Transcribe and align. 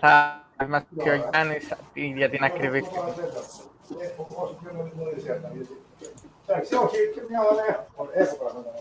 θα 0.00 0.66
μας 0.68 0.84
πει 0.96 1.08
ο 1.08 1.14
Γιάννης 1.14 1.72
για 1.92 2.30
την 2.30 2.44
ακριβή 2.44 2.82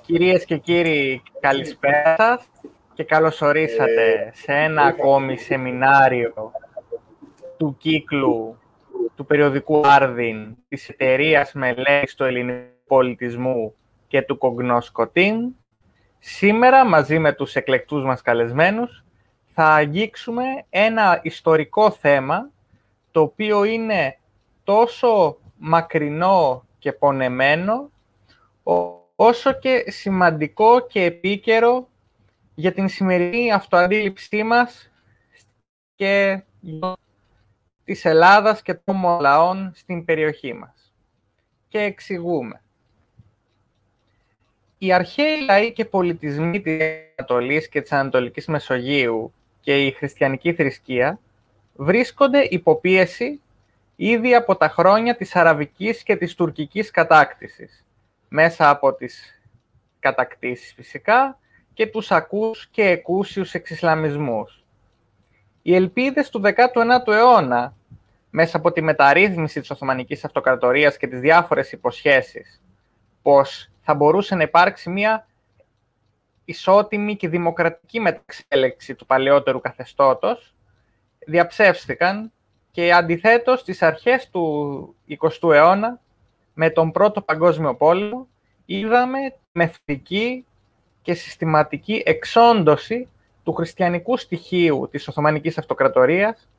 Κυρίες 0.02 0.46
και 0.46 0.58
κύριοι, 0.58 1.22
καλησπέρα 1.40 2.16
σας 2.18 2.50
και 2.94 3.04
καλώς 3.04 3.42
ορίσατε 3.42 4.32
σε 4.34 4.52
ένα 4.52 4.82
ακόμη 4.82 5.38
σεμινάριο 5.38 6.52
του 7.58 7.76
κύκλου 7.80 8.58
του 9.16 9.26
περιοδικού 9.26 9.82
Άρδιν 9.88 10.56
της 10.68 10.90
εταιρείας 10.90 11.54
μελέτης 11.54 12.16
του 12.16 12.24
ελληνικού 12.24 12.74
πολιτισμού 12.88 13.76
και 14.08 14.22
του 14.22 14.38
Κογνώσκοτήν. 14.38 15.36
Σήμερα, 16.20 16.86
μαζί 16.86 17.20
με 17.20 17.34
τους 17.34 17.56
εκλεκτούς 17.56 18.04
μας 18.04 18.22
καλεσμένους, 18.22 19.05
θα 19.58 19.74
αγγίξουμε 19.74 20.44
ένα 20.70 21.20
ιστορικό 21.24 21.92
θέμα, 21.92 22.50
το 23.12 23.22
οποίο 23.22 23.64
είναι 23.64 24.20
τόσο 24.64 25.38
μακρινό 25.58 26.66
και 26.80 26.92
πονεμένο, 26.92 27.92
όσο 29.16 29.54
και 29.54 29.84
σημαντικό 29.88 30.88
και 30.88 31.04
επίκαιρο 31.04 31.90
για 32.56 32.74
την 32.74 32.90
σημερινή 32.90 33.52
αυτοαντίληψή 33.52 34.44
μας 34.44 34.92
και 35.96 36.44
της 37.84 38.06
Ελλάδας 38.06 38.62
και 38.62 38.74
των 38.74 39.20
λαών 39.20 39.72
στην 39.76 40.06
περιοχή 40.06 40.54
μας. 40.54 40.94
Και 41.68 41.80
εξηγούμε. 41.80 42.62
Οι 44.78 44.94
αρχαίοι 44.94 45.40
λαοί 45.46 45.74
και 45.74 45.86
πολιτισμοί 45.86 46.62
της 46.62 46.78
Ανατολής 47.18 47.70
και 47.70 47.82
της 47.82 47.92
Ανατολικής 47.92 48.48
Μεσογείου 48.48 49.34
και 49.66 49.86
η 49.86 49.92
χριστιανική 49.92 50.54
θρησκεία 50.54 51.20
βρίσκονται 51.76 52.42
υποπίεση 52.42 53.42
ήδη 53.96 54.36
από 54.36 54.56
τα 54.56 54.70
χρόνια 54.70 55.16
της 55.16 55.36
αραβικής 55.36 56.04
και 56.04 56.16
της 56.16 56.36
τουρκικής 56.36 56.92
κατάκτησης, 56.92 57.86
μέσα 58.30 58.70
από 58.70 58.94
τις 58.94 59.42
κατακτήσεις 60.00 60.74
φυσικά 60.74 61.40
και 61.74 61.88
τους 61.88 62.12
ακούς 62.12 62.68
και 62.72 62.84
εκούσιους 62.84 63.54
εξισλαμισμούς. 63.54 64.64
Οι 65.62 65.76
ελπίδες 65.76 66.30
του 66.30 66.42
19ου 66.42 67.14
αιώνα, 67.14 67.74
μέσα 68.30 68.58
από 68.58 68.72
τη 68.72 68.82
μεταρρύθμιση 68.82 69.60
της 69.60 69.70
Οθωμανικής 69.70 70.26
Αυτοκρατορίας 70.26 70.98
και 70.98 71.08
τις 71.08 71.20
διάφορες 71.20 71.72
υποσχέσεις, 71.72 72.62
πως 73.22 73.70
θα 73.82 73.94
μπορούσε 73.94 74.36
να 74.36 74.44
υπάρξει 74.44 74.90
μια 74.90 75.28
ισότιμη 76.46 77.16
και 77.16 77.28
δημοκρατική 77.28 78.00
μεταξέλεξη 78.00 78.96
του 78.96 79.06
παλαιότερου 79.06 79.62
καθεστώτος, 79.62 80.56
διαψεύστηκαν 81.26 82.32
και 82.72 82.94
αντιθέτως 82.94 83.60
στις 83.60 83.82
αρχές 83.82 84.30
του 84.30 84.96
20ου 85.10 85.52
αιώνα, 85.54 86.00
με 86.54 86.70
τον 86.70 86.92
Πρώτο 86.92 87.22
Παγκόσμιο 87.22 87.76
Πόλεμο, 87.76 88.28
είδαμε 88.66 89.18
μεθοδική 89.52 90.46
και 91.02 91.14
συστηματική 91.14 92.02
εξόντωση 92.06 93.10
του 93.44 93.54
χριστιανικού 93.54 94.18
στοιχείου 94.18 94.88
της 94.92 95.08
Οθωμανικής 95.08 95.58
Αυτοκρατορίας, 95.58 96.50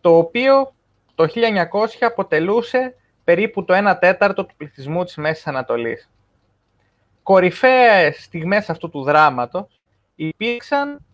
το 0.00 0.16
οποίο 0.16 0.74
το 1.14 1.26
1900 1.26 2.06
αποτελούσε 2.06 2.96
περίπου 3.24 3.64
το 3.64 3.74
1 3.74 3.96
τέταρτο 4.00 4.44
του 4.44 4.54
πληθυσμού 4.56 5.04
της 5.04 5.16
Μέσης 5.16 5.46
Ανατολής 5.46 6.10
κορυφαίες 7.22 8.22
στιγμές 8.22 8.70
αυτού 8.70 8.90
του 8.90 9.02
δράματος 9.02 9.80
υπήρξαν 10.14 11.06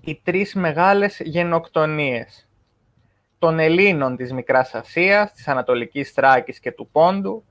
οι 0.00 0.20
τρεις 0.24 0.54
μεγάλες 0.54 1.20
γενοκτονίες 1.20 2.48
των 3.38 3.58
Ελλήνων 3.58 4.16
της 4.16 4.32
Μικράς 4.32 4.74
Ασίας, 4.74 5.32
της 5.32 5.48
Ανατολικής 5.48 6.10
Θράκης 6.10 6.60
και 6.60 6.72
του 6.72 6.88
Πόντου, 6.92 7.44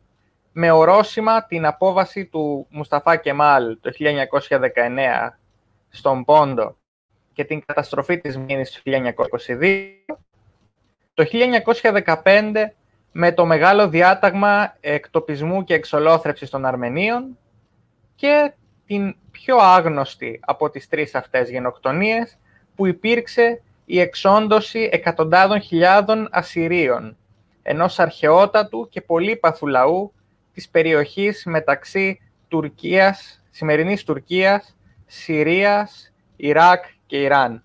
με 0.51 0.71
ορόσημα 0.71 1.45
την 1.45 1.65
απόβαση 1.65 2.25
του 2.25 2.67
Μουσταφά 2.69 3.15
Κεμάλ 3.15 3.77
το 3.81 3.91
1919 3.91 5.39
στον 5.89 6.25
Πόντο 6.25 6.75
και 7.33 7.43
την 7.43 7.65
καταστροφή 7.65 8.17
της 8.17 8.37
Μήνης 8.37 8.71
το 8.71 8.81
1922, 9.59 10.15
το 11.13 11.25
1915 12.23 12.73
με 13.11 13.31
το 13.31 13.45
μεγάλο 13.45 13.89
διάταγμα 13.89 14.75
εκτοπισμού 14.79 15.63
και 15.63 15.73
εξολόθρευσης 15.73 16.49
των 16.49 16.65
Αρμενίων 16.65 17.37
και 18.21 18.53
την 18.85 19.15
πιο 19.31 19.57
άγνωστη 19.57 20.39
από 20.41 20.69
τις 20.69 20.87
τρεις 20.87 21.15
αυτές 21.15 21.49
γενοκτονίες 21.49 22.37
που 22.75 22.85
υπήρξε 22.85 23.61
η 23.85 23.99
εξόντωση 23.99 24.89
εκατοντάδων 24.91 25.61
χιλιάδων 25.61 26.27
Ασσυρίων, 26.31 27.17
ενός 27.61 27.99
αρχαιότατου 27.99 28.87
και 28.89 29.01
πολύπαθου 29.01 29.67
λαού 29.67 30.13
της 30.53 30.69
περιοχής 30.69 31.45
μεταξύ 31.45 32.19
Τουρκίας, 32.47 33.43
σημερινής 33.49 34.03
Τουρκίας, 34.03 34.77
Συρίας, 35.05 36.13
Ιράκ 36.35 36.83
και 37.05 37.21
Ιράν. 37.21 37.63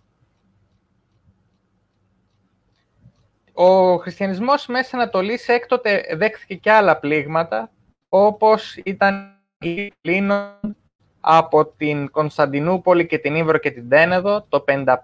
Ο 3.53 3.97
χριστιανισμός 3.97 4.67
μέσα 4.67 4.97
Ανατολής 4.97 5.49
έκτοτε 5.49 6.05
δέχθηκε 6.17 6.55
και 6.55 6.71
άλλα 6.71 6.99
πλήγματα, 6.99 7.71
όπως 8.09 8.77
ήταν 8.77 9.36
Ελλήνων 9.59 10.77
από 11.21 11.67
την 11.67 12.11
Κωνσταντινούπολη 12.11 13.07
και 13.07 13.19
την 13.19 13.35
Ήβρο 13.35 13.59
και 13.59 13.71
την 13.71 13.89
Τένεδο 13.89 14.47
το 14.49 14.65
55 14.69 14.95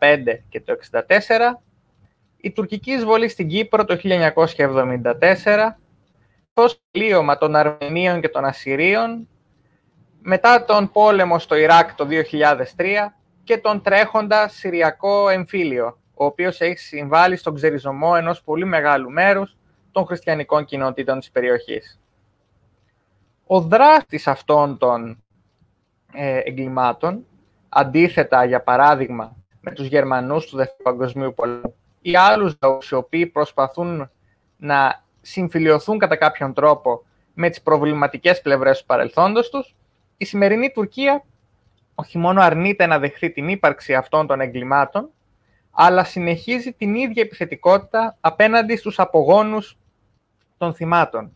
και 0.48 0.60
το 0.60 0.76
64, 0.90 1.00
η 2.36 2.50
τουρκική 2.50 2.92
εισβολή 2.92 3.28
στην 3.28 3.48
Κύπρο 3.48 3.84
το 3.84 3.98
1974, 4.02 5.76
το 6.52 6.68
σκλίωμα 6.68 7.38
των 7.38 7.56
Αρμενίων 7.56 8.20
και 8.20 8.28
των 8.28 8.44
Ασσυρίων, 8.44 9.28
μετά 10.22 10.64
τον 10.64 10.90
πόλεμο 10.90 11.38
στο 11.38 11.54
Ιράκ 11.54 11.94
το 11.94 12.06
2003 12.10 13.14
και 13.44 13.58
τον 13.58 13.82
τρέχοντα 13.82 14.48
Συριακό 14.48 15.28
εμφύλιο, 15.28 15.98
ο 16.14 16.24
οποίος 16.24 16.60
έχει 16.60 16.78
συμβάλει 16.78 17.36
στον 17.36 17.54
ξεριζωμό 17.54 18.12
ενός 18.16 18.42
πολύ 18.42 18.64
μεγάλου 18.64 19.10
μέρους 19.10 19.56
των 19.92 20.06
χριστιανικών 20.06 20.64
κοινότητων 20.64 21.18
της 21.18 21.30
περιοχής 21.30 22.01
ο 23.52 23.60
δράστης 23.60 24.26
αυτών 24.26 24.78
των 24.78 25.22
ε, 26.12 26.38
εγκλημάτων, 26.44 27.26
αντίθετα 27.68 28.44
για 28.44 28.62
παράδειγμα 28.62 29.36
με 29.60 29.70
τους 29.70 29.86
Γερμανούς 29.86 30.46
του 30.46 30.56
Δεύτερου 30.56 30.82
Παγκοσμίου 30.82 31.34
Πολέμου 31.34 31.74
ή 32.00 32.16
άλλους 32.16 32.56
λαούς 32.62 32.90
οι 32.90 32.94
οποίοι 32.94 33.26
προσπαθούν 33.26 34.10
να 34.56 35.04
συμφιλειωθούν 35.20 35.98
κατά 35.98 36.16
κάποιον 36.16 36.52
τρόπο 36.52 37.04
με 37.34 37.48
τις 37.48 37.62
προβληματικές 37.62 38.40
πλευρές 38.40 38.78
του 38.80 38.86
παρελθόντος 38.86 39.50
τους, 39.50 39.74
η 40.16 40.24
σημερινή 40.24 40.70
Τουρκία 40.70 41.24
όχι 41.94 42.18
μόνο 42.18 42.40
αρνείται 42.40 42.86
να 42.86 42.98
δεχθεί 42.98 43.30
την 43.30 43.48
ύπαρξη 43.48 43.94
αυτών 43.94 44.26
των 44.26 44.40
εγκλημάτων, 44.40 45.08
αλλά 45.70 46.04
συνεχίζει 46.04 46.72
την 46.72 46.94
ίδια 46.94 47.22
επιθετικότητα 47.22 48.16
απέναντι 48.20 48.76
στους 48.76 48.98
απογόνους 48.98 49.78
των 50.58 50.74
θυμάτων 50.74 51.32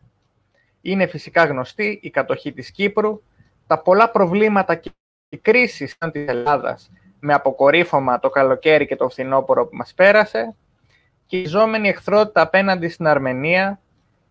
είναι 0.90 1.06
φυσικά 1.06 1.44
γνωστή 1.44 1.98
η 2.02 2.10
κατοχή 2.10 2.52
της 2.52 2.70
Κύπρου, 2.70 3.22
τα 3.66 3.78
πολλά 3.82 4.10
προβλήματα 4.10 4.74
και 4.74 4.90
οι 5.28 5.36
κρίσεις 5.36 5.96
της 6.12 6.26
Ελλάδας 6.26 6.90
με 7.20 7.34
αποκορύφωμα 7.34 8.18
το 8.18 8.30
καλοκαίρι 8.30 8.86
και 8.86 8.96
το 8.96 9.08
φθινόπωρο 9.08 9.66
που 9.66 9.76
μας 9.76 9.94
πέρασε 9.94 10.54
και 11.26 11.40
η 11.40 11.46
ζώμενη 11.46 11.88
εχθρότητα 11.88 12.40
απέναντι 12.40 12.88
στην 12.88 13.06
Αρμενία, 13.06 13.80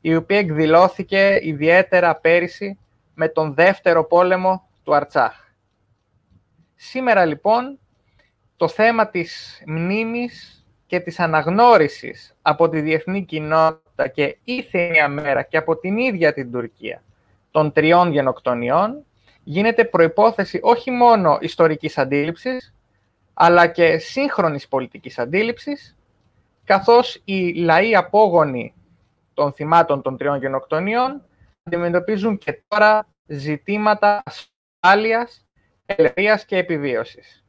η 0.01 0.15
οποία 0.15 0.37
εκδηλώθηκε 0.37 1.39
ιδιαίτερα 1.41 2.15
πέρυσι 2.15 2.77
με 3.13 3.27
τον 3.27 3.53
δεύτερο 3.53 4.03
πόλεμο 4.03 4.69
του 4.83 4.95
Αρτσάχ. 4.95 5.33
Σήμερα 6.75 7.25
λοιπόν 7.25 7.79
το 8.55 8.67
θέμα 8.67 9.09
της 9.09 9.61
μνήμης 9.65 10.65
και 10.85 10.99
της 10.99 11.19
αναγνώρισης 11.19 12.35
από 12.41 12.69
τη 12.69 12.81
διεθνή 12.81 13.25
κοινότητα 13.25 13.84
και 14.13 14.37
ήρθε 14.43 14.89
μια 14.89 15.07
μέρα 15.07 15.43
και 15.43 15.57
από 15.57 15.77
την 15.77 15.97
ίδια 15.97 16.33
την 16.33 16.51
Τουρκία 16.51 17.03
των 17.51 17.71
τριών 17.71 18.11
γενοκτονιών 18.11 19.05
γίνεται 19.43 19.85
προϋπόθεση 19.85 20.59
όχι 20.61 20.91
μόνο 20.91 21.37
ιστορικής 21.41 21.97
αντίληψης, 21.97 22.73
αλλά 23.33 23.67
και 23.67 23.97
σύγχρονης 23.97 24.67
πολιτικής 24.67 25.19
αντίληψης, 25.19 25.95
καθώς 26.63 27.21
οι 27.25 27.53
λαοί 27.53 27.95
απόγονοι 27.95 28.73
των 29.33 29.53
θυμάτων 29.53 30.01
των 30.01 30.17
τριών 30.17 30.39
γενοκτονιών 30.39 31.21
αντιμετωπίζουν 31.63 32.37
και 32.37 32.61
τώρα 32.67 33.07
ζητήματα 33.25 34.23
ασφάλειας, 34.25 35.45
ελευθερίας 35.85 36.45
και 36.45 36.57
επιβίωσης. 36.57 37.43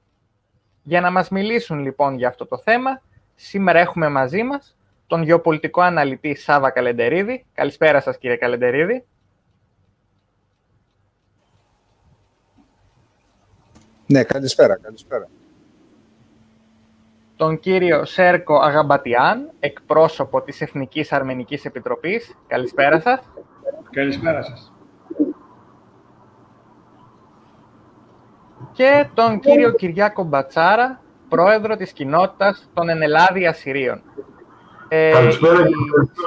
Για 0.82 1.00
να 1.00 1.10
μας 1.10 1.28
μιλήσουν 1.28 1.78
λοιπόν 1.78 2.16
για 2.16 2.28
αυτό 2.28 2.46
το 2.46 2.58
θέμα, 2.58 3.02
σήμερα 3.34 3.78
έχουμε 3.78 4.08
μαζί 4.08 4.42
μας 4.42 4.75
τον 5.06 5.22
γεωπολιτικό 5.22 5.80
αναλυτή 5.80 6.34
Σάβα 6.34 6.70
Καλεντερίδη. 6.70 7.46
Καλησπέρα 7.54 8.00
σας 8.00 8.18
κύριε 8.18 8.36
Καλεντερίδη. 8.36 9.04
Ναι, 14.06 14.24
καλησπέρα, 14.24 14.78
καλησπέρα. 14.78 15.28
τον 17.36 17.58
κύριο 17.58 18.04
Σέρκο 18.04 18.58
Αγαμπατιάν, 18.58 19.50
εκπρόσωπο 19.60 20.42
της 20.42 20.60
Εθνικής 20.60 21.12
Αρμενικής 21.12 21.64
Επιτροπής. 21.64 22.36
Καλησπέρα 22.46 23.00
σας. 23.00 23.20
Καλησπέρα 23.90 24.42
σας. 24.42 24.72
Και 28.72 29.08
τον 29.14 29.40
κύριο 29.40 29.72
Κυριάκο 29.72 30.22
Μπατσάρα, 30.24 31.00
πρόεδρο 31.28 31.76
της 31.76 31.92
κοινότητας 31.92 32.70
των 32.74 32.88
Ενελάδη 32.88 33.46
Ασσυρίων. 33.46 34.02
Ε, 34.88 35.28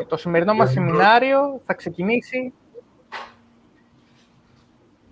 το 0.07 0.17
σημερινό 0.17 0.53
μας 0.53 0.71
σεμινάριο 0.71 1.61
θα 1.65 1.73
ξεκινήσει... 1.73 2.53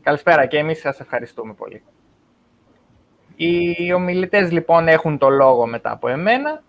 Καλησπέρα 0.01 0.45
και 0.45 0.57
εμείς 0.57 0.79
σας 0.79 0.99
ευχαριστούμε 0.99 1.53
πολύ. 1.53 1.83
Οι 3.35 3.94
ομιλητές 3.94 4.51
λοιπόν 4.51 4.88
έχουν 4.88 5.17
το 5.17 5.29
λόγο 5.29 5.67
μετά 5.67 5.91
από 5.91 6.07
εμένα 6.07 6.63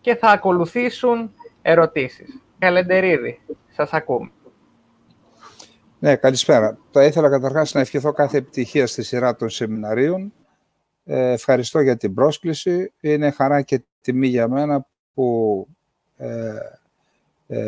και 0.00 0.14
θα 0.14 0.28
ακολουθήσουν 0.30 1.34
ερωτήσεις. 1.62 2.42
Καλεντερίδη, 2.58 3.40
σας 3.70 3.92
ακούμε. 3.92 4.30
Ναι, 5.98 6.16
καλησπέρα. 6.16 6.78
Θα 6.90 7.04
ήθελα 7.04 7.30
καταρχάς 7.30 7.74
να 7.74 7.80
ευχηθώ 7.80 8.12
κάθε 8.12 8.36
επιτυχία 8.36 8.86
στη 8.86 9.02
σειρά 9.02 9.36
των 9.36 9.48
σεμιναρίων. 9.48 10.32
Ε, 11.04 11.32
ευχαριστώ 11.32 11.80
για 11.80 11.96
την 11.96 12.14
πρόσκληση. 12.14 12.92
Είναι 13.00 13.30
χαρά 13.30 13.62
και 13.62 13.84
τιμή 14.00 14.26
για 14.26 14.48
μένα 14.48 14.86
που 15.14 15.68
ε, 15.68 15.72
ε, 15.72 15.73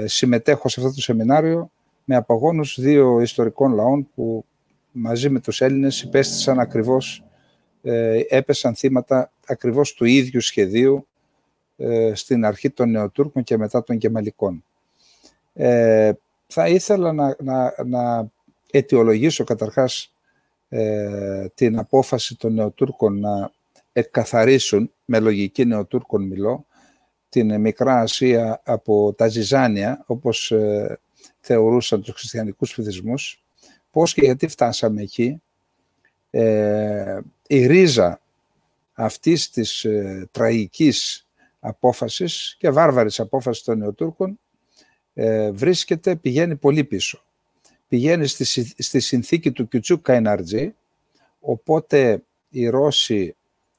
συμμετέχω 0.04 0.68
σε 0.68 0.80
αυτό 0.80 0.94
το 0.94 1.00
σεμινάριο 1.00 1.70
με 2.04 2.16
απαγόνους 2.16 2.80
δύο 2.80 3.20
ιστορικών 3.20 3.74
λαών 3.74 4.08
που 4.14 4.44
μαζί 4.92 5.30
με 5.30 5.40
τους 5.40 5.60
Έλληνες 5.60 6.02
υπέστησαν 6.02 6.58
ακριβώς 6.60 7.26
ε, 7.88 8.20
έπεσαν 8.28 8.74
θύματα 8.74 9.32
ακριβώς 9.46 9.92
του 9.94 10.04
ίδιου 10.04 10.40
σχεδίου 10.40 11.06
ε, 11.76 12.12
στην 12.14 12.44
αρχή 12.44 12.70
των 12.70 12.90
Νεοτούρκων 12.90 13.42
και 13.42 13.56
μετά 13.56 13.82
των 13.82 13.98
Κεμαλικών. 13.98 14.64
Ε, 15.52 16.12
θα 16.46 16.68
ήθελα 16.68 17.12
να, 17.12 17.36
να, 17.42 17.74
να 17.86 18.30
αιτιολογήσω 18.70 19.44
καταρχάς 19.44 20.14
ε, 20.68 21.46
την 21.54 21.78
απόφαση 21.78 22.36
των 22.36 22.54
Νεοτούρκων 22.54 23.20
να 23.20 23.50
εκκαθαρίσουν, 23.92 24.92
με 25.04 25.20
λογική 25.20 25.64
Νεοτούρκων 25.64 26.22
μιλώ, 26.22 26.66
την 27.36 27.60
Μικρά 27.60 28.00
Ασία 28.00 28.60
από 28.64 29.12
τα 29.12 29.28
Ζιζάνια, 29.28 30.04
όπως 30.06 30.52
θεωρούσαν 31.40 32.02
τους 32.02 32.14
χριστιανικούς 32.14 32.74
πληθυσμούς, 32.74 33.44
πώς 33.90 34.14
και 34.14 34.20
γιατί 34.24 34.48
φτάσαμε 34.48 35.02
εκεί, 35.02 35.42
ε, 36.30 37.20
η 37.46 37.66
ρίζα 37.66 38.20
αυτής 38.92 39.50
της 39.50 39.84
ε, 39.84 40.28
τραγικής 40.30 41.26
απόφασης 41.60 42.56
και 42.58 42.70
βάρβαρης 42.70 43.20
απόφασης 43.20 43.62
των 43.62 43.78
Νεοτούρκων 43.78 44.38
ε, 45.14 45.50
βρίσκεται, 45.50 46.16
πηγαίνει 46.16 46.56
πολύ 46.56 46.84
πίσω. 46.84 47.22
Πηγαίνει 47.88 48.26
στη, 48.26 48.44
στη 48.82 49.00
συνθήκη 49.00 49.52
του 49.52 49.68
Κιουτσούκ 49.68 50.02
Καϊναρτζή, 50.02 50.74
οπότε 51.40 52.22
οι 52.48 52.68
Ρώσοι 52.68 53.36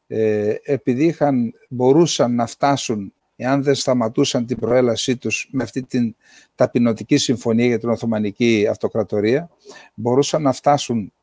ε, 0.08 0.56
επειδή 0.64 1.06
είχαν, 1.06 1.54
μπορούσαν 1.70 2.36
να 2.36 2.46
φτάσουν 2.46 3.14
εάν 3.38 3.64
δεν 3.64 3.76
σταματούσαν 3.76 4.46
την 4.46 4.58
προέλασή 4.58 5.18
τους 5.18 5.50
με 5.52 5.64
αυτή 5.64 5.84
την 5.84 6.16
ταπεινωτική 6.56 7.18
συμφωνία 7.18 7.66
για 7.66 7.80
την 7.80 7.90
Οθωμανική 7.90 8.68
Αυτοκρατορία, 8.70 9.50
μπορούσαν 9.94 10.42
να 10.42 10.52
φτάσουν 10.52 11.14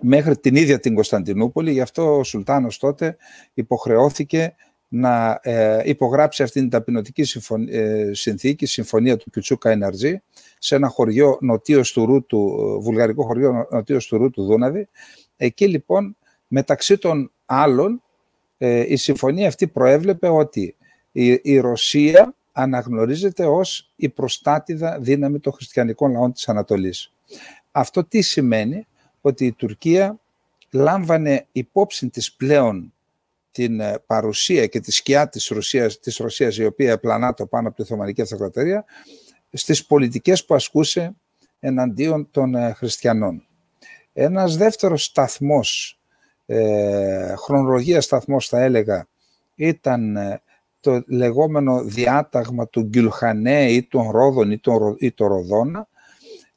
μέχρι 0.00 0.36
την 0.36 0.56
ίδια 0.56 0.80
την 0.80 0.94
Κωνσταντινούπολη. 0.94 1.72
Γι' 1.72 1.80
αυτό 1.80 2.18
ο 2.18 2.24
Σουλτάνος 2.24 2.78
τότε 2.78 3.16
υποχρεώθηκε 3.54 4.54
να 4.88 5.40
ε, 5.42 5.82
υπογράψει 5.84 6.42
αυτήν 6.42 6.60
την 6.60 6.70
ταπεινωτική 6.70 7.26
ε, 7.68 8.10
συνθήκη, 8.12 8.66
συμφωνία 8.66 9.16
του 9.16 9.30
Κιουτσούκα 9.30 9.70
Εναρτζή, 9.70 10.22
σε 10.58 10.74
ένα 10.74 10.88
χωριό 10.88 11.38
νοτίως 11.40 11.92
του 11.92 12.06
Ρούτου, 12.06 12.38
βουλγαρικό 12.82 13.24
χωριό 13.24 13.68
νοτίως 13.70 14.06
του 14.06 14.16
Ρούτου 14.16 14.44
Δούναβη. 14.44 14.88
Εκεί 15.36 15.68
λοιπόν, 15.68 16.16
μεταξύ 16.46 16.98
των 16.98 17.32
άλλων, 17.46 18.02
ε, 18.58 18.84
η 18.92 18.96
συμφωνία 18.96 19.48
αυτή 19.48 19.66
προέβλεπε 19.66 20.28
ότι 20.28 20.76
η, 21.16 21.40
η 21.42 21.58
Ρωσία 21.58 22.34
αναγνωρίζεται 22.52 23.46
ως 23.46 23.92
η 23.96 24.08
προστάτηδα 24.08 24.98
δύναμη 25.00 25.38
των 25.38 25.52
χριστιανικών 25.52 26.12
λαών 26.12 26.32
της 26.32 26.48
Ανατολής. 26.48 27.12
Αυτό 27.70 28.04
τι 28.04 28.20
σημαίνει, 28.20 28.86
ότι 29.20 29.46
η 29.46 29.52
Τουρκία 29.52 30.18
λάμβανε 30.70 31.46
υπόψη 31.52 32.08
της 32.08 32.32
πλέον 32.32 32.92
την 33.50 33.80
ε, 33.80 33.98
παρουσία 34.06 34.66
και 34.66 34.80
τη 34.80 34.92
σκιά 34.92 35.28
της 35.28 35.48
Ρωσίας, 35.48 36.00
της 36.00 36.16
Ρωσίας 36.16 36.56
η 36.56 36.64
οποία 36.64 37.00
το 37.36 37.46
πάνω 37.46 37.68
από 37.68 37.76
τη 37.76 37.82
Οθωμανική 37.82 38.22
Αυτοκρατορία 38.22 38.84
στις 39.52 39.86
πολιτικές 39.86 40.44
που 40.44 40.54
ασκούσε 40.54 41.14
εναντίον 41.60 42.28
των 42.30 42.54
ε, 42.54 42.72
χριστιανών. 42.72 43.46
Ένας 44.12 44.56
δεύτερος 44.56 45.04
σταθμός, 45.04 46.00
ε, 46.46 47.34
χρονολογίας 47.36 48.04
σταθμός 48.04 48.48
θα 48.48 48.60
έλεγα, 48.60 49.06
ήταν 49.54 50.16
ε, 50.16 50.42
το 50.84 51.02
λεγόμενο 51.06 51.82
διάταγμα 51.84 52.68
του 52.68 52.82
Γκυλχανέ 52.82 53.70
ή 53.70 53.82
των 53.82 54.10
Ρόδων 54.10 54.50
ή, 54.50 54.58
των, 54.58 54.96
ή 54.98 55.12
το 55.12 55.26
Ροδόνα, 55.26 55.88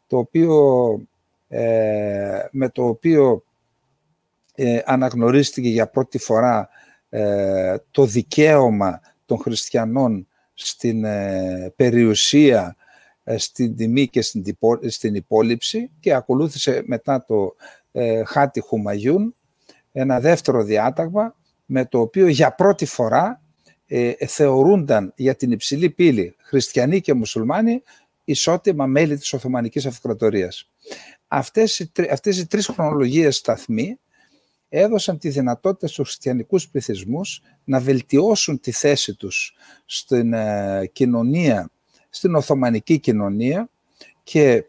το 0.07 0.17
οποίο 0.17 0.55
ε, 1.47 2.45
με 2.51 2.69
το 2.69 2.87
οποίο 2.87 3.43
ε, 4.55 4.79
αναγνωρίστηκε 4.85 5.69
για 5.69 5.87
πρώτη 5.87 6.17
φορά 6.17 6.69
ε, 7.09 7.75
το 7.91 8.05
δικαίωμα 8.05 9.01
των 9.25 9.37
χριστιανών 9.37 10.27
στην 10.53 11.05
περιουσία, 11.75 12.75
στην 13.35 13.75
τιμή 13.75 14.07
και 14.07 14.21
στην 14.87 15.15
υπόλοιψη 15.15 15.91
και 15.99 16.13
ακολούθησε 16.13 16.83
μετά 16.85 17.25
το 17.25 17.55
χάτι 18.25 18.59
Χουμαγιούν 18.59 19.35
ένα 19.91 20.19
δεύτερο 20.19 20.63
διάταγμα 20.63 21.35
με 21.65 21.85
το 21.85 21.99
οποίο 21.99 22.27
για 22.27 22.51
πρώτη 22.51 22.85
φορά 22.85 23.41
θεωρούνταν 24.27 25.13
για 25.15 25.35
την 25.35 25.51
υψηλή 25.51 25.89
πύλη 25.89 26.35
χριστιανοί 26.37 27.01
και 27.01 27.13
μουσουλμάνοι 27.13 27.83
ισότιμα 28.23 28.85
μέλη 28.85 29.17
της 29.17 29.33
Οθωμανικής 29.33 29.85
Αυτοκρατορίας. 29.85 30.69
Αυτές 31.27 31.79
οι, 31.79 31.91
αυτές 32.11 32.37
οι 32.39 32.47
τρεις 32.47 32.67
χρονολογίες 32.67 33.35
σταθμοί 33.35 33.99
έδωσαν 34.69 35.17
τη 35.17 35.29
δυνατότητα 35.29 35.87
στους 35.87 36.07
χριστιανικούς 36.07 36.69
πληθυσμούς 36.69 37.41
να 37.63 37.79
βελτιώσουν 37.79 38.59
τη 38.59 38.71
θέση 38.71 39.15
τους 39.15 39.55
στην 39.85 40.33
ε, 40.33 40.89
κοινωνία, 40.93 41.69
στην 42.09 42.35
Οθωμανική 42.35 42.99
κοινωνία 42.99 43.69
και 44.23 44.65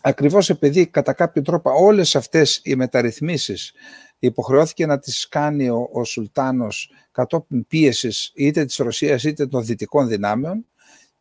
ακριβώς 0.00 0.50
επειδή 0.50 0.86
κατά 0.86 1.12
κάποιο 1.12 1.42
τρόπο 1.42 1.70
όλες 1.70 2.16
αυτές 2.16 2.60
οι 2.64 2.74
μεταρρυθμίσεις 2.74 3.72
υποχρεώθηκε 4.18 4.86
να 4.86 4.98
τις 4.98 5.28
κάνει 5.28 5.68
ο, 5.68 5.88
ο 5.92 6.04
Σουλτάνος 6.04 6.90
κατόπιν 7.12 7.66
πίεσης 7.66 8.32
είτε 8.34 8.64
της 8.64 8.76
Ρωσίας 8.76 9.24
είτε 9.24 9.46
των 9.46 9.64
δυτικών 9.64 10.08
δυνάμεων 10.08 10.66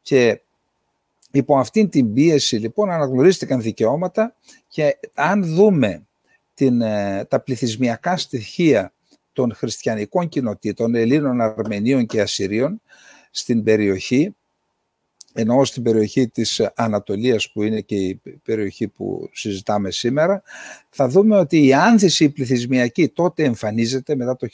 και 0.02 0.42
Υπό 1.32 1.58
αυτήν 1.58 1.90
την 1.90 2.14
πίεση 2.14 2.56
λοιπόν 2.56 2.90
αναγνωρίστηκαν 2.90 3.62
δικαιώματα 3.62 4.36
και 4.68 5.00
αν 5.14 5.44
δούμε 5.44 6.08
την, 6.54 6.82
ε, 6.82 7.26
τα 7.26 7.40
πληθυσμιακά 7.40 8.18
στοιχεία 8.18 8.94
των 9.34 9.54
χριστιανικών 9.54 10.30
κοινοτήτων, 10.30 10.96
Ελλήνων, 10.96 11.42
Αρμενίων 11.42 12.06
και 12.06 12.22
Ασσυρίων 12.22 12.82
στην 13.32 13.64
περιοχή, 13.64 14.36
ενώ 15.40 15.66
στην 15.66 15.84
περιοχή 15.84 16.28
της 16.28 16.62
Ανατολίας 16.76 17.52
που 17.52 17.64
είναι 17.64 17.82
και 17.82 17.96
η 17.96 18.22
περιοχή 18.44 18.88
που 18.88 19.30
συζητάμε 19.34 19.92
σήμερα, 19.92 20.42
θα 20.90 21.08
δούμε 21.08 21.38
ότι 21.38 21.66
η 21.66 21.74
άνθηση 21.74 22.30
πληθυσμιακή 22.30 23.08
τότε 23.08 23.44
εμφανίζεται 23.44 24.16
μετά 24.16 24.36
το 24.36 24.48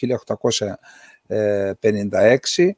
1856 1.27 2.69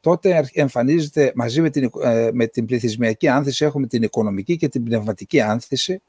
τότε 0.00 0.48
εμφανίζεται 0.52 1.32
μαζί 1.34 1.60
με 1.60 1.70
την, 1.70 1.90
ε, 2.02 2.28
με 2.32 2.46
την 2.46 2.66
πληθυσμιακή 2.66 3.28
άνθηση, 3.28 3.64
έχουμε 3.64 3.86
την 3.86 4.02
οικονομική 4.02 4.56
και 4.56 4.68
την 4.68 4.84
πνευματική 4.84 5.40
άνθηση 5.40 6.02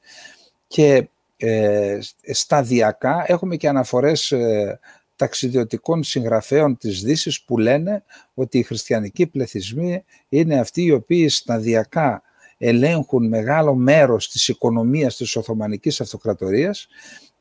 και 0.67 1.07
ε, 1.37 1.99
σταδιακά 2.31 3.23
έχουμε 3.27 3.55
και 3.55 3.67
αναφορές 3.67 4.31
ε, 4.31 4.79
ταξιδιωτικών 5.15 6.03
συγγραφέων 6.03 6.77
της 6.77 7.01
Δύσης 7.01 7.43
που 7.43 7.57
λένε 7.57 8.03
ότι 8.33 8.57
οι 8.57 8.63
χριστιανικοί 8.63 9.27
πληθυσμοί 9.27 10.03
είναι 10.29 10.59
αυτοί 10.59 10.83
οι 10.83 10.91
οποίοι 10.91 11.29
σταδιακά 11.29 12.21
ελέγχουν 12.57 13.27
μεγάλο 13.27 13.75
μέρος 13.75 14.29
της 14.29 14.47
οικονομίας 14.47 15.15
της 15.15 15.35
Οθωμανικής 15.35 16.01
Αυτοκρατορίας 16.01 16.87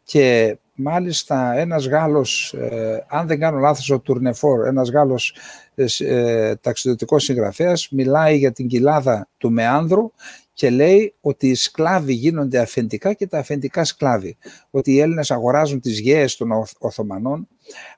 και 0.03 0.59
μάλιστα 0.75 1.53
ένας 1.55 1.87
Γάλλος, 1.87 2.53
ε, 2.53 3.07
αν 3.09 3.27
δεν 3.27 3.39
κάνω 3.39 3.59
λάθος 3.59 3.91
ο 3.91 4.00
Τουρνεφόρ, 4.00 4.67
ένας 4.67 4.91
Γάλλος 4.91 5.35
ε, 5.75 5.85
ε, 5.99 6.55
ταξιδιωτικός 6.57 7.25
συγγραφέας 7.25 7.89
μιλάει 7.91 8.37
για 8.37 8.53
την 8.53 8.67
κοιλάδα 8.67 9.29
του 9.39 9.53
Μεάνδρου 9.53 10.12
και 10.53 10.71
λέει 10.71 11.15
ότι 11.21 11.49
οι 11.49 11.55
σκλάβοι 11.55 12.12
γίνονται 12.12 12.59
αφεντικά 12.59 13.12
και 13.12 13.27
τα 13.27 13.39
αφεντικά 13.39 13.85
σκλάβοι. 13.85 14.37
Ότι 14.71 14.93
οι 14.93 15.00
Έλληνες 15.00 15.31
αγοράζουν 15.31 15.81
τις 15.81 16.00
γέες 16.00 16.37
των 16.37 16.50
Οθωμανών. 16.79 17.49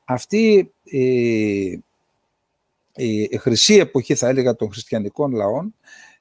Αυτή 0.04 0.72
η, 0.82 1.70
η 2.94 3.36
χρυσή 3.36 3.74
εποχή 3.74 4.14
θα 4.14 4.28
έλεγα 4.28 4.56
των 4.56 4.70
χριστιανικών 4.70 5.32
λαών 5.32 5.74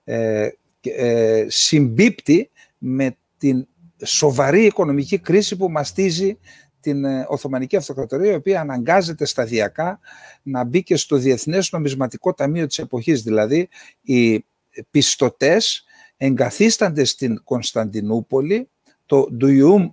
ε, 0.03 0.49
ε, 0.81 1.45
συμπίπτει 1.47 2.49
με 2.77 3.17
την 3.37 3.67
σοβαρή 4.03 4.65
οικονομική 4.65 5.19
κρίση 5.19 5.57
που 5.57 5.69
μαστίζει 5.69 6.37
την 6.79 7.05
ε, 7.05 7.25
Οθωμανική 7.29 7.75
Αυτοκρατορία, 7.75 8.31
η 8.31 8.35
οποία 8.35 8.61
αναγκάζεται 8.61 9.25
σταδιακά 9.25 9.99
να 10.43 10.63
μπει 10.63 10.83
και 10.83 10.95
στο 10.95 11.17
Διεθνές 11.17 11.71
Νομισματικό 11.71 12.33
Ταμείο 12.33 12.67
της 12.67 12.77
εποχής. 12.79 13.23
Δηλαδή, 13.23 13.69
οι 14.01 14.45
πιστωτές 14.91 15.85
εγκαθίστανται 16.17 17.03
στην 17.03 17.43
Κωνσταντινούπολη, 17.43 18.69
το 19.05 19.27
Ντουιούμ 19.33 19.91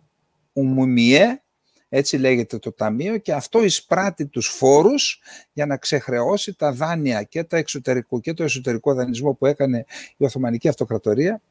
Ουμουμιέ, 0.53 1.43
έτσι 1.89 2.17
λέγεται 2.17 2.59
το 2.59 2.73
ταμείο 2.73 3.17
και 3.17 3.33
αυτό 3.33 3.65
εισπράττει 3.65 4.27
τους 4.27 4.47
φόρους 4.47 5.21
για 5.53 5.67
να 5.67 5.77
ξεχρεώσει 5.77 6.55
τα 6.55 6.73
δάνεια 6.73 7.23
και, 7.23 7.45
τα 7.45 7.57
εξωτερικό, 7.57 8.21
και 8.21 8.35
το 8.35 8.43
εσωτερικό 8.43 8.95
δανεισμό 8.95 9.33
που 9.33 9.47
έκανε 9.47 9.85
η 10.17 10.25
Οθωμανική 10.25 10.69
Αυτοκρατορία. 10.69 11.43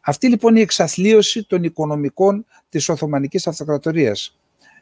Αυτή 0.00 0.28
λοιπόν 0.28 0.56
η 0.56 0.60
εξαθλίωση 0.60 1.46
των 1.46 1.62
οικονομικών 1.62 2.46
της 2.68 2.88
Οθωμανικής 2.88 3.46
Αυτοκρατορίας 3.46 4.38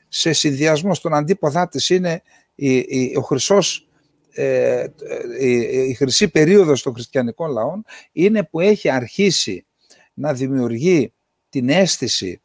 σε 0.09 0.33
συνδυασμό 0.33 0.95
στον 0.95 1.15
αντίποδά 1.15 1.69
της 1.69 1.91
είναι 1.91 2.23
η, 2.55 2.77
η, 2.77 3.15
ο 3.17 3.21
χρυσός 3.21 3.87
ε, 4.35 4.87
η, 5.41 5.53
η 5.89 5.95
χρυσή 5.95 6.29
περίοδος 6.29 6.83
των 6.83 6.95
χριστιανικών 6.95 7.51
λαών 7.51 7.85
είναι 8.13 8.45
που 8.45 8.61
έχει 8.61 8.89
αρχίσει 8.89 9.67
να 10.15 10.33
δημιουργεί 10.33 11.13
την 11.49 11.69
αίσθηση 11.69 12.42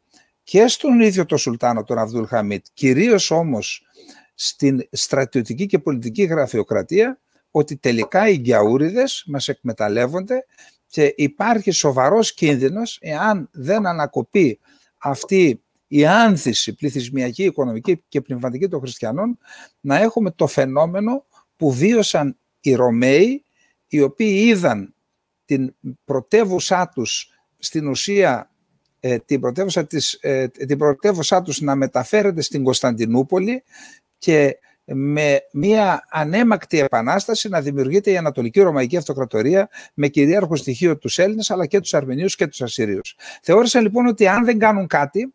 και 0.48 0.66
στον 0.66 1.00
ίδιο 1.00 1.26
το 1.26 1.36
Σουλτάνο 1.36 1.84
τον 1.84 1.98
Αβδούλ 1.98 2.24
Χαμίτ, 2.24 2.66
κυρίως 2.74 3.30
όμως 3.30 3.86
στην 4.34 4.88
στρατιωτική 4.92 5.66
και 5.66 5.78
πολιτική 5.78 6.22
γραφειοκρατία, 6.22 7.20
ότι 7.50 7.76
τελικά 7.76 8.28
οι 8.28 8.36
γκιαούριδες 8.36 9.24
μας 9.26 9.48
εκμεταλλεύονται 9.48 10.46
και 10.86 11.12
υπάρχει 11.16 11.70
σοβαρός 11.70 12.34
κίνδυνος 12.34 12.98
εάν 13.00 13.48
δεν 13.52 13.86
ανακοπεί 13.86 14.60
αυτή 14.98 15.62
η 15.86 16.06
άνθηση 16.06 16.74
πληθυσμιακή, 16.74 17.44
οικονομική 17.44 18.04
και 18.08 18.20
πνευματική 18.20 18.68
των 18.68 18.80
χριστιανών 18.80 19.38
να 19.80 19.96
έχουμε 19.96 20.30
το 20.30 20.46
φαινόμενο 20.46 21.24
που 21.56 21.72
βίωσαν 21.72 22.38
οι 22.60 22.74
Ρωμαίοι 22.74 23.44
οι 23.86 24.00
οποίοι 24.00 24.44
είδαν 24.46 24.94
την 25.44 25.74
πρωτεύουσά 26.04 26.88
τους 26.94 27.30
στην 27.58 27.88
ουσία 27.88 28.50
ε, 28.50 28.57
την, 29.24 29.40
πρωτεύουσα 29.40 29.86
της, 29.86 30.18
ε, 30.20 30.48
την 30.48 30.78
πρωτεύουσά 30.78 31.42
τους 31.42 31.60
να 31.60 31.74
μεταφέρεται 31.74 32.40
στην 32.40 32.64
Κωνσταντινούπολη 32.64 33.62
και 34.18 34.58
με 34.84 35.40
μια 35.52 36.06
ανέμακτη 36.10 36.78
επανάσταση 36.78 37.48
να 37.48 37.60
δημιουργείται 37.60 38.10
η 38.10 38.16
Ανατολική 38.16 38.60
Ρωμαϊκή 38.60 38.96
Αυτοκρατορία 38.96 39.68
με 39.94 40.08
κυρίαρχο 40.08 40.56
στοιχείο 40.56 40.98
τους 40.98 41.18
Έλληνες 41.18 41.50
αλλά 41.50 41.66
και 41.66 41.80
τους 41.80 41.94
Αρμενίους 41.94 42.36
και 42.36 42.46
τους 42.46 42.60
Ασσύριους. 42.62 43.16
Θεώρησαν 43.42 43.82
λοιπόν 43.82 44.06
ότι 44.06 44.26
αν 44.26 44.44
δεν 44.44 44.58
κάνουν 44.58 44.86
κάτι 44.86 45.34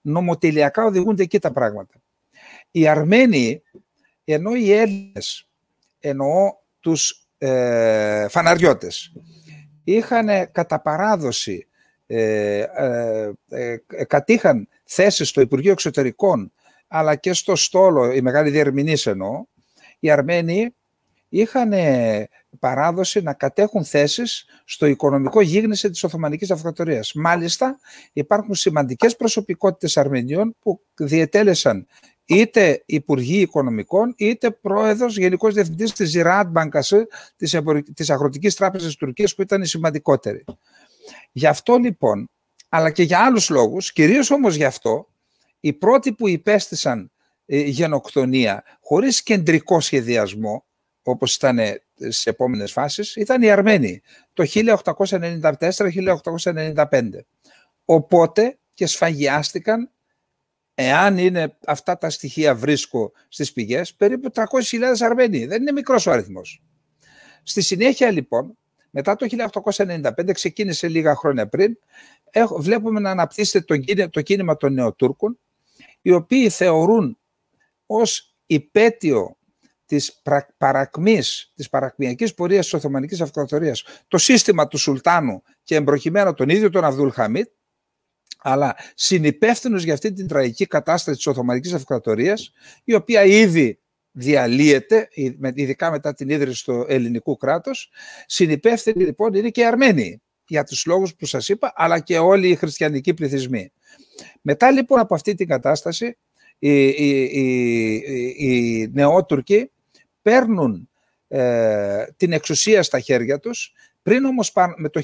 νομοτελειακά 0.00 0.84
οδηγούνται 0.84 1.22
εκεί 1.22 1.38
τα 1.38 1.52
πράγματα. 1.52 1.94
Οι 2.70 2.88
Αρμένοι 2.88 3.62
ενώ 4.24 4.54
οι 4.54 4.72
Έλληνες 4.72 5.48
εννοώ 6.00 6.52
τους 6.80 7.28
ε, 7.38 8.28
φαναριώτες 8.28 9.12
είχαν 9.84 10.28
κατά 10.52 10.80
παράδοση 10.80 11.68
ε, 12.12 12.58
ε, 12.58 13.32
ε, 13.48 14.04
κατήχαν 14.04 14.68
θέσεις 14.84 15.28
στο 15.28 15.40
Υπουργείο 15.40 15.72
Εξωτερικών 15.72 16.52
αλλά 16.88 17.14
και 17.14 17.32
στο 17.32 17.56
στόλο, 17.56 18.12
η 18.12 18.20
μεγάλη 18.20 18.50
διερμηνής 18.50 19.06
εννοώ, 19.06 19.44
οι 19.98 20.10
Αρμένοι 20.10 20.74
είχαν 21.28 21.72
παράδοση 22.58 23.20
να 23.20 23.32
κατέχουν 23.32 23.84
θέσεις 23.84 24.44
στο 24.64 24.86
οικονομικό 24.86 25.40
γίγνεσθε 25.40 25.90
της 25.90 26.04
Οθωμανικής 26.04 26.50
Αυτοκρατορίας. 26.50 27.12
Μάλιστα 27.14 27.78
υπάρχουν 28.12 28.54
σημαντικές 28.54 29.16
προσωπικότητες 29.16 29.96
Αρμενίων 29.96 30.56
που 30.60 30.80
διετέλεσαν 30.94 31.86
είτε 32.24 32.82
Υπουργοί 32.86 33.40
Οικονομικών, 33.40 34.14
είτε 34.16 34.50
Πρόεδρος 34.50 35.18
Γενικός 35.18 35.54
Διευθυντής 35.54 35.92
της 35.92 36.16
Ziraat 36.16 36.52
Bankası, 36.52 37.02
της, 37.36 37.60
της 37.94 38.10
Αγροτικής 38.10 38.54
Τράπεζας 38.54 38.86
της 38.86 38.96
Τουρκίας, 38.96 39.34
που 39.34 39.42
ήταν 39.42 39.62
η 39.62 39.66
σημαντικότερη. 39.66 40.44
Γι' 41.32 41.46
αυτό 41.46 41.76
λοιπόν, 41.76 42.30
αλλά 42.68 42.90
και 42.90 43.02
για 43.02 43.24
άλλους 43.24 43.48
λόγους, 43.48 43.92
κυρίως 43.92 44.30
όμως 44.30 44.54
γι' 44.54 44.64
αυτό, 44.64 45.08
οι 45.60 45.72
πρώτοι 45.72 46.12
που 46.12 46.28
υπέστησαν 46.28 47.10
ε, 47.46 47.60
γενοκτονία 47.60 48.64
χωρίς 48.80 49.22
κεντρικό 49.22 49.80
σχεδιασμό, 49.80 50.64
όπως 51.02 51.34
ήταν 51.34 51.58
ε, 51.58 51.82
σε 52.08 52.30
επόμενες 52.30 52.72
φάσεις, 52.72 53.16
ήταν 53.16 53.42
οι 53.42 53.50
Αρμένοι 53.50 54.02
το 54.32 54.44
1894-1895. 54.54 57.10
Οπότε 57.84 58.58
και 58.74 58.86
σφαγιάστηκαν, 58.86 59.90
εάν 60.74 61.18
είναι 61.18 61.56
αυτά 61.66 61.98
τα 61.98 62.10
στοιχεία 62.10 62.54
βρίσκω 62.54 63.12
στις 63.28 63.52
πηγές, 63.52 63.94
περίπου 63.94 64.30
300.000 64.34 64.44
Αρμένοι. 65.00 65.46
Δεν 65.46 65.60
είναι 65.60 65.72
μικρός 65.72 66.06
ο 66.06 66.10
αριθμός. 66.10 66.62
Στη 67.42 67.62
συνέχεια 67.62 68.10
λοιπόν, 68.10 68.58
μετά 68.90 69.16
το 69.16 69.26
1895, 69.66 70.32
ξεκίνησε 70.32 70.88
λίγα 70.88 71.14
χρόνια 71.14 71.48
πριν, 71.48 71.78
βλέπουμε 72.58 73.00
να 73.00 73.10
αναπτύσσεται 73.10 74.08
το 74.08 74.22
κίνημα 74.22 74.56
των 74.56 74.72
Νεοτούρκων, 74.72 75.38
οι 76.02 76.12
οποίοι 76.12 76.48
θεωρούν 76.48 77.18
ως 77.86 78.34
υπέτειο 78.46 79.36
της 79.86 80.22
παρακμής, 80.56 81.52
της 81.54 81.68
παρακμιακής 81.68 82.34
πορείας 82.34 82.64
της 82.64 82.74
Οθωμανικής 82.74 83.20
Αυτοκρατορίας, 83.20 83.84
το 84.08 84.18
σύστημα 84.18 84.68
του 84.68 84.78
Σουλτάνου 84.78 85.42
και 85.62 85.74
εμπροκειμένο 85.74 86.34
τον 86.34 86.48
ίδιο 86.48 86.70
τον 86.70 86.84
Αβδούλ 86.84 87.08
Χαμίτ, 87.08 87.48
αλλά 88.38 88.76
συνυπεύθυνος 88.94 89.82
για 89.82 89.94
αυτή 89.94 90.12
την 90.12 90.28
τραγική 90.28 90.66
κατάσταση 90.66 91.16
της 91.16 91.26
Οθωμανικής 91.26 91.72
Αυτοκρατορίας, 91.72 92.52
η 92.84 92.94
οποία 92.94 93.24
ήδη 93.24 93.80
διαλύεται, 94.12 95.08
ειδικά 95.54 95.90
μετά 95.90 96.14
την 96.14 96.28
ίδρυση 96.28 96.64
του 96.64 96.84
ελληνικού 96.88 97.36
κράτους. 97.36 97.88
Συνυπεύθυνοι 98.26 99.04
λοιπόν 99.04 99.34
είναι 99.34 99.48
και 99.48 99.60
οι 99.60 99.64
Αρμένοι, 99.64 100.22
για 100.46 100.64
τους 100.64 100.86
λόγους 100.86 101.14
που 101.14 101.26
σας 101.26 101.48
είπα, 101.48 101.72
αλλά 101.76 101.98
και 102.00 102.18
όλοι 102.18 102.48
οι 102.48 102.54
χριστιανικοί 102.54 103.14
πληθυσμοί. 103.14 103.72
Μετά 104.40 104.70
λοιπόν 104.70 104.98
από 104.98 105.14
αυτή 105.14 105.34
την 105.34 105.46
κατάσταση, 105.48 106.18
οι, 106.58 106.86
οι, 106.86 107.22
οι, 107.22 108.34
οι 108.38 108.90
νεότουρκοι 108.92 109.70
παίρνουν 110.22 110.88
ε, 111.28 112.04
την 112.16 112.32
εξουσία 112.32 112.82
στα 112.82 113.00
χέρια 113.00 113.38
τους, 113.38 113.72
πριν 114.02 114.24
όμως 114.24 114.52
με 114.76 114.88
το 114.88 115.00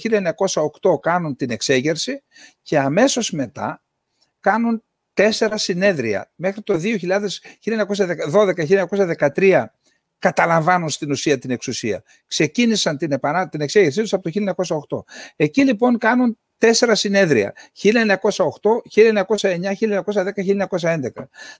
1908 0.82 1.00
κάνουν 1.00 1.36
την 1.36 1.50
εξέγερση 1.50 2.22
και 2.62 2.78
αμέσως 2.78 3.30
μετά 3.30 3.82
κάνουν 4.40 4.82
τέσσερα 5.16 5.56
συνέδρια. 5.56 6.30
Μέχρι 6.34 6.62
το 6.62 6.80
1912-1913 9.34 9.64
καταλαμβάνουν 10.18 10.88
στην 10.88 11.10
ουσία 11.10 11.38
την 11.38 11.50
εξουσία. 11.50 12.02
Ξεκίνησαν 12.26 12.96
την, 12.96 13.12
επανά, 13.12 13.48
την 13.48 13.60
εξέγερσή 13.60 14.00
τους 14.00 14.12
από 14.12 14.30
το 14.30 14.54
1908. 14.98 15.04
Εκεί 15.36 15.64
λοιπόν 15.64 15.98
κάνουν 15.98 16.38
τέσσερα 16.58 16.94
συνέδρια. 16.94 17.54
1908, 17.82 17.92
1909, 18.94 19.72
1910, 20.14 20.32
1911. 20.80 21.08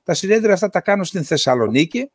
Τα 0.03 0.15
συνέδρια 0.15 0.53
αυτά 0.53 0.69
τα 0.69 0.81
κάνουν 0.81 1.05
στην 1.05 1.25
Θεσσαλονίκη, 1.25 2.11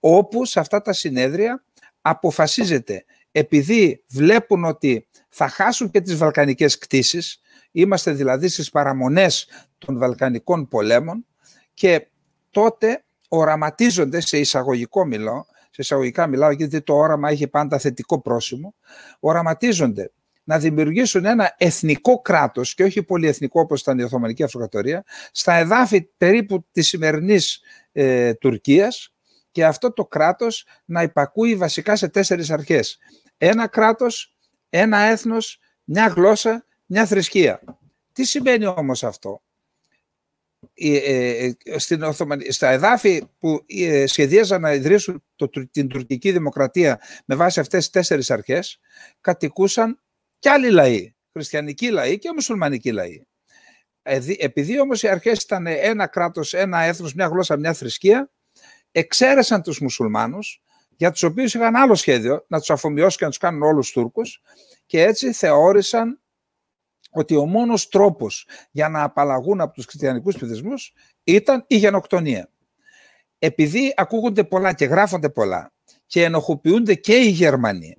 όπου 0.00 0.44
σε 0.44 0.60
αυτά 0.60 0.80
τα 0.82 0.92
συνέδρια 0.92 1.64
αποφασίζεται, 2.00 3.04
επειδή 3.32 4.04
βλέπουν 4.08 4.64
ότι 4.64 5.06
θα 5.28 5.48
χάσουν 5.48 5.90
και 5.90 6.00
τις 6.00 6.16
βαλκανικές 6.16 6.78
κτίσεις, 6.78 7.40
είμαστε 7.76 8.12
δηλαδή 8.12 8.48
στις 8.48 8.70
παραμονές 8.70 9.48
των 9.78 9.98
Βαλκανικών 9.98 10.68
πολέμων 10.68 11.26
και 11.74 12.08
τότε 12.50 13.04
οραματίζονται 13.28 14.20
σε 14.20 14.38
εισαγωγικό 14.38 15.04
μιλό, 15.04 15.46
σε 15.50 15.82
εισαγωγικά 15.82 16.26
μιλάω 16.26 16.50
γιατί 16.50 16.80
το 16.82 16.94
όραμα 16.94 17.30
έχει 17.30 17.48
πάντα 17.48 17.78
θετικό 17.78 18.20
πρόσημο, 18.20 18.74
οραματίζονται 19.20 20.12
να 20.44 20.58
δημιουργήσουν 20.58 21.24
ένα 21.24 21.54
εθνικό 21.58 22.20
κράτος 22.20 22.74
και 22.74 22.84
όχι 22.84 23.02
πολυεθνικό 23.02 23.60
όπως 23.60 23.80
ήταν 23.80 23.98
η 23.98 24.02
Οθωμανική 24.02 24.42
Αυτοκρατορία 24.42 25.04
στα 25.32 25.54
εδάφη 25.54 26.02
περίπου 26.02 26.66
της 26.72 26.88
σημερινής 26.88 27.60
ε, 27.92 28.34
Τουρκίας 28.34 29.14
και 29.50 29.64
αυτό 29.64 29.92
το 29.92 30.04
κράτος 30.06 30.66
να 30.84 31.02
υπακούει 31.02 31.56
βασικά 31.56 31.96
σε 31.96 32.08
τέσσερις 32.08 32.50
αρχές. 32.50 32.98
Ένα 33.38 33.66
κράτος, 33.66 34.36
ένα 34.68 34.98
έθνος, 34.98 35.58
μια 35.84 36.06
γλώσσα, 36.06 36.66
μια 36.86 37.06
θρησκεία. 37.06 37.60
Τι 38.12 38.24
σημαίνει 38.24 38.66
όμως 38.66 39.04
αυτό; 39.04 39.42
Ε, 40.74 41.46
ε, 41.64 41.78
στην 41.78 42.04
στα 42.48 42.68
εδάφη 42.68 43.22
που 43.38 43.64
ε, 43.66 44.06
σχεδίαζαν 44.06 44.60
να 44.60 44.72
ιδρύσουν 44.72 45.24
το, 45.36 45.50
την 45.70 45.88
τουρκική 45.88 46.32
δημοκρατία 46.32 47.00
με 47.24 47.34
βάση 47.34 47.60
αυτές 47.60 47.78
τις 47.78 47.90
τέσσερις 47.90 48.30
αρχές 48.30 48.80
κατοικούσαν 49.20 50.00
και 50.38 50.50
άλλοι 50.50 50.70
λαοί, 50.70 51.14
χριστιανικοί 51.32 51.90
λαοί 51.90 52.18
και 52.18 52.30
μουσουλμανικοί 52.34 52.92
λαοί. 52.92 53.26
Επειδή 54.38 54.80
όμως 54.80 55.02
οι 55.02 55.08
αρχές 55.08 55.42
ήταν 55.42 55.66
ένα 55.66 56.06
κράτος, 56.06 56.54
ένα 56.54 56.80
έθνος, 56.80 57.14
μια 57.14 57.26
γλώσσα, 57.26 57.56
μια 57.56 57.72
θρησκεία, 57.72 58.30
εξαίρεσαν 58.92 59.62
τους 59.62 59.80
μουσουλμάνους, 59.80 60.62
για 60.96 61.10
τους 61.10 61.22
οποίους 61.22 61.54
είχαν 61.54 61.76
άλλο 61.76 61.94
σχέδιο, 61.94 62.44
να 62.48 62.58
τους 62.58 62.70
αφομοιώσουν 62.70 63.18
και 63.18 63.24
να 63.24 63.30
τους 63.30 63.38
κάνουν 63.38 63.62
όλους 63.62 63.92
Τούρκους 63.92 64.42
και 64.86 65.02
έτσι 65.02 65.32
θεώρησαν 65.32 66.20
ότι 67.14 67.36
ο 67.36 67.46
μόνος 67.46 67.88
τρόπος 67.88 68.46
για 68.70 68.88
να 68.88 69.02
απαλλαγούν 69.02 69.60
από 69.60 69.72
τους 69.72 69.84
χριστιανικούς 69.84 70.36
πληθυσμούς 70.36 70.92
ήταν 71.24 71.64
η 71.66 71.76
γενοκτονία. 71.76 72.48
Επειδή 73.38 73.94
ακούγονται 73.96 74.44
πολλά 74.44 74.72
και 74.72 74.84
γράφονται 74.84 75.28
πολλά 75.28 75.72
και 76.06 76.24
ενοχοποιούνται 76.24 76.94
και 76.94 77.14
οι 77.14 77.28
Γερμανοί, 77.28 77.96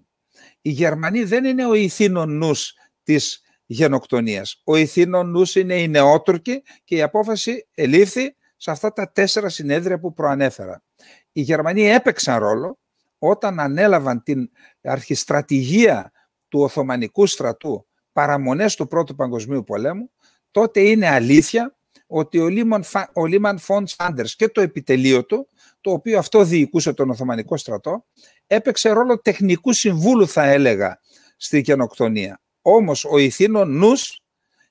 οι 0.62 0.70
Γερμανοί 0.70 1.24
δεν 1.24 1.46
είναι 1.46 1.66
ο 1.66 1.74
ηθήνων 1.74 2.38
νους 2.38 2.74
της 3.04 3.42
γενοκτονίας. 3.66 4.62
Ο 4.64 4.76
ηθήνων 4.76 5.30
νους 5.30 5.56
είναι 5.56 5.82
οι 5.82 5.88
νεότουρκοι 5.88 6.64
και 6.84 6.96
η 6.96 7.02
απόφαση 7.02 7.68
ελήφθη 7.76 8.36
σε 8.58 8.72
αυτά 8.72 8.94
τα 8.94 9.12
τέσσερα 9.12 9.50
συνέδρια 9.50 10.00
που 10.00 10.14
προανέφερα. 10.14 10.84
Οι 11.32 11.42
Γερμανοί 11.42 11.88
έπαιξαν 11.88 12.40
ρόλο 12.40 12.80
όταν 13.18 13.60
ανέλαβαν 13.60 14.24
την 14.24 14.50
αρχιστρατηγία 14.84 16.12
του 16.48 16.60
Οθωμανικού 16.60 17.26
στρατού 17.26 17.88
παραμονές 18.16 18.76
του 18.76 18.88
Πρώτου 18.88 19.16
Παγκοσμίου 19.16 19.64
Πολέμου, 19.64 20.12
τότε 20.52 20.80
είναι 20.80 21.08
αλήθεια 21.08 21.76
ότι 22.08 22.40
ο 22.40 22.48
Λίμαν, 22.48 22.84
ο 23.14 23.26
Λίμαν 23.26 23.58
Φον 23.58 23.88
Σάντερς 23.88 24.36
και 24.36 24.50
το 24.50 24.62
επιτελείο 24.62 25.26
του, 25.26 25.48
το 25.82 25.92
οποίο 25.92 26.18
αυτό 26.20 26.44
διοικούσε 26.44 26.94
τον 26.94 27.10
Οθωμανικό 27.10 27.58
στρατό, 27.58 28.06
έπαιξε 28.48 28.90
ρόλο 28.90 29.20
τεχνικού 29.20 29.74
συμβούλου 29.74 30.28
θα 30.28 30.44
έλεγα 30.44 31.00
στη 31.38 31.60
γενοκτονία. 31.60 32.42
Όμως 32.62 33.06
ο 33.06 33.18
Ιθήνων 33.18 33.78
νους 33.78 34.22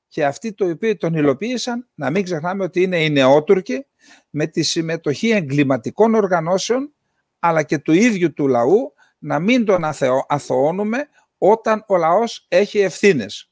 και 0.09 0.25
αυτοί 0.25 0.53
το 0.53 0.69
οποίο 0.69 0.97
τον 0.97 1.15
υλοποίησαν, 1.15 1.89
να 1.95 2.11
μην 2.11 2.25
ξεχνάμε 2.25 2.65
ότι 2.65 2.83
είναι 2.83 3.05
οι 3.05 3.11
νεότουρκοι 3.11 3.87
με 4.31 4.47
τη 4.47 4.63
συμμετοχή 4.63 5.31
εγκληματικών 5.31 6.15
οργανώσεων 6.15 6.93
αλλά 7.39 7.63
και 7.63 7.79
του 7.79 7.93
ίδιου 7.93 8.33
του 8.33 8.49
λαού 8.49 8.93
να 9.19 9.39
μην 9.39 9.65
τον 9.65 9.85
αθωώνουμε 10.27 11.09
όταν 11.47 11.85
ο 11.87 11.97
λαός 11.97 12.47
έχει 12.49 12.79
ευθύνες. 12.79 13.51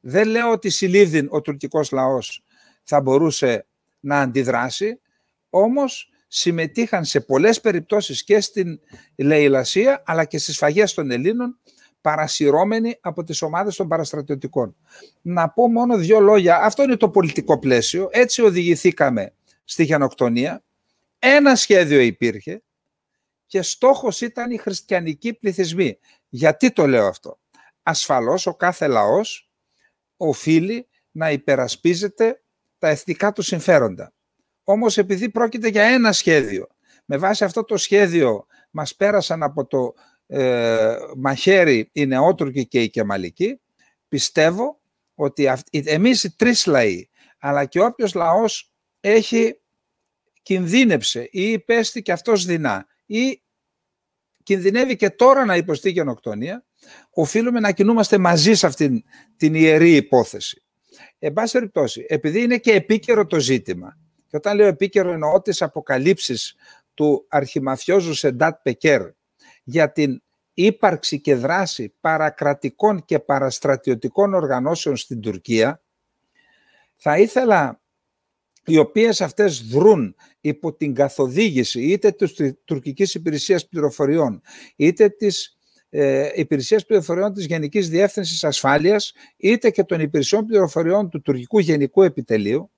Δεν 0.00 0.28
λέω 0.28 0.50
ότι 0.50 0.70
συλλήβδην 0.70 1.28
ο 1.30 1.40
τουρκικός 1.40 1.90
λαός 1.90 2.44
θα 2.82 3.00
μπορούσε 3.00 3.66
να 4.00 4.20
αντιδράσει, 4.20 5.00
όμως 5.50 6.10
συμμετείχαν 6.26 7.04
σε 7.04 7.20
πολλές 7.20 7.60
περιπτώσεις 7.60 8.24
και 8.24 8.40
στην 8.40 8.80
λαιλασία 9.16 10.02
αλλά 10.06 10.24
και 10.24 10.38
στις 10.38 10.56
φαγές 10.56 10.94
των 10.94 11.10
Ελλήνων 11.10 11.58
παρασυρώμενοι 12.00 12.98
από 13.00 13.24
τις 13.24 13.42
ομάδες 13.42 13.76
των 13.76 13.88
παραστρατιωτικών. 13.88 14.76
Να 15.22 15.48
πω 15.48 15.68
μόνο 15.68 15.96
δύο 15.96 16.20
λόγια. 16.20 16.56
Αυτό 16.62 16.82
είναι 16.82 16.96
το 16.96 17.08
πολιτικό 17.08 17.58
πλαίσιο. 17.58 18.08
Έτσι 18.12 18.42
οδηγηθήκαμε 18.42 19.34
στη 19.64 19.84
γενοκτονία. 19.84 20.64
Ένα 21.18 21.56
σχέδιο 21.56 22.00
υπήρχε 22.00 22.62
και 23.46 23.62
στόχος 23.62 24.20
ήταν 24.20 24.50
οι 24.50 24.56
χριστιανικοί 24.56 25.34
πληθυσμοί. 25.34 25.98
Γιατί 26.34 26.72
το 26.72 26.86
λέω 26.86 27.06
αυτό; 27.06 27.38
Ασφαλώς 27.82 28.46
ο 28.46 28.54
κάθε 28.54 28.86
λαός 28.86 29.50
οφείλει 30.16 30.88
να 31.10 31.30
υπερασπίζεται 31.30 32.42
τα 32.78 32.88
εθνικά 32.88 33.32
του 33.32 33.42
συμφέροντα. 33.42 34.12
Όμως 34.64 34.98
επειδή 34.98 35.30
πρόκειται 35.30 35.68
για 35.68 35.82
ένα 35.82 36.12
σχέδιο, 36.12 36.66
με 37.04 37.16
βάση 37.16 37.44
αυτό 37.44 37.64
το 37.64 37.76
σχέδιο 37.76 38.46
μας 38.70 38.96
πέρασαν 38.96 39.42
από 39.42 39.66
το 39.66 39.94
ε, 40.26 40.96
μαχαίρι 41.16 41.90
οι 41.92 42.06
νεότουρκοι 42.06 42.66
και 42.66 42.82
οι 42.82 42.90
κεμαλικοί, 42.90 43.60
πιστεύω 44.08 44.80
ότι 45.14 45.52
εμείς 45.70 46.24
οι 46.24 46.36
τρεις 46.36 46.66
λαοί, 46.66 47.08
αλλά 47.38 47.64
και 47.64 47.80
όποιος 47.80 48.14
λαός 48.14 48.72
έχει 49.00 49.60
κινδύνεψε 50.42 51.28
ή 51.30 51.50
υπέστη 51.50 52.02
και 52.02 52.12
αυτός 52.12 52.44
δεινά 52.44 52.86
ή 53.06 53.42
κινδυνεύει 54.42 54.96
και 54.96 55.10
τώρα 55.10 55.44
να 55.44 55.56
υποστεί 55.56 55.90
γενοκτονία, 55.90 56.64
οφείλουμε 57.10 57.60
να 57.60 57.72
κινούμαστε 57.72 58.18
μαζί 58.18 58.54
σε 58.54 58.66
αυτήν 58.66 59.02
την 59.36 59.54
ιερή 59.54 59.94
υπόθεση. 59.96 60.62
Εν 61.18 61.32
πάση 61.32 61.52
περιπτώσει, 61.52 62.06
επειδή 62.08 62.42
είναι 62.42 62.58
και 62.58 62.72
επίκαιρο 62.72 63.26
το 63.26 63.40
ζήτημα, 63.40 63.98
και 64.26 64.36
όταν 64.36 64.56
λέω 64.56 64.66
επίκαιρο 64.66 65.12
εννοώ 65.12 65.40
τις 65.40 65.62
αποκαλύψεις 65.62 66.54
του 66.94 67.26
αρχιμαφιόζου 67.28 68.14
Σεντάτ 68.14 68.62
Πεκέρ 68.62 69.02
για 69.64 69.92
την 69.92 70.22
ύπαρξη 70.54 71.20
και 71.20 71.34
δράση 71.34 71.94
παρακρατικών 72.00 73.04
και 73.04 73.18
παραστρατιωτικών 73.18 74.34
οργανώσεων 74.34 74.96
στην 74.96 75.20
Τουρκία, 75.20 75.82
θα 76.96 77.18
ήθελα 77.18 77.81
οι 78.64 78.78
οποίες 78.78 79.20
αυτές 79.20 79.62
δρούν 79.62 80.16
υπό 80.40 80.74
την 80.74 80.94
καθοδήγηση 80.94 81.80
είτε 81.80 82.10
της 82.10 82.34
τουρκικής 82.64 83.14
υπηρεσίας 83.14 83.68
πληροφοριών 83.68 84.42
είτε 84.76 85.08
της 85.08 85.56
ε, 85.88 86.30
υπηρεσίας 86.34 86.86
πληροφοριών 86.86 87.32
της 87.32 87.46
Γενικής 87.46 87.88
Διεύθυνσης 87.88 88.44
Ασφάλειας 88.44 89.12
είτε 89.36 89.70
και 89.70 89.84
των 89.84 90.00
υπηρεσιών 90.00 90.46
πληροφοριών 90.46 91.08
του 91.08 91.22
τουρκικού 91.22 91.58
Γενικού 91.58 92.02
Επιτελείου 92.02 92.70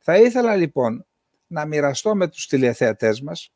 θα 0.00 0.16
ήθελα 0.16 0.56
λοιπόν 0.56 1.06
να 1.46 1.66
μοιραστώ 1.66 2.14
με 2.14 2.28
τους 2.28 2.46
τηλεθεατές 2.46 3.20
μας 3.20 3.52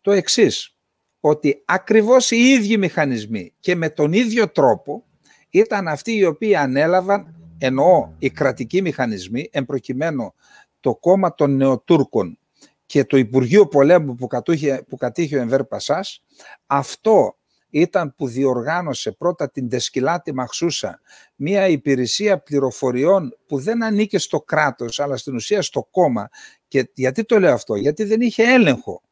το 0.00 0.12
εξής 0.12 0.76
ότι 1.20 1.62
ακριβώς 1.64 2.30
οι 2.30 2.36
ίδιοι 2.36 2.76
μηχανισμοί 2.76 3.54
και 3.60 3.74
με 3.74 3.90
τον 3.90 4.12
ίδιο 4.12 4.48
τρόπο 4.50 5.04
ήταν 5.50 5.88
αυτοί 5.88 6.12
οι 6.12 6.24
οποίοι 6.24 6.56
ανέλαβαν 6.56 7.34
εννοώ 7.58 8.12
οι 8.18 8.30
κρατικοί 8.30 8.82
μηχανισμοί 8.82 9.48
εμπροκειμένου 9.52 10.34
το 10.80 10.96
κόμμα 10.96 11.34
των 11.34 11.56
Νεοτούρκων 11.56 12.38
και 12.86 13.04
το 13.04 13.16
Υπουργείο 13.16 13.66
Πολέμου 13.66 14.14
που, 14.14 14.26
κατούχε, 14.26 14.84
που 14.88 14.96
κατήχε 14.96 15.36
ο 15.36 15.40
Ενβέρ 15.40 15.64
Πασάς, 15.64 16.22
αυτό 16.66 17.34
ήταν 17.70 18.14
που 18.16 18.28
διοργάνωσε 18.28 19.12
πρώτα 19.12 19.50
την 19.50 19.68
Τεσκυλάτη 19.68 20.34
Μαχσούσα, 20.34 21.00
μια 21.34 21.68
υπηρεσία 21.68 22.38
πληροφοριών 22.38 23.36
που 23.46 23.58
δεν 23.58 23.84
ανήκε 23.84 24.18
στο 24.18 24.40
κράτος, 24.40 25.00
αλλά 25.00 25.16
στην 25.16 25.34
ουσία 25.34 25.62
στο 25.62 25.88
κόμμα. 25.90 26.28
Και 26.68 26.90
γιατί 26.94 27.24
το 27.24 27.38
λέω 27.38 27.52
αυτό, 27.52 27.74
γιατί 27.74 28.04
δεν 28.04 28.20
είχε 28.20 28.42
έλεγχο. 28.42 29.02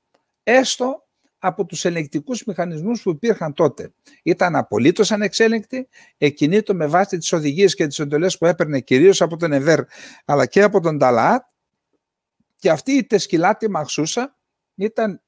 Έστω 0.43 1.07
από 1.39 1.65
τους 1.65 1.85
ελεγκτικούς 1.85 2.45
μηχανισμούς 2.45 3.03
που 3.03 3.11
υπήρχαν 3.11 3.53
τότε. 3.53 3.93
Ήταν 4.23 4.57
απολύτως 4.57 5.13
ανεξέλεγκτη, 5.13 5.89
εκκινήτω 6.19 6.75
με 6.75 6.87
βάση 6.87 7.19
τις 7.19 7.33
οδηγίες 7.33 7.75
και 7.75 7.87
τις 7.87 7.99
εντολές 7.99 8.39
που 8.39 8.47
έπαιρνε 8.47 8.81
κυρίως 8.81 9.21
από 9.21 9.37
τον 9.37 9.53
ΕΒΕΡ 9.53 9.85
αλλά 10.25 10.47
και 10.47 10.63
από 10.63 10.81
τον 10.81 10.99
Ταλαάτ 10.99 11.43
και 12.59 12.71
αυτή 12.71 12.93
η 12.93 13.05
τεσκυλάτη 13.05 13.71
μαχσούσα 13.71 14.37
ήταν, 14.75 15.23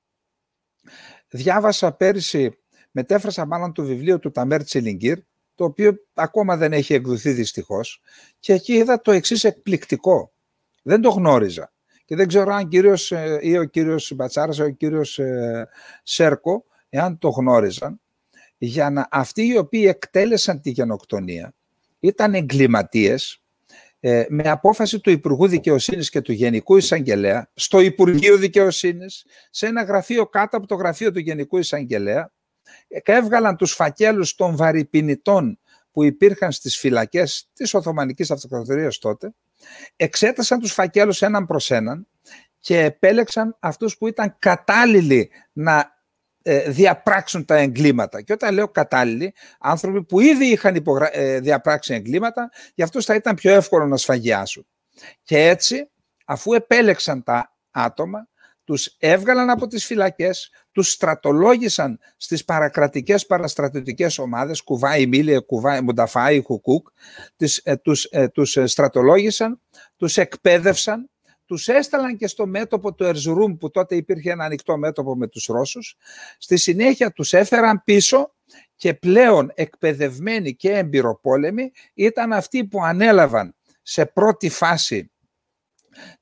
διάβασα 1.28 1.92
πέρυσι, 1.92 2.58
μετέφρασα 2.90 3.46
μάλλον 3.46 3.72
το 3.72 3.84
βιβλίο 3.84 4.18
του 4.18 4.30
Ταμέρ 4.30 4.64
Τσιλιγκύρ, 4.64 5.18
το 5.54 5.64
οποίο 5.64 5.94
ακόμα 6.14 6.56
δεν 6.56 6.72
έχει 6.72 6.94
εκδοθεί 6.94 7.30
δυστυχώς, 7.30 8.00
και 8.38 8.52
εκεί 8.52 8.72
είδα 8.72 9.00
το 9.00 9.12
εξής 9.12 9.44
εκπληκτικό. 9.44 10.32
Δεν 10.82 11.00
το 11.00 11.10
γνώριζα. 11.10 11.72
Και 12.04 12.16
δεν 12.16 12.28
ξέρω 12.28 12.54
αν 12.54 12.68
κύριος, 12.68 13.12
ε, 13.12 13.38
ή 13.42 13.58
ο 13.58 13.64
κύριος 13.64 14.12
Μπατσάρας 14.14 14.58
ή 14.58 14.62
ο 14.62 14.70
κύριος 14.70 15.18
ε, 15.18 15.68
Σέρκο, 16.02 16.64
εάν 16.88 17.18
το 17.18 17.28
γνώριζαν, 17.28 18.00
για 18.58 18.90
να 18.90 19.08
αυτοί 19.10 19.46
οι 19.46 19.56
οποίοι 19.56 19.84
εκτέλεσαν 19.88 20.60
τη 20.60 20.70
γενοκτονία 20.70 21.54
ήταν 22.00 22.34
εγκληματίες 22.34 23.39
ε, 24.00 24.24
με 24.28 24.50
απόφαση 24.50 25.00
του 25.00 25.10
Υπουργού 25.10 25.46
Δικαιοσύνης 25.46 26.10
και 26.10 26.20
του 26.20 26.32
Γενικού 26.32 26.76
Εισαγγελέα 26.76 27.50
στο 27.54 27.80
Υπουργείο 27.80 28.36
Δικαιοσύνης, 28.36 29.24
σε 29.50 29.66
ένα 29.66 29.82
γραφείο 29.82 30.26
κάτω 30.26 30.56
από 30.56 30.66
το 30.66 30.74
γραφείο 30.74 31.12
του 31.12 31.18
Γενικού 31.18 31.58
Εισαγγελέα, 31.58 32.32
έβγαλαν 32.88 33.56
τους 33.56 33.72
φακέλους 33.72 34.34
των 34.34 34.56
βαρυπινητών 34.56 35.58
που 35.90 36.04
υπήρχαν 36.04 36.52
στις 36.52 36.78
φυλακές 36.78 37.50
της 37.52 37.74
Οθωμανικής 37.74 38.30
Αυτοκρατορίας 38.30 38.98
τότε, 38.98 39.34
εξέτασαν 39.96 40.58
τους 40.58 40.72
φακέλους 40.72 41.22
έναν 41.22 41.46
προς 41.46 41.70
έναν 41.70 42.06
και 42.58 42.80
επέλεξαν 42.80 43.56
αυτούς 43.60 43.96
που 43.96 44.06
ήταν 44.06 44.36
κατάλληλοι 44.38 45.30
να 45.52 45.78
ε, 45.78 45.84
διαπράξουν 46.58 47.44
τα 47.44 47.56
εγκλήματα. 47.56 48.22
Και 48.22 48.32
όταν 48.32 48.54
λέω 48.54 48.68
κατάλληλοι, 48.68 49.34
άνθρωποι 49.60 50.02
που 50.02 50.20
ήδη 50.20 50.46
είχαν 50.46 50.74
υπογρα... 50.74 51.16
Ε, 51.16 51.40
διαπράξει 51.40 51.94
εγκλήματα, 51.94 52.50
για 52.74 52.84
αυτούς 52.84 53.04
θα 53.04 53.14
ήταν 53.14 53.34
πιο 53.34 53.52
εύκολο 53.52 53.86
να 53.86 53.96
σφαγιάσουν. 53.96 54.66
Και 55.22 55.48
έτσι, 55.48 55.90
αφού 56.24 56.52
επέλεξαν 56.52 57.22
τα 57.22 57.56
άτομα, 57.70 58.28
τους 58.64 58.96
έβγαλαν 58.98 59.50
από 59.50 59.66
τις 59.66 59.84
φυλακές, 59.84 60.50
τους 60.72 60.90
στρατολόγησαν 60.90 61.98
στις 62.16 62.44
παρακρατικές 62.44 63.26
παραστρατιωτικές 63.26 64.18
ομάδες, 64.18 64.62
Κουβάη, 64.62 65.06
Μίλια, 65.06 65.40
Κουβάη, 65.40 65.80
Μουνταφάη, 65.80 66.42
Χουκούκ, 66.42 66.88
τις, 67.36 67.60
ε, 67.64 67.76
τους, 67.76 68.04
ε, 68.04 68.28
τους 68.28 68.58
στρατολόγησαν, 68.64 69.60
τους 69.96 70.16
εκπαίδευσαν 70.16 71.10
τους 71.50 71.68
έσταλαν 71.68 72.16
και 72.16 72.26
στο 72.26 72.46
μέτωπο 72.46 72.94
του 72.94 73.04
Ερζουρούμ 73.04 73.56
που 73.56 73.70
τότε 73.70 73.96
υπήρχε 73.96 74.30
ένα 74.30 74.44
ανοιχτό 74.44 74.76
μέτωπο 74.78 75.16
με 75.16 75.26
τους 75.26 75.46
Ρώσους. 75.46 75.96
Στη 76.38 76.56
συνέχεια 76.56 77.12
τους 77.12 77.32
έφεραν 77.32 77.82
πίσω 77.84 78.34
και 78.76 78.94
πλέον 78.94 79.52
εκπαιδευμένοι 79.54 80.54
και 80.54 80.70
εμπειροπόλεμοι 80.70 81.70
ήταν 81.94 82.32
αυτοί 82.32 82.64
που 82.64 82.82
ανέλαβαν 82.82 83.54
σε 83.82 84.06
πρώτη 84.06 84.48
φάση 84.48 85.10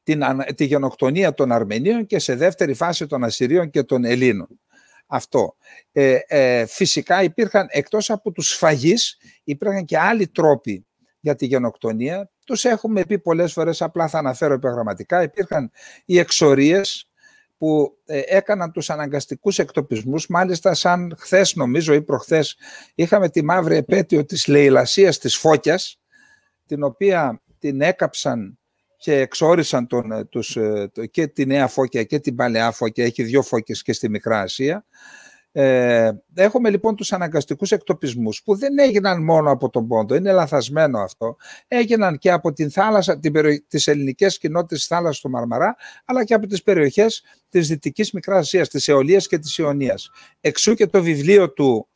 την, 0.02 0.22
τη 0.54 0.64
γενοκτονία 0.64 1.34
των 1.34 1.52
Αρμενίων 1.52 2.06
και 2.06 2.18
σε 2.18 2.34
δεύτερη 2.34 2.74
φάση 2.74 3.06
των 3.06 3.24
Ασσυρίων 3.24 3.70
και 3.70 3.82
των 3.82 4.04
Ελλήνων. 4.04 4.60
αυτό. 5.06 5.56
Ε, 5.92 6.18
ε, 6.26 6.66
φυσικά 6.66 7.22
υπήρχαν, 7.22 7.66
εκτός 7.70 8.10
από 8.10 8.32
τους 8.32 8.48
σφαγείς, 8.48 9.18
υπήρχαν 9.44 9.84
και 9.84 9.98
άλλοι 9.98 10.28
τρόποι 10.28 10.86
για 11.20 11.34
τη 11.34 11.46
γενοκτονία. 11.46 12.30
Τους 12.48 12.64
έχουμε 12.64 13.04
πει 13.04 13.18
πολλές 13.18 13.52
φορές, 13.52 13.82
απλά 13.82 14.08
θα 14.08 14.18
αναφέρω 14.18 14.54
επιγραμματικά. 14.54 15.22
Υπήρχαν 15.22 15.70
οι 16.04 16.18
εξορίες 16.18 17.10
που 17.58 17.98
ε, 18.06 18.20
έκαναν 18.26 18.72
τους 18.72 18.90
αναγκαστικούς 18.90 19.58
εκτοπισμούς. 19.58 20.26
Μάλιστα, 20.26 20.74
σαν 20.74 21.14
χθες 21.18 21.54
νομίζω 21.54 21.94
ή 21.94 22.02
προχθές, 22.02 22.56
είχαμε 22.94 23.28
τη 23.28 23.44
μαύρη 23.44 23.76
επέτειο 23.76 24.24
της 24.24 24.46
λαιλασίας 24.46 25.18
της 25.18 25.36
Φώκιας, 25.36 26.00
την 26.66 26.82
οποία 26.82 27.42
την 27.58 27.80
έκαψαν 27.80 28.58
και 28.96 29.18
εξόρισαν 29.18 29.86
τον, 29.86 30.12
ε, 30.12 30.24
τους, 30.24 30.56
ε, 30.56 30.90
και 31.10 31.26
τη 31.26 31.46
Νέα 31.46 31.66
Φώκια 31.66 32.02
και 32.02 32.18
την 32.18 32.34
Παλαιά 32.34 32.70
Φώκια. 32.70 33.04
Έχει 33.04 33.22
δύο 33.22 33.42
φώκες 33.42 33.82
και 33.82 33.92
στη 33.92 34.08
Μικρά 34.08 34.40
Ασία. 34.40 34.84
Ε, 35.52 36.10
έχουμε 36.34 36.70
λοιπόν 36.70 36.96
τους 36.96 37.12
αναγκαστικούς 37.12 37.72
εκτοπισμούς 37.72 38.42
που 38.44 38.56
δεν 38.56 38.78
έγιναν 38.78 39.24
μόνο 39.24 39.50
από 39.50 39.70
τον 39.70 39.86
Πόντο, 39.86 40.14
είναι 40.14 40.32
λαθασμένο 40.32 40.98
αυτό. 40.98 41.36
Έγιναν 41.68 42.18
και 42.18 42.30
από 42.30 42.52
την 42.52 42.70
θάλασσα, 42.70 43.18
την 43.18 43.32
περιο... 43.32 43.64
τις 43.68 43.86
ελληνικές 43.86 44.38
κοινότητες 44.38 44.78
της 44.78 44.86
θάλασσας 44.86 45.20
του 45.20 45.30
Μαρμαρά, 45.30 45.76
αλλά 46.04 46.24
και 46.24 46.34
από 46.34 46.46
τις 46.46 46.62
περιοχές 46.62 47.22
της 47.48 47.68
Δυτικής 47.68 48.12
Μικράς 48.12 48.38
Ασίας, 48.38 48.68
της 48.68 48.88
Αιωλίας 48.88 49.26
και 49.26 49.38
της 49.38 49.58
Ιωνίας. 49.58 50.10
Εξού 50.40 50.74
και 50.74 50.86
το 50.86 51.02
βιβλίο 51.02 51.52
του, 51.52 51.88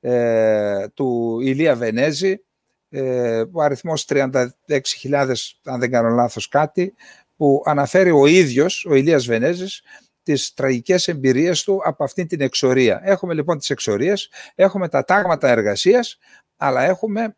ε, 0.00 0.88
του 0.94 1.38
Ηλία 1.40 1.74
Βενέζη, 1.76 2.40
ε, 2.88 3.42
ο 3.52 3.62
αριθμός 3.62 4.04
36.000, 4.04 5.60
αν 5.64 5.80
δεν 5.80 5.90
κάνω 5.90 6.08
λάθος 6.08 6.48
κάτι, 6.48 6.94
που 7.36 7.62
αναφέρει 7.66 8.10
ο 8.10 8.26
ίδιος, 8.26 8.86
ο 8.90 8.94
Ηλίας 8.94 9.26
Βενέζης, 9.26 9.82
τις 10.26 10.54
τραγικές 10.54 11.08
εμπειρίες 11.08 11.62
του 11.62 11.80
από 11.84 12.04
αυτή 12.04 12.26
την 12.26 12.40
εξορία. 12.40 13.00
Έχουμε 13.04 13.34
λοιπόν 13.34 13.58
τις 13.58 13.70
εξορίες, 13.70 14.30
έχουμε 14.54 14.88
τα 14.88 15.04
τάγματα 15.04 15.48
εργασίας, 15.48 16.18
αλλά 16.56 16.82
έχουμε 16.82 17.36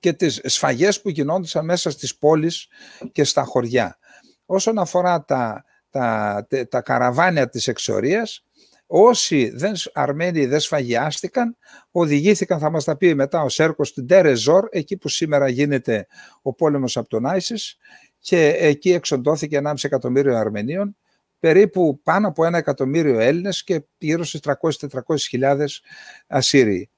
και 0.00 0.12
τις 0.12 0.40
σφαγές 0.44 1.00
που 1.00 1.08
γινόντουσαν 1.08 1.64
μέσα 1.64 1.90
στις 1.90 2.16
πόλεις 2.16 2.68
και 3.12 3.24
στα 3.24 3.42
χωριά. 3.42 3.98
Όσον 4.46 4.78
αφορά 4.78 5.24
τα, 5.24 5.64
τα, 5.90 6.46
τα 6.68 6.80
καραβάνια 6.80 7.48
της 7.48 7.68
εξορίας, 7.68 8.44
όσοι 8.86 9.50
δεν, 9.54 9.72
Αρμένοι 9.92 10.46
δεν 10.46 10.60
σφαγιάστηκαν, 10.60 11.56
οδηγήθηκαν, 11.90 12.58
θα 12.58 12.70
μας 12.70 12.84
τα 12.84 12.96
πει 12.96 13.14
μετά 13.14 13.42
ο 13.42 13.48
Σέρκος, 13.48 13.88
στην 13.88 14.06
Τερεζόρ, 14.06 14.66
εκεί 14.70 14.96
που 14.96 15.08
σήμερα 15.08 15.48
γίνεται 15.48 16.06
ο 16.42 16.54
πόλεμος 16.54 16.96
από 16.96 17.08
τον 17.08 17.26
Άισις, 17.26 17.76
και 18.18 18.46
εκεί 18.58 18.92
εξοντώθηκε 18.92 19.60
1,5 19.64 19.74
εκατομμύριο 19.82 20.36
Αρμενίων, 20.36 20.96
περίπου 21.38 22.00
πάνω 22.02 22.28
από 22.28 22.44
ένα 22.44 22.58
εκατομμύριο 22.58 23.18
Έλληνες 23.18 23.64
και 23.64 23.82
γύρω 23.98 24.24
στις 24.24 24.40
300-400 24.44 25.16
χιλιάδες 25.18 25.82
Ασσύριοι. 26.26 26.90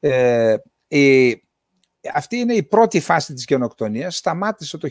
Ε, 0.00 0.56
η, 0.88 1.30
αυτή 2.14 2.36
είναι 2.36 2.54
η 2.54 2.62
πρώτη 2.62 3.00
φάση 3.00 3.34
της 3.34 3.44
γενοκτονίας. 3.48 4.16
Σταμάτησε 4.16 4.78
το 4.78 4.88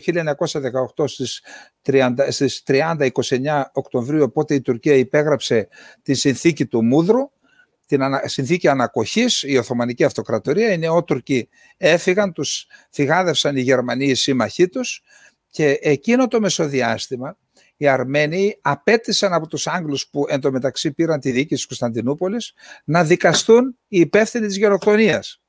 1918 0.96 1.04
στις 1.06 1.42
30-29 1.82 3.62
Οκτωβρίου, 3.72 4.22
οπότε 4.22 4.54
η 4.54 4.60
Τουρκία 4.60 4.94
υπέγραψε 4.94 5.68
τη 6.02 6.14
συνθήκη 6.14 6.66
του 6.66 6.84
Μούδρου, 6.84 7.30
την 7.86 8.00
συνθήκη 8.24 8.68
ανακοχής, 8.68 9.42
η 9.42 9.56
Οθωμανική 9.56 10.04
Αυτοκρατορία. 10.04 10.72
Οι 10.72 10.78
νεότουρκοι 10.78 11.48
έφυγαν, 11.76 12.32
τους 12.32 12.66
φυγάδευσαν 12.90 13.56
οι 13.56 13.60
Γερμανοί 13.60 14.04
οι 14.04 14.14
σύμμαχοί 14.14 14.68
τους 14.68 15.02
και 15.50 15.78
εκείνο 15.80 16.28
το 16.28 16.40
μεσοδιάστημα 16.40 17.38
οι 17.76 17.86
Αρμένοι 17.86 18.58
απέτησαν 18.60 19.32
από 19.32 19.46
τους 19.46 19.66
Άγγλους 19.66 20.08
που 20.08 20.24
εντωμεταξύ 20.28 20.92
πήραν 20.92 21.20
τη 21.20 21.30
δίκη 21.30 21.54
της 21.54 21.66
Κωνσταντινούπολης 21.66 22.52
να 22.84 23.04
δικαστούν 23.04 23.78
οι 23.88 24.00
υπεύθυνοι 24.00 24.46
της 24.46 24.56
γενοκτονίας. 24.56 25.42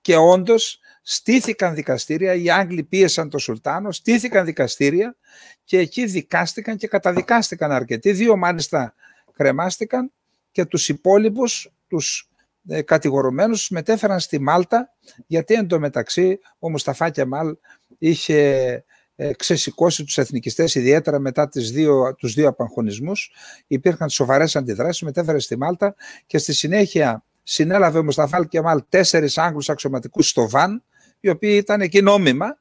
Και 0.00 0.16
όντως 0.16 0.80
στήθηκαν 1.02 1.74
δικαστήρια, 1.74 2.34
οι 2.34 2.50
Άγγλοι 2.50 2.82
πίεσαν 2.82 3.30
τον 3.30 3.40
Σουλτάνο, 3.40 3.92
στήθηκαν 3.92 4.44
δικαστήρια 4.44 5.16
και 5.64 5.78
εκεί 5.78 6.06
δικάστηκαν 6.06 6.76
και 6.76 6.86
καταδικάστηκαν 6.86 7.72
αρκετοί. 7.72 8.12
Δύο 8.12 8.36
μάλιστα 8.36 8.94
κρεμάστηκαν 9.32 10.12
και 10.50 10.64
τους 10.64 10.88
υπόλοιπους, 10.88 11.72
τους 11.86 12.30
ε, 12.68 12.82
κατηγορουμένους, 12.82 13.70
μετέφεραν 13.70 14.20
στη 14.20 14.40
Μάλτα 14.40 14.94
γιατί 15.26 15.54
εντωμεταξύ 15.54 16.38
ο 16.58 16.70
Μουσταφά 16.70 17.10
Κεμάλ 17.10 17.56
είχε 17.98 18.84
ε, 19.22 19.32
ξεσηκώσει 19.32 20.04
τους 20.04 20.18
εθνικιστές 20.18 20.74
ιδιαίτερα 20.74 21.18
μετά 21.18 21.48
τις 21.48 21.70
δύο, 21.70 22.14
τους 22.14 22.34
δύο 22.34 22.48
απαγχωνισμούς. 22.48 23.32
Υπήρχαν 23.66 24.08
σοβαρές 24.08 24.56
αντιδράσεις, 24.56 25.02
μετέφερες 25.02 25.44
στη 25.44 25.56
Μάλτα 25.56 25.94
και 26.26 26.38
στη 26.38 26.52
συνέχεια 26.52 27.24
συνέλαβε 27.42 27.98
ο 27.98 28.04
Μουσταφάλ 28.04 28.48
Κεμάλ 28.48 28.82
τέσσερις 28.88 29.38
Άγγλους 29.38 29.68
αξιωματικούς 29.68 30.28
στο 30.28 30.48
Βαν, 30.48 30.84
οι 31.20 31.28
οποίοι 31.28 31.54
ήταν 31.62 31.80
εκεί 31.80 32.02
νόμιμα, 32.02 32.58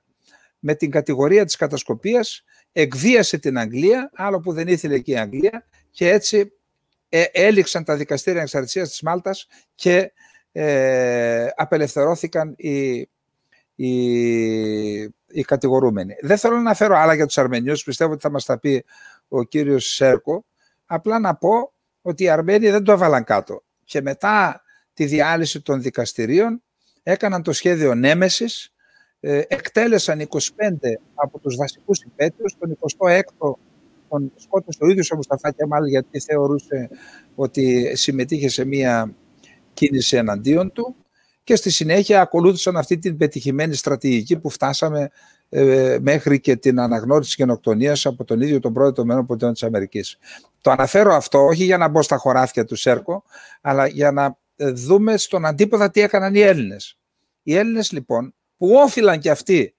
με 0.59 0.75
την 0.75 0.91
κατηγορία 0.91 1.45
της 1.45 1.55
κατασκοπίας, 1.55 2.43
εκβίασε 2.71 3.37
την 3.37 3.57
Αγγλία, 3.57 4.11
άλλο 4.13 4.39
που 4.39 4.53
δεν 4.53 4.67
ήθελε 4.67 4.95
εκεί 4.95 5.11
η 5.11 5.17
Αγγλία, 5.17 5.67
και 5.91 6.09
έτσι 6.09 6.51
ε, 7.09 7.23
έληξαν 7.31 7.83
τα 7.83 7.95
δικαστήρια 7.95 8.41
εξαρτησίας 8.41 8.89
της 8.89 9.01
Μάλτας 9.01 9.47
και 9.75 10.11
ε, 10.51 11.47
απελευθερώθηκαν 11.55 12.53
οι 12.57 13.09
οι, 13.81 15.13
οι 15.31 15.41
κατηγορούμενοι. 15.41 16.15
Δεν 16.21 16.37
θέλω 16.37 16.53
να 16.53 16.59
αναφέρω 16.59 16.97
άλλα 16.97 17.13
για 17.13 17.25
τους 17.25 17.37
Αρμενίους, 17.37 17.83
πιστεύω 17.83 18.11
ότι 18.11 18.21
θα 18.21 18.29
μας 18.29 18.45
τα 18.45 18.59
πει 18.59 18.85
ο 19.27 19.43
κύριος 19.43 19.85
Σέρκο, 19.85 20.45
απλά 20.85 21.19
να 21.19 21.35
πω 21.35 21.73
ότι 22.01 22.23
οι 22.23 22.29
Αρμένοι 22.29 22.69
δεν 22.69 22.83
το 22.83 22.91
έβαλαν 22.91 23.23
κάτω. 23.23 23.63
Και 23.83 24.01
μετά 24.01 24.61
τη 24.93 25.05
διάλυση 25.05 25.61
των 25.61 25.81
δικαστηρίων 25.81 26.63
έκαναν 27.03 27.43
το 27.43 27.53
σχέδιο 27.53 27.95
Νέμεσης, 27.95 28.73
ε, 29.19 29.41
εκτέλεσαν 29.47 30.19
25 30.19 30.99
από 31.13 31.39
τους 31.39 31.55
βασικούς 31.55 32.01
υπέτειους, 32.01 32.55
τον 32.59 32.71
26ο 32.71 33.57
τον 34.09 34.31
σκότωσε 34.35 34.79
ο 34.81 34.87
ίδιος 34.87 35.11
ο 35.11 35.15
Μουσταφά 35.15 35.51
Κεμάλ 35.51 35.85
γιατί 35.85 36.19
θεωρούσε 36.19 36.89
ότι 37.35 37.95
συμμετείχε 37.95 38.49
σε 38.49 38.65
μία 38.65 39.15
κίνηση 39.73 40.17
εναντίον 40.17 40.71
του 40.71 40.95
και 41.49 41.55
στη 41.55 41.69
συνέχεια 41.69 42.21
ακολούθησαν 42.21 42.77
αυτή 42.77 42.97
την 42.97 43.17
πετυχημένη 43.17 43.75
στρατηγική 43.75 44.39
που 44.39 44.49
φτάσαμε 44.49 45.09
ε, 45.49 45.97
μέχρι 46.01 46.39
και 46.39 46.55
την 46.55 46.79
αναγνώριση 46.79 47.27
της 47.27 47.37
γενοκτονίας 47.37 48.05
από 48.05 48.23
τον 48.23 48.41
ίδιο 48.41 48.59
τον 48.59 48.73
πρόεδρο 48.73 49.05
των 49.05 49.19
ΗΠΑ 49.19 49.51
της 49.51 49.63
Αμερικής. 49.63 50.17
Το 50.61 50.71
αναφέρω 50.71 51.13
αυτό 51.13 51.45
όχι 51.45 51.63
για 51.63 51.77
να 51.77 51.87
μπω 51.87 52.01
στα 52.01 52.17
χωράφια 52.17 52.65
του 52.65 52.75
ΣΕΡΚΟ, 52.75 53.23
αλλά 53.61 53.87
για 53.87 54.11
να 54.11 54.37
ε, 54.55 54.71
δούμε 54.71 55.17
στον 55.17 55.45
αντίποδα 55.45 55.89
τι 55.89 56.01
έκαναν 56.01 56.35
οι 56.35 56.39
Έλληνες. 56.39 56.97
Οι 57.43 57.55
Έλληνες 57.55 57.91
λοιπόν 57.91 58.33
που 58.57 58.73
όφυλαν 58.73 59.19
και 59.19 59.29
αυτοί 59.29 59.75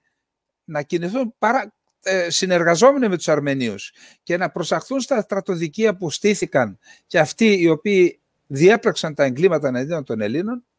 να 0.65 0.83
κινηθούν 0.83 1.35
παρά, 1.39 1.73
ε, 2.03 2.31
συνεργαζόμενοι 2.31 3.09
με 3.09 3.17
τους 3.17 3.29
Αρμενίους 3.29 3.93
και 4.23 4.37
να 4.37 4.51
προσαχθούν 4.51 5.01
στα 5.01 5.21
στρατοδικεία 5.21 5.97
που 5.97 6.11
στήθηκαν 6.11 6.79
και 7.07 7.19
αυτοί 7.19 7.61
οι 7.61 7.69
οποίοι 7.69 8.21
διέπραξαν 8.47 9.15
τα 9.15 9.25
εγκλήματα 9.25 9.69
εναντίον 9.69 10.05
των 10.05 10.21
Ελλήνων, 10.21 10.55
ε, 10.55 10.59
ε, 10.59 10.70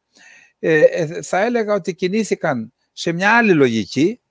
θα 1.21 1.41
έλεγα 1.41 1.73
ότι 1.73 1.93
κινήθηκαν 1.95 2.73
σε 2.91 3.11
μια 3.11 3.37
άλλη 3.37 3.53
λογική, 3.53 4.21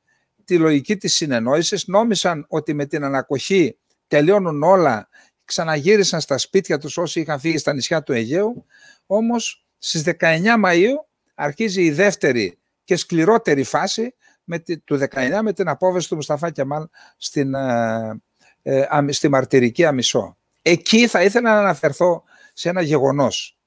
τη 0.44 0.58
λογική 0.58 0.96
της 0.96 1.14
συνεννόησης, 1.14 1.86
νόμισαν 1.86 2.44
ότι 2.48 2.74
με 2.74 2.86
την 2.86 3.04
ανακοχή 3.04 3.78
τελειώνουν 4.06 4.62
όλα, 4.62 5.08
ξαναγύρισαν 5.44 6.20
στα 6.20 6.38
σπίτια 6.38 6.78
τους 6.78 6.96
όσοι 6.96 7.20
είχαν 7.20 7.40
φύγει 7.40 7.58
στα 7.58 7.72
νησιά 7.72 8.02
του 8.02 8.12
Αιγαίου, 8.12 8.66
όμως 9.06 9.66
στις 9.78 10.02
19 10.02 10.64
Μαΐου 10.64 10.94
αρχίζει 11.34 11.82
η 11.82 11.90
δεύτερη 11.90 12.58
και 12.84 12.96
σκληρότερη 12.96 13.62
φάση 13.62 14.14
με 14.44 14.58
τη, 14.58 14.78
του 14.78 14.98
19 15.10 15.40
με 15.42 15.52
την 15.52 15.68
απόβεση 15.68 16.08
του 16.08 16.14
Μουσταφά 16.14 16.50
Κεμάλ 16.50 16.86
στην, 17.16 17.54
ε, 17.54 18.20
ε 18.62 18.86
στη 19.08 19.28
μαρτυρική 19.28 19.84
Αμισό. 19.84 20.38
Εκεί 20.62 21.06
θα 21.06 21.22
ήθελα 21.22 21.52
να 21.52 21.60
αναφερθώ 21.60 22.24
σε 22.52 22.68
ένα 22.68 22.80
γεγονός. 22.80 23.58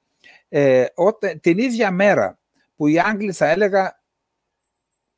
Ε, 0.49 0.85
την 1.41 1.57
ίδια 1.57 1.91
μέρα 1.91 2.39
που 2.83 2.89
οι 2.89 2.99
Άγγλοι 2.99 3.31
θα 3.31 3.49
έλεγα 3.49 4.03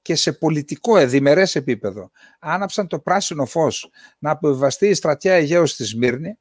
και 0.02 0.16
σε 0.16 0.34
πολιτικό 0.34 0.98
εδημερές 0.98 1.56
επίπεδο 1.56 2.12
άναψαν 2.40 2.88
το 2.88 3.00
πράσινο 3.00 3.46
φως 3.46 3.90
να 4.20 4.32
αποβιβαστεί 4.32 4.88
η 4.88 4.94
στρατιά 4.94 5.34
Αιγαίου 5.34 5.66
στη 5.66 5.84
Σμύρνη, 5.84 6.40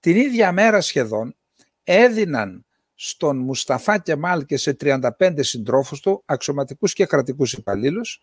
την 0.00 0.16
ίδια 0.16 0.52
μέρα 0.52 0.80
σχεδόν 0.80 1.36
έδιναν 1.84 2.66
στον 2.94 3.38
Μουσταφά 3.38 3.98
Κεμάλ 3.98 4.44
και 4.44 4.56
σε 4.56 4.76
35 4.80 5.00
συντρόφους 5.40 6.00
του, 6.00 6.22
αξιωματικούς 6.26 6.92
και 6.92 7.06
κρατικούς 7.06 7.52
υπαλλήλους, 7.52 8.20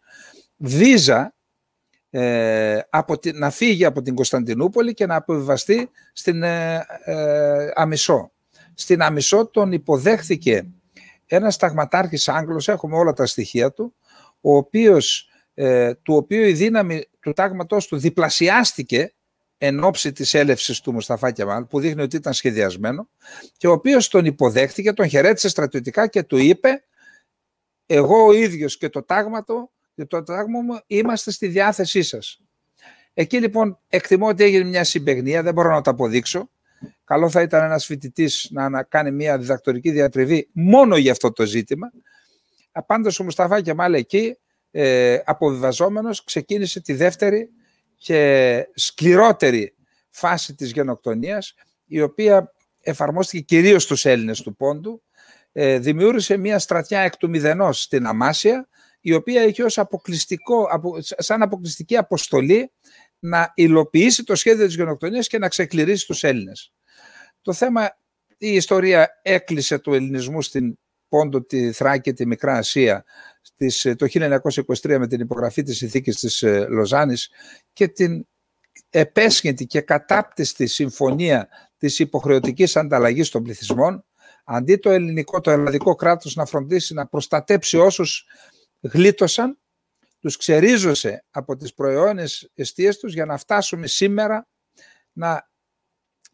βίζα 0.57 1.35
ε, 2.09 2.79
από 2.89 3.19
την, 3.19 3.37
να 3.37 3.49
φύγει 3.49 3.85
από 3.85 4.01
την 4.01 4.15
Κωνσταντινούπολη 4.15 4.93
και 4.93 5.05
να 5.05 5.15
αποβιβαστεί 5.15 5.89
στην 6.13 6.43
ε, 6.43 6.85
ε, 7.03 7.71
Αμισό. 7.73 8.31
Στην 8.73 9.01
Αμισό 9.01 9.47
τον 9.47 9.71
υποδέχθηκε 9.71 10.65
ένας 11.36 11.58
ταγματάρχης 11.58 12.28
Άγγλος, 12.28 12.67
έχουμε 12.67 12.96
όλα 12.96 13.13
τα 13.13 13.26
στοιχεία 13.26 13.72
του, 13.72 13.96
ο 14.41 14.56
οποίος, 14.56 15.30
ε, 15.54 15.94
του 15.94 16.15
οποίου 16.15 16.44
η 16.44 16.54
δύναμη 16.54 17.06
του 17.20 17.34
τάγματός 17.34 17.88
του 17.88 17.98
διπλασιάστηκε 17.98 19.13
εν 19.58 19.84
ώψη 19.84 20.12
της 20.12 20.34
έλευσης 20.34 20.80
του 20.82 20.91
Μουσταφά 20.91 21.32
Κεμάλ, 21.32 21.65
που 21.65 21.80
δείχνει 21.80 22.02
ότι 22.02 22.15
ήταν 22.15 22.34
σχεδιασμένο, 22.34 23.10
και 23.58 23.67
ο 23.67 23.72
οποίος 23.72 24.08
τον 24.08 24.26
υποδέχτηκε, 24.26 24.94
τον 24.94 25.08
χαιρέτησε 25.08 25.50
στρατιωτικά 25.50 26.08
και 26.08 26.24
του 26.24 26.38
είπε 26.38 26.84
«Εγώ 27.86 28.26
ο 28.26 28.34
ίδιος 28.34 28.78
και 28.78 28.89
το 28.89 29.04
τάγμα 29.04 29.44
του, 29.44 29.72
και 29.96 30.06
το 30.06 30.24
τάγμα 30.24 30.62
μου 30.62 30.80
είμαστε 30.88 31.32
στη 31.32 31.48
διάθεσή 31.48 32.02
σας». 32.02 32.41
Εκεί 33.13 33.39
λοιπόν 33.39 33.80
εκτιμώ 33.88 34.28
ότι 34.28 34.44
έγινε 34.44 34.63
μια 34.63 34.84
συμπεγνία, 34.84 35.44
δεν 35.44 35.54
μπορώ 35.54 35.70
να 35.70 35.82
το 35.82 35.89
αποδείξω. 35.89 36.50
Καλό 37.04 37.30
θα 37.30 37.41
ήταν 37.41 37.63
ένας 37.63 37.86
φοιτητής 37.86 38.48
να 38.52 38.84
κάνει 38.84 39.12
μια 39.12 39.38
διδακτορική 39.38 39.91
διατριβή 39.91 40.50
μόνο 40.52 40.98
για 40.98 41.12
αυτό 41.12 41.32
το 41.32 41.46
ζήτημα. 41.46 41.91
Πάντως 42.86 43.20
ο 43.20 43.24
Μουσταφά 43.24 43.62
Κεμάλ 43.62 43.94
εκεί, 43.94 44.38
ε, 44.72 45.17
αποβιβαζόμενος, 45.26 46.24
ξεκίνησε 46.24 46.82
τη 46.82 46.94
δεύτερη 46.94 47.50
και 47.98 48.63
σκληρότερη 48.74 49.76
φάση 50.10 50.56
της 50.56 50.72
γενοκτονίας, 50.72 51.54
η 51.86 52.02
οποία 52.02 52.54
εφαρμόστηκε 52.82 53.44
κυρίως 53.44 53.84
στους 53.84 54.06
Έλληνες 54.06 54.41
του 54.41 54.56
Πόντου, 54.56 55.04
ε, 55.52 55.80
δημιούργησε 55.80 56.38
μια 56.38 56.60
στρατιά 56.60 57.00
εκ 57.00 57.17
του 57.17 57.30
μηδενός 57.30 57.82
στην 57.82 58.06
Αμάσια, 58.06 58.67
η 59.02 59.13
οποία 59.13 59.44
είχε 59.44 59.63
ως 59.63 59.78
αποκλειστικό, 59.78 60.67
σαν 61.02 61.41
αποκλειστική 61.41 61.98
αποστολή 61.98 62.72
να 63.23 63.51
υλοποιήσει 63.55 64.23
το 64.23 64.36
σχέδιο 64.36 64.65
της 64.65 64.75
γενοκτονίας 64.75 65.27
και 65.27 65.38
να 65.38 65.47
ξεκληρίσει 65.47 66.05
τους 66.05 66.23
Έλληνες. 66.23 66.73
Το 67.41 67.53
θέμα, 67.53 67.97
η 68.38 68.53
ιστορία 68.53 69.19
έκλεισε 69.21 69.79
του 69.79 69.93
ελληνισμού 69.93 70.41
στην 70.41 70.77
Πόντο, 71.07 71.43
τη 71.43 71.71
Θράκη 71.71 72.01
και 72.01 72.13
τη 72.13 72.25
Μικρά 72.25 72.57
Ασία 72.57 73.05
το 73.95 74.07
1923 74.81 74.97
με 74.99 75.07
την 75.07 75.19
υπογραφή 75.19 75.63
της 75.63 75.77
συνθήκης 75.77 76.15
της 76.19 76.43
ε, 76.43 76.65
Λοζάνης 76.69 77.29
και 77.73 77.88
την 77.88 78.27
επέσχυντη 78.89 79.65
και 79.65 79.81
κατάπτυστη 79.81 80.67
συμφωνία 80.67 81.47
της 81.77 81.99
υποχρεωτικής 81.99 82.75
ανταλλαγής 82.75 83.29
των 83.29 83.43
πληθυσμών, 83.43 84.05
αντί 84.43 84.75
το 84.75 84.89
ελληνικό, 84.89 85.41
το 85.41 85.51
ελλαδικό 85.51 85.95
κράτος 85.95 86.36
να 86.36 86.45
φροντίσει 86.45 86.93
να 86.93 87.07
προστατέψει 87.07 87.77
όσους 87.77 88.25
γλίτωσαν, 88.79 89.60
τους 90.21 90.38
ξερίζωσε 90.38 91.23
από 91.31 91.55
τις 91.55 91.73
προαιώνες 91.73 92.51
αιστείες 92.55 92.97
τους 92.97 93.13
για 93.13 93.25
να 93.25 93.38
φτάσουμε 93.38 93.88
σήμερα 93.88 94.47
να 95.12 95.49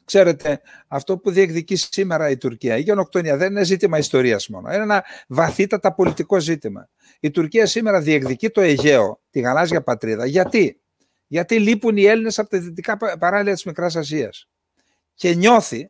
Ξέρετε, 0.08 0.62
αυτό 0.88 1.18
που 1.18 1.32
διεκδικεί 1.32 1.76
σήμερα 1.76 2.30
η 2.30 2.38
Τουρκία, 2.38 2.78
η 2.78 2.82
γενοκτονία 2.82 3.38
δεν 3.38 3.52
είναι 3.52 3.64
ζήτημα 3.64 3.98
ιστορίας 3.98 4.48
μόνο, 4.48 4.74
είναι 4.74 4.84
ένα 4.84 5.06
βαθύτατα 5.28 5.94
πολιτικό 5.94 6.40
ζήτημα. 6.40 6.90
Η 7.20 7.32
Τουρκία 7.32 7.66
σήμερα 7.66 8.02
διεκδικεί 8.02 8.50
το 8.50 8.62
Αιγαίο, 8.62 9.22
τη 9.30 9.40
γαλάζια 9.40 9.84
πατρίδα. 9.84 10.26
Γιατί; 10.26 10.82
Γιατί 11.28 11.60
λείπουν 11.60 11.98
οι 11.98 12.04
Έλληνες 12.04 12.40
από 12.40 12.50
τα 12.50 12.60
δυτικά 12.60 12.98
παράλια 13.20 13.54
της 13.54 13.64
Μικράς 13.64 13.96
Ασίας. 13.96 14.50
Και 15.14 15.34
νιώθει 15.34 15.88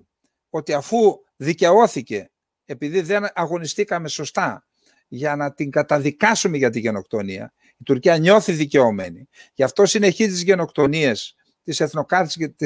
ότι 0.49 0.73
αφού 0.73 0.97
δικαιώθηκε, 1.35 2.31
επειδή 2.65 3.01
δεν 3.01 3.25
αγωνιστήκαμε 3.33 4.07
σωστά 4.07 4.65
για 5.07 5.35
να 5.35 5.53
την 5.53 5.71
καταδικάσουμε 5.71 6.57
για 6.57 6.69
τη 6.69 6.79
γενοκτονία, 6.79 7.53
η 7.77 7.83
Τουρκία 7.83 8.17
νιώθει 8.17 8.51
δικαιωμένη. 8.51 9.27
Γι' 9.53 9.63
αυτό 9.63 9.85
συνεχίζει 9.85 10.29
τις 10.29 10.41
γενοκτονίες 10.43 11.35
της, 11.63 11.79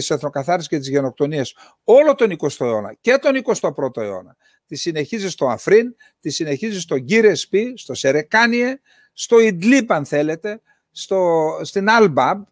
εθνοκαθάρισης 0.09 0.69
και 0.69 0.77
της 0.77 0.89
γενοκτονίας 0.89 1.53
όλο 1.83 2.15
τον 2.15 2.35
20ο 2.37 2.65
αιώνα 2.65 2.97
και 3.01 3.17
τον 3.17 3.41
21ο 3.43 3.97
αιώνα. 3.97 4.35
Τη 4.65 4.75
συνεχίζει 4.75 5.29
στο 5.29 5.47
Αφρίν, 5.47 5.95
τη 6.19 6.29
συνεχίζει 6.29 6.79
στο 6.79 6.97
Γκύρεσπι, 6.97 7.73
στο 7.77 7.93
Σερεκάνιε, 7.93 8.79
στο 9.13 9.39
Ιντλίπ 9.39 9.91
αν 9.91 10.05
θέλετε, 10.05 10.61
στο, 10.91 11.49
στην 11.63 11.89
Αλμπαμπ, 11.89 12.43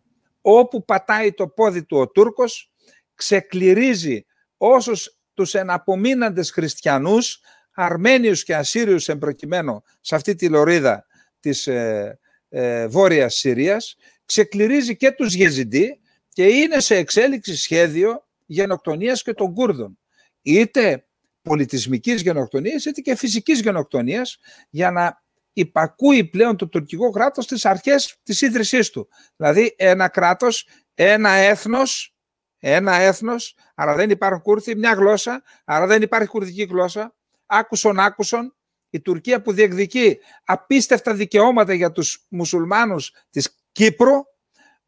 όπου 0.42 0.86
πατάει 0.86 1.34
το 1.34 1.48
πόδι 1.48 1.84
του 1.84 1.98
ο 1.98 2.08
Τούρκος, 2.10 2.72
ξεκληρίζει 3.16 4.26
όσους 4.58 5.18
τους 5.34 5.54
εναπομείναντες 5.54 6.52
χριστιανούς, 6.52 7.42
Αρμένιους 7.74 8.44
και 8.44 8.56
Ασσύριους 8.56 9.08
εμπροκειμένου 9.08 9.84
σε 10.02 10.16
αυτή 10.16 10.36
τη 10.36 10.50
λωρίδα 10.50 11.06
της 11.40 11.68
ε, 11.68 12.20
ε, 12.50 12.88
Βόρειας 12.88 13.36
Συρίας, 13.36 13.96
ξεκληρίζει 14.26 14.96
και 14.96 15.12
τους 15.12 15.34
Γεζιντή 15.34 16.00
και 16.30 16.46
είναι 16.46 16.80
σε 16.80 16.96
εξέλιξη 16.96 17.56
σχέδιο 17.56 18.28
γενοκτονίας 18.46 19.22
και 19.22 19.34
των 19.34 19.54
Κούρδων. 19.54 20.00
Είτε 20.42 21.06
πολιτισμικής 21.42 22.22
γενοκτονίας 22.22 22.86
είτε 22.86 23.02
και 23.02 23.16
φυσικής 23.16 23.60
γενοκτονίας 23.62 24.38
για 24.70 24.92
να 24.92 25.24
υπακούει 25.54 26.26
πλέον 26.26 26.58
το 26.58 26.68
τουρκικό 26.68 27.10
κράτος 27.10 27.44
στις 27.44 27.66
αρχές 27.66 28.18
της 28.24 28.42
ίδρυσής 28.42 28.90
του. 28.90 29.10
Δηλαδή 29.36 29.76
ένα 29.78 30.08
κράτος, 30.08 30.68
ένα 30.94 31.30
έθνος, 31.30 32.16
ένα 32.60 32.96
έθνος, 32.96 33.56
άρα 33.76 33.96
δεν 33.96 34.10
υπάρχουν 34.10 34.42
Κούρδοι, 34.42 34.76
μια 34.76 34.94
γλώσσα, 34.94 35.44
άρα 35.66 35.88
δεν 35.88 36.02
υπάρχει 36.02 36.28
κουρδική 36.28 36.64
γλώσσα, 36.64 37.16
άκουσον 37.46 38.00
άκουσον, 38.00 38.56
η 38.90 39.02
Τουρκία 39.02 39.42
που 39.42 39.52
διεκδικεί 39.52 40.20
απίστευτα 40.44 41.14
δικαιώματα 41.14 41.74
για 41.74 41.92
τους 41.92 42.26
μουσουλμάνους 42.30 43.14
της 43.30 43.58
Κύπρου, 43.72 44.16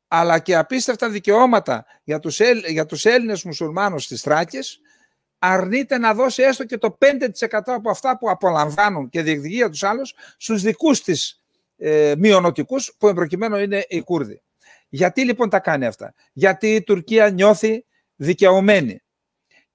αλλά 0.08 0.40
και 0.40 0.56
απίστευτα 0.56 1.10
δικαιώματα 1.10 1.86
για 2.04 2.20
τους, 2.20 2.40
για 2.68 2.86
τους 2.86 3.06
Έλληνες 3.06 3.44
μουσουλμάνους 3.44 4.08
της 4.08 4.22
Θράκης, 4.22 4.80
αρνείται 5.40 5.98
να 5.98 6.14
δώσει 6.14 6.42
έστω 6.44 6.66
και 6.66 6.78
το 6.78 6.98
5% 7.00 7.28
από 7.66 7.90
αυτά 7.90 8.18
που 8.18 8.30
απολαμβάνουν 8.30 9.10
και 9.10 9.22
διεκδικεί 9.22 9.56
για 9.56 9.70
τους 9.70 9.84
άλλους 9.84 10.14
στους 10.38 10.62
δικούς 10.62 11.02
της 11.04 11.44
ε, 11.78 12.14
μειονοτικούς 12.18 12.94
που 12.98 13.08
εμπροκειμένου 13.08 13.58
είναι 13.58 13.86
οι 13.88 14.02
Κούρδοι. 14.02 14.42
Γιατί 14.90 15.26
λοιπόν 15.26 15.50
τα 15.50 15.60
κάνει 15.60 15.86
αυτά; 15.86 16.14
Γιατί 16.34 16.76
η 16.76 16.84
Τουρκία 16.84 17.30
νιώθει 17.30 17.86
δικαιωμένη. 18.16 19.04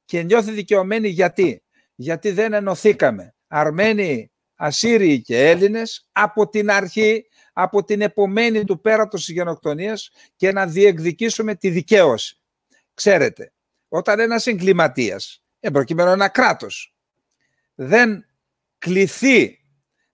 Και 0.05 0.23
νιώθει 0.23 0.53
δικαιωμένη 0.53 1.09
γιατί; 1.09 1.62
Γιατί 1.95 2.31
δεν 2.31 2.53
ενωθήκαμε. 2.53 3.36
Αρμένοι, 3.48 4.30
Ασσύριοι 4.54 5.20
και 5.20 5.48
Έλληνες 5.48 6.09
από 6.12 6.48
την 6.48 6.70
αρχή 6.70 7.26
από 7.59 7.85
την 7.85 8.00
επομένη 8.00 8.64
του 8.64 8.80
πέρατος 8.80 9.24
της 9.24 9.35
γενοκτονίας 9.35 10.11
και 10.37 10.52
να 10.52 10.66
διεκδικήσουμε 10.66 11.54
τη 11.54 11.70
δικαίωση. 11.70 12.38
Ξέρετε, 12.94 13.52
όταν 13.88 14.20
ένας 14.20 14.46
εγκληματίας, 14.46 15.42
εμπροκειμένου 15.61 16.11
ένα 16.11 16.28
κράτος, 16.28 16.94
δεν 17.74 18.26
κληθεί 18.78 19.64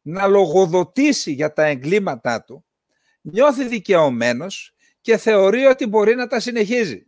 να 0.03 0.27
λογοδοτήσει 0.27 1.33
για 1.33 1.53
τα 1.53 1.65
εγκλήματά 1.65 2.43
του, 2.43 2.65
νιώθει 3.21 3.65
δικαιωμένος 3.69 4.75
και 5.01 5.17
θεωρεί 5.17 5.65
ότι 5.65 5.87
μπορεί 5.87 6.15
να 6.15 6.27
τα 6.27 6.41
συνεχίζει. 6.41 7.07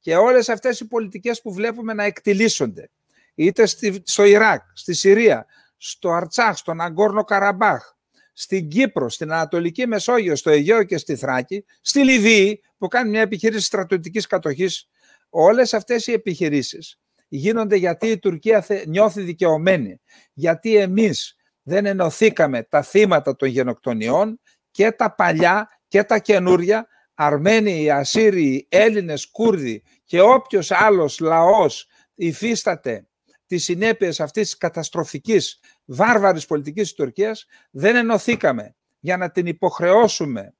Και 0.00 0.16
όλες 0.16 0.48
αυτές 0.48 0.80
οι 0.80 0.86
πολιτικές 0.86 1.42
που 1.42 1.52
βλέπουμε 1.52 1.92
να 1.92 2.04
εκτιλήσονται, 2.04 2.90
είτε 3.34 3.66
στο 4.04 4.24
Ιράκ, 4.24 4.62
στη 4.72 4.94
Συρία, 4.94 5.46
στο 5.76 6.10
Αρτσάχ, 6.10 6.56
στον 6.56 6.80
Αγκόρνο 6.80 7.24
Καραμπάχ, 7.24 7.94
στην 8.32 8.68
Κύπρο, 8.68 9.08
στην 9.08 9.32
Ανατολική 9.32 9.86
Μεσόγειο, 9.86 10.36
στο 10.36 10.50
Αιγαίο 10.50 10.82
και 10.82 10.98
στη 10.98 11.16
Θράκη, 11.16 11.64
στη 11.80 12.04
Λιβύη 12.04 12.62
που 12.78 12.88
κάνει 12.88 13.10
μια 13.10 13.20
επιχείρηση 13.20 13.64
στρατιωτικής 13.64 14.26
κατοχής. 14.26 14.88
Όλες 15.28 15.74
αυτές 15.74 16.06
οι 16.06 16.12
επιχειρήσεις 16.12 16.98
γίνονται 17.28 17.76
γιατί 17.76 18.06
η 18.06 18.18
Τουρκία 18.18 18.66
νιώθει 18.86 19.22
δικαιωμένη. 19.22 20.00
Γιατί 20.32 20.76
εμείς 20.76 21.36
δεν 21.62 21.86
ενωθήκαμε 21.86 22.62
τα 22.62 22.82
θύματα 22.82 23.36
των 23.36 23.48
γενοκτονιών 23.48 24.40
και 24.70 24.90
τα 24.90 25.14
παλιά 25.14 25.68
και 25.88 26.02
τα 26.02 26.18
καινούρια, 26.18 26.86
Αρμένοι, 27.14 27.90
Ασσύριοι, 27.90 28.66
Έλληνες, 28.68 29.30
Κούρδοι 29.30 29.82
και 30.04 30.20
όποιος 30.20 30.70
άλλος 30.70 31.18
λαός 31.18 31.86
υφίσταται 32.14 33.06
τις 33.54 33.64
συνέπειες 33.64 34.20
αυτής 34.20 34.42
της 34.42 34.56
καταστροφικής 34.58 35.60
βάρβαρης 35.84 36.46
πολιτικής 36.46 36.82
της 36.82 36.92
Τουρκίας, 36.92 37.46
δεν 37.70 37.96
ενωθήκαμε 37.96 38.74
για 39.00 39.16
να 39.16 39.30
την 39.30 39.46
υποχρεώσουμε 39.46 40.54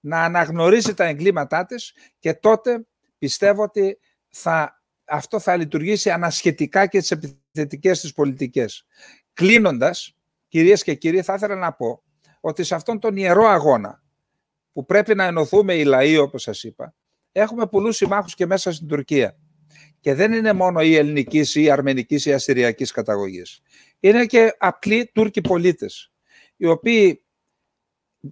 να 0.00 0.24
αναγνωρίσει 0.24 0.94
τα 0.94 1.04
εγκλήματά 1.04 1.64
της 1.64 1.94
και 2.18 2.34
τότε 2.34 2.86
πιστεύω 3.18 3.62
ότι 3.62 3.98
θα, 4.28 4.82
αυτό 5.04 5.40
θα 5.40 5.56
λειτουργήσει 5.56 6.10
ανασχετικά 6.10 6.86
και 6.86 6.98
τις 6.98 7.10
επιθετικές 7.10 8.00
της 8.00 8.12
πολιτικές. 8.12 8.86
Κλείνοντας, 9.32 10.16
κυρίες 10.48 10.82
και 10.82 10.94
κύριοι, 10.94 11.22
θα 11.22 11.34
ήθελα 11.34 11.54
να 11.54 11.72
πω 11.72 12.02
ότι 12.40 12.64
σε 12.64 12.74
αυτόν 12.74 12.98
τον 12.98 13.16
ιερό 13.16 13.46
αγώνα 13.46 14.02
που 14.72 14.84
πρέπει 14.84 15.14
να 15.14 15.24
ενωθούμε 15.24 15.74
οι 15.74 15.84
λαοί, 15.84 16.16
όπως 16.16 16.42
σας 16.42 16.62
είπα, 16.62 16.94
έχουμε 17.32 17.66
πολλούς 17.66 17.96
συμμάχους 17.96 18.34
και 18.34 18.46
μέσα 18.46 18.72
στην 18.72 18.86
Τουρκία. 18.86 19.36
Και 20.00 20.14
δεν 20.14 20.32
είναι 20.32 20.52
μόνο 20.52 20.80
η 20.80 20.96
ελληνικής 20.96 21.54
ή 21.54 21.62
η 21.62 21.70
αρμενικής 21.70 22.26
ή 22.26 22.30
η 22.30 22.32
ασυριακής 22.32 22.90
καταγωγής. 22.90 23.60
Είναι 24.00 24.26
και 24.26 24.54
απλοί 24.58 25.10
Τούρκοι 25.14 25.40
πολίτες, 25.40 26.12
οι 26.56 26.66
οποίοι 26.66 27.24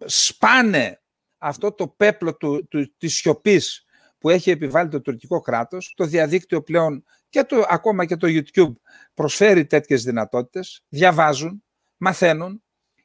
σπάνε 0.04 1.00
αυτό 1.38 1.72
το 1.72 1.88
πέπλο 1.88 2.36
του, 2.36 2.68
του, 2.68 2.96
της 2.98 3.14
σιωπής 3.14 3.84
που 4.18 4.30
έχει 4.30 4.50
επιβάλει 4.50 4.88
το 4.88 5.00
τουρκικό 5.00 5.40
κράτος, 5.40 5.92
το 5.96 6.04
διαδίκτυο 6.04 6.62
πλέον 6.62 7.04
και 7.28 7.44
το, 7.44 7.64
ακόμα 7.68 8.04
και 8.04 8.16
το 8.16 8.26
YouTube 8.30 8.72
προσφέρει 9.14 9.66
τέτοιες 9.66 10.02
δυνατότητες, 10.02 10.84
διαβάζουν, 10.88 11.64
μαθαίνουν 11.96 12.62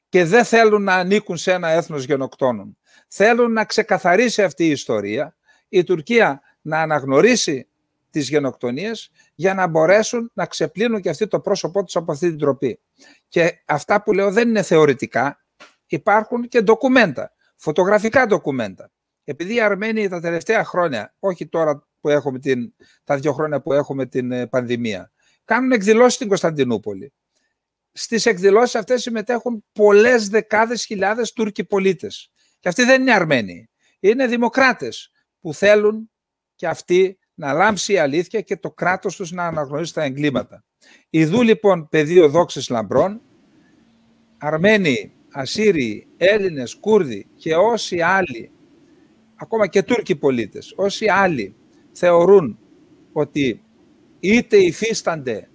και 0.09 0.25
δεν 0.25 0.45
θέλουν 0.45 0.83
να 0.83 0.95
ανήκουν 0.95 1.37
σε 1.37 1.51
ένα 1.51 1.69
έθνος 1.69 2.03
γενοκτώνων. 2.03 2.77
Θέλουν 3.07 3.51
να 3.51 3.65
ξεκαθαρίσει 3.65 4.43
αυτή 4.43 4.65
η 4.65 4.69
ιστορία. 4.69 5.35
Η 5.69 5.83
Τουρκία 5.83 6.41
να 6.61 6.81
αναγνωρίσει 6.81 7.67
τις 8.11 8.29
γενοκτονίες 8.29 9.11
για 9.35 9.53
να 9.53 9.67
μπορέσουν 9.67 10.31
να 10.33 10.45
ξεπλύνουν 10.45 11.01
και 11.01 11.09
αυτοί 11.09 11.27
το 11.27 11.39
πρόσωπό 11.39 11.83
τους 11.83 11.95
από 11.95 12.11
αυτή 12.11 12.29
την 12.29 12.37
τροπή. 12.37 12.79
Και 13.27 13.61
αυτά 13.65 14.03
που 14.03 14.13
λέω 14.13 14.31
δεν 14.31 14.49
είναι 14.49 14.61
θεωρητικά, 14.61 15.45
υπάρχουν 15.85 16.47
και 16.47 16.61
ντοκουμέντα, 16.61 17.33
φωτογραφικά 17.55 18.27
ντοκουμέντα. 18.27 18.91
Επειδή 19.23 19.55
οι 19.55 19.61
Αρμένοι 19.61 20.07
τα 20.07 20.19
τελευταία 20.19 20.63
χρόνια, 20.63 21.15
όχι 21.19 21.47
τώρα 21.47 21.87
που 22.01 22.09
έχουμε 22.09 22.39
την, 22.39 22.73
τα 23.03 23.17
δύο 23.17 23.33
χρόνια 23.33 23.61
που 23.61 23.73
έχουμε 23.73 24.05
την 24.05 24.31
ε, 24.31 24.47
πανδημία, 24.47 25.11
κάνουν 25.45 25.71
εκδηλώσεις 25.71 26.13
στην 26.13 26.27
Κωνσταντινούπολη. 26.27 27.13
Στις 27.91 28.25
εκδηλώσεις 28.25 28.75
αυτές 28.75 29.01
συμμετέχουν 29.01 29.65
πολλές 29.71 30.27
δεκάδες 30.29 30.85
χιλιάδες 30.85 31.33
Τούρκοι 31.33 31.63
πολίτες. 31.63 32.31
Και 32.59 32.69
αυτοί 32.69 32.83
δεν 32.83 33.01
είναι 33.01 33.13
Αρμένοι. 33.13 33.69
Είναι 33.99 34.27
δημοκράτες 34.27 35.11
που 35.41 35.53
θέλουν 35.53 36.11
και 36.55 36.67
αυτοί 36.67 37.19
να 37.41 37.53
λάμψει 37.53 37.93
η 37.93 37.97
αλήθεια 37.97 38.41
και 38.41 38.57
το 38.57 38.71
κράτος 38.71 39.15
τους 39.15 39.31
να 39.31 39.45
αναγνωρίσει 39.45 39.93
τα 39.93 40.03
εγκλήματα. 40.03 40.63
Ιδού 41.09 41.41
λοιπόν 41.41 41.87
πεδίο 41.89 42.29
δόξης 42.29 42.69
λαμπρών, 42.69 43.21
Αρμένοι, 44.37 45.13
Ασσύριοι, 45.31 46.07
Έλληνες, 46.17 46.75
Κούρδοι 46.75 47.27
και 47.35 47.55
όσοι 47.55 48.01
άλλοι, 48.01 48.51
ακόμα 49.35 49.67
και 49.67 49.83
Τούρκοι 49.83 50.15
πολίτες, 50.15 50.73
όσοι 50.75 51.09
άλλοι 51.09 51.55
θεωρούν 51.91 52.59
ότι 53.11 53.61
είτε 54.19 54.57
υφίστανται 54.57 55.49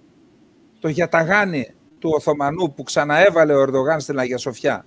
το 0.79 0.87
γιαταγάνι 0.87 1.73
του 1.99 2.09
Οθωμανού 2.13 2.73
που 2.73 2.83
ξαναέβαλε 2.83 3.53
ο 3.53 3.61
Ερντογάν 3.61 3.99
στην 3.99 4.19
Αγία 4.19 4.37
Σοφιά, 4.37 4.85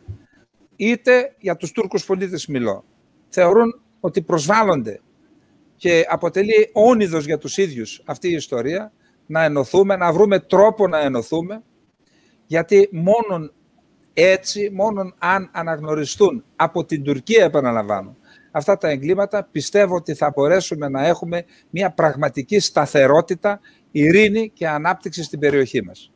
είτε 0.76 1.34
για 1.38 1.56
τους 1.56 1.72
Τούρκους 1.72 2.04
πολίτες 2.04 2.46
μιλώ, 2.46 2.84
θεωρούν 3.28 3.80
ότι 4.00 4.22
προσβάλλονται 4.22 5.00
και 5.80 6.06
αποτελεί 6.08 6.70
όνειδος 6.72 7.24
για 7.24 7.38
τους 7.38 7.56
ίδιους 7.56 8.02
αυτή 8.04 8.28
η 8.28 8.32
ιστορία, 8.32 8.92
να 9.26 9.44
ενωθούμε, 9.44 9.96
να 9.96 10.12
βρούμε 10.12 10.38
τρόπο 10.38 10.88
να 10.88 11.00
ενωθούμε, 11.00 11.62
γιατί 12.46 12.88
μόνον 12.92 13.52
έτσι, 14.12 14.70
μόνον 14.72 15.14
αν 15.18 15.50
αναγνωριστούν 15.52 16.44
από 16.56 16.84
την 16.84 17.02
Τουρκία, 17.02 17.44
επαναλαμβάνω, 17.44 18.16
αυτά 18.50 18.76
τα 18.76 18.88
εγκλήματα, 18.88 19.48
πιστεύω 19.52 19.94
ότι 19.94 20.14
θα 20.14 20.32
μπορέσουμε 20.34 20.88
να 20.88 21.06
έχουμε 21.06 21.44
μια 21.70 21.90
πραγματική 21.90 22.58
σταθερότητα, 22.58 23.60
ειρήνη 23.90 24.50
και 24.50 24.68
ανάπτυξη 24.68 25.22
στην 25.22 25.38
περιοχή 25.38 25.82
μας. 25.82 26.12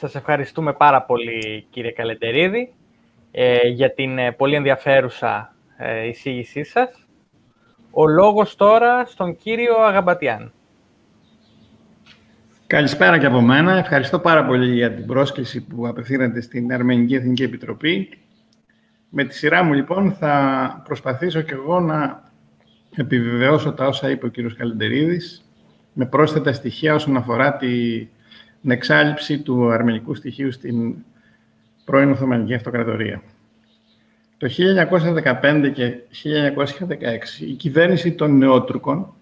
Σας 0.00 0.14
ευχαριστούμε 0.14 0.72
πάρα 0.72 1.02
πολύ 1.02 1.66
κύριε 1.70 1.90
Καλεντερίδη 1.90 2.72
ε, 3.30 3.68
για 3.68 3.94
την 3.94 4.18
ε, 4.18 4.32
πολύ 4.32 4.54
ενδιαφέρουσα 4.54 5.54
ε, 5.76 6.06
εισήγησή 6.06 6.64
σας. 6.64 7.06
Ο 7.90 8.06
λόγος 8.06 8.56
τώρα 8.56 9.04
στον 9.04 9.36
κύριο 9.36 9.76
Αγαμπατιάν. 9.76 10.52
Καλησπέρα 12.66 13.18
και 13.18 13.26
από 13.26 13.40
μένα. 13.40 13.76
Ευχαριστώ 13.76 14.18
πάρα 14.18 14.44
πολύ 14.44 14.74
για 14.74 14.92
την 14.92 15.06
πρόσκληση 15.06 15.66
που 15.66 15.86
απευθύνεται 15.86 16.40
στην 16.40 16.72
Αρμενική 16.72 17.14
Εθνική 17.14 17.42
Επιτροπή. 17.42 18.08
Με 19.08 19.24
τη 19.24 19.34
σειρά 19.34 19.62
μου, 19.62 19.72
λοιπόν, 19.72 20.12
θα 20.12 20.82
προσπαθήσω 20.84 21.40
και 21.40 21.54
εγώ 21.54 21.80
να 21.80 22.22
επιβεβαιώσω 22.96 23.72
τα 23.72 23.86
όσα 23.86 24.10
είπε 24.10 24.26
ο 24.26 24.28
κύριος 24.28 24.54
Καλεντερίδης 24.56 25.44
με 25.92 26.06
πρόσθετα 26.06 26.52
στοιχεία 26.52 26.94
όσον 26.94 27.16
αφορά 27.16 27.56
τη 27.56 27.68
την 28.62 28.70
εξάλληψη 28.70 29.38
του 29.38 29.70
αρμενικού 29.70 30.14
στοιχείου 30.14 30.52
στην 30.52 30.94
πρώην 31.84 32.10
Οθωμανική 32.10 32.54
Αυτοκρατορία. 32.54 33.22
Το 34.38 34.48
1915 35.42 35.70
και 35.74 35.94
1916 36.22 37.40
η 37.40 37.52
κυβέρνηση 37.52 38.12
των 38.12 38.38
Νεότουρκων 38.38 39.14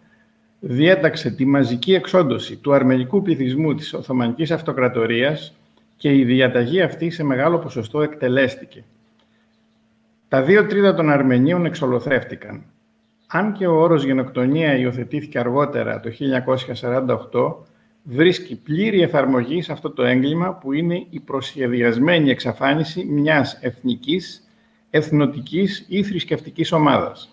διέταξε 0.61 1.31
τη 1.31 1.44
μαζική 1.44 1.94
εξόντωση 1.94 2.57
του 2.57 2.72
αρμενικού 2.72 3.22
πληθυσμού 3.22 3.74
της 3.74 3.94
Οθωμανικής 3.94 4.51
Αυτοκρατορίας 4.51 5.55
και 5.96 6.14
η 6.14 6.24
διαταγή 6.24 6.83
αυτή 6.83 7.11
σε 7.11 7.24
μεγάλο 7.24 7.59
ποσοστό 7.59 8.03
εκτελέστηκε. 8.03 8.85
Τα 10.29 10.42
δύο 10.42 10.66
τρίτα 10.66 10.94
των 10.94 11.11
Αρμενίων 11.11 11.64
εξολοθρεύτηκαν. 11.64 12.62
Αν 13.27 13.53
και 13.53 13.66
ο 13.66 13.81
όρος 13.81 14.05
γενοκτονία 14.05 14.77
υιοθετήθηκε 14.77 15.38
αργότερα 15.38 16.01
το 16.01 16.11
1948, 17.31 17.55
βρίσκει 18.11 18.57
πλήρη 18.57 19.03
εφαρμογή 19.03 19.62
σε 19.62 19.73
αυτό 19.73 19.90
το 19.90 20.03
έγκλημα 20.03 20.55
που 20.55 20.73
είναι 20.73 21.07
η 21.11 21.21
προσχεδιασμένη 21.21 22.31
εξαφάνιση 22.31 23.05
μιας 23.05 23.59
εθνικής, 23.61 24.49
εθνοτικής 24.90 25.85
ή 25.88 26.03
θρησκευτικής 26.03 26.73
ομάδας. 26.73 27.31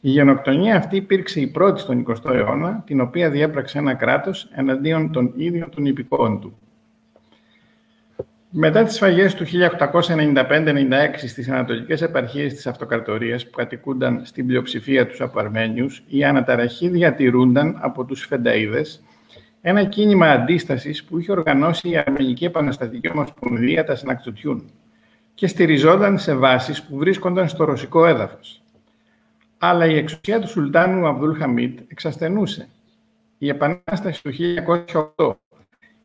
Η 0.00 0.10
γενοκτονία 0.10 0.76
αυτή 0.76 0.96
υπήρξε 0.96 1.40
η 1.40 1.46
πρώτη 1.46 1.80
στον 1.80 2.06
20ο 2.08 2.34
αιώνα, 2.34 2.82
την 2.86 3.00
οποία 3.00 3.30
διέπραξε 3.30 3.78
ένα 3.78 3.94
κράτος 3.94 4.48
εναντίον 4.52 5.12
των 5.12 5.32
ίδιων 5.36 5.70
των 5.70 5.84
υπηκόων 5.86 6.40
του. 6.40 6.58
Μετά 8.50 8.84
τις 8.84 8.94
σφαγές 8.94 9.34
του 9.34 9.44
1895-96 9.44 11.28
στις 11.28 11.48
ανατολικές 11.48 12.02
επαρχίες 12.02 12.54
της 12.54 12.66
αυτοκρατορίας 12.66 13.44
που 13.44 13.50
κατοικούνταν 13.50 14.20
στην 14.24 14.46
πλειοψηφία 14.46 15.06
τους 15.06 15.20
από 15.20 15.38
Αρμένιους, 15.38 16.02
η 16.06 16.24
αναταραχή 16.24 16.88
διατηρούνταν 16.88 17.78
από 17.80 18.04
τους 18.04 18.24
Φενταίδες, 18.26 19.02
ένα 19.68 19.84
κίνημα 19.84 20.30
αντίστασης 20.30 21.04
που 21.04 21.18
είχε 21.18 21.32
οργανώσει 21.32 21.88
η 21.88 21.96
Αρμενική 21.96 22.44
Επαναστατική 22.44 23.08
Ομοσπονδία 23.08 23.84
τα 23.84 23.94
Συνακτουτιούν 23.94 24.70
και 25.34 25.46
στηριζόταν 25.46 26.18
σε 26.18 26.34
βάσεις 26.34 26.82
που 26.82 26.96
βρίσκονταν 26.96 27.48
στο 27.48 27.64
ρωσικό 27.64 28.06
έδαφος. 28.06 28.62
Αλλά 29.58 29.86
η 29.86 29.96
εξουσία 29.96 30.40
του 30.40 30.48
Σουλτάνου 30.48 31.06
Αβδούλ 31.06 31.38
Χαμίτ 31.38 31.78
εξασθενούσε. 31.88 32.68
Η 33.38 33.48
Επανάσταση 33.48 34.22
του 34.22 34.32
1908, 35.16 35.30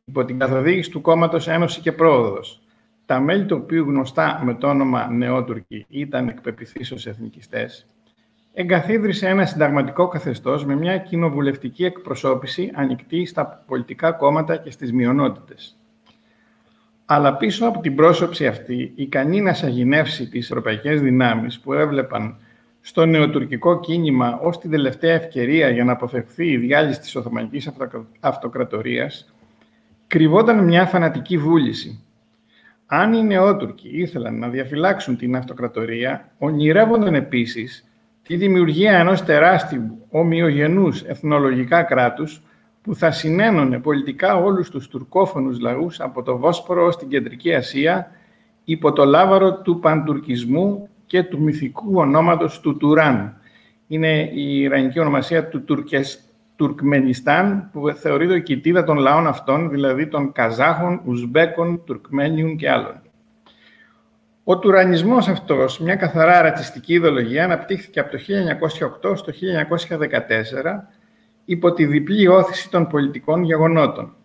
υπό 0.05 0.25
την 0.25 0.39
καθοδήγηση 0.39 0.89
του 0.89 1.01
κόμματος 1.01 1.47
Ένωση 1.47 1.81
και 1.81 1.91
Πρόοδος, 1.91 2.61
τα 3.05 3.19
μέλη 3.19 3.45
του 3.45 3.59
οποίου 3.61 3.83
γνωστά 3.83 4.41
με 4.43 4.53
το 4.53 4.67
όνομα 4.67 5.07
Νεότουρκοι 5.07 5.85
ήταν 5.89 6.27
εκπεπιθήσεως 6.27 7.07
εθνικιστές, 7.07 7.85
εγκαθίδρυσε 8.53 9.27
ένα 9.27 9.45
συνταγματικό 9.45 10.07
καθεστώς 10.07 10.65
με 10.65 10.75
μια 10.75 10.97
κοινοβουλευτική 10.97 11.85
εκπροσώπηση 11.85 12.71
ανοιχτή 12.73 13.25
στα 13.25 13.63
πολιτικά 13.67 14.11
κόμματα 14.11 14.57
και 14.57 14.71
στις 14.71 14.93
μειονότητες. 14.93 15.75
Αλλά 17.05 17.37
πίσω 17.37 17.67
από 17.67 17.79
την 17.79 17.95
πρόσωψη 17.95 18.47
αυτή, 18.47 18.91
ικανή 18.95 19.41
να 19.41 19.53
σαγηνεύσει 19.53 20.29
τις 20.29 20.49
ευρωπαϊκές 20.49 21.01
δυνάμεις 21.01 21.59
που 21.59 21.73
έβλεπαν 21.73 22.37
στο 22.81 23.05
νεοτουρκικό 23.05 23.79
κίνημα 23.79 24.39
ως 24.41 24.59
την 24.59 24.71
τελευταία 24.71 25.13
ευκαιρία 25.13 25.69
για 25.69 25.83
να 25.83 25.91
αποφευχθεί 25.91 26.47
η 26.47 26.57
διάλυση 26.57 26.99
της 26.99 27.15
Οθωμανικής 27.15 27.71
Αυτοκρατορίας, 28.19 29.33
κρυβόταν 30.07 30.63
μια 30.63 30.85
φανατική 30.85 31.37
βούληση. 31.37 32.03
Αν 32.85 33.13
οι 33.13 33.23
νεότουρκοι 33.23 33.89
ήθελαν 33.91 34.39
να 34.39 34.49
διαφυλάξουν 34.49 35.17
την 35.17 35.35
αυτοκρατορία, 35.35 36.31
ονειρεύονταν 36.37 37.15
επίσης 37.15 37.90
τη 38.31 38.37
δημιουργία 38.37 38.99
ενός 38.99 39.23
τεράστιου 39.23 40.05
ομοιογενούς 40.09 41.01
εθνολογικά 41.01 41.83
κράτους 41.83 42.41
που 42.81 42.95
θα 42.95 43.11
συνένωνε 43.11 43.79
πολιτικά 43.79 44.35
όλους 44.35 44.69
τους 44.69 44.87
τουρκόφωνους 44.87 45.59
λαούς 45.59 45.99
από 45.99 46.23
το 46.23 46.37
Βόσπορο 46.37 46.85
ως 46.85 46.97
την 46.97 47.07
Κεντρική 47.07 47.53
Ασία 47.53 48.11
υπό 48.63 48.93
το 48.93 49.05
λάβαρο 49.05 49.61
του 49.61 49.79
παντουρκισμού 49.79 50.89
και 51.05 51.23
του 51.23 51.41
μυθικού 51.41 51.91
ονόματος 51.95 52.59
του 52.59 52.77
Τουράν. 52.77 53.37
Είναι 53.87 54.29
η 54.33 54.59
ιρανική 54.59 54.99
ονομασία 54.99 55.47
του 55.47 55.63
Τουρκες, 55.63 56.23
Τουρκμενιστάν 56.55 57.69
που 57.71 57.89
θεωρείται 57.89 58.35
η 58.35 58.43
κοιτίδα 58.43 58.83
των 58.83 58.97
λαών 58.97 59.27
αυτών, 59.27 59.69
δηλαδή 59.69 60.07
των 60.07 60.31
Καζάχων, 60.31 61.01
Ουσμπέκων, 61.05 61.83
Τουρκμένιων 61.85 62.55
και 62.55 62.69
άλλων. 62.69 63.00
Ο 64.43 64.59
τουρανισμός 64.59 65.27
αυτός, 65.27 65.79
μια 65.79 65.95
καθαρά 65.95 66.41
ρατσιστική 66.41 66.93
ιδεολογία, 66.93 67.43
αναπτύχθηκε 67.43 67.99
από 67.99 68.11
το 68.11 68.17
1908 68.17 69.15
στο 69.15 69.31
1914 69.31 70.87
υπό 71.45 71.73
τη 71.73 71.85
διπλή 71.85 72.27
όθηση 72.27 72.69
των 72.69 72.87
πολιτικών 72.87 73.43
γεγονότων. 73.43 74.15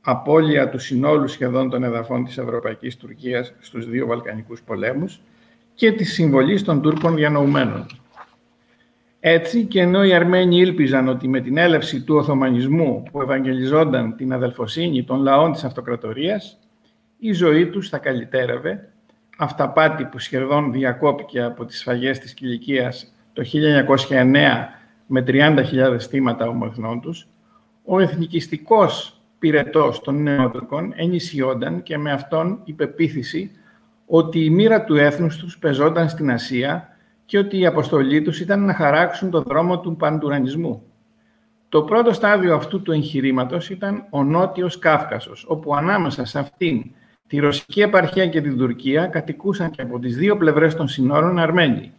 Απόλυα 0.00 0.68
του 0.68 0.78
συνόλου 0.78 1.28
σχεδόν 1.28 1.70
των 1.70 1.84
εδαφών 1.84 2.24
της 2.24 2.38
Ευρωπαϊκής 2.38 2.96
Τουρκίας 2.96 3.54
στους 3.58 3.88
δύο 3.88 4.06
Βαλκανικούς 4.06 4.62
πολέμους 4.62 5.20
και 5.74 5.92
τη 5.92 6.04
συμβολή 6.04 6.62
των 6.62 6.82
Τούρκων 6.82 7.14
διανοουμένων. 7.14 7.86
Έτσι, 9.20 9.64
και 9.64 9.80
ενώ 9.80 10.04
οι 10.04 10.12
Αρμένοι 10.12 10.56
ήλπιζαν 10.56 11.08
ότι 11.08 11.28
με 11.28 11.40
την 11.40 11.56
έλευση 11.56 12.02
του 12.02 12.16
Οθωμανισμού 12.16 13.02
που 13.10 13.22
ευαγγελιζόταν 13.22 14.16
την 14.16 14.32
αδελφοσύνη 14.32 15.04
των 15.04 15.22
λαών 15.22 15.52
της 15.52 15.64
αυτοκρατορίας, 15.64 16.58
η 17.18 17.32
ζωή 17.32 17.66
τους 17.66 17.88
θα 17.88 17.98
καλυτέρευε 17.98 18.90
αυταπάτη 19.36 20.04
που 20.04 20.18
σχεδόν 20.18 20.72
διακόπηκε 20.72 21.42
από 21.42 21.64
τις 21.64 21.78
σφαγές 21.78 22.18
της 22.18 22.34
Κιλικίας 22.34 23.14
το 23.32 23.42
1909 23.42 24.68
με 25.06 25.24
30.000 25.26 25.98
θύματα 25.98 26.48
ομοεθνών 26.48 27.00
τους, 27.00 27.28
ο 27.84 28.00
εθνικιστικός 28.00 29.20
πυρετός 29.38 30.00
των 30.00 30.22
νεότουρκων 30.22 30.92
ενισχυόταν 30.96 31.82
και 31.82 31.98
με 31.98 32.12
αυτόν 32.12 32.60
η 32.64 32.72
πεποίθηση 32.72 33.50
ότι 34.06 34.44
η 34.44 34.50
μοίρα 34.50 34.84
του 34.84 34.96
έθνους 34.96 35.36
τους 35.36 35.58
πεζόταν 35.58 36.08
στην 36.08 36.30
Ασία 36.30 36.88
και 37.24 37.38
ότι 37.38 37.58
η 37.58 37.66
αποστολή 37.66 38.22
τους 38.22 38.40
ήταν 38.40 38.64
να 38.64 38.74
χαράξουν 38.74 39.30
το 39.30 39.42
δρόμο 39.42 39.80
του 39.80 39.96
παντουρανισμού. 39.96 40.82
Το 41.68 41.82
πρώτο 41.82 42.12
στάδιο 42.12 42.54
αυτού 42.54 42.82
του 42.82 42.92
εγχειρήματος 42.92 43.70
ήταν 43.70 44.06
ο 44.10 44.24
Νότιος 44.24 44.78
Κάφκασος, 44.78 45.44
όπου 45.48 45.74
ανάμεσα 45.74 46.24
σε 46.24 46.38
αυτήν 46.38 46.90
τη 47.26 47.38
Ρωσική 47.38 47.80
επαρχία 47.80 48.26
και 48.26 48.40
την 48.40 48.58
Τουρκία 48.58 49.06
κατοικούσαν 49.06 49.70
και 49.70 49.82
από 49.82 49.98
τις 49.98 50.16
δύο 50.16 50.36
πλευρές 50.36 50.74
των 50.74 50.88
συνόρων 50.88 51.38
Αρμένοι. 51.38 51.92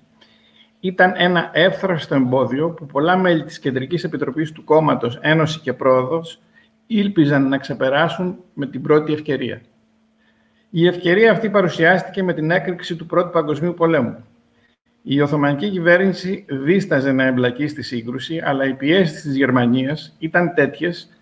Ήταν 0.79 1.13
ένα 1.17 1.49
εύθραστο 1.53 2.15
εμπόδιο 2.15 2.69
που 2.69 2.85
πολλά 2.85 3.17
μέλη 3.17 3.43
της 3.43 3.59
Κεντρικής 3.59 4.03
Επιτροπής 4.03 4.51
του 4.51 4.63
Κόμματος 4.63 5.19
Ένωση 5.21 5.59
και 5.59 5.73
Πρόοδος 5.73 6.39
ήλπιζαν 6.87 7.47
να 7.47 7.57
ξεπεράσουν 7.57 8.37
με 8.53 8.67
την 8.67 8.81
πρώτη 8.81 9.13
ευκαιρία. 9.13 9.61
Η 10.69 10.87
ευκαιρία 10.87 11.31
αυτή 11.31 11.49
παρουσιάστηκε 11.49 12.23
με 12.23 12.33
την 12.33 12.51
έκρηξη 12.51 12.95
του 12.95 13.05
Πρώτου 13.05 13.29
Παγκοσμίου 13.29 13.73
Πολέμου. 13.73 14.25
Η 15.01 15.21
Οθωμανική 15.21 15.69
κυβέρνηση 15.69 16.45
δίσταζε 16.49 17.11
να 17.11 17.23
εμπλακεί 17.23 17.67
στη 17.67 17.81
σύγκρουση, 17.81 18.41
αλλά 18.43 18.65
οι 18.67 18.73
πιέσεις 18.73 19.21
της 19.21 19.35
Γερμανίας 19.35 20.15
ήταν 20.19 20.53
τέτοιες 20.53 21.16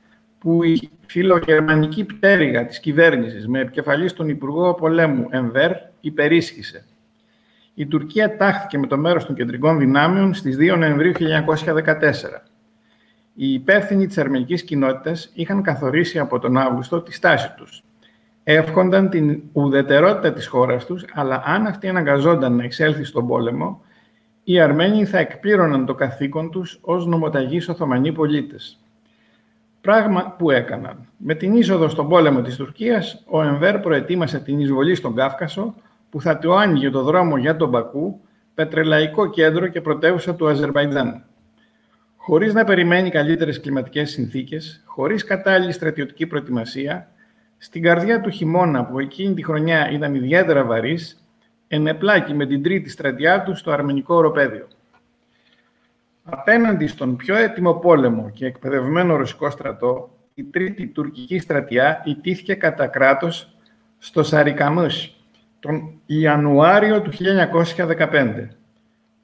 που 0.46 0.64
η 0.64 0.90
φιλογερμανική 1.06 2.04
πτέρυγα 2.04 2.66
της 2.66 2.80
κυβέρνησης 2.80 3.48
με 3.48 3.60
επικεφαλής 3.60 4.14
τον 4.14 4.30
Υπουργό 4.30 4.74
Πολέμου 4.74 5.28
Εμβέρ 5.30 5.72
υπερίσχυσε. 6.02 6.86
Η 7.74 7.86
Τουρκία 7.86 8.38
τάχθηκε 8.38 8.78
με 8.78 8.88
το 8.88 8.98
μέρος 8.98 9.26
των 9.26 9.36
κεντρικών 9.36 9.78
δυνάμεων 9.78 10.34
στις 10.34 10.58
2 10.60 10.78
Νοεμβρίου 10.78 11.12
1914. 11.12 12.44
Οι 13.34 13.54
υπεύθυνοι 13.54 14.08
της 14.08 14.18
αρμενικής 14.18 14.64
κοινότητας 14.64 15.32
είχαν 15.34 15.62
καθορίσει 15.62 16.20
από 16.20 16.40
τον 16.40 16.58
Αύγουστο 16.58 17.02
τη 17.02 17.14
στάση 17.14 17.54
τους. 17.58 17.84
Εύχονταν 18.44 19.10
την 19.10 19.42
ουδετερότητα 19.54 20.34
της 20.34 20.48
χώρας 20.48 20.86
τους, 20.86 21.06
αλλά 21.14 21.44
αν 21.46 21.66
αυτοί 21.66 21.88
αναγκαζόνταν 21.88 22.56
να 22.56 22.64
εισέλθει 22.64 23.04
στον 23.04 23.28
πόλεμο, 23.28 23.82
οι 24.44 24.60
Αρμένοι 24.60 25.06
θα 25.06 25.18
εκπλήρωναν 25.18 25.86
το 25.86 25.96
καθήκον 25.96 26.52
τους 26.52 26.80
ως 26.82 27.06
νομοταγείς 27.06 27.70
Οθωμανοί 27.70 28.12
πολίτες. 28.12 28.80
Πράγμα 29.86 30.36
που 30.38 30.52
έκαναν. 30.52 31.08
Με 31.18 31.36
την 31.36 31.54
είσοδο 31.54 31.90
στον 31.90 32.10
πόλεμο 32.10 32.42
της 32.42 32.56
Τουρκίας, 32.56 33.24
ο 33.26 33.42
Εμβέρ 33.42 33.80
προετοίμασε 33.80 34.40
την 34.40 34.60
εισβολή 34.60 34.96
στον 34.96 35.16
Κάφκασο, 35.16 35.76
που 36.10 36.22
θα 36.22 36.38
του 36.38 36.54
άνοιγε 36.54 36.90
το 36.90 37.04
δρόμο 37.04 37.38
για 37.38 37.56
τον 37.56 37.70
Μπακού, 37.70 38.20
πετρελαϊκό 38.54 39.30
κέντρο 39.30 39.68
και 39.68 39.82
πρωτεύουσα 39.82 40.36
του 40.36 40.48
Αζερβαϊτζάν. 40.48 41.24
Χωρίς 42.16 42.54
να 42.54 42.64
περιμένει 42.64 43.10
καλύτερες 43.10 43.60
κλιματικές 43.60 44.12
συνθήκες, 44.12 44.84
χωρίς 44.86 45.24
κατάλληλη 45.24 45.72
στρατιωτική 45.72 46.28
προετοιμασία, 46.28 47.08
στην 47.58 47.82
καρδιά 47.82 48.22
του 48.22 48.30
χειμώνα 48.30 48.86
που 48.86 49.00
εκείνη 49.00 49.34
τη 49.34 49.44
χρονιά 49.44 49.90
ήταν 49.92 50.16
ιδιαίτερα 50.16 50.64
βαρύς, 50.64 51.26
ενεπλάκη 51.68 52.34
με 52.34 52.46
την 52.46 52.64
τρίτη 52.64 52.90
στρατιά 52.90 53.44
του 53.44 53.56
στο 53.56 53.72
αρμενικό 53.72 54.16
οροπέδιο. 54.16 54.68
Απέναντι 56.28 56.88
στον 56.88 57.16
πιο 57.16 57.36
έτοιμο 57.36 57.74
πόλεμο 57.74 58.30
και 58.34 58.46
εκπαιδευμένο 58.46 59.16
ρωσικό 59.16 59.50
στρατό, 59.50 60.10
η 60.34 60.44
τρίτη 60.44 60.88
τουρκική 60.88 61.40
στρατιά 61.40 62.02
ιτήθηκε 62.06 62.54
κατά 62.54 62.88
κράτος 62.88 63.58
στο 63.98 64.24
Σαρικαμούς 64.24 65.16
τον 65.60 66.00
Ιανουάριο 66.06 67.02
του 67.02 67.12
1915. 67.12 68.48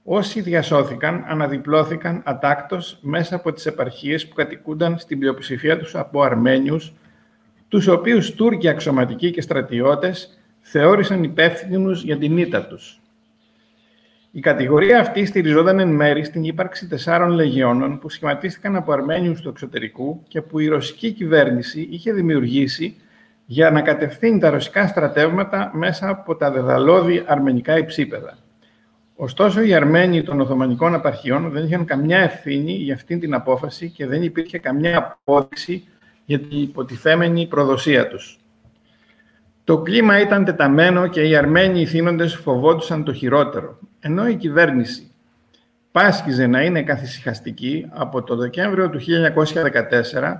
Όσοι 0.03 0.41
διασώθηκαν 0.41 1.23
αναδιπλώθηκαν 1.27 2.21
ατάκτως 2.25 2.97
μέσα 3.01 3.35
από 3.35 3.53
τις 3.53 3.65
επαρχίες 3.65 4.27
που 4.27 4.35
κατοικούνταν 4.35 4.97
στην 4.97 5.19
πλειοψηφία 5.19 5.77
τους 5.77 5.95
από 5.95 6.21
Αρμένιους, 6.21 6.93
τους 7.67 7.87
οποίους 7.87 8.33
Τούρκοι 8.33 8.67
αξιωματικοί 8.67 9.31
και 9.31 9.41
στρατιώτες 9.41 10.39
θεώρησαν 10.59 11.23
υπεύθυνους 11.23 12.03
για 12.03 12.17
την 12.17 12.37
ήττα 12.37 12.65
τους. 12.65 13.00
Η 14.33 14.39
κατηγορία 14.39 14.99
αυτή 14.99 15.25
στηριζόταν 15.25 15.79
εν 15.79 15.87
μέρη 15.87 16.23
στην 16.23 16.43
ύπαρξη 16.43 16.87
τεσσάρων 16.87 17.29
λεγιώνων 17.29 17.99
που 17.99 18.09
σχηματίστηκαν 18.09 18.75
από 18.75 18.91
Αρμένιους 18.91 19.41
του 19.41 19.49
εξωτερικού 19.49 20.23
και 20.27 20.41
που 20.41 20.59
η 20.59 20.67
ρωσική 20.67 21.11
κυβέρνηση 21.11 21.87
είχε 21.91 22.13
δημιουργήσει 22.13 22.95
για 23.45 23.71
να 23.71 23.81
κατευθύνει 23.81 24.39
τα 24.39 24.49
ρωσικά 24.49 24.87
στρατεύματα 24.87 25.71
μέσα 25.73 26.09
από 26.09 26.35
τα 26.35 26.51
δεδαλώδη 26.51 27.23
αρμενικά 27.27 27.77
υψίπεδα. 27.77 28.37
Ωστόσο, 29.15 29.61
οι 29.61 29.73
Αρμένοι 29.73 30.23
των 30.23 30.39
Οθωμανικών 30.39 30.93
απαρχιών 30.93 31.49
δεν 31.49 31.65
είχαν 31.65 31.85
καμιά 31.85 32.19
ευθύνη 32.19 32.71
για 32.71 32.93
αυτήν 32.93 33.19
την 33.19 33.33
απόφαση 33.33 33.89
και 33.89 34.07
δεν 34.07 34.23
υπήρχε 34.23 34.57
καμιά 34.57 34.97
απόδειξη 34.97 35.83
για 36.25 36.39
την 36.39 36.61
υποτιθέμενη 36.61 37.47
προδοσία 37.47 38.07
τους. 38.07 38.39
Το 39.63 39.81
κλίμα 39.81 40.19
ήταν 40.19 40.45
τεταμένο 40.45 41.07
και 41.07 41.21
οι 41.21 41.35
Αρμένοι 41.35 41.81
ηθήνοντες 41.81 42.35
φοβόντουσαν 42.35 43.03
το 43.03 43.13
χειρότερο, 43.13 43.79
ενώ 44.01 44.27
η 44.27 44.35
κυβέρνηση 44.35 45.11
πάσχιζε 45.91 46.47
να 46.47 46.61
είναι 46.61 46.83
καθησυχαστική 46.83 47.87
από 47.89 48.23
το 48.23 48.35
Δεκέμβριο 48.35 48.89
του 48.89 48.99
1914 48.99 50.33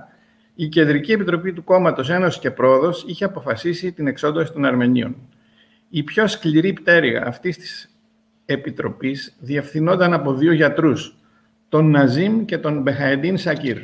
η 0.54 0.68
Κεντρική 0.68 1.12
Επιτροπή 1.12 1.52
του 1.52 1.64
Κόμματος 1.64 2.10
Ένωσης 2.10 2.40
και 2.40 2.50
Πρόοδος 2.50 3.04
είχε 3.06 3.24
αποφασίσει 3.24 3.92
την 3.92 4.06
εξόντωση 4.06 4.52
των 4.52 4.64
Αρμενίων. 4.64 5.16
Η 5.88 6.02
πιο 6.02 6.26
σκληρή 6.26 6.72
πτέρυγα 6.72 7.26
αυτής 7.26 7.58
της 7.58 7.90
Επιτροπής 8.44 9.36
διευθυνόταν 9.40 10.12
από 10.12 10.34
δύο 10.34 10.52
γιατρούς, 10.52 11.16
τον 11.68 11.90
Ναζίμ 11.90 12.44
και 12.44 12.58
τον 12.58 12.82
Μπεχαεντίν 12.82 13.38
Σακύρ. 13.38 13.78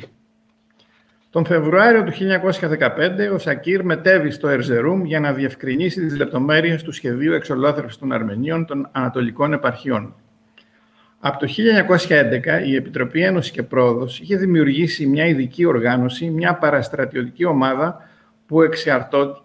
Τον 1.31 1.45
Φεβρουάριο 1.45 2.03
του 2.03 2.11
1915, 2.11 3.33
ο 3.33 3.37
Σακύρ 3.37 3.83
μετέβη 3.83 4.31
στο 4.31 4.47
Ερζερούμ 4.47 5.05
για 5.05 5.19
να 5.19 5.33
διευκρινίσει 5.33 6.01
τις 6.01 6.17
λεπτομέρειες 6.17 6.83
του 6.83 6.91
σχεδίου 6.91 7.33
εξολόθρευσης 7.33 7.99
των 7.99 8.11
Αρμενίων 8.11 8.65
των 8.65 8.89
Ανατολικών 8.91 9.53
Επαρχιών. 9.53 10.15
Από 11.19 11.39
το 11.39 11.47
1911 11.47 12.65
η 12.65 12.75
Επιτροπή 12.75 13.23
Ένωσης 13.23 13.51
και 13.51 13.63
Πρόοδος 13.63 14.19
είχε 14.19 14.37
δημιουργήσει 14.37 15.05
μια 15.05 15.25
ειδική 15.25 15.65
οργάνωση, 15.65 16.29
μια 16.29 16.55
παραστρατιωτική 16.55 17.45
ομάδα 17.45 18.09
που 18.45 18.61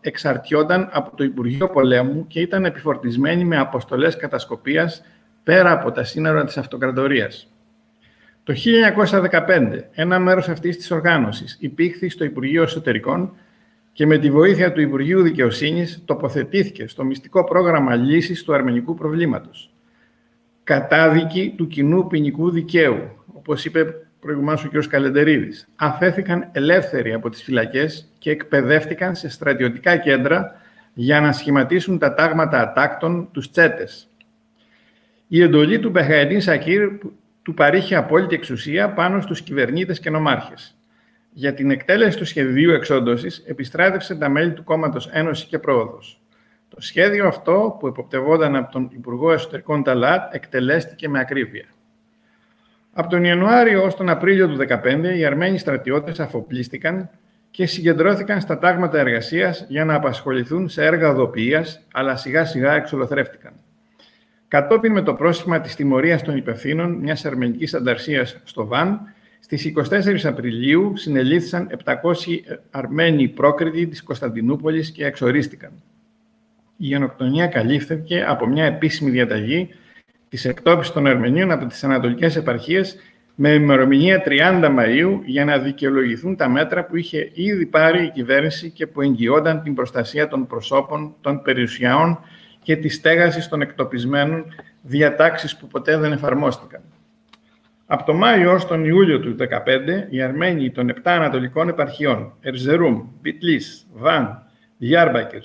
εξαρτιόταν 0.01 0.89
από 0.93 1.17
το 1.17 1.25
Υπουργείο 1.25 1.69
Πολέμου 1.69 2.27
και 2.27 2.41
ήταν 2.41 2.65
επιφορτισμένη 2.65 3.45
με 3.45 3.59
αποστολές 3.59 4.17
κατασκοπίας 4.17 5.03
πέρα 5.43 5.73
από 5.73 5.93
τα 5.93 6.05
σύνορα 6.05 6.45
της 6.45 6.57
αυτοκρατορίας. 6.57 7.54
Το 8.45 8.55
1915, 8.55 9.89
ένα 9.93 10.19
μέρος 10.19 10.49
αυτής 10.49 10.77
της 10.77 10.91
οργάνωσης 10.91 11.57
υπήρχε 11.61 12.09
στο 12.09 12.25
Υπουργείο 12.25 12.63
Εσωτερικών 12.63 13.37
και 13.93 14.07
με 14.07 14.19
τη 14.19 14.31
βοήθεια 14.31 14.73
του 14.73 14.81
Υπουργείου 14.81 15.23
Δικαιοσύνης 15.23 16.03
τοποθετήθηκε 16.05 16.89
στο 16.89 17.05
μυστικό 17.05 17.45
πρόγραμμα 17.45 17.95
λύσης 17.95 18.43
του 18.43 18.55
αρμενικού 18.55 18.95
προβλήματος 18.95 19.75
κατάδικοι 20.65 21.55
του 21.57 21.67
κοινού 21.67 22.07
ποινικού 22.07 22.51
δικαίου, 22.51 23.25
όπως 23.35 23.65
είπε 23.65 23.95
προηγουμένως 24.21 24.65
ο 24.65 24.69
κ. 24.69 24.87
Καλεντερίδης, 24.89 25.69
αφέθηκαν 25.77 26.49
ελεύθεροι 26.53 27.13
από 27.13 27.31
τις 27.31 27.43
φυλακές 27.43 28.09
και 28.19 28.31
εκπαιδεύτηκαν 28.31 29.15
σε 29.15 29.29
στρατιωτικά 29.29 29.97
κέντρα 29.97 30.61
για 30.95 31.21
να 31.21 31.33
σχηματίσουν 31.33 31.99
τα 31.99 32.15
τάγματα 32.15 32.61
ατάκτων, 32.61 33.29
τους 33.33 33.51
τσέτες. 33.51 34.09
Η 35.29 35.43
εντολή 35.43 35.79
του 35.79 35.91
Μπεχαεντίν 35.91 36.41
Σακύρ 36.41 36.91
του 37.45 37.55
παρήχε 37.55 37.97
απόλυτη 37.97 38.35
εξουσία 38.35 38.93
πάνω 38.93 39.21
στους 39.21 39.43
κυβερνήτες 39.43 40.01
και 40.01 40.11
νομάρχες. 40.11 40.77
Για 41.33 41.55
την 41.55 41.71
εκτέλεση 41.71 42.19
του 42.19 42.25
σχεδίου 42.25 42.71
εξόντωσης 42.71 43.43
επιστράτευσε 43.47 44.15
τα 44.15 44.29
μέλη 44.29 44.53
του 44.53 44.65
κόμματος 44.65 45.09
Ένωση 45.13 45.47
και 45.47 45.59
Πρόοδος. 45.59 46.21
Το 46.69 46.81
σχέδιο 46.81 47.27
αυτό, 47.27 47.77
που 47.79 47.87
εποπτευόταν 47.87 48.57
από 48.57 48.73
τον 48.73 48.91
Υπουργό 48.93 49.33
Εσωτερικών 49.33 49.83
Ταλάτ, 49.83 50.35
εκτελέστηκε 50.35 51.09
με 51.09 51.19
ακρίβεια. 51.19 51.65
Από 52.93 53.09
τον 53.09 53.25
Ιανουάριο 53.25 53.85
ως 53.85 53.95
τον 53.95 54.09
Απρίλιο 54.09 54.49
του 54.49 54.57
2015, 54.57 55.17
οι 55.17 55.25
Αρμένοι 55.25 55.59
στρατιώτες 55.59 56.21
αφοπλίστηκαν 56.21 57.11
και 57.51 57.67
συγκεντρώθηκαν 57.67 58.41
στα 58.41 58.59
τάγματα 58.59 58.99
εργασίας 58.99 59.67
για 59.69 59.85
να 59.85 59.95
απασχοληθούν 59.95 60.69
σε 60.69 60.85
έργα 60.85 61.09
οδοποιίας, 61.09 61.81
αλλά 61.93 62.17
σιγά 62.17 62.45
σιγά 62.45 62.73
εξολοθρεύτηκαν. 62.73 63.53
Κατόπιν 64.55 64.93
με 64.93 65.03
το 65.03 65.15
πρόσχημα 65.15 65.61
της 65.61 65.75
τιμωρίας 65.75 66.23
των 66.23 66.37
υπευθύνων 66.37 66.93
μιας 66.93 67.25
αρμενικής 67.25 67.75
ανταρσίας 67.75 68.41
στο 68.45 68.67
ΒΑΝ, 68.67 69.01
στις 69.41 69.65
24 69.65 70.25
Απριλίου 70.25 70.93
συνελήφθησαν 70.97 71.69
700 71.85 71.95
Αρμένοι 72.71 73.29
πρόκριτοι 73.29 73.87
της 73.87 74.03
Κωνσταντινούπολης 74.03 74.91
και 74.91 75.05
εξορίστηκαν. 75.05 75.71
Η 76.77 76.87
γενοκτονία 76.87 77.47
καλύφθηκε 77.47 78.25
από 78.29 78.47
μια 78.47 78.65
επίσημη 78.65 79.11
διαταγή 79.11 79.69
της 80.29 80.45
εκτόπισης 80.45 80.93
των 80.93 81.07
Αρμενίων 81.07 81.51
από 81.51 81.67
τις 81.67 81.85
ανατολικές 81.85 82.37
επαρχίες 82.37 82.97
με 83.35 83.51
ημερομηνία 83.51 84.23
30 84.27 84.75
Μαΐου 84.79 85.21
για 85.25 85.45
να 85.45 85.59
δικαιολογηθούν 85.59 86.37
τα 86.37 86.49
μέτρα 86.49 86.85
που 86.85 86.97
είχε 86.97 87.31
ήδη 87.35 87.67
πάρει 87.67 88.05
η 88.05 88.11
κυβέρνηση 88.11 88.71
και 88.71 88.87
που 88.87 89.01
εγγυόνταν 89.01 89.63
την 89.63 89.75
προστασία 89.75 90.29
των 90.29 90.47
προσώπων, 90.47 91.15
των 91.21 91.43
περιουσιών 91.43 92.19
και 92.65 92.77
τη 92.77 92.89
στέγαση 92.89 93.49
των 93.49 93.61
εκτοπισμένων 93.61 94.45
διατάξεις 94.83 95.57
που 95.57 95.67
ποτέ 95.67 95.97
δεν 95.97 96.13
εφαρμόστηκαν. 96.13 96.81
Από 97.87 98.05
το 98.05 98.15
Μάιο 98.15 98.53
ως 98.53 98.67
τον 98.67 98.85
Ιούλιο 98.85 99.21
του 99.21 99.37
2015, 99.39 100.07
οι 100.11 100.23
Αρμένοι 100.23 100.71
των 100.71 100.91
7 100.91 100.95
ανατολικών 101.03 101.69
επαρχιών, 101.69 102.33
Ερζερούμ, 102.41 103.03
Μπιτλής, 103.21 103.87
Βαν, 103.95 104.43
Διάρμπακερ, 104.79 105.43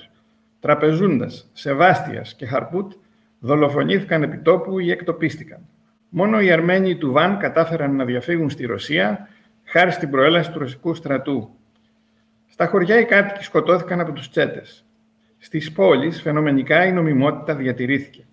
Τραπεζούντας, 0.60 1.50
Σεβάστιας 1.52 2.34
και 2.34 2.46
Χαρπούτ 2.46 2.92
δολοφονήθηκαν 3.38 4.22
επί 4.22 4.38
τόπου 4.38 4.78
ή 4.78 4.90
εκτοπίστηκαν. 4.90 5.58
Μόνο 6.08 6.40
οι 6.40 6.50
Αρμένοι 6.50 6.96
του 6.96 7.12
Βαν 7.12 7.38
κατάφεραν 7.38 7.96
να 7.96 8.04
διαφύγουν 8.04 8.50
στη 8.50 8.66
Ρωσία 8.66 9.28
χάρη 9.64 9.90
στην 9.90 10.10
προέλαση 10.10 10.50
του 10.50 10.58
ρωσικού 10.58 10.94
στρατού. 10.94 11.54
Στα 12.48 12.66
χωριά 12.66 13.00
οι 13.00 13.04
κάτοικοι 13.04 13.44
σκοτώθηκαν 13.44 14.00
από 14.00 14.12
τους 14.12 14.30
τσέτες. 14.30 14.84
Στις 15.42 15.72
πόλεις, 15.72 16.20
φαινομενικά, 16.22 16.86
η 16.86 16.92
νομιμότητα 16.92 17.54
διατηρήθηκε. 17.54 18.24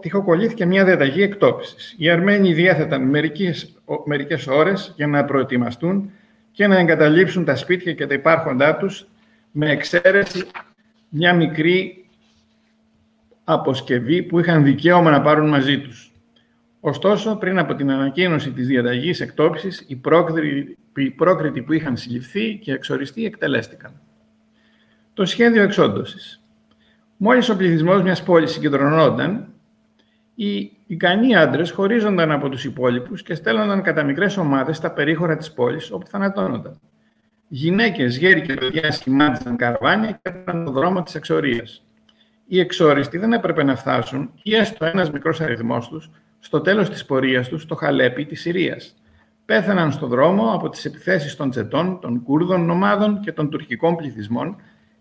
Τυχοκολλήθηκε 0.00 0.66
μια 0.66 0.84
διαταγή 0.84 1.22
εκτόπισης. 1.22 1.94
Οι 1.98 2.10
Αρμένοι 2.10 2.52
διέθεταν 2.52 3.02
μερικές, 3.02 3.80
μερικές 4.04 4.46
ώρες 4.46 4.92
για 4.96 5.06
να 5.06 5.24
προετοιμαστούν 5.24 6.10
και 6.50 6.66
να 6.66 6.78
εγκαταλείψουν 6.78 7.44
τα 7.44 7.56
σπίτια 7.56 7.92
και 7.92 8.06
τα 8.06 8.14
υπάρχοντά 8.14 8.76
τους 8.76 9.08
με 9.52 9.70
εξαίρεση 9.70 10.44
μια 11.08 11.34
μικρή 11.34 12.06
αποσκευή 13.44 14.22
που 14.22 14.38
είχαν 14.38 14.64
δικαίωμα 14.64 15.10
να 15.10 15.22
πάρουν 15.22 15.48
μαζί 15.48 15.80
τους. 15.80 16.12
Ωστόσο, 16.80 17.36
πριν 17.36 17.58
από 17.58 17.74
την 17.74 17.90
ανακοίνωση 17.90 18.50
της 18.50 18.66
διαταγής 18.66 19.20
εκτόπισης, 19.20 19.84
οι 19.86 21.10
πρόκριτοι 21.16 21.62
που 21.62 21.72
είχαν 21.72 21.96
συλληφθεί 21.96 22.58
και 22.62 22.72
εξοριστεί 22.72 23.24
εκτελέστηκαν. 23.24 24.00
Το 25.18 25.24
σχέδιο 25.24 25.62
εξόντωσης. 25.62 26.42
Μόλις 27.16 27.48
ο 27.48 27.56
πληθυσμός 27.56 28.02
μιας 28.02 28.22
πόλης 28.22 28.50
συγκεντρωνόταν, 28.50 29.48
οι 30.34 30.70
ικανοί 30.86 31.36
άντρες 31.36 31.70
χωρίζονταν 31.70 32.30
από 32.30 32.48
τους 32.48 32.64
υπόλοιπους 32.64 33.22
και 33.22 33.34
στέλνονταν 33.34 33.82
κατά 33.82 34.02
μικρές 34.02 34.36
ομάδες 34.36 34.76
στα 34.76 34.90
περίχωρα 34.90 35.36
της 35.36 35.52
πόλης 35.52 35.90
όπου 35.92 36.06
θανατώνονταν. 36.06 36.80
Γυναίκες, 37.48 38.16
γέροι 38.16 38.42
και 38.42 38.54
παιδιά 38.54 38.92
σχημάτισαν 38.92 39.56
καρβάνια 39.56 40.10
και 40.10 40.18
έπαιρναν 40.22 40.64
τον 40.64 40.74
δρόμο 40.74 41.02
της 41.02 41.14
εξορίας. 41.14 41.84
Οι 42.46 42.60
εξόριστοι 42.60 43.18
δεν 43.18 43.32
έπρεπε 43.32 43.62
να 43.62 43.76
φτάσουν, 43.76 44.30
ή 44.42 44.54
έστω 44.54 44.84
ένας 44.84 45.10
μικρός 45.10 45.40
αριθμός 45.40 45.88
τους, 45.88 46.10
στο 46.38 46.60
τέλος 46.60 46.90
της 46.90 47.04
πορείας 47.04 47.48
τους 47.48 47.62
στο 47.62 47.74
Χαλέπι 47.74 48.24
της 48.24 48.40
Συρίας. 48.40 48.94
Πέθαναν 49.44 49.92
στον 49.92 50.08
δρόμο 50.08 50.52
από 50.52 50.68
τις 50.68 50.84
επιθέσεις 50.84 51.36
των 51.36 51.50
Τσετών, 51.50 52.00
των 52.00 52.22
Κούρδων 52.22 52.70
ομάδων 52.70 53.20
και 53.20 53.32
των 53.32 53.50
τουρκικών 53.50 53.96
πληθυσμών, 53.96 54.56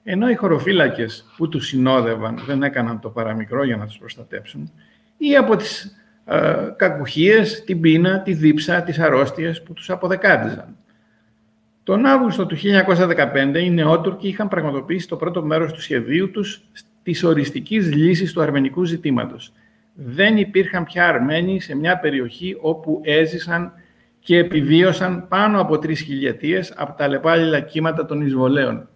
ενώ 0.09 0.29
οι 0.29 0.35
χωροφύλακες 0.35 1.25
που 1.37 1.49
τους 1.49 1.67
συνόδευαν 1.67 2.39
δεν 2.45 2.63
έκαναν 2.63 2.99
το 2.99 3.09
παραμικρό 3.09 3.63
για 3.63 3.77
να 3.77 3.85
τους 3.85 3.97
προστατέψουν, 3.97 4.71
ή 5.17 5.35
από 5.35 5.55
τις 5.55 5.97
ε, 6.25 6.73
κακουχίες, 6.75 7.63
την 7.63 7.81
πείνα, 7.81 8.21
τη 8.21 8.33
δίψα, 8.33 8.81
τις 8.81 8.99
αρρώστιες 8.99 9.63
που 9.63 9.73
τους 9.73 9.89
αποδεκάτιζαν. 9.89 10.75
Τον 11.83 12.05
Αύγουστο 12.05 12.45
του 12.45 12.55
1915 12.55 13.55
οι 13.55 13.69
νεότουρκοι 13.69 14.27
είχαν 14.27 14.47
πραγματοποιήσει 14.47 15.07
το 15.07 15.15
πρώτο 15.15 15.43
μέρος 15.43 15.73
του 15.73 15.81
σχεδίου 15.81 16.31
τους 16.31 16.61
της 17.03 17.23
οριστικής 17.23 17.95
λύσης 17.95 18.33
του 18.33 18.41
αρμενικού 18.41 18.83
ζητήματος. 18.83 19.53
Δεν 19.93 20.37
υπήρχαν 20.37 20.83
πια 20.83 21.07
Αρμένοι 21.07 21.59
σε 21.59 21.75
μια 21.75 21.99
περιοχή 21.99 22.57
όπου 22.61 23.01
έζησαν 23.03 23.71
και 24.19 24.37
επιβίωσαν 24.37 25.27
πάνω 25.27 25.61
από 25.61 25.79
τρεις 25.79 26.01
χιλιετίες 26.01 26.73
από 26.75 26.97
τα 26.97 27.07
λεπάλληλα 27.07 27.59
κύματα 27.59 28.05
των 28.05 28.21
εισβολέων. 28.21 28.87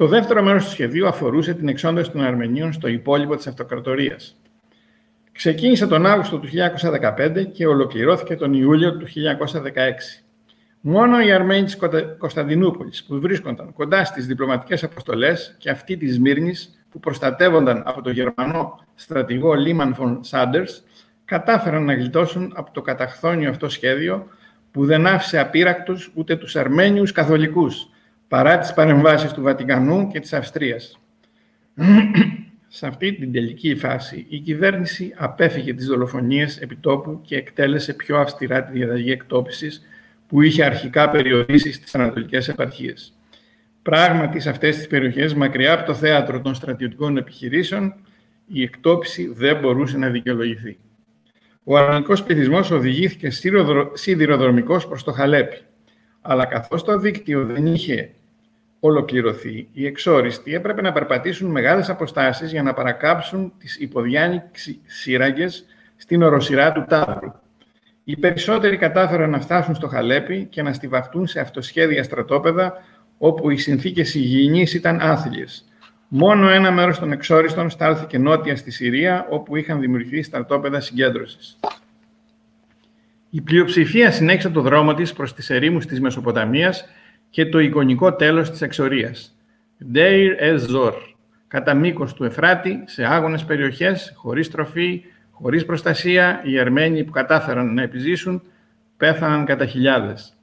Το 0.00 0.06
δεύτερο 0.06 0.42
μέρος 0.42 0.64
του 0.64 0.70
σχεδίου 0.70 1.06
αφορούσε 1.06 1.54
την 1.54 1.68
εξόντωση 1.68 2.10
των 2.10 2.20
Αρμενίων 2.20 2.72
στο 2.72 2.88
υπόλοιπο 2.88 3.36
της 3.36 3.46
αυτοκρατορίας. 3.46 4.36
Ξεκίνησε 5.32 5.86
τον 5.86 6.06
Αύγουστο 6.06 6.38
του 6.38 6.48
1915 6.48 7.44
και 7.52 7.66
ολοκληρώθηκε 7.66 8.36
τον 8.36 8.54
Ιούλιο 8.54 8.96
του 8.96 9.06
1916. 9.06 10.22
Μόνο 10.80 11.20
οι 11.20 11.32
Αρμένοι 11.32 11.64
της 11.64 11.78
Κωνσταντινούπολης 12.18 13.04
που 13.04 13.20
βρίσκονταν 13.20 13.72
κοντά 13.72 14.04
στις 14.04 14.26
διπλωματικές 14.26 14.84
αποστολές 14.84 15.54
και 15.58 15.70
αυτή 15.70 15.96
της 15.96 16.20
Μύρνης 16.20 16.84
που 16.90 17.00
προστατεύονταν 17.00 17.82
από 17.86 18.02
τον 18.02 18.12
Γερμανό 18.12 18.84
στρατηγό 18.94 19.54
Λίμαν 19.54 19.94
Φον 19.94 20.24
Σάντερς 20.24 20.82
κατάφεραν 21.24 21.84
να 21.84 21.94
γλιτώσουν 21.94 22.52
από 22.56 22.70
το 22.72 22.82
καταχθόνιο 22.82 23.50
αυτό 23.50 23.68
σχέδιο 23.68 24.26
που 24.70 24.84
δεν 24.84 25.06
άφησε 25.06 25.38
απείρακτους 25.38 26.10
ούτε 26.14 26.36
τους 26.36 26.56
Αρμένιους 26.56 27.12
καθολικούς 27.12 27.88
παρά 28.30 28.58
τις 28.58 28.72
παρεμβάσεις 28.72 29.32
του 29.32 29.42
Βατικανού 29.42 30.06
και 30.06 30.20
της 30.20 30.32
Αυστρίας. 30.32 30.98
Σε 32.68 32.86
αυτή 32.86 33.12
την 33.12 33.32
τελική 33.32 33.74
φάση, 33.74 34.26
η 34.28 34.38
κυβέρνηση 34.38 35.14
απέφυγε 35.16 35.74
τις 35.74 35.86
δολοφονίες 35.86 36.58
επιτόπου 36.58 37.20
και 37.22 37.36
εκτέλεσε 37.36 37.94
πιο 37.94 38.18
αυστηρά 38.18 38.64
τη 38.64 38.72
διαταγή 38.72 39.10
εκτόπισης 39.10 39.82
που 40.28 40.42
είχε 40.42 40.64
αρχικά 40.64 41.10
περιορίσει 41.10 41.72
στις 41.72 41.94
ανατολικές 41.94 42.48
επαρχίες. 42.48 43.12
Πράγματι, 43.82 44.40
σε 44.40 44.50
αυτές 44.50 44.76
τις 44.76 44.86
περιοχές, 44.86 45.34
μακριά 45.34 45.72
από 45.72 45.86
το 45.86 45.94
θέατρο 45.94 46.40
των 46.40 46.54
στρατιωτικών 46.54 47.16
επιχειρήσεων, 47.16 47.94
η 48.46 48.62
εκτόπιση 48.62 49.32
δεν 49.34 49.58
μπορούσε 49.58 49.98
να 49.98 50.08
δικαιολογηθεί. 50.08 50.78
Ο 51.64 51.76
αρμενικός 51.76 52.22
πληθυσμός 52.22 52.70
οδηγήθηκε 52.70 53.30
σιδηροδρομικός 53.92 54.88
προς 54.88 55.04
το 55.04 55.12
Χαλέπι. 55.12 55.56
Αλλά 56.20 56.44
καθώς 56.44 56.84
το 56.84 56.98
δίκτυο 56.98 57.44
δεν 57.44 57.66
είχε 57.66 58.10
ολοκληρωθεί, 58.80 59.68
οι 59.72 59.86
εξόριστοι 59.86 60.54
έπρεπε 60.54 60.82
να 60.82 60.92
περπατήσουν 60.92 61.50
μεγάλες 61.50 61.88
αποστάσεις 61.88 62.50
για 62.50 62.62
να 62.62 62.74
παρακάψουν 62.74 63.52
τις 63.58 63.76
υποδιάνοιξοι 63.76 64.80
σύραγγες 64.86 65.64
στην 65.96 66.22
οροσυρά 66.22 66.72
του 66.72 66.84
Ταύρου. 66.88 67.32
Οι 68.04 68.16
περισσότεροι 68.16 68.76
κατάφεραν 68.76 69.30
να 69.30 69.40
φτάσουν 69.40 69.74
στο 69.74 69.88
Χαλέπι 69.88 70.46
και 70.50 70.62
να 70.62 70.72
στιβαχτούν 70.72 71.26
σε 71.26 71.40
αυτοσχέδια 71.40 72.02
στρατόπεδα 72.02 72.82
όπου 73.18 73.50
οι 73.50 73.56
συνθήκες 73.56 74.14
υγιεινής 74.14 74.74
ήταν 74.74 75.00
άθλιες. 75.00 75.64
Μόνο 76.08 76.48
ένα 76.48 76.70
μέρος 76.70 76.98
των 76.98 77.12
εξόριστων 77.12 77.70
στάλθηκε 77.70 78.18
νότια 78.18 78.56
στη 78.56 78.70
Συρία, 78.70 79.26
όπου 79.30 79.56
είχαν 79.56 79.80
δημιουργηθεί 79.80 80.22
στρατόπεδα 80.22 80.80
συγκέντρωσης. 80.80 81.58
Η 83.30 83.40
πλειοψηφία 83.40 84.10
συνέχισε 84.10 84.48
το 84.48 84.60
δρόμο 84.60 84.94
της 84.94 85.12
προς 85.12 85.34
τις 85.34 85.50
ερήμους 85.50 85.86
της 85.86 86.00
Μεσοποταμίας 86.00 86.84
και 87.30 87.46
το 87.46 87.58
εικονικό 87.58 88.14
τέλος 88.14 88.50
της 88.50 88.62
εξορίας. 88.62 89.36
Deir 89.94 90.30
ez-Zor, 90.40 90.92
κατά 91.48 91.74
μήκος 91.74 92.14
του 92.14 92.24
Εφράτη, 92.24 92.82
σε 92.86 93.04
άγονες 93.04 93.44
περιοχές, 93.44 94.12
χωρίς 94.16 94.50
τροφή, 94.50 95.04
χωρίς 95.30 95.64
προστασία, 95.64 96.40
οι 96.44 96.58
Αρμένοι 96.58 97.04
που 97.04 97.10
κατάφεραν 97.10 97.74
να 97.74 97.82
επιζήσουν 97.82 98.42
πέθαναν 98.96 99.44
κατά 99.44 99.66
χιλιάδες. 99.66 100.34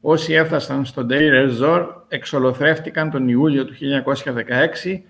Όσοι 0.00 0.32
έφτασαν 0.32 0.84
στο 0.84 1.06
Deir 1.10 1.48
ez-Zor 1.48 1.86
εξολοθρεύτηκαν 2.08 3.10
τον 3.10 3.28
Ιούλιο 3.28 3.64
του 3.64 3.74
1916, 3.74 5.04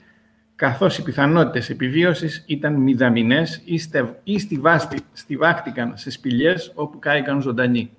καθώς 0.57 0.99
οι 0.99 1.03
πιθανότητες 1.03 1.71
επιβίωσης 1.71 2.45
ήταν 2.47 2.75
μηδαμινές 2.75 3.63
ή 3.65 3.79
στιβάχτηκαν 5.13 5.93
σε 5.97 6.11
σπηλιές 6.11 6.73
όπου 6.75 6.99
κάηκαν 6.99 7.41
ζωντανοί. 7.41 7.91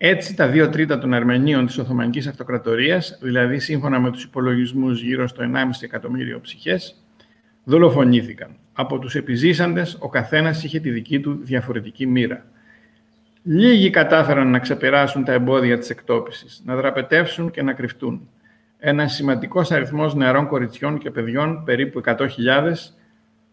Έτσι, 0.00 0.34
τα 0.34 0.48
δύο 0.48 0.68
τρίτα 0.68 0.98
των 0.98 1.14
Αρμενίων 1.14 1.66
της 1.66 1.78
Οθωμανικής 1.78 2.26
Αυτοκρατορίας, 2.26 3.18
δηλαδή 3.20 3.58
σύμφωνα 3.58 4.00
με 4.00 4.10
τους 4.10 4.24
υπολογισμούς 4.24 5.02
γύρω 5.02 5.26
στο 5.28 5.42
1,5 5.42 5.82
εκατομμύριο 5.82 6.40
ψυχές, 6.40 7.02
δολοφονήθηκαν. 7.64 8.56
Από 8.72 8.98
τους 8.98 9.14
επιζήσαντες, 9.14 9.96
ο 10.00 10.08
καθένας 10.08 10.64
είχε 10.64 10.80
τη 10.80 10.90
δική 10.90 11.20
του 11.20 11.38
διαφορετική 11.42 12.06
μοίρα. 12.06 12.44
Λίγοι 13.42 13.90
κατάφεραν 13.90 14.50
να 14.50 14.58
ξεπεράσουν 14.58 15.24
τα 15.24 15.32
εμπόδια 15.32 15.78
της 15.78 15.90
εκτόπισης, 15.90 16.62
να 16.64 16.76
δραπετεύσουν 16.76 17.50
και 17.50 17.62
να 17.62 17.72
κρυφτούν. 17.72 18.28
Ένας 18.78 19.14
σημαντικός 19.14 19.70
αριθμός 19.70 20.14
νεαρών 20.14 20.46
κοριτσιών 20.46 20.98
και 20.98 21.10
παιδιών, 21.10 21.64
περίπου 21.64 21.98
100.000, 21.98 22.94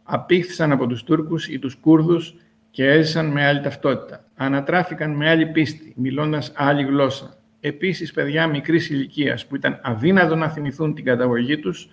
απήχθησαν 0.04 0.72
από 0.72 0.88
τους 0.88 1.04
Τούρκους 1.04 1.48
ή 1.48 1.60
τους 1.60 1.76
Κούρδους 1.76 2.36
και 2.72 2.88
έζησαν 2.88 3.26
με 3.26 3.46
άλλη 3.46 3.62
ταυτότητα. 3.62 4.25
Ανατράφηκαν 4.36 5.12
με 5.12 5.30
άλλη 5.30 5.46
πίστη, 5.46 5.94
μιλώντας 5.98 6.52
άλλη 6.56 6.84
γλώσσα. 6.84 7.38
Επίσης, 7.60 8.12
παιδιά 8.12 8.48
μικρής 8.48 8.90
ηλικίας 8.90 9.46
που 9.46 9.56
ήταν 9.56 9.80
αδύνατο 9.84 10.36
να 10.36 10.50
θυμηθούν 10.50 10.94
την 10.94 11.06
καταγωγή 11.06 11.58
τους, 11.58 11.90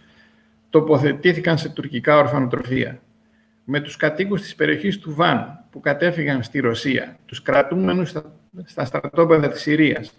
τοποθετήθηκαν 0.71 1.59
σε 1.59 1.69
τουρκικά 1.69 2.17
ορφανοτροφία. 2.17 3.01
Με 3.65 3.81
τους 3.81 3.97
κατοίκους 3.97 4.43
της 4.43 4.55
περιοχής 4.55 4.99
του 4.99 5.15
Βαν, 5.15 5.65
που 5.71 5.81
κατέφυγαν 5.81 6.43
στη 6.43 6.61
Ρωσία, 6.61 7.17
τους 7.27 7.43
κρατούμενους 7.43 8.09
στα, 8.09 8.35
στα 8.65 8.85
στρατόπεδα 8.85 9.49
της 9.49 9.61
Συρίας, 9.61 10.15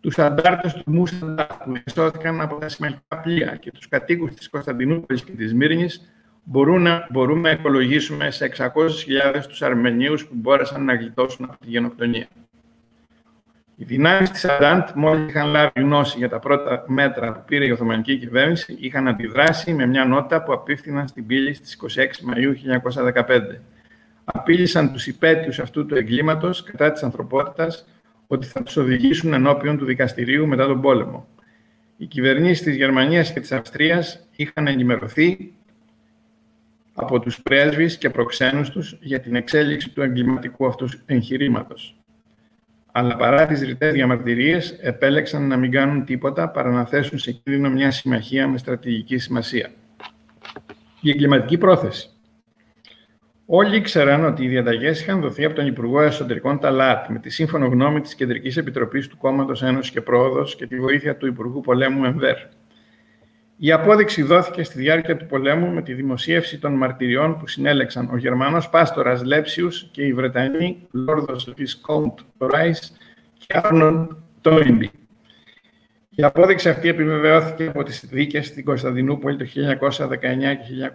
τους 0.00 0.18
αντάρτες 0.18 0.72
του 0.72 0.82
Μούσαντα 0.86 1.46
που 1.64 1.72
εξώθηκαν 1.76 2.40
από 2.40 2.56
τα 2.56 2.68
συμμαχικά 2.68 3.16
πλοία 3.22 3.56
και 3.56 3.72
τους 3.72 3.88
κατοίκους 3.88 4.34
της 4.34 4.48
Κωνσταντινούπολης 4.48 5.22
και 5.24 5.32
της 5.32 5.54
Μύρνης, 5.54 6.11
μπορούμε, 6.44 7.06
μπορούμε 7.10 7.40
να 7.40 7.50
υπολογίσουμε 7.50 8.30
σε 8.30 8.52
600.000 8.56 9.46
τους 9.48 9.62
Αρμενίους 9.62 10.26
που 10.26 10.34
μπόρεσαν 10.34 10.84
να 10.84 10.94
γλιτώσουν 10.94 11.44
από 11.44 11.58
τη 11.60 11.68
γενοκτονία. 11.70 12.26
Οι 13.76 13.84
δυνάμεις 13.84 14.30
της 14.30 14.44
Αντάντ, 14.44 14.88
μόλις 14.94 15.28
είχαν 15.28 15.48
λάβει 15.48 15.80
γνώση 15.80 16.18
για 16.18 16.28
τα 16.28 16.38
πρώτα 16.38 16.84
μέτρα 16.86 17.32
που 17.32 17.42
πήρε 17.46 17.66
η 17.66 17.70
Οθωμανική 17.70 18.18
κυβέρνηση, 18.18 18.76
είχαν 18.80 19.08
αντιδράσει 19.08 19.72
με 19.72 19.86
μια 19.86 20.04
νότα 20.04 20.42
που 20.42 20.52
απίφθηναν 20.52 21.08
στην 21.08 21.26
πύλη 21.26 21.54
στις 21.54 21.78
26 21.96 22.06
Μαου 22.22 22.54
1915. 23.26 23.60
Απείλησαν 24.24 24.92
τους 24.92 25.06
υπέτειους 25.06 25.58
αυτού 25.58 25.86
του 25.86 25.94
εγκλήματος 25.94 26.62
κατά 26.62 26.92
της 26.92 27.02
ανθρωπότητας 27.02 27.86
ότι 28.26 28.46
θα 28.46 28.62
τους 28.62 28.76
οδηγήσουν 28.76 29.32
ενώπιον 29.32 29.78
του 29.78 29.84
δικαστηρίου 29.84 30.46
μετά 30.46 30.66
τον 30.66 30.80
πόλεμο. 30.80 31.26
Οι 31.96 32.06
κυβερνήσεις 32.06 32.62
της 32.62 32.76
Γερμανίας 32.76 33.32
και 33.32 33.40
της 33.40 33.52
Αυστρίας 33.52 34.28
είχαν 34.36 34.66
ενημερωθεί 34.66 35.52
από 36.94 37.20
τους 37.20 37.42
πρέσβεις 37.42 37.98
και 37.98 38.10
προξένους 38.10 38.70
τους 38.70 38.98
για 39.00 39.20
την 39.20 39.34
εξέλιξη 39.34 39.90
του 39.90 40.02
εγκληματικού 40.02 40.66
αυτού 40.66 40.88
εγχειρήματος. 41.06 41.96
Αλλά 42.92 43.16
παρά 43.16 43.46
τις 43.46 43.60
ρητές 43.62 43.92
διαμαρτυρίες, 43.92 44.70
επέλεξαν 44.80 45.46
να 45.46 45.56
μην 45.56 45.70
κάνουν 45.70 46.04
τίποτα 46.04 46.48
παρά 46.48 46.70
να 46.70 46.84
θέσουν 46.84 47.18
σε 47.18 47.32
κίνδυνο 47.32 47.70
μια 47.70 47.90
συμμαχία 47.90 48.48
με 48.48 48.58
στρατηγική 48.58 49.18
σημασία. 49.18 49.70
Η 51.00 51.10
εγκληματική 51.10 51.58
πρόθεση. 51.58 52.08
Όλοι 53.46 53.76
ήξεραν 53.76 54.24
ότι 54.24 54.44
οι 54.44 54.48
διαταγές 54.48 55.00
είχαν 55.00 55.20
δοθεί 55.20 55.44
από 55.44 55.54
τον 55.54 55.66
Υπουργό 55.66 56.00
Εσωτερικών 56.00 56.58
Ταλάτ 56.58 57.08
με 57.08 57.18
τη 57.18 57.30
σύμφωνο 57.30 57.66
γνώμη 57.66 58.00
της 58.00 58.14
Κεντρικής 58.14 58.56
Επιτροπής 58.56 59.08
του 59.08 59.16
Κόμματος 59.16 59.62
Ένωσης 59.62 59.92
και 59.92 60.00
Πρόοδος 60.00 60.56
και 60.56 60.66
τη 60.66 60.80
βοήθεια 60.80 61.16
του 61.16 61.26
Υπουργού 61.26 61.60
Πολέμου 61.60 62.04
Εμβέρ. 62.04 62.36
Η 63.64 63.72
απόδειξη 63.72 64.22
δόθηκε 64.22 64.62
στη 64.62 64.78
διάρκεια 64.78 65.16
του 65.16 65.26
πολέμου 65.26 65.72
με 65.72 65.82
τη 65.82 65.94
δημοσίευση 65.94 66.58
των 66.58 66.72
μαρτυριών 66.72 67.38
που 67.38 67.46
συνέλεξαν 67.46 68.08
ο 68.12 68.16
Γερμανός 68.16 68.68
πάστορας 68.68 69.24
Λέψιους 69.24 69.88
και 69.90 70.02
οι 70.02 70.12
Βρετανοί 70.12 70.86
Λόρδος 70.90 71.52
Βισκόντ 71.56 72.18
Ράις 72.38 72.92
και 73.38 73.60
Άρνον 73.62 74.24
Τόιμπι. 74.40 74.90
Η 76.10 76.22
απόδειξη 76.22 76.68
αυτή 76.68 76.88
επιβεβαιώθηκε 76.88 77.66
από 77.66 77.82
τις 77.82 78.04
δίκες 78.10 78.46
στην 78.46 78.64
Κωνσταντινούπολη 78.64 79.36
το 79.36 79.44
1919 79.44 79.78
και 80.18 80.90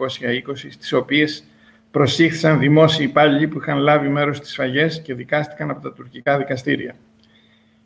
1920, 0.48 0.70
στις 0.70 0.94
οποίες 0.94 1.44
προσήχθησαν 1.92 2.60
δημόσιοι 2.60 3.06
υπάλληλοι 3.10 3.48
που 3.48 3.60
είχαν 3.60 3.78
λάβει 3.78 4.08
μέρος 4.08 4.38
στις 4.38 4.56
φαγές 4.56 5.02
και 5.02 5.14
δικάστηκαν 5.14 5.70
από 5.70 5.82
τα 5.82 5.94
τουρκικά 5.94 6.38
δικαστήρια. 6.38 6.96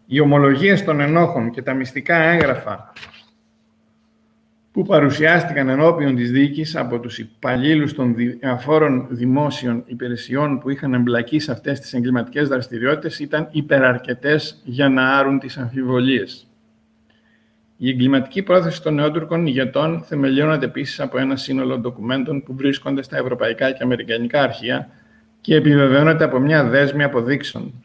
Οι 0.05 0.19
ομολογίες 0.19 0.83
των 0.83 0.99
ενόχων 0.99 1.51
και 1.51 1.61
τα 1.61 1.73
μυστικά 1.73 2.15
έγγραφα 2.15 2.93
που 4.71 4.83
παρουσιάστηκαν 4.83 5.69
ενώπιον 5.69 6.15
της 6.15 6.31
δίκης 6.31 6.75
από 6.75 6.99
τους 6.99 7.19
υπαλλήλους 7.19 7.93
των 7.93 8.15
διαφόρων 8.15 9.07
δημόσιων 9.09 9.83
υπηρεσιών 9.85 10.59
που 10.59 10.69
είχαν 10.69 10.93
εμπλακεί 10.93 11.39
σε 11.39 11.51
αυτές 11.51 11.79
τις 11.79 11.93
εγκληματικές 11.93 12.47
δραστηριότητες 12.47 13.19
ήταν 13.19 13.47
υπεραρκετές 13.51 14.61
για 14.63 14.89
να 14.89 15.17
άρουν 15.17 15.39
τις 15.39 15.57
αμφιβολίες. 15.57 16.45
Η 17.77 17.89
εγκληματική 17.89 18.41
πρόθεση 18.43 18.81
των 18.81 18.93
νεότουρκων 18.93 19.45
ηγετών 19.45 20.03
θεμελιώνεται 20.07 20.65
επίσης 20.65 20.99
από 20.99 21.17
ένα 21.17 21.35
σύνολο 21.35 21.77
ντοκουμέντων 21.77 22.43
που 22.43 22.55
βρίσκονται 22.55 23.03
στα 23.03 23.17
ευρωπαϊκά 23.17 23.71
και 23.71 23.83
αμερικανικά 23.83 24.41
αρχεία 24.41 24.89
και 25.41 25.55
επιβεβαιώνεται 25.55 26.23
από 26.23 26.39
μια 26.39 26.63
δέσμη 26.63 27.03
αποδείξεων. 27.03 27.83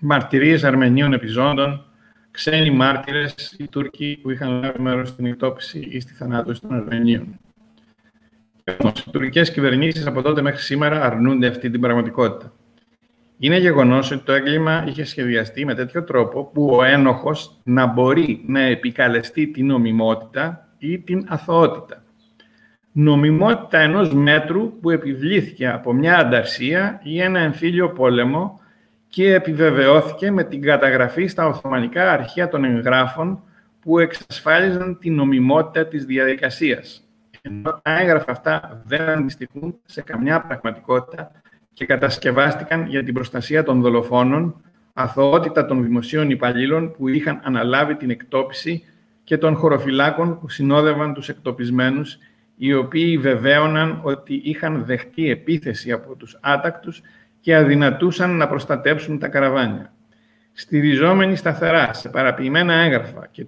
Μαρτυρίες 0.00 0.64
Αρμενίων 0.64 1.12
επιζώντων, 1.12 1.84
ξένοι 2.36 2.70
μάρτυρες, 2.70 3.54
οι 3.58 3.68
Τούρκοι 3.68 4.18
που 4.22 4.30
είχαν 4.30 4.60
λάβει 4.62 4.80
μέρος 4.80 5.08
στην 5.08 5.26
εκτόπιση 5.26 5.88
ή 5.90 6.00
στη 6.00 6.12
θανάτωση 6.12 6.60
των 6.60 6.72
Αρμενίων. 6.72 7.38
Όμως, 8.78 9.00
οι 9.00 9.10
τουρκικές 9.10 9.50
κυβερνήσεις 9.50 10.06
από 10.06 10.22
τότε 10.22 10.42
μέχρι 10.42 10.60
σήμερα 10.60 11.02
αρνούνται 11.02 11.46
αυτή 11.46 11.70
την 11.70 11.80
πραγματικότητα. 11.80 12.52
Είναι 13.38 13.58
γεγονός 13.58 14.10
ότι 14.10 14.24
το 14.24 14.32
έγκλημα 14.32 14.84
είχε 14.86 15.04
σχεδιαστεί 15.04 15.64
με 15.64 15.74
τέτοιο 15.74 16.04
τρόπο 16.04 16.44
που 16.44 16.66
ο 16.72 16.84
ένοχος 16.84 17.60
να 17.64 17.86
μπορεί 17.86 18.44
να 18.46 18.60
επικαλεστεί 18.60 19.46
την 19.46 19.66
νομιμότητα 19.66 20.68
ή 20.78 20.98
την 20.98 21.26
αθωότητα. 21.28 22.02
Νομιμότητα 22.92 23.78
ενός 23.78 24.14
μέτρου 24.14 24.80
που 24.80 24.90
επιβλήθηκε 24.90 25.68
από 25.68 25.92
μια 25.92 26.18
ανταρσία 26.18 27.00
ή 27.02 27.20
ένα 27.20 27.38
εμφύλιο 27.38 27.88
πόλεμο 27.88 28.60
και 29.16 29.34
επιβεβαιώθηκε 29.34 30.30
με 30.30 30.44
την 30.44 30.62
καταγραφή 30.62 31.26
στα 31.26 31.46
Οθωμανικά 31.46 32.12
αρχεία 32.12 32.48
των 32.48 32.64
εγγράφων 32.64 33.42
που 33.80 33.98
εξασφάλιζαν 33.98 34.98
την 34.98 35.14
νομιμότητα 35.14 35.86
της 35.86 36.04
διαδικασίας. 36.04 37.08
Ενώ 37.42 37.80
τα 37.82 38.00
έγγραφα 38.00 38.32
αυτά 38.32 38.82
δεν 38.86 39.08
αντιστοιχούν 39.08 39.78
σε 39.84 40.02
καμιά 40.02 40.40
πραγματικότητα 40.40 41.30
και 41.72 41.86
κατασκευάστηκαν 41.86 42.86
για 42.86 43.04
την 43.04 43.14
προστασία 43.14 43.62
των 43.62 43.80
δολοφόνων, 43.80 44.60
αθωότητα 44.92 45.66
των 45.66 45.82
δημοσίων 45.82 46.30
υπαλλήλων 46.30 46.92
που 46.92 47.08
είχαν 47.08 47.40
αναλάβει 47.44 47.94
την 47.94 48.10
εκτόπιση 48.10 48.84
και 49.24 49.38
των 49.38 49.54
χωροφυλάκων 49.54 50.38
που 50.38 50.48
συνόδευαν 50.48 51.14
τους 51.14 51.28
εκτοπισμένους, 51.28 52.18
οι 52.56 52.74
οποίοι 52.74 53.18
βεβαίωναν 53.18 54.00
ότι 54.02 54.40
είχαν 54.44 54.84
δεχτεί 54.84 55.30
επίθεση 55.30 55.92
από 55.92 56.14
τους 56.14 56.38
άτακτους 56.40 57.02
και 57.46 57.56
αδυνατούσαν 57.56 58.36
να 58.36 58.48
προστατέψουν 58.48 59.18
τα 59.18 59.28
καραβάνια. 59.28 59.92
Στηριζόμενοι 60.52 61.36
σταθερά 61.36 61.92
σε 61.92 62.08
παραποιημένα 62.08 62.74
έγγραφα 62.74 63.28
και, 63.30 63.44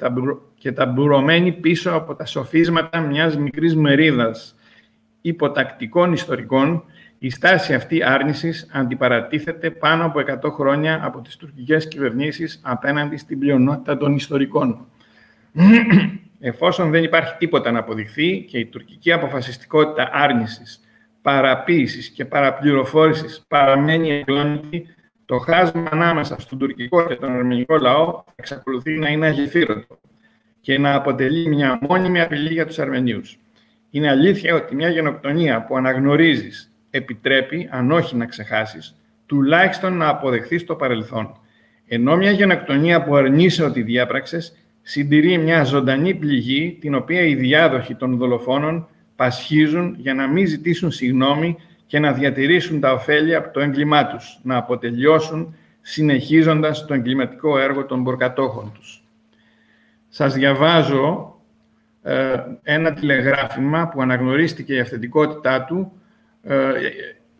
και 0.54 0.72
ταμπουρωμένοι 0.72 1.52
πίσω 1.52 1.90
από 1.90 2.14
τα 2.14 2.24
σοφίσματα 2.26 3.00
μιας 3.00 3.36
μικρής 3.36 3.76
μερίδας 3.76 4.56
υποτακτικών 5.20 6.12
ιστορικών, 6.12 6.84
η 7.18 7.30
στάση 7.30 7.74
αυτή 7.74 8.02
άρνησης 8.02 8.70
αντιπαρατίθεται 8.72 9.70
πάνω 9.70 10.04
από 10.04 10.20
100 10.42 10.52
χρόνια 10.52 11.00
από 11.02 11.20
τις 11.20 11.36
τουρκικές 11.36 11.88
κυβερνήσεις 11.88 12.60
απέναντι 12.62 13.16
στην 13.16 13.38
πλειονότητα 13.38 13.96
των 13.96 14.14
ιστορικών. 14.14 14.86
Εφόσον 16.40 16.90
δεν 16.90 17.02
υπάρχει 17.02 17.34
τίποτα 17.38 17.70
να 17.70 17.78
αποδειχθεί 17.78 18.44
και 18.48 18.58
η 18.58 18.66
τουρκική 18.66 19.12
αποφασιστικότητα 19.12 20.10
άρνησης 20.12 20.82
παραποίησης 21.22 22.08
και 22.08 22.24
παραπληροφόρησης 22.24 23.44
παραμένει 23.48 24.10
εγκλόνητη, 24.10 24.86
το 25.24 25.38
χάσμα 25.38 25.88
ανάμεσα 25.90 26.40
στον 26.40 26.58
τουρκικό 26.58 27.06
και 27.06 27.14
τον 27.14 27.30
αρμενικό 27.32 27.76
λαό 27.76 28.24
εξακολουθεί 28.36 28.98
να 28.98 29.08
είναι 29.08 29.26
αγεφύρωτο 29.26 29.98
και 30.60 30.78
να 30.78 30.94
αποτελεί 30.94 31.48
μια 31.48 31.78
μόνιμη 31.88 32.20
απειλή 32.20 32.52
για 32.52 32.66
τους 32.66 32.78
Αρμενίους. 32.78 33.38
Είναι 33.90 34.08
αλήθεια 34.08 34.54
ότι 34.54 34.74
μια 34.74 34.88
γενοκτονία 34.88 35.64
που 35.64 35.76
αναγνωρίζεις 35.76 36.72
επιτρέπει, 36.90 37.68
αν 37.70 37.90
όχι 37.90 38.16
να 38.16 38.26
ξεχάσεις, 38.26 38.96
τουλάχιστον 39.26 39.96
να 39.96 40.08
αποδεχθείς 40.08 40.64
το 40.64 40.74
παρελθόν. 40.74 41.40
Ενώ 41.86 42.16
μια 42.16 42.30
γενοκτονία 42.30 43.02
που 43.02 43.16
αρνείσαι 43.16 43.64
ότι 43.64 43.82
διάπραξες, 43.82 44.56
συντηρεί 44.82 45.38
μια 45.38 45.64
ζωντανή 45.64 46.14
πληγή, 46.14 46.76
την 46.80 46.94
οποία 46.94 47.22
οι 47.22 47.34
διάδοχοι 47.34 47.94
των 47.94 48.16
δολοφόνων 48.16 48.88
πασχίζουν 49.18 49.94
για 49.98 50.14
να 50.14 50.26
μην 50.26 50.46
ζητήσουν 50.46 50.90
συγνώμη 50.90 51.56
και 51.86 51.98
να 51.98 52.12
διατηρήσουν 52.12 52.80
τα 52.80 52.92
ωφέλη 52.92 53.34
από 53.34 53.52
το 53.52 53.60
έγκλημά 53.60 54.06
τους, 54.06 54.38
να 54.42 54.56
αποτελειώσουν 54.56 55.54
συνεχίζοντας 55.80 56.84
το 56.84 56.94
εγκληματικό 56.94 57.58
έργο 57.58 57.84
των 57.84 58.02
μπορκατόχων 58.02 58.72
τους. 58.74 59.02
Σας 60.08 60.34
διαβάζω 60.34 61.36
ε, 62.02 62.34
ένα 62.62 62.92
τηλεγράφημα 62.92 63.88
που 63.88 64.02
αναγνωρίστηκε 64.02 64.74
η 64.74 64.80
αυθεντικότητά 64.80 65.64
του 65.64 65.92
ε, 66.42 66.72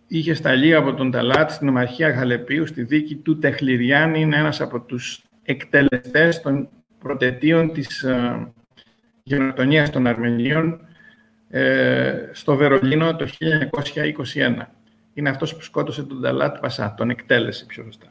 είχε 0.06 0.34
σταλεί 0.34 0.74
από 0.74 0.94
τον 0.94 1.10
Ταλάτ 1.10 1.50
στην 1.50 1.68
Ομαρχία 1.68 2.10
Γαλεπίου 2.10 2.66
στη 2.66 2.82
δίκη 2.82 3.16
του 3.16 3.38
Τεχληριάννη. 3.38 4.20
Είναι 4.20 4.36
ένας 4.36 4.60
από 4.60 4.80
τους 4.80 5.22
εκτελεστές 5.42 6.40
των 6.40 6.68
προτετίων 6.98 7.72
της 7.72 8.02
ε, 8.02 8.52
γενοκτονίας 9.22 9.90
των 9.90 10.06
Αρμενίων 10.06 10.72
ε, 10.72 10.87
στο 12.32 12.56
Βερολίνο 12.56 13.16
το 13.16 13.26
1921. 14.58 14.66
Είναι 15.14 15.28
αυτός 15.28 15.54
που 15.54 15.62
σκότωσε 15.62 16.02
τον 16.02 16.22
Ταλάτ 16.22 16.58
Πασά, 16.58 16.94
τον 16.96 17.10
εκτέλεσε 17.10 17.64
πιο 17.66 17.82
σωστά. 17.84 18.06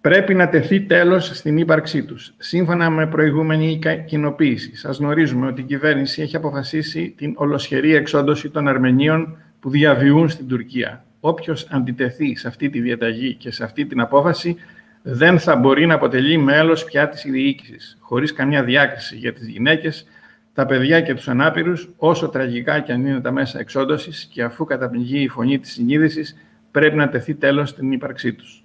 Πρέπει 0.00 0.34
να 0.34 0.48
τεθεί 0.48 0.80
τέλος 0.80 1.26
στην 1.26 1.56
ύπαρξή 1.56 2.02
τους. 2.02 2.34
Σύμφωνα 2.38 2.90
με 2.90 3.06
προηγούμενη 3.06 3.78
κοινοποίηση, 4.06 4.76
σας 4.76 4.98
γνωρίζουμε 4.98 5.46
ότι 5.46 5.60
η 5.60 5.64
κυβέρνηση 5.64 6.22
έχει 6.22 6.36
αποφασίσει 6.36 7.14
την 7.16 7.34
ολοσχερή 7.36 7.94
εξόντωση 7.94 8.50
των 8.50 8.68
Αρμενίων 8.68 9.36
που 9.60 9.70
διαβιούν 9.70 10.28
στην 10.28 10.48
Τουρκία. 10.48 11.04
Όποιος 11.20 11.66
αντιτεθεί 11.70 12.36
σε 12.36 12.48
αυτή 12.48 12.70
τη 12.70 12.80
διαταγή 12.80 13.34
και 13.34 13.50
σε 13.50 13.64
αυτή 13.64 13.86
την 13.86 14.00
απόφαση 14.00 14.56
δεν 15.02 15.38
θα 15.38 15.56
μπορεί 15.56 15.86
να 15.86 15.94
αποτελεί 15.94 16.36
μέλος 16.36 16.84
πια 16.84 17.08
της 17.08 17.22
διοίκησης, 17.22 17.98
χωρίς 18.00 18.32
καμιά 18.32 18.64
διάκριση 18.64 19.16
για 19.16 19.32
τις 19.32 19.48
γυναίκες, 19.48 20.06
τα 20.54 20.66
παιδιά 20.66 21.00
και 21.00 21.14
τους 21.14 21.28
ανάπηρους, 21.28 21.88
όσο 21.96 22.28
τραγικά 22.28 22.80
και 22.80 22.92
αν 22.92 23.06
είναι 23.06 23.20
τα 23.20 23.30
μέσα 23.30 23.58
εξόντωσης 23.58 24.28
και 24.32 24.42
αφού 24.42 24.64
καταπληγεί 24.64 25.22
η 25.22 25.28
φωνή 25.28 25.58
της 25.58 25.72
συνείδησης, 25.72 26.36
πρέπει 26.70 26.96
να 26.96 27.08
τεθεί 27.08 27.34
τέλος 27.34 27.68
στην 27.68 27.92
ύπαρξή 27.92 28.32
τους. 28.32 28.64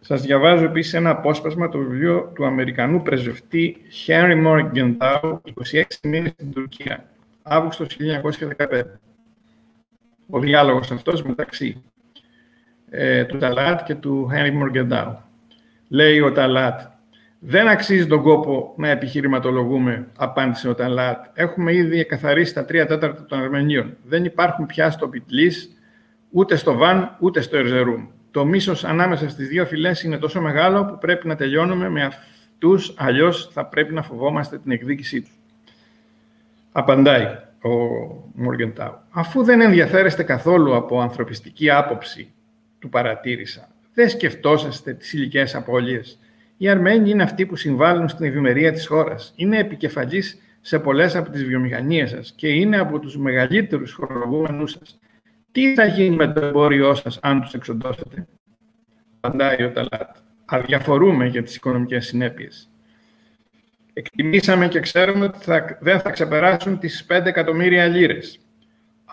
Σας 0.00 0.22
διαβάζω 0.22 0.64
επίσης 0.64 0.94
ένα 0.94 1.10
απόσπασμα 1.10 1.68
το 1.68 1.78
βιβλίο 1.78 2.32
του 2.34 2.46
Αμερικανού 2.46 3.02
πρεσβευτή 3.02 3.76
Henry 4.06 4.46
Morgenthau, 4.46 5.36
26 5.72 5.82
μήνες 6.02 6.30
στην 6.30 6.52
Τουρκία, 6.52 7.04
Αύγουστος 7.42 7.96
1915. 7.96 8.82
Ο 10.28 10.38
διάλογος 10.38 10.90
αυτός 10.90 11.22
μεταξύ 11.22 11.82
ε, 12.90 13.24
του 13.24 13.36
Ταλάτ 13.38 13.82
και 13.84 13.94
του 13.94 14.30
Henry 14.32 14.52
Morgenthau. 14.62 15.14
Λέει 15.88 16.20
ο 16.20 16.32
Ταλάτ, 16.32 16.80
δεν 17.46 17.68
αξίζει 17.68 18.06
τον 18.06 18.22
κόπο 18.22 18.74
να 18.76 18.88
επιχειρηματολογούμε, 18.88 20.06
απάντησε 20.16 20.68
ο 20.68 20.74
Ταλάτ. 20.74 21.24
Έχουμε 21.34 21.74
ήδη 21.74 21.98
εκαθαρίσει 21.98 22.54
τα 22.54 22.64
τρία 22.64 22.86
τέταρτα 22.86 23.24
των 23.24 23.38
Αρμενίων. 23.42 23.96
Δεν 24.04 24.24
υπάρχουν 24.24 24.66
πια 24.66 24.90
στο 24.90 25.08
Πιτλής, 25.08 25.76
ούτε 26.30 26.56
στο 26.56 26.74
Βαν, 26.74 27.16
ούτε 27.20 27.40
στο 27.40 27.56
Ερζερούμ. 27.56 28.06
Το 28.30 28.44
μίσος 28.44 28.84
ανάμεσα 28.84 29.28
στις 29.28 29.48
δύο 29.48 29.66
φυλές 29.66 30.02
είναι 30.02 30.18
τόσο 30.18 30.40
μεγάλο 30.40 30.84
που 30.84 30.98
πρέπει 30.98 31.26
να 31.26 31.36
τελειώνουμε 31.36 31.88
με 31.88 32.04
αυτό 32.04 32.22
τους, 32.58 32.94
αλλιώς 32.96 33.48
θα 33.52 33.66
πρέπει 33.66 33.94
να 33.94 34.02
φοβόμαστε 34.02 34.58
την 34.58 34.70
εκδίκησή 34.70 35.20
τους. 35.20 35.38
Απαντάει 36.72 37.24
ο 37.62 37.70
Μόργεντάου. 38.34 38.98
Αφού 39.10 39.42
δεν 39.44 39.60
ενδιαφέρεστε 39.60 40.22
καθόλου 40.22 40.74
από 40.74 41.00
ανθρωπιστική 41.00 41.70
άποψη, 41.70 42.32
του 42.78 42.88
παρατήρησα, 42.88 43.68
δεν 43.94 44.08
σκεφτόσαστε 44.08 44.92
τις 44.92 45.12
ηλικέ 45.12 45.44
απώλειες. 45.52 46.18
Οι 46.56 46.68
Αρμένοι 46.68 47.10
είναι 47.10 47.22
αυτοί 47.22 47.46
που 47.46 47.56
συμβάλλουν 47.56 48.08
στην 48.08 48.26
ευημερία 48.26 48.72
της 48.72 48.86
χώρας. 48.86 49.32
Είναι 49.36 49.58
επικεφαλής 49.58 50.38
σε 50.60 50.78
πολλές 50.78 51.16
από 51.16 51.30
τις 51.30 51.44
βιομηχανίες 51.44 52.10
σας 52.10 52.32
και 52.36 52.48
είναι 52.48 52.78
από 52.78 52.98
τους 52.98 53.16
μεγαλύτερους 53.16 53.92
χορηγούμενους 53.92 54.70
σας. 54.70 54.98
Τι 55.52 55.74
θα 55.74 55.84
γίνει 55.84 56.16
με 56.16 56.32
το 56.32 56.44
εμπόριό 56.44 56.94
σας 56.94 57.18
αν 57.22 57.40
τους 57.40 57.54
εξοντώσετε; 57.54 58.26
Απαντάει 59.20 59.64
ο 59.64 59.70
Ταλάτ. 59.70 60.16
Αδιαφορούμε 60.44 61.26
για 61.26 61.42
τις 61.42 61.56
οικονομικές 61.56 62.06
συνέπειες. 62.06 62.68
Εκτιμήσαμε 63.92 64.68
και 64.68 64.80
ξέρουμε 64.80 65.24
ότι 65.24 65.38
θα, 65.38 65.78
δεν 65.80 66.00
θα 66.00 66.10
ξεπεράσουν 66.10 66.78
τις 66.78 67.06
5 67.08 67.24
εκατομμύρια 67.24 67.86
λίρες. 67.86 68.43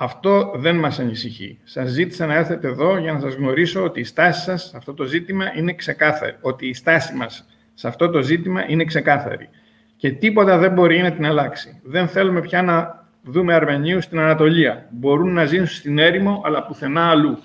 Αυτό 0.03 0.51
δεν 0.55 0.75
μας 0.75 0.99
ανησυχεί. 0.99 1.59
Σας 1.63 1.89
ζήτησα 1.89 2.25
να 2.25 2.35
έρθετε 2.35 2.67
εδώ 2.67 2.97
για 2.97 3.13
να 3.13 3.19
σας 3.19 3.33
γνωρίσω 3.33 3.83
ότι 3.83 3.99
η 3.99 4.03
στάση 4.03 4.41
σας 4.41 4.63
σε 4.63 4.77
αυτό 4.77 4.93
το 4.93 5.03
ζήτημα 5.03 5.57
είναι 5.57 5.73
ξεκάθαρη. 5.73 6.35
Ότι 6.41 6.67
η 6.67 6.73
στάση 6.73 7.15
μας 7.15 7.45
σε 7.73 7.87
αυτό 7.87 8.09
το 8.09 8.21
ζήτημα 8.21 8.69
είναι 8.69 8.83
ξεκάθαρη. 8.83 9.49
Και 9.97 10.11
τίποτα 10.11 10.57
δεν 10.57 10.73
μπορεί 10.73 11.01
να 11.01 11.11
την 11.11 11.25
αλλάξει. 11.25 11.81
Δεν 11.83 12.07
θέλουμε 12.07 12.41
πια 12.41 12.61
να 12.61 13.05
δούμε 13.23 13.53
Αρμενίους 13.53 14.03
στην 14.03 14.19
Ανατολία. 14.19 14.87
Μπορούν 14.89 15.33
να 15.33 15.45
ζήσουν 15.45 15.67
στην 15.67 15.99
έρημο, 15.99 16.41
αλλά 16.45 16.63
πουθενά 16.63 17.09
αλλού. 17.09 17.37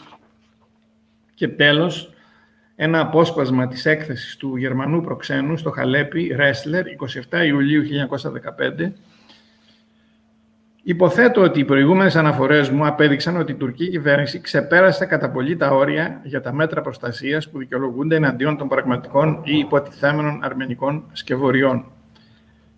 Και 1.35 1.49
τέλος, 1.49 2.13
ένα 2.77 3.01
απόσπασμα 3.01 3.69
της 3.69 3.87
έκθεσης 3.87 4.37
του 4.37 4.57
Γερμανού 4.57 5.01
προξένου 5.01 5.57
στο 5.57 5.71
Χαλέπι, 5.71 6.33
Ρέσλερ, 6.37 6.87
27 6.87 7.45
Ιουλίου 7.47 7.83
1915, 7.83 8.93
Υποθέτω 10.89 11.43
ότι 11.43 11.61
οι 11.61 11.65
προηγούμενες 11.65 12.17
αναφορές 12.17 12.71
μου 12.71 12.87
απέδειξαν 12.87 13.37
ότι 13.37 13.53
η 13.53 13.55
τουρκική 13.55 13.91
κυβέρνηση 13.91 14.41
ξεπέρασε 14.41 15.07
κατά 15.07 15.31
πολύ 15.31 15.57
τα 15.57 15.71
όρια 15.71 16.21
για 16.25 16.41
τα 16.41 16.53
μέτρα 16.53 16.81
προστασίας 16.81 17.51
που 17.51 17.59
δικαιολογούνται 17.59 18.17
εναντίον 18.17 18.57
των 18.57 18.69
πραγματικών 18.69 19.41
ή 19.45 19.59
υποτιθέμενων 19.59 20.45
αρμενικών 20.45 21.05
σκευωριών. 21.13 21.85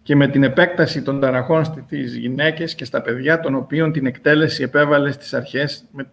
Και 0.02 0.16
με 0.16 0.28
την 0.28 0.42
επέκταση 0.42 1.02
των 1.02 1.20
ταραχών 1.20 1.64
στις 1.64 2.16
γυναίκες 2.16 2.74
και 2.74 2.84
στα 2.84 3.02
παιδιά, 3.02 3.40
των 3.40 3.54
οποίων 3.54 3.92
την 3.92 4.06
εκτέλεση 4.06 4.62
επέβαλε 4.62 5.10
στις 5.10 5.34
αρχές 5.34 5.84
με, 5.92 6.06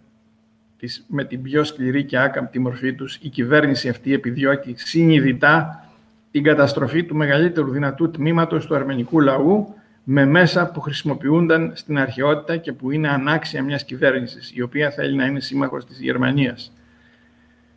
με 1.07 1.23
την 1.23 1.41
πιο 1.41 1.63
σκληρή 1.63 2.03
και 2.03 2.19
άκαμπτη 2.19 2.59
μορφή 2.59 2.93
τους, 2.93 3.15
η 3.21 3.29
κυβέρνηση 3.29 3.89
αυτή 3.89 4.13
επιδιώκει 4.13 4.73
συνειδητά 4.77 5.85
την 6.31 6.43
καταστροφή 6.43 7.03
του 7.03 7.15
μεγαλύτερου 7.15 7.71
δυνατού 7.71 8.11
τμήματος 8.11 8.65
του 8.65 8.75
αρμενικού 8.75 9.19
λαού 9.19 9.75
με 10.07 10.25
μέσα 10.25 10.71
που 10.71 10.81
χρησιμοποιούνταν 10.81 11.71
στην 11.75 11.97
αρχαιότητα 11.97 12.57
και 12.57 12.73
που 12.73 12.91
είναι 12.91 13.09
ανάξια 13.09 13.63
μιας 13.63 13.83
κυβέρνησης, 13.83 14.51
η 14.55 14.61
οποία 14.61 14.91
θέλει 14.91 15.15
να 15.15 15.25
είναι 15.25 15.39
σύμμαχος 15.39 15.85
της 15.85 15.99
Γερμανίας. 15.99 16.71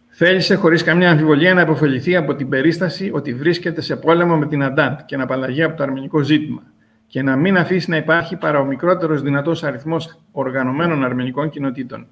Θέλησε 0.08 0.54
χωρίς 0.54 0.82
καμιά 0.82 1.10
αμφιβολία 1.10 1.54
να 1.54 1.60
υποφεληθεί 1.60 2.16
από 2.16 2.34
την 2.34 2.48
περίσταση 2.48 3.10
ότι 3.14 3.34
βρίσκεται 3.34 3.80
σε 3.80 3.96
πόλεμο 3.96 4.36
με 4.36 4.46
την 4.46 4.62
Αντάντ 4.62 4.98
και 5.06 5.16
να 5.16 5.22
απαλλαγεί 5.22 5.62
από 5.62 5.76
το 5.76 5.82
αρμενικό 5.82 6.22
ζήτημα 6.22 6.62
και 7.06 7.22
να 7.22 7.36
μην 7.36 7.56
αφήσει 7.56 7.90
να 7.90 7.96
υπάρχει 7.96 8.36
παρά 8.36 8.58
ο 8.58 8.64
μικρότερος 8.64 9.22
δυνατός 9.22 9.64
αριθμός 9.64 10.20
οργανωμένων 10.32 11.04
αρμενικών 11.04 11.50
κοινοτήτων. 11.50 12.06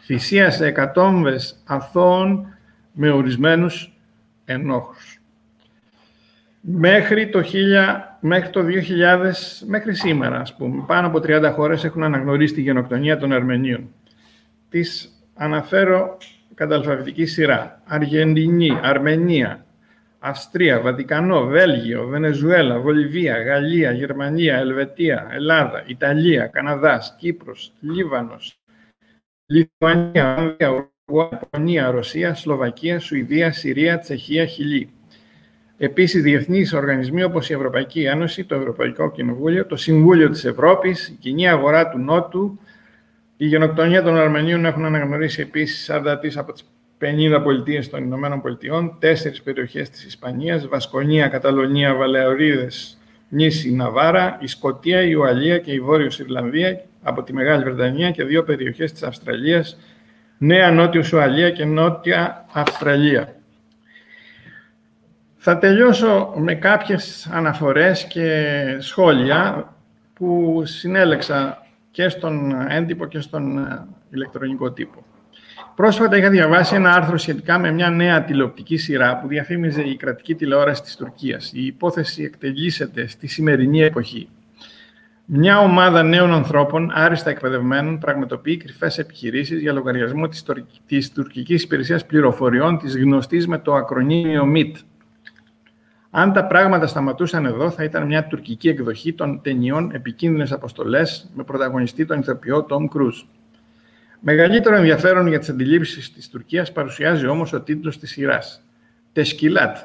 Θυσίασε 0.00 0.66
εκατόμβες 0.66 1.62
αθώων 1.66 2.46
με 2.92 3.10
ορισμένους 3.10 3.92
ενόχους 4.44 5.19
μέχρι 6.60 7.28
το, 7.28 7.42
1000, 7.52 8.16
μέχρι 8.20 8.50
το 8.50 8.60
2000, 8.60 9.32
μέχρι 9.66 9.94
σήμερα, 9.94 10.40
ας 10.40 10.56
πούμε, 10.56 10.84
πάνω 10.86 11.06
από 11.06 11.18
30 11.18 11.52
χώρες 11.54 11.84
έχουν 11.84 12.02
αναγνωρίσει 12.02 12.54
τη 12.54 12.60
γενοκτονία 12.60 13.16
των 13.16 13.32
Αρμενίων. 13.32 13.94
Τις 14.68 15.10
αναφέρω 15.34 16.18
κατά 16.54 16.74
αλφαβητική 16.74 17.26
σειρά. 17.26 17.82
Αργεντινή, 17.86 18.78
Αρμενία, 18.82 19.64
Αυστρία, 20.18 20.80
Βατικανό, 20.80 21.44
Βέλγιο, 21.44 22.06
Βενεζουέλα, 22.06 22.78
Βολιβία, 22.78 23.42
Γαλλία, 23.42 23.92
Γερμανία, 23.92 24.56
Ελβετία, 24.56 25.28
Ελλάδα, 25.30 25.84
Ιταλία, 25.86 26.46
Καναδάς, 26.46 27.16
Κύπρος, 27.18 27.72
Λίβανος, 27.80 28.60
Λιθουανία, 29.46 30.54
Ουρουγουά, 31.08 31.90
Ρωσία, 31.90 32.34
Σλοβακία, 32.34 32.98
Σουηδία, 32.98 33.52
Συρία, 33.52 33.98
Τσεχία, 33.98 34.46
Χιλή. 34.46 34.90
Επίσης, 35.82 36.22
διεθνείς 36.22 36.72
οργανισμοί 36.72 37.22
όπως 37.22 37.50
η 37.50 37.52
Ευρωπαϊκή 37.52 38.02
Ένωση, 38.02 38.44
το 38.44 38.54
Ευρωπαϊκό 38.54 39.10
Κοινοβούλιο, 39.10 39.66
το 39.66 39.76
Συμβούλιο 39.76 40.30
της 40.30 40.44
Ευρώπης, 40.44 41.08
η 41.08 41.16
Κοινή 41.20 41.48
Αγορά 41.48 41.88
του 41.88 41.98
Νότου, 41.98 42.58
η 43.36 43.46
γενοκτονία 43.46 44.02
των 44.02 44.16
Αρμενίων 44.16 44.64
έχουν 44.64 44.84
αναγνωρίσει 44.84 45.40
επίσης 45.40 45.90
43 45.90 46.36
από 46.36 46.52
τις 46.52 46.64
50 46.98 47.40
πολιτείες 47.42 47.88
των 47.88 48.02
Ηνωμένων 48.04 48.40
Πολιτειών, 48.40 48.96
τέσσερις 48.98 49.42
περιοχές 49.42 49.90
της 49.90 50.04
Ισπανίας, 50.04 50.68
Βασκονία, 50.68 51.28
Καταλωνία, 51.28 51.94
Βαλεωρίδε, 51.94 52.68
νήσι 53.28 53.72
Ναβάρα, 53.72 54.38
η 54.40 54.46
Σκοτία, 54.46 55.02
η 55.02 55.14
Ουαλία 55.14 55.58
και 55.58 55.72
η 55.72 55.80
Βόρειος 55.80 56.18
Ιρλανδία 56.18 56.84
από 57.02 57.22
τη 57.22 57.32
Μεγάλη 57.32 57.64
Βρετανία 57.64 58.10
και 58.10 58.24
δύο 58.24 58.42
περιοχές 58.44 58.92
της 58.92 59.02
Αυστραλίας, 59.02 59.78
Νέα 60.38 60.70
Νότιο 60.70 61.02
Ουαλία 61.14 61.50
και 61.50 61.64
Νότια 61.64 62.46
Αυστραλία. 62.52 63.39
Θα 65.42 65.58
τελειώσω 65.58 66.32
με 66.36 66.54
κάποιες 66.54 67.28
αναφορές 67.32 68.04
και 68.04 68.56
σχόλια 68.78 69.72
που 70.12 70.62
συνέλεξα 70.64 71.66
και 71.90 72.08
στον 72.08 72.54
έντυπο 72.68 73.06
και 73.06 73.20
στον 73.20 73.58
ε, 73.58 73.86
ηλεκτρονικό 74.10 74.72
τύπο. 74.72 75.04
Πρόσφατα 75.74 76.16
είχα 76.16 76.30
διαβάσει 76.30 76.74
ένα 76.74 76.92
άρθρο 76.92 77.18
σχετικά 77.18 77.58
με 77.58 77.70
μια 77.70 77.90
νέα 77.90 78.24
τηλεοπτική 78.24 78.76
σειρά 78.76 79.18
που 79.18 79.28
διαφήμιζε 79.28 79.82
η 79.82 79.96
κρατική 79.96 80.34
τηλεόραση 80.34 80.82
της 80.82 80.96
Τουρκίας. 80.96 81.52
Η 81.54 81.66
υπόθεση 81.66 82.22
εκτελήσεται 82.22 83.06
στη 83.06 83.26
σημερινή 83.26 83.82
εποχή. 83.82 84.28
Μια 85.24 85.58
ομάδα 85.58 86.02
νέων 86.02 86.32
ανθρώπων, 86.32 86.90
άριστα 86.94 87.30
εκπαιδευμένων, 87.30 87.98
πραγματοποιεί 87.98 88.56
κρυφές 88.56 88.98
επιχειρήσεις 88.98 89.60
για 89.60 89.72
λογαριασμό 89.72 90.28
της 90.86 91.12
τουρκικής 91.12 91.62
υπηρεσίας 91.62 92.06
πληροφοριών, 92.06 92.78
της 92.78 92.96
γνωστής 92.96 93.46
με 93.46 93.58
το 93.58 93.74
ακρονίμιο 93.74 94.52
MIT, 94.54 94.72
αν 96.10 96.32
τα 96.32 96.46
πράγματα 96.46 96.86
σταματούσαν 96.86 97.46
εδώ, 97.46 97.70
θα 97.70 97.84
ήταν 97.84 98.06
μια 98.06 98.26
τουρκική 98.26 98.68
εκδοχή 98.68 99.12
των 99.12 99.40
ταινιών 99.42 99.90
Επικίνδυνες 99.92 100.52
Αποστολές 100.52 101.30
με 101.34 101.44
πρωταγωνιστή 101.44 102.06
τον 102.06 102.18
ηθοποιό 102.18 102.62
Τόμ 102.62 102.86
Κρούζ. 102.86 103.22
Μεγαλύτερο 104.20 104.76
ενδιαφέρον 104.76 105.26
για 105.26 105.38
τις 105.38 105.48
αντιλήψεις 105.48 106.12
της 106.12 106.28
Τουρκίας 106.28 106.72
παρουσιάζει 106.72 107.26
όμως 107.26 107.52
ο 107.52 107.60
τίτλος 107.60 107.98
της 107.98 108.10
σειράς. 108.10 108.62
Τεσκυλάτ. 109.12 109.76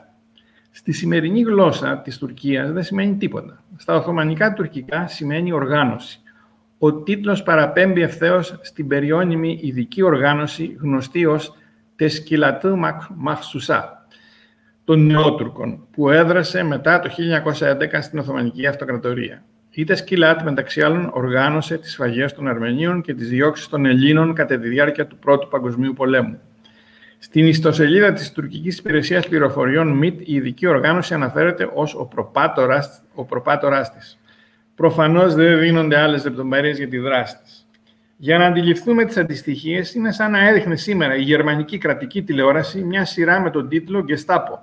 Στη 0.71 0.91
σημερινή 0.91 1.41
γλώσσα 1.41 1.97
της 1.97 2.17
Τουρκίας 2.17 2.71
δεν 2.71 2.84
σημαίνει 2.84 3.15
τίποτα. 3.15 3.63
Στα 3.78 3.95
Οθωμανικά 3.95 4.53
τουρκικά 4.53 5.07
σημαίνει 5.07 5.51
οργάνωση. 5.51 6.19
Ο 6.78 6.93
τίτλος 6.93 7.43
παραπέμπει 7.43 8.01
ευθέως 8.01 8.59
στην 8.61 8.88
περιώνυμη 8.88 9.59
ειδική 9.61 10.01
οργάνωση 10.01 10.78
γνωστή 10.82 11.26
ως 11.26 11.55
Τεσκυλατού 11.95 12.80
Μαχσουσά, 13.15 13.95
των 14.86 15.06
Νεότουρκων, 15.06 15.88
που 15.92 16.10
έδρασε 16.10 16.64
μετά 16.64 17.00
το 17.00 17.10
1911 17.10 18.02
στην 18.02 18.20
Οθωμανική 18.20 18.68
Αυτοκρατορία. 18.68 19.44
Η 19.70 19.84
Τεσκυλάτ, 19.84 20.42
μεταξύ 20.42 20.82
άλλων, 20.82 21.10
οργάνωσε 21.14 21.78
τις 21.78 21.92
σφαγές 21.92 22.34
των 22.34 22.48
Αρμενίων 22.48 23.02
και 23.02 23.14
τις 23.14 23.30
διώξεις 23.30 23.68
των 23.68 23.86
Ελλήνων 23.86 24.34
κατά 24.34 24.60
τη 24.60 24.68
διάρκεια 24.68 25.08
του 25.08 25.18
Πρώτου 25.18 25.48
Παγκοσμίου 25.48 25.94
Πολέμου. 25.94 26.40
Στην 27.18 27.48
ιστοσελίδα 27.48 28.14
της 28.14 28.32
τουρκικής 28.32 28.78
υπηρεσίας 28.78 29.28
πληροφοριών 29.28 29.88
ΜΙΤ, 29.88 30.20
η 30.20 30.34
ειδική 30.34 30.68
οργάνωση 30.68 31.14
αναφέρεται 31.14 31.70
ως 31.74 31.96
ο 31.96 32.06
προπάτορας, 32.06 33.02
ο 33.14 33.26
προπάτορας 33.26 33.92
της. 33.92 34.20
Προφανώς 34.76 35.34
δεν 35.34 35.60
δίνονται 35.60 36.00
άλλες 36.00 36.24
λεπτομέρειες 36.24 36.78
για 36.78 36.88
τη 36.88 36.98
δράση 36.98 37.38
της. 37.44 37.68
Για 38.18 38.38
να 38.38 38.46
αντιληφθούμε 38.46 39.06
τις 39.06 39.18
αντιστοιχίες, 39.18 39.94
είναι 39.94 40.12
σαν 40.12 40.32
να 40.32 40.48
έδειχνε 40.48 40.76
σήμερα 40.76 41.16
η 41.16 41.22
γερμανική 41.22 41.78
κρατική 41.78 42.24
τηλεόραση 42.24 42.84
μια 42.84 43.06
σειρά 43.06 43.40
με 43.40 43.50
τον 43.50 43.70
τίτλο 43.70 44.06
«Gestapo», 44.10 44.60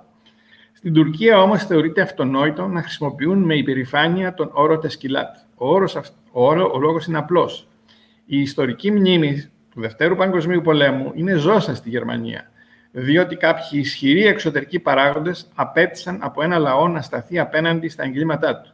στην 0.83 0.95
Τουρκία 0.95 1.41
όμως 1.41 1.65
θεωρείται 1.65 2.01
αυτονόητο 2.01 2.67
να 2.67 2.81
χρησιμοποιούν 2.81 3.43
με 3.43 3.55
υπερηφάνεια 3.55 4.33
τον 4.33 4.49
όρο 4.53 4.77
τεσκυλάτ. 4.77 5.35
Ο, 5.55 5.73
όρος, 5.73 5.95
ο, 5.95 6.01
όρο, 6.31 6.71
ο 6.73 6.79
λόγος 6.79 7.05
είναι 7.05 7.17
απλός. 7.17 7.67
Η 8.25 8.39
ιστορική 8.39 8.91
μνήμη 8.91 9.51
του 9.71 9.81
Δευτέρου 9.81 10.15
Παγκοσμίου 10.15 10.61
Πολέμου 10.61 11.11
είναι 11.15 11.33
ζώσα 11.33 11.75
στη 11.75 11.89
Γερμανία, 11.89 12.51
διότι 12.91 13.35
κάποιοι 13.35 13.69
ισχυροί 13.71 14.25
εξωτερικοί 14.25 14.79
παράγοντες 14.79 15.47
απέτησαν 15.55 16.17
από 16.21 16.43
ένα 16.43 16.57
λαό 16.57 16.87
να 16.87 17.01
σταθεί 17.01 17.39
απέναντι 17.39 17.89
στα 17.89 18.03
εγκλήματά 18.03 18.61
του. 18.61 18.73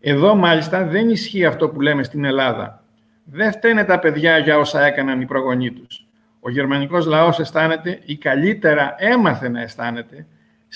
Εδώ 0.00 0.34
μάλιστα 0.34 0.84
δεν 0.84 1.08
ισχύει 1.08 1.44
αυτό 1.44 1.68
που 1.68 1.80
λέμε 1.80 2.02
στην 2.02 2.24
Ελλάδα. 2.24 2.82
Δεν 3.24 3.52
φταίνε 3.52 3.84
τα 3.84 3.98
παιδιά 3.98 4.38
για 4.38 4.58
όσα 4.58 4.84
έκαναν 4.84 5.20
οι 5.20 5.26
προγονείς 5.26 5.72
τους. 5.72 6.06
Ο 6.40 6.50
γερμανικός 6.50 7.06
λαός 7.06 7.38
αισθάνεται 7.38 8.00
ή 8.04 8.16
καλύτερα 8.16 8.94
έμαθε 8.98 9.48
να 9.48 9.60
αισθάνεται 9.60 10.26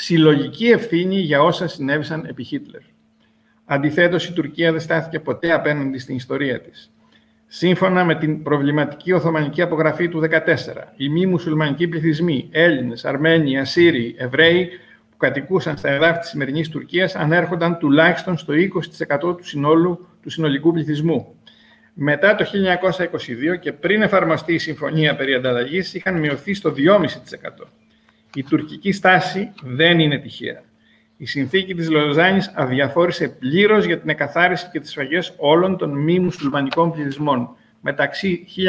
συλλογική 0.01 0.67
ευθύνη 0.67 1.21
για 1.21 1.43
όσα 1.43 1.69
συνέβησαν 1.69 2.25
επί 2.29 2.43
Χίτλερ. 2.43 2.81
Αντιθέτως, 3.65 4.29
η 4.29 4.33
Τουρκία 4.33 4.73
δεν 4.73 4.81
στάθηκε 4.81 5.21
ποτέ 5.21 5.53
απέναντι 5.53 5.99
στην 5.99 6.17
ιστορία 6.17 6.61
της. 6.61 6.93
Σύμφωνα 7.47 8.05
με 8.05 8.15
την 8.15 8.43
προβληματική 8.43 9.13
Οθωμανική 9.13 9.63
απογραφή 9.63 10.09
του 10.09 10.21
2014, 10.21 10.95
οι 10.97 11.09
μη 11.09 11.27
μουσουλμανικοί 11.27 11.89
πληθυσμοί, 11.89 12.49
Έλληνες, 12.51 13.05
Αρμένοι, 13.05 13.59
Ασσύριοι, 13.59 14.15
Εβραίοι, 14.19 14.69
που 15.11 15.17
κατοικούσαν 15.17 15.77
στα 15.77 15.89
εδάφη 15.89 16.19
της 16.19 16.29
σημερινής 16.29 16.69
Τουρκίας, 16.69 17.15
ανέρχονταν 17.15 17.79
τουλάχιστον 17.79 18.39
στο 18.39 18.53
20% 18.55 19.37
του, 19.37 19.45
συνόλου, 19.45 20.09
του 20.23 20.31
συνολικού 20.31 20.73
πληθυσμού. 20.73 21.35
Μετά 21.95 22.35
το 22.35 22.45
1922 22.45 23.57
και 23.61 23.73
πριν 23.73 24.03
εφαρμοστεί 24.03 24.55
η 24.55 24.59
Συμφωνία 24.59 25.17
περί 25.17 25.35
ανταλλαγής, 25.35 25.95
είχαν 25.95 26.19
μειωθεί 26.19 26.55
στο 26.55 26.71
2,5%. 26.71 27.69
Η 28.35 28.43
τουρκική 28.43 28.93
στάση 28.93 29.53
δεν 29.63 30.01
είναι 30.01 30.19
τυχαία. 30.19 30.63
Η 31.17 31.27
συνθήκη 31.27 31.75
της 31.75 31.91
Λοζάνης 31.91 32.53
αδιαφόρησε 32.55 33.29
πλήρως 33.29 33.85
για 33.85 33.99
την 33.99 34.09
εκαθάριση 34.09 34.69
και 34.73 34.81
τις 34.81 34.91
σφαγές 34.91 35.35
όλων 35.37 35.77
των 35.77 35.91
μη 35.91 36.21
μουσουλμανικών 36.21 36.93
πληθυσμών 36.93 37.49
μεταξύ 37.81 38.47
1914-1922. 38.57 38.69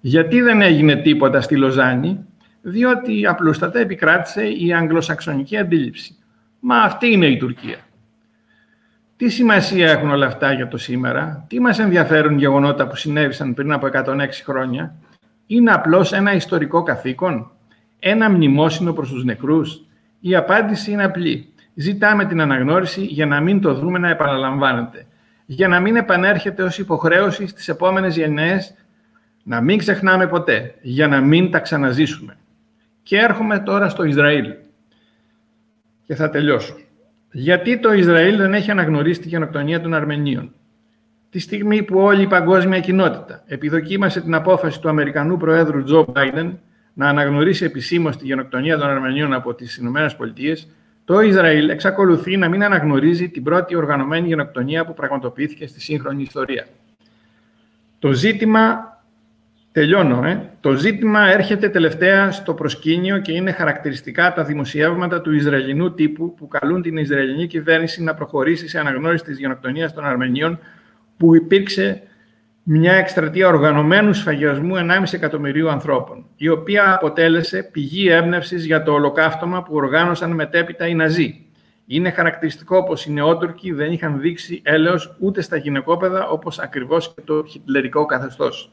Γιατί 0.00 0.40
δεν 0.40 0.62
έγινε 0.62 0.96
τίποτα 0.96 1.40
στη 1.40 1.56
Λοζάνη, 1.56 2.26
διότι 2.62 3.26
απλούστατα 3.26 3.78
επικράτησε 3.78 4.46
η 4.46 4.74
αγγλοσαξονική 4.74 5.56
αντίληψη. 5.56 6.16
Μα 6.60 6.76
αυτή 6.76 7.12
είναι 7.12 7.26
η 7.26 7.36
Τουρκία. 7.36 7.76
Τι 9.16 9.28
σημασία 9.28 9.90
έχουν 9.90 10.10
όλα 10.10 10.26
αυτά 10.26 10.52
για 10.52 10.68
το 10.68 10.76
σήμερα, 10.76 11.44
τι 11.48 11.60
μας 11.60 11.78
ενδιαφέρουν 11.78 12.38
γεγονότα 12.38 12.86
που 12.86 12.96
συνέβησαν 12.96 13.54
πριν 13.54 13.72
από 13.72 13.86
106 13.86 14.42
χρόνια, 14.44 14.94
είναι 15.56 15.72
απλώς 15.72 16.12
ένα 16.12 16.34
ιστορικό 16.34 16.82
καθήκον, 16.82 17.50
ένα 17.98 18.30
μνημόσυνο 18.30 18.92
προς 18.92 19.10
τους 19.10 19.24
νεκρούς; 19.24 19.84
Η 20.20 20.34
απάντηση 20.34 20.90
είναι 20.90 21.04
απλή. 21.04 21.52
Ζητάμε 21.74 22.24
την 22.24 22.40
αναγνώριση 22.40 23.04
για 23.04 23.26
να 23.26 23.40
μην 23.40 23.60
το 23.60 23.74
δούμε 23.74 23.98
να 23.98 24.08
επαναλαμβάνεται, 24.08 25.06
για 25.46 25.68
να 25.68 25.80
μην 25.80 25.96
επανέρχεται 25.96 26.62
ως 26.62 26.78
υποχρέωση 26.78 27.46
στις 27.46 27.68
επόμενες 27.68 28.16
γενναίες, 28.16 28.74
να 29.42 29.60
μην 29.60 29.78
ξεχνάμε 29.78 30.26
ποτέ, 30.26 30.74
για 30.80 31.08
να 31.08 31.20
μην 31.20 31.50
τα 31.50 31.58
ξαναζήσουμε. 31.58 32.36
Και 33.02 33.18
έρχομαι 33.18 33.58
τώρα 33.58 33.88
στο 33.88 34.04
Ισραήλ. 34.04 34.54
Και 36.06 36.14
θα 36.14 36.30
τελειώσω. 36.30 36.76
Γιατί 37.32 37.78
το 37.78 37.92
Ισραήλ 37.92 38.36
δεν 38.36 38.54
έχει 38.54 38.70
αναγνωρίσει 38.70 39.20
τη 39.20 39.28
γενοκτονία 39.28 39.80
των 39.80 39.94
Αρμενίων; 39.94 40.54
Τη 41.32 41.38
στιγμή 41.38 41.82
που 41.82 41.98
όλη 41.98 42.22
η 42.22 42.26
παγκόσμια 42.26 42.80
κοινότητα 42.80 43.42
επιδοκίμασε 43.46 44.20
την 44.20 44.34
απόφαση 44.34 44.80
του 44.80 44.88
Αμερικανού 44.88 45.36
Προέδρου 45.36 45.84
Τζο 45.84 46.06
Μπάιντεν 46.12 46.58
να 46.92 47.08
αναγνωρίσει 47.08 47.64
επισήμως 47.64 48.16
τη 48.16 48.24
γενοκτονία 48.24 48.78
των 48.78 48.88
Αρμενίων 48.88 49.32
από 49.32 49.54
τις 49.54 49.76
ΗΠΑ, 49.76 50.10
το 51.04 51.20
Ισραήλ 51.20 51.68
εξακολουθεί 51.68 52.36
να 52.36 52.48
μην 52.48 52.64
αναγνωρίζει 52.64 53.28
την 53.28 53.42
πρώτη 53.42 53.74
οργανωμένη 53.74 54.26
γενοκτονία 54.26 54.84
που 54.84 54.94
πραγματοποιήθηκε 54.94 55.66
στη 55.66 55.80
σύγχρονη 55.80 56.22
ιστορία. 56.22 56.66
Το 57.98 58.12
ζήτημα 58.12 58.92
Τελειώνω. 59.72 60.24
Ε. 60.24 60.50
Το 60.60 60.72
ζήτημα 60.72 61.32
έρχεται 61.32 61.68
τελευταία 61.68 62.30
στο 62.30 62.54
προσκήνιο 62.54 63.18
και 63.18 63.32
είναι 63.32 63.52
χαρακτηριστικά 63.52 64.32
τα 64.32 64.44
δημοσιεύματα 64.44 65.20
του 65.20 65.34
Ισραηλινού 65.34 65.94
τύπου 65.94 66.34
που 66.34 66.48
καλούν 66.48 66.82
την 66.82 66.96
Ισραηλινή 66.96 67.46
κυβέρνηση 67.46 68.02
να 68.02 68.14
προχωρήσει 68.14 68.68
σε 68.68 68.78
αναγνώριση 68.78 69.24
της 69.24 69.38
γενοκτονίας 69.38 69.94
των 69.94 70.04
Αρμενίων 70.04 70.58
που 71.22 71.34
υπήρξε 71.34 72.02
μια 72.62 72.92
εκστρατεία 72.92 73.48
οργανωμένου 73.48 74.12
σφαγιασμού 74.12 74.74
1,5 74.74 74.82
εκατομμυρίου 75.12 75.68
ανθρώπων, 75.68 76.26
η 76.36 76.48
οποία 76.48 76.94
αποτέλεσε 76.94 77.68
πηγή 77.72 78.08
έμπνευσης 78.08 78.64
για 78.64 78.82
το 78.82 78.92
ολοκαύτωμα 78.92 79.62
που 79.62 79.74
οργάνωσαν 79.74 80.30
μετέπειτα 80.30 80.86
οι 80.86 80.94
Ναζί. 80.94 81.46
Είναι 81.86 82.10
χαρακτηριστικό 82.10 82.84
πως 82.84 83.06
οι 83.06 83.12
νεότουρκοι 83.12 83.72
δεν 83.72 83.92
είχαν 83.92 84.20
δείξει 84.20 84.60
έλεος 84.64 85.16
ούτε 85.18 85.40
στα 85.40 85.56
γυναικόπαιδα 85.56 86.28
όπως 86.28 86.58
ακριβώς 86.58 87.14
και 87.14 87.20
το 87.24 87.44
χιτλερικό 87.48 88.06
καθεστώς. 88.06 88.72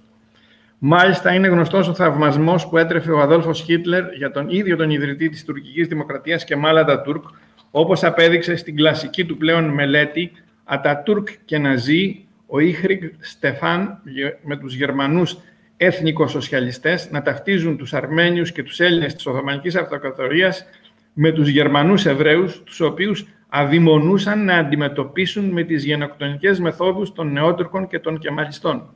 Μάλιστα, 0.79 1.33
είναι 1.33 1.47
γνωστός 1.47 1.87
ο 1.87 1.93
θαυμασμός 1.93 2.67
που 2.67 2.77
έτρεφε 2.77 3.11
ο 3.11 3.19
Αδόλφος 3.19 3.61
Χίτλερ 3.61 4.13
για 4.13 4.31
τον 4.31 4.49
ίδιο 4.49 4.75
τον 4.75 4.89
ιδρυτή 4.89 5.29
της 5.29 5.45
τουρκικής 5.45 5.87
δημοκρατίας 5.87 6.43
και 6.43 6.55
μάλατα 6.55 7.01
Τούρκ, 7.01 7.23
όπως 7.71 8.03
απέδειξε 8.03 8.55
στην 8.55 8.75
κλασική 8.75 9.25
του 9.25 9.37
πλέον 9.37 9.63
μελέτη 9.63 10.31
Ατατούρκ 10.71 11.27
και 11.45 11.57
Ναζί, 11.57 12.28
ο 12.49 12.59
Ήχριγκ 12.59 13.03
Στεφάν 13.19 14.01
με 14.43 14.57
τους 14.57 14.75
Γερμανούς 14.75 15.37
έθνικο-σοσιαλιστές 15.77 17.11
να 17.11 17.21
ταυτίζουν 17.21 17.77
τους 17.77 17.93
Αρμένιους 17.93 18.51
και 18.51 18.63
τους 18.63 18.79
Έλληνες 18.79 19.15
της 19.15 19.25
Οθωμανικής 19.25 19.75
Αυτοκρατορίας 19.75 20.65
με 21.13 21.31
τους 21.31 21.47
Γερμανούς 21.47 22.05
Εβραίους, 22.05 22.63
τους 22.63 22.79
οποίους 22.79 23.25
αδειμονούσαν 23.49 24.45
να 24.45 24.55
αντιμετωπίσουν 24.55 25.45
με 25.45 25.63
τις 25.63 25.83
γενοκτονικές 25.83 26.59
μεθόδους 26.59 27.13
των 27.13 27.31
Νεότουρκων 27.31 27.87
και 27.87 27.99
των 27.99 28.19
Κεμαλιστών. 28.19 28.93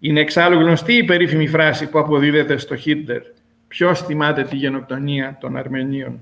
Είναι 0.00 0.20
εξάλλου 0.20 0.60
γνωστή 0.60 0.92
η 0.92 1.04
περίφημη 1.04 1.46
φράση 1.46 1.90
που 1.90 1.98
αποδίδεται 1.98 2.56
στο 2.56 2.76
Χίτλερ. 2.76 3.22
Ποιος 3.68 4.02
θυμάται 4.02 4.42
τη 4.42 4.56
γενοκτονία 4.56 5.38
των 5.40 5.56
Αρμενίων 5.56 6.20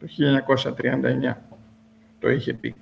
το 0.00 0.06
1939. 0.06 1.36
Το 2.20 2.30
είχε 2.30 2.54
πει. 2.54 2.74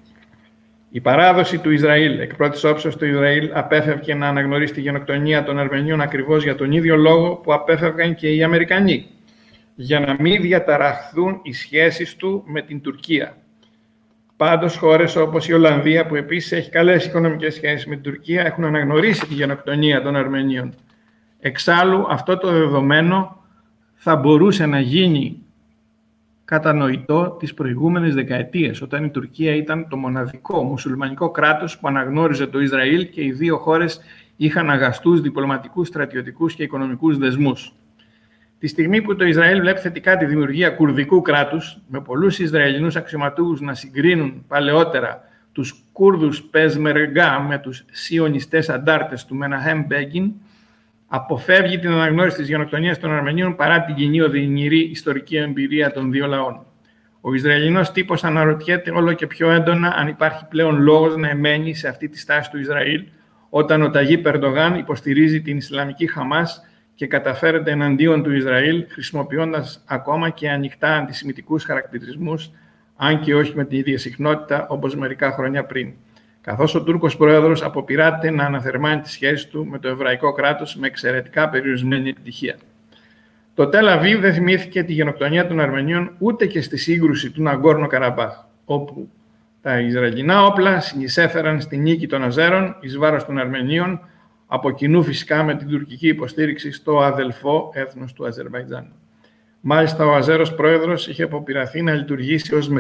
Η 0.91 1.01
παράδοση 1.01 1.59
του 1.59 1.71
Ισραήλ, 1.71 2.19
εκ 2.19 2.35
πρώτης 2.35 2.65
όψεως 2.65 2.97
του 2.97 3.07
Ισραήλ, 3.07 3.51
απέφευγε 3.53 4.15
να 4.15 4.29
αναγνωρίσει 4.29 4.73
τη 4.73 4.81
γενοκτονία 4.81 5.45
των 5.45 5.59
Αρμενίων 5.59 6.01
ακριβώς 6.01 6.43
για 6.43 6.55
τον 6.55 6.73
ίδιο 6.73 6.97
λόγο 6.97 7.35
που 7.35 7.53
απέφευγαν 7.53 8.15
και 8.15 8.35
οι 8.35 8.43
Αμερικανοί, 8.43 9.07
για 9.75 10.01
να 10.01 10.17
μην 10.19 10.43
διαταραχθούν 10.43 11.41
οι 11.43 11.53
σχέσεις 11.53 12.17
του 12.17 12.43
με 12.47 12.63
την 12.63 12.81
Τουρκία, 12.81 13.37
Πάντως, 14.39 14.77
χώρες 14.77 15.17
όπως 15.17 15.49
η 15.49 15.53
Ολλανδία, 15.53 16.07
που 16.07 16.15
επίσης 16.15 16.53
έχει 16.53 16.71
καλές 16.71 17.05
οικονομικές 17.05 17.55
σχέσεις 17.55 17.87
με 17.87 17.95
την 17.95 18.03
Τουρκία, 18.03 18.43
έχουν 18.43 18.65
αναγνωρίσει 18.65 19.27
τη 19.27 19.35
γενοκτονία 19.35 20.03
των 20.03 20.17
Αρμενίων. 20.17 20.75
Εξάλλου, 21.41 22.07
αυτό 22.09 22.39
το 22.39 22.53
δεδομένο 22.53 23.45
θα 23.95 24.17
μπορούσε 24.17 24.67
να 24.67 24.81
γίνει 24.81 25.43
κατανοητό 26.49 27.37
τις 27.39 27.55
προηγούμενες 27.55 28.15
δεκαετίες, 28.15 28.83
όταν 28.83 29.05
η 29.05 29.11
Τουρκία 29.11 29.55
ήταν 29.55 29.89
το 29.89 29.97
μοναδικό 29.97 30.63
μουσουλμανικό 30.63 31.31
κράτος 31.31 31.79
που 31.79 31.89
αναγνώριζε 31.89 32.47
το 32.47 32.61
Ισραήλ 32.61 33.11
και 33.11 33.25
οι 33.25 33.33
δύο 33.33 33.59
χώρες 33.59 34.01
είχαν 34.37 34.71
αγαστούς 34.71 35.21
διπλωματικούς, 35.21 35.89
στρατιωτικούς 35.89 36.55
και 36.55 36.63
οικονομικούς 36.63 37.19
δεσμούς. 37.19 37.73
Τη 38.59 38.67
στιγμή 38.67 39.03
που 39.03 39.17
το 39.17 39.25
Ισραήλ 39.25 39.61
βλέπει 39.61 39.81
θετικά 39.81 40.17
τη 40.17 40.25
δημιουργία 40.25 40.71
κουρδικού 40.71 41.23
κράτους, 41.23 41.79
με 41.89 42.01
πολλούς 42.01 42.39
Ισραηλινούς 42.39 42.97
αξιωματούχους 42.97 43.61
να 43.61 43.75
συγκρίνουν 43.75 44.45
παλαιότερα 44.49 45.23
τους 45.53 45.85
Κούρδους 45.93 46.43
Πεσμεργά 46.43 47.41
με 47.41 47.59
τους 47.59 47.85
σιωνιστές 47.91 48.69
αντάρτες 48.69 49.25
του 49.25 49.35
Μεναχέμ 49.35 49.85
Μπέγκιν, 49.87 50.33
αποφεύγει 51.09 51.79
την 51.79 51.91
αναγνώριση 51.91 52.37
της 52.37 52.49
γενοκτονίας 52.49 52.99
των 52.99 53.13
Αρμενίων 53.13 53.57
παρά 53.57 53.85
την 53.85 53.95
κοινή 53.95 54.21
οδυνηρή 54.21 54.81
ιστορική 54.81 55.37
εμπειρία 55.37 55.91
των 55.91 56.11
δύο 56.11 56.27
λαών. 56.27 56.67
Ο 57.21 57.35
Ισραηλινός 57.35 57.93
τύπος 57.93 58.25
αναρωτιέται 58.25 58.91
όλο 58.91 59.13
και 59.13 59.27
πιο 59.27 59.51
έντονα 59.51 59.95
αν 59.97 60.09
υπάρχει 60.09 60.47
πλέον 60.49 60.81
λόγος 60.81 61.17
να 61.17 61.29
εμένει 61.29 61.75
σε 61.75 61.89
αυτή 61.89 62.09
τη 62.09 62.19
στάση 62.19 62.51
του 62.51 62.59
Ισραήλ, 62.59 63.05
όταν 63.51 63.83
ο 63.83 63.91
Ταγί 63.91 64.19
Περντογάν 64.19 64.75
υποστηρίζει 64.75 65.43
την 65.43 65.57
Ισλαμική 65.57 66.07
Χαμάς 66.07 66.63
και 66.95 67.07
καταφέρεται 67.07 67.71
εναντίον 67.71 68.23
του 68.23 68.33
Ισραήλ, 68.33 68.85
χρησιμοποιώντας 68.89 69.85
ακόμα 69.87 70.31
και 70.31 70.51
ανοιχτά 70.51 70.97
αντισημιτικούς 70.97 71.65
χαρακτηρισμούς, 71.65 72.51
αν 72.97 73.21
και 73.21 73.35
όχι 73.35 73.57
με 73.57 73.65
την 73.65 73.79
ίδια 73.79 73.99
συχνότητα 73.99 74.67
όπως 74.69 74.97
μερικά 74.97 75.33
χρόνια 75.33 75.65
πριν. 75.65 75.93
Καθώς 76.41 76.75
ο 76.75 76.83
Τούρκος 76.83 77.17
Πρόεδρος 77.17 77.63
αποπειράται 77.63 78.31
να 78.31 78.45
αναθερμάνει 78.45 79.01
τις 79.01 79.13
σχέσεις 79.13 79.47
του 79.47 79.67
με 79.67 79.79
το 79.79 79.89
εβραϊκό 79.89 80.33
κράτος 80.33 80.77
με 80.77 80.87
εξαιρετικά 80.87 81.49
περιορισμένη 81.49 82.09
επιτυχία. 82.09 82.57
Το 83.55 83.69
Τελαβή 83.69 84.15
δεν 84.15 84.33
θυμήθηκε 84.33 84.83
τη 84.83 84.93
γενοκτονία 84.93 85.47
των 85.47 85.61
Αρμενίων 85.61 86.15
ούτε 86.19 86.47
και 86.47 86.63
στη 86.63 86.77
σύγκρουση 86.77 87.31
του 87.31 87.43
Ναγκόρνο 87.43 87.87
Καραμπάχ, 87.87 88.45
όπου 88.65 89.09
τα 89.63 89.81
Ισραηλινά 89.81 90.45
όπλα 90.45 90.81
συνεισέφεραν 90.81 91.61
στη 91.61 91.77
νίκη 91.77 92.07
των 92.07 92.23
Αζέρων 92.25 92.77
εις 92.81 92.99
βάρος 92.99 93.25
των 93.25 93.39
Αρμενίων, 93.39 94.01
από 94.47 94.71
κοινού 94.71 95.03
φυσικά 95.03 95.43
με 95.43 95.55
την 95.55 95.69
τουρκική 95.69 96.09
υποστήριξη 96.09 96.73
στο 96.73 97.01
αδελφό 97.01 97.71
έθνος 97.75 98.13
του 98.13 98.27
Αζερβαϊτζάν. 98.27 98.93
Μάλιστα, 99.61 100.07
ο 100.07 100.15
Αζέρος 100.15 100.55
πρόεδρος 100.55 101.09
είχε 101.09 101.23
αποπειραθεί 101.23 101.83
να 101.83 101.95
λειτουργήσει 101.95 102.55
ως 102.55 102.71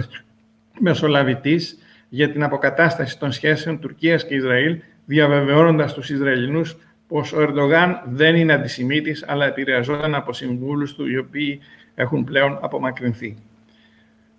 μεσολαβητής 0.78 1.78
για 2.08 2.30
την 2.30 2.42
αποκατάσταση 2.42 3.18
των 3.18 3.32
σχέσεων 3.32 3.80
Τουρκίας 3.80 4.26
και 4.26 4.34
Ισραήλ, 4.34 4.78
διαβεβαιώνοντας 5.04 5.94
τους 5.94 6.10
Ισραηλινούς 6.10 6.76
πως 7.08 7.32
ο 7.32 7.40
Ερντογάν 7.40 8.02
δεν 8.06 8.36
είναι 8.36 8.52
αντισημίτης, 8.52 9.24
αλλά 9.28 9.46
επηρεαζόταν 9.46 10.14
από 10.14 10.32
συμβούλους 10.32 10.94
του, 10.94 11.06
οι 11.06 11.18
οποίοι 11.18 11.60
έχουν 11.94 12.24
πλέον 12.24 12.58
απομακρυνθεί. 12.60 13.36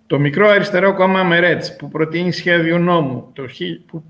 Το 0.07 0.20
μικρό 0.20 0.47
αριστερό 0.47 0.93
κόμμα 0.93 1.24
Μερέτς, 1.24 1.76
που 1.76 1.88
προτείνει 1.88 2.32
σχέδιο 2.32 2.78
νόμου, 2.78 3.30
το, 3.34 3.45
που 3.86 4.03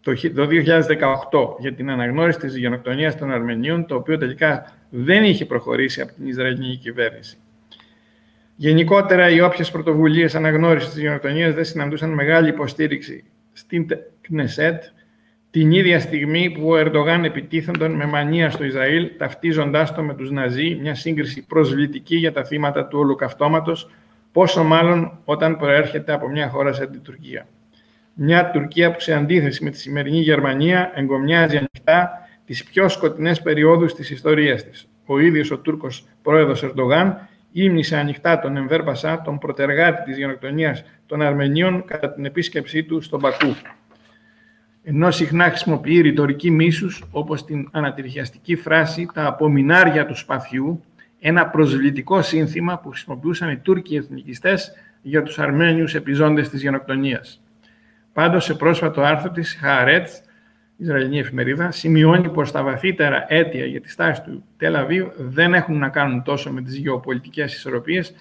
το 0.00 0.12
2018 0.46 1.56
για 1.58 1.74
την 1.74 1.90
αναγνώριση 1.90 2.38
της 2.38 2.56
γενοκτονίας 2.56 3.16
των 3.16 3.32
Αρμενίων, 3.32 3.86
το 3.86 3.94
οποίο 3.94 4.18
τελικά 4.18 4.72
δεν 4.90 5.24
είχε 5.24 5.44
προχωρήσει 5.44 6.00
από 6.00 6.12
την 6.12 6.26
Ισραηλινή 6.26 6.76
κυβέρνηση. 6.76 7.38
Γενικότερα, 8.60 9.30
οι 9.30 9.40
όποιες 9.40 9.70
πρωτοβουλίες 9.70 10.34
αναγνώρισης 10.34 10.90
της 10.90 11.00
γενοκτονίας 11.00 11.54
δεν 11.54 11.64
συναντούσαν 11.64 12.10
μεγάλη 12.10 12.48
υποστήριξη 12.48 13.24
στην 13.52 13.86
Κνεσέτ, 14.20 14.82
την 15.50 15.70
ίδια 15.70 16.00
στιγμή 16.00 16.50
που 16.50 16.68
ο 16.68 16.76
Ερντογάν 16.76 17.24
επιτίθενταν 17.24 17.92
με 17.92 18.06
μανία 18.06 18.50
στο 18.50 18.64
Ισραήλ, 18.64 19.10
ταυτίζοντάς 19.18 19.94
το 19.94 20.02
με 20.02 20.14
τους 20.14 20.30
Ναζί, 20.30 20.78
μια 20.80 20.94
σύγκριση 20.94 21.46
προσβλητική 21.46 22.16
για 22.16 22.32
τα 22.32 22.44
θύματα 22.44 22.86
του 22.86 22.98
ολοκαυτώματος, 22.98 23.90
πόσο 24.32 24.64
μάλλον 24.64 25.18
όταν 25.24 25.56
προέρχεται 25.56 26.12
από 26.12 26.28
μια 26.28 26.48
χώρα 26.48 26.72
σαν 26.72 26.90
την 26.90 27.02
Τουρκία. 27.02 27.46
Μια 28.14 28.50
Τουρκία 28.50 28.90
που 28.92 29.00
σε 29.00 29.14
αντίθεση 29.14 29.64
με 29.64 29.70
τη 29.70 29.78
σημερινή 29.78 30.20
Γερμανία 30.20 30.92
εγκομιάζει 30.94 31.56
ανοιχτά 31.56 32.28
τις 32.44 32.64
πιο 32.64 32.88
σκοτεινές 32.88 33.42
περιόδους 33.42 33.94
της 33.94 34.10
ιστορίας 34.10 34.64
της. 34.64 34.88
Ο 35.06 35.18
ίδιος 35.18 35.50
ο 35.50 35.58
Τούρκος 35.58 36.04
πρόεδρος 36.22 36.62
Ερντογάν 36.62 37.28
ύμνησε 37.52 37.96
ανοιχτά 37.96 38.38
τον 38.38 38.56
Εμβέρ 38.56 38.82
Πασά, 38.82 39.22
τον 39.24 39.38
προτεργάτη 39.38 40.02
της 40.02 40.16
γενοκτονίας 40.16 40.84
των 41.06 41.22
Αρμενίων, 41.22 41.84
κατά 41.84 42.12
την 42.12 42.24
επίσκεψή 42.24 42.82
του 42.84 43.00
στον 43.00 43.20
Πακού. 43.20 43.54
Ενώ 44.82 45.10
συχνά 45.10 45.44
χρησιμοποιεί 45.44 46.00
ρητορική 46.00 46.50
μίσους, 46.50 47.04
όπως 47.10 47.44
την 47.44 47.68
ανατριχιαστική 47.72 48.56
φράση 48.56 49.08
«τα 49.14 49.26
απομεινάρια 49.26 50.06
του 50.06 50.16
σπαθιού», 50.16 50.82
ένα 51.20 51.46
προσβλητικό 51.46 52.22
σύνθημα 52.22 52.78
που 52.78 52.88
χρησιμοποιούσαν 52.88 53.50
οι 53.50 53.56
Τούρκοι 53.56 53.96
εθνικιστές 53.96 54.72
για 55.02 55.22
τους 55.22 55.38
Αρμένιους 55.38 55.94
επιζώντες 55.94 56.48
της 56.48 56.62
γενοκτονίας. 56.62 57.42
Πάντως, 58.12 58.44
σε 58.44 58.54
πρόσφατο 58.54 59.00
άρθρο 59.02 59.30
της 59.30 59.58
Χαρέτς, 59.60 60.22
Ισραηλινή 60.80 61.18
εφημερίδα, 61.18 61.70
σημειώνει 61.70 62.28
πως 62.28 62.52
τα 62.52 62.62
βαθύτερα 62.62 63.24
αίτια 63.28 63.64
για 63.64 63.80
τη 63.80 63.90
στάση 63.90 64.22
του 64.22 64.44
Τελαβίου 64.56 65.12
δεν 65.16 65.54
έχουν 65.54 65.78
να 65.78 65.88
κάνουν 65.88 66.22
τόσο 66.22 66.52
με 66.52 66.62
τις 66.62 66.76
γεωπολιτικές 66.76 67.54
ισορροπίες, 67.54 68.14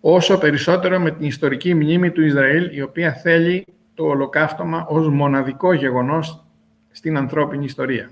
όσο 0.00 0.38
περισσότερο 0.38 0.98
με 0.98 1.10
την 1.10 1.26
ιστορική 1.26 1.74
μνήμη 1.74 2.10
του 2.10 2.22
Ισραήλ, 2.22 2.76
η 2.76 2.82
οποία 2.82 3.12
θέλει 3.12 3.66
το 3.94 4.04
ολοκαύτωμα 4.04 4.86
ως 4.88 5.08
μοναδικό 5.08 5.72
γεγονός 5.72 6.44
στην 6.90 7.16
ανθρώπινη 7.16 7.64
ιστορία. 7.64 8.10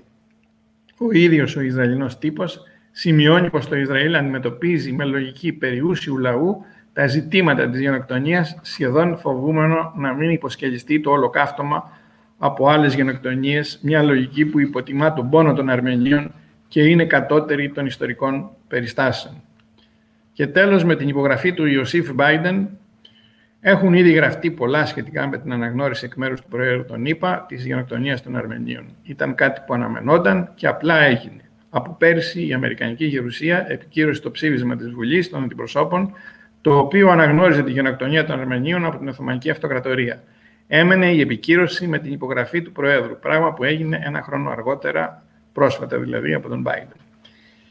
Ο 0.97 1.11
ίδιος 1.11 1.55
ο 1.55 1.61
Ισραηλινός 1.61 2.17
τύπος 2.17 2.63
σημειώνει 2.91 3.49
πως 3.49 3.67
το 3.67 3.75
Ισραήλ 3.75 4.15
αντιμετωπίζει 4.15 4.91
με 4.91 5.05
λογική 5.05 5.53
περιούσιου 5.53 6.17
λαού 6.17 6.65
τα 6.93 7.07
ζητήματα 7.07 7.69
της 7.69 7.79
γενοκτονίας, 7.79 8.59
σχεδόν 8.61 9.17
φοβούμενο 9.17 9.93
να 9.95 10.13
μην 10.13 10.29
υποσκελιστεί 10.29 10.99
το 11.01 11.11
ολοκαύτωμα 11.11 11.96
από 12.37 12.69
άλλες 12.69 12.93
γενοκτονίες, 12.93 13.79
μια 13.81 14.03
λογική 14.03 14.45
που 14.45 14.59
υποτιμά 14.59 15.13
τον 15.13 15.29
πόνο 15.29 15.53
των 15.53 15.69
Αρμενίων 15.69 16.33
και 16.67 16.83
είναι 16.83 17.05
κατώτερη 17.05 17.69
των 17.69 17.85
ιστορικών 17.85 18.49
περιστάσεων. 18.67 19.41
Και 20.33 20.47
τέλος, 20.47 20.83
με 20.83 20.95
την 20.95 21.07
υπογραφή 21.07 21.53
του 21.53 21.65
Ιωσήφ 21.65 22.13
Μπάιντεν, 22.13 22.69
έχουν 23.61 23.93
ήδη 23.93 24.11
γραφτεί 24.11 24.51
πολλά 24.51 24.85
σχετικά 24.85 25.27
με 25.27 25.37
την 25.37 25.53
αναγνώριση 25.53 26.05
εκ 26.05 26.15
μέρους 26.15 26.41
του 26.41 26.47
Προέδρου 26.47 26.85
των 26.85 27.05
ΗΠΑ 27.05 27.45
της 27.47 27.65
γενοκτονίας 27.65 28.23
των 28.23 28.35
Αρμενίων. 28.35 28.85
Ήταν 29.03 29.35
κάτι 29.35 29.61
που 29.65 29.73
αναμενόταν 29.73 30.51
και 30.55 30.67
απλά 30.67 30.99
έγινε. 30.99 31.41
Από 31.69 31.95
πέρσι 31.99 32.47
η 32.47 32.53
Αμερικανική 32.53 33.05
Γερουσία 33.05 33.65
επικύρωσε 33.71 34.21
το 34.21 34.31
ψήφισμα 34.31 34.75
της 34.75 34.89
Βουλής 34.89 35.29
των 35.29 35.43
Αντιπροσώπων, 35.43 36.13
το 36.61 36.77
οποίο 36.77 37.09
αναγνώριζε 37.09 37.63
τη 37.63 37.71
γενοκτονία 37.71 38.25
των 38.25 38.39
Αρμενίων 38.39 38.85
από 38.85 38.97
την 38.97 39.07
Οθωμανική 39.07 39.49
Αυτοκρατορία 39.49 40.23
έμενε 40.67 41.11
η 41.11 41.19
επικύρωση 41.19 41.87
με 41.87 41.99
την 41.99 42.13
υπογραφή 42.13 42.61
του 42.61 42.71
Προέδρου, 42.71 43.19
πράγμα 43.19 43.53
που 43.53 43.63
έγινε 43.63 44.01
ένα 44.03 44.21
χρόνο 44.21 44.49
αργότερα, 44.49 45.23
πρόσφατα 45.53 45.97
δηλαδή, 45.97 46.33
από 46.33 46.49
τον 46.49 46.63
Biden. 46.67 46.95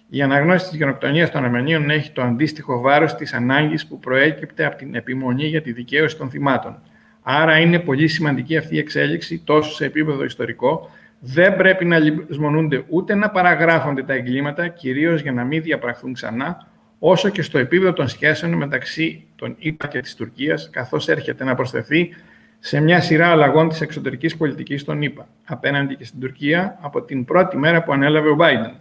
Η 0.08 0.22
αναγνώριση 0.22 0.68
της 0.68 0.76
γενοκτονίας 0.76 1.30
των 1.30 1.44
Αρμενίων 1.44 1.90
έχει 1.90 2.10
το 2.10 2.22
αντίστοιχο 2.22 2.80
βάρος 2.80 3.14
της 3.14 3.32
ανάγκης 3.32 3.86
που 3.86 3.98
προέκυπτε 3.98 4.64
από 4.64 4.76
την 4.76 4.94
επιμονή 4.94 5.46
για 5.46 5.62
τη 5.62 5.72
δικαίωση 5.72 6.16
των 6.16 6.30
θυμάτων. 6.30 6.78
Άρα 7.22 7.58
είναι 7.58 7.78
πολύ 7.78 8.08
σημαντική 8.08 8.56
αυτή 8.56 8.74
η 8.74 8.78
εξέλιξη 8.78 9.42
τόσο 9.44 9.72
σε 9.72 9.84
επίπεδο 9.84 10.24
ιστορικό. 10.24 10.90
Δεν 11.20 11.56
πρέπει 11.56 11.84
να 11.84 11.98
λησμονούνται 11.98 12.84
ούτε 12.88 13.14
να 13.14 13.30
παραγράφονται 13.30 14.02
τα 14.02 14.12
εγκλήματα, 14.12 14.68
κυρίως 14.68 15.20
για 15.20 15.32
να 15.32 15.44
μην 15.44 15.62
διαπραχθούν 15.62 16.12
ξανά, 16.12 16.66
όσο 16.98 17.28
και 17.28 17.42
στο 17.42 17.58
επίπεδο 17.58 17.92
των 17.92 18.08
σχέσεων 18.08 18.52
μεταξύ 18.52 19.26
των 19.36 19.56
ΗΠΑ 19.58 19.86
και 19.86 20.00
της 20.00 20.14
Τουρκίας, 20.14 20.70
καθώς 20.72 21.08
έρχεται 21.08 21.44
να 21.44 21.54
προσθεθεί 21.54 22.10
σε 22.58 22.80
μια 22.80 23.00
σειρά 23.00 23.28
αλλαγών 23.28 23.68
της 23.68 23.80
εξωτερικής 23.80 24.36
πολιτικής 24.36 24.84
των 24.84 25.02
ΗΠΑ, 25.02 25.28
απέναντι 25.44 25.94
και 25.94 26.04
στην 26.04 26.20
Τουρκία, 26.20 26.78
από 26.80 27.02
την 27.02 27.24
πρώτη 27.24 27.56
μέρα 27.56 27.82
που 27.82 27.92
ανέλαβε 27.92 28.28
ο 28.28 28.36
Biden. 28.40 28.72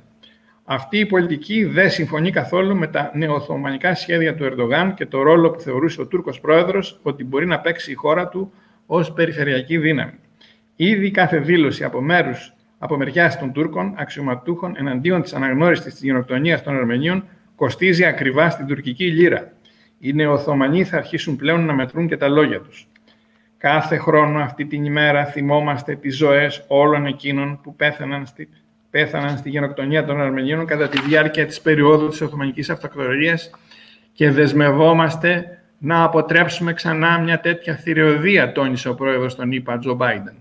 Αυτή 0.65 0.99
η 0.99 1.05
πολιτική 1.05 1.65
δεν 1.65 1.89
συμφωνεί 1.89 2.31
καθόλου 2.31 2.75
με 2.75 2.87
τα 2.87 3.11
νεοοθωμανικά 3.13 3.95
σχέδια 3.95 4.35
του 4.35 4.43
Ερντογάν 4.43 4.93
και 4.93 5.05
το 5.05 5.21
ρόλο 5.21 5.51
που 5.51 5.59
θεωρούσε 5.59 6.01
ο 6.01 6.07
Τούρκος 6.07 6.39
πρόεδρος 6.39 6.99
ότι 7.03 7.23
μπορεί 7.23 7.45
να 7.45 7.59
παίξει 7.59 7.91
η 7.91 7.93
χώρα 7.93 8.27
του 8.27 8.53
ως 8.85 9.13
περιφερειακή 9.13 9.77
δύναμη. 9.77 10.13
Ήδη 10.75 11.11
κάθε 11.11 11.37
δήλωση 11.37 11.83
από 11.83 12.01
μέρους 12.01 12.53
από 12.77 12.97
μεριά 12.97 13.37
των 13.39 13.51
Τούρκων 13.51 13.93
αξιωματούχων 13.97 14.73
εναντίον 14.77 15.21
της 15.21 15.33
αναγνώρισης 15.33 15.93
της 15.93 16.03
γενοκτονίας 16.03 16.63
των 16.63 16.75
Αρμενίων 16.75 17.23
κοστίζει 17.55 18.05
ακριβά 18.05 18.49
στην 18.49 18.65
τουρκική 18.65 19.05
λίρα. 19.05 19.51
Οι 19.99 20.13
νεοοθωμανοί 20.13 20.83
θα 20.83 20.97
αρχίσουν 20.97 21.35
πλέον 21.35 21.65
να 21.65 21.73
μετρούν 21.73 22.07
και 22.07 22.17
τα 22.17 22.27
λόγια 22.27 22.59
τους. 22.61 22.87
Κάθε 23.65 23.97
χρόνο 23.97 24.39
αυτή 24.39 24.65
την 24.65 24.85
ημέρα 24.85 25.25
θυμόμαστε 25.25 25.95
τις 25.95 26.17
ζωές 26.17 26.63
όλων 26.67 27.05
εκείνων 27.05 27.59
που 27.63 27.75
πέθαναν 27.75 28.25
στη, 28.25 28.49
πέθαναν 28.89 29.37
στη 29.37 29.49
γενοκτονία 29.49 30.05
των 30.05 30.21
Αρμενίων 30.21 30.65
κατά 30.65 30.87
τη 30.87 31.01
διάρκεια 31.01 31.45
της 31.45 31.61
περίοδου 31.61 32.07
της 32.07 32.21
Οθωμανικής 32.21 32.69
Αυτοκρατορίας 32.69 33.49
και 34.13 34.31
δεσμευόμαστε 34.31 35.59
να 35.77 36.03
αποτρέψουμε 36.03 36.73
ξανά 36.73 37.19
μια 37.19 37.39
τέτοια 37.39 37.75
θηριωδία, 37.75 38.51
τόνισε 38.51 38.89
ο 38.89 38.95
πρόεδρος 38.95 39.35
των 39.35 39.51
ΗΠΑ, 39.51 39.77
Τζο 39.77 39.93
Μπάιντεν. 39.93 40.35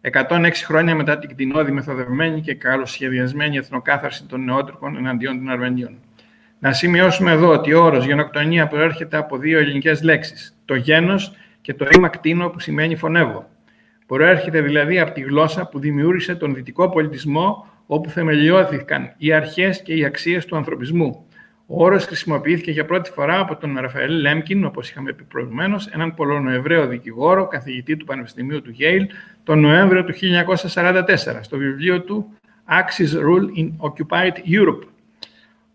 106 0.00 0.50
χρόνια 0.64 0.94
μετά 0.94 1.18
την 1.18 1.28
κτηνόδη 1.28 1.70
μεθοδευμένη 1.70 2.40
και 2.40 2.54
καλοσχεδιασμένη 2.54 3.56
εθνοκάθαρση 3.56 4.24
των 4.24 4.44
νεότροπων 4.44 4.96
εναντίον 4.96 5.38
των 5.38 5.50
Αρμενίων. 5.50 5.98
Να 6.58 6.72
σημειώσουμε 6.72 7.30
εδώ 7.30 7.48
ότι 7.48 7.72
ο 7.72 7.84
όρος 7.84 8.04
γενοκτονία 8.04 8.66
προέρχεται 8.66 9.16
από 9.16 9.36
δύο 9.36 9.58
ελληνικές 9.58 10.02
λέξεις. 10.02 10.58
Το 10.64 10.74
γένος 10.74 11.36
και 11.68 11.74
το 11.74 11.84
ρήμα 11.84 12.08
κτίνο 12.08 12.48
που 12.48 12.60
σημαίνει 12.60 12.96
φωνεύω. 12.96 13.48
Προέρχεται 14.06 14.60
δηλαδή 14.60 14.98
από 15.00 15.12
τη 15.12 15.20
γλώσσα 15.20 15.68
που 15.68 15.78
δημιούργησε 15.78 16.34
τον 16.34 16.54
δυτικό 16.54 16.88
πολιτισμό 16.88 17.66
όπου 17.86 18.10
θεμελιώθηκαν 18.10 19.14
οι 19.16 19.32
αρχές 19.32 19.82
και 19.82 19.94
οι 19.94 20.04
αξίες 20.04 20.44
του 20.44 20.56
ανθρωπισμού. 20.56 21.26
Ο 21.66 21.84
όρος 21.84 22.04
χρησιμοποιήθηκε 22.04 22.70
για 22.70 22.84
πρώτη 22.84 23.10
φορά 23.10 23.38
από 23.38 23.56
τον 23.56 23.78
Ραφαέλ 23.80 24.20
Λέμκιν, 24.20 24.64
όπως 24.64 24.90
είχαμε 24.90 25.12
πει 25.12 25.22
προηγουμένως, 25.22 25.86
έναν 25.86 26.14
Πολωνοεβραίο 26.14 26.86
δικηγόρο, 26.86 27.46
καθηγητή 27.46 27.96
του 27.96 28.04
Πανεπιστημίου 28.04 28.62
του 28.62 28.74
Yale, 28.78 29.06
τον 29.42 29.60
Νοέμβριο 29.60 30.04
του 30.04 30.12
1944, 30.12 31.38
στο 31.40 31.56
βιβλίο 31.56 32.00
του 32.00 32.32
Axis 32.68 33.12
Rule 33.12 33.58
in 33.58 33.70
Occupied 33.88 34.32
Europe, 34.50 34.82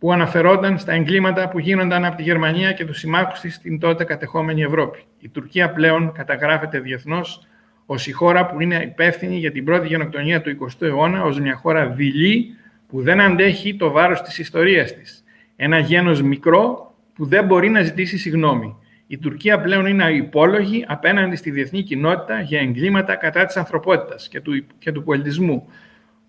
που 0.04 0.12
αναφερόταν 0.12 0.78
στα 0.78 0.94
εγκλήματα 0.94 1.50
που 1.50 1.60
γίνονταν 1.60 2.06
από 2.06 2.16
τη 2.16 2.24
Γερμανία 2.24 2.72
και 2.72 2.86
τους 2.86 2.98
συμμάχους 3.00 3.40
της 3.40 3.56
στην 3.56 3.80
τότε 3.80 4.04
κατεχόμενη 4.04 4.62
Ευρώπη. 4.62 5.00
Η 5.20 5.30
Τουρκία 5.30 5.72
πλέον 5.72 6.12
καταγράφεται 6.12 6.80
διεθνώς 6.80 7.48
ως 7.86 8.08
η 8.08 8.12
χώρα 8.12 8.46
που 8.46 8.62
είναι 8.62 8.82
υπεύθυνη 8.84 9.38
για 9.38 9.52
την 9.52 9.66
πρώτη 9.66 9.88
γενοκτονία 9.88 10.42
του 10.42 10.50
20ου 10.50 10.82
αιώνα, 10.82 11.24
ως 11.24 11.40
μια 11.40 11.56
χώρα 11.56 11.88
δειλή 11.88 12.56
που 12.88 13.02
δεν 13.02 13.22
αντέχει 13.22 13.76
το 13.76 13.92
βάρος 13.92 14.22
της 14.22 14.38
ιστορίας 14.40 14.94
της. 14.94 15.24
Ένα 15.56 15.80
γένος 15.80 16.22
μικρό 16.22 16.94
που 17.14 17.26
δεν 17.26 17.46
μπορεί 17.46 17.70
να 17.70 17.82
ζητήσει 17.82 18.18
συγγνώμη. 18.18 18.76
Η 19.08 19.18
Τουρκία 19.18 19.62
πλέον 19.62 19.86
είναι 19.86 20.12
υπόλογη 20.12 20.86
απέναντι 20.88 21.36
στη 21.36 21.52
διεθνή 21.52 21.82
κοινότητα 21.82 22.42
για 22.42 22.60
εγκλήματα 22.60 23.16
κατά 23.16 23.46
της 23.46 23.58
ανθρωπότητας 23.58 24.28
και 24.28 24.42
του, 24.42 24.66
και 24.80 24.92
του 24.92 25.04
πολιτισμού, 25.04 25.68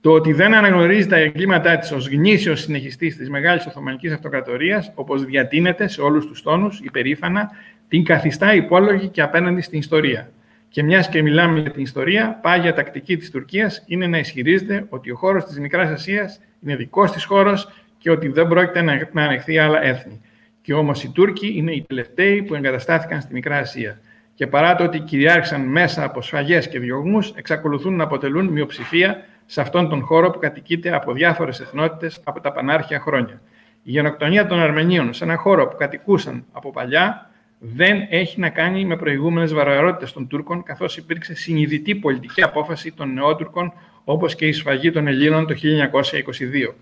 το 0.05 0.11
ότι 0.11 0.33
δεν 0.33 0.55
αναγνωρίζει 0.55 1.07
τα 1.07 1.17
εγκλήματά 1.17 1.79
της 1.79 1.93
ως 1.93 2.09
γνήσιος 2.09 2.61
συνεχιστής 2.61 3.17
της 3.17 3.31
Μεγάλης 3.31 3.67
Οθωμανικής 3.67 4.13
Αυτοκρατορίας, 4.13 4.93
όπως 4.95 5.25
διατείνεται 5.25 5.89
σε 5.89 6.01
όλους 6.01 6.27
τους 6.27 6.43
τόνους, 6.43 6.81
υπερήφανα, 6.81 7.51
την 7.89 8.05
καθιστά 8.05 8.55
υπόλογη 8.55 9.09
και 9.09 9.23
απέναντι 9.23 9.61
στην 9.61 9.79
ιστορία. 9.79 10.31
Και 10.69 10.83
μιας 10.83 11.09
και 11.09 11.23
μιλάμε 11.23 11.61
για 11.61 11.71
την 11.71 11.83
ιστορία, 11.83 12.39
πάγια 12.43 12.75
τακτική 12.75 13.17
της 13.17 13.31
Τουρκίας 13.31 13.85
είναι 13.87 14.07
να 14.07 14.19
ισχυρίζεται 14.19 14.87
ότι 14.89 15.11
ο 15.11 15.17
χώρος 15.17 15.45
της 15.45 15.59
Μικράς 15.59 15.91
Ασίας 15.91 16.41
είναι 16.63 16.77
δικός 16.77 17.13
της 17.13 17.25
χώρος 17.25 17.69
και 17.99 18.11
ότι 18.11 18.29
δεν 18.29 18.49
πρόκειται 18.49 18.83
να 19.13 19.23
ανεχθεί 19.23 19.59
άλλα 19.59 19.85
έθνη. 19.85 20.21
Και 20.63 20.75
όμως 20.75 21.03
οι 21.05 21.09
Τούρκοι 21.09 21.53
είναι 21.57 21.73
οι 21.73 21.85
τελευταίοι 21.89 22.43
που 22.43 22.55
εγκαταστάθηκαν 22.55 23.21
στη 23.21 23.33
Μικρά 23.33 23.57
Ασία. 23.57 24.01
Και 24.35 24.47
παρά 24.47 24.75
το 24.75 24.85
ότι 24.85 24.99
κυριάρχησαν 24.99 25.61
μέσα 25.61 26.05
από 26.05 26.23
σφαγές 26.23 26.69
και 26.69 26.79
διωγμούς, 26.79 27.33
εξακολουθούν 27.37 27.97
να 27.97 28.05
αποτελούν 28.05 28.47
μειοψηφία 28.47 29.25
σε 29.47 29.61
αυτόν 29.61 29.89
τον 29.89 30.03
χώρο 30.03 30.31
που 30.31 30.39
κατοικείται 30.39 30.95
από 30.95 31.13
διάφορες 31.13 31.61
εθνότητες 31.61 32.21
από 32.25 32.41
τα 32.41 32.53
πανάρχια 32.53 33.01
χρόνια. 33.01 33.41
Η 33.83 33.91
γενοκτονία 33.91 34.47
των 34.47 34.59
Αρμενίων 34.59 35.13
σε 35.13 35.25
ένα 35.25 35.37
χώρο 35.37 35.69
που 35.69 35.77
κατοικούσαν 35.77 36.45
από 36.53 36.71
παλιά 36.71 37.31
δεν 37.59 38.07
έχει 38.11 38.41
να 38.41 38.49
κάνει 38.49 38.85
με 38.85 38.97
προηγούμενες 38.97 39.53
βαρβαρότητες 39.53 40.13
των 40.13 40.27
Τούρκων, 40.27 40.63
καθώς 40.63 40.97
υπήρξε 40.97 41.35
συνειδητή 41.35 41.95
πολιτική 41.95 42.43
απόφαση 42.43 42.93
των 42.93 43.13
Νεότουρκων, 43.13 43.73
όπως 44.05 44.35
και 44.35 44.47
η 44.47 44.53
σφαγή 44.53 44.91
των 44.91 45.07
Ελλήνων 45.07 45.47
το 45.47 45.55
1922. 45.55 46.75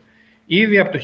Ήδη 0.47 0.79
από 0.79 0.93
το 0.93 0.99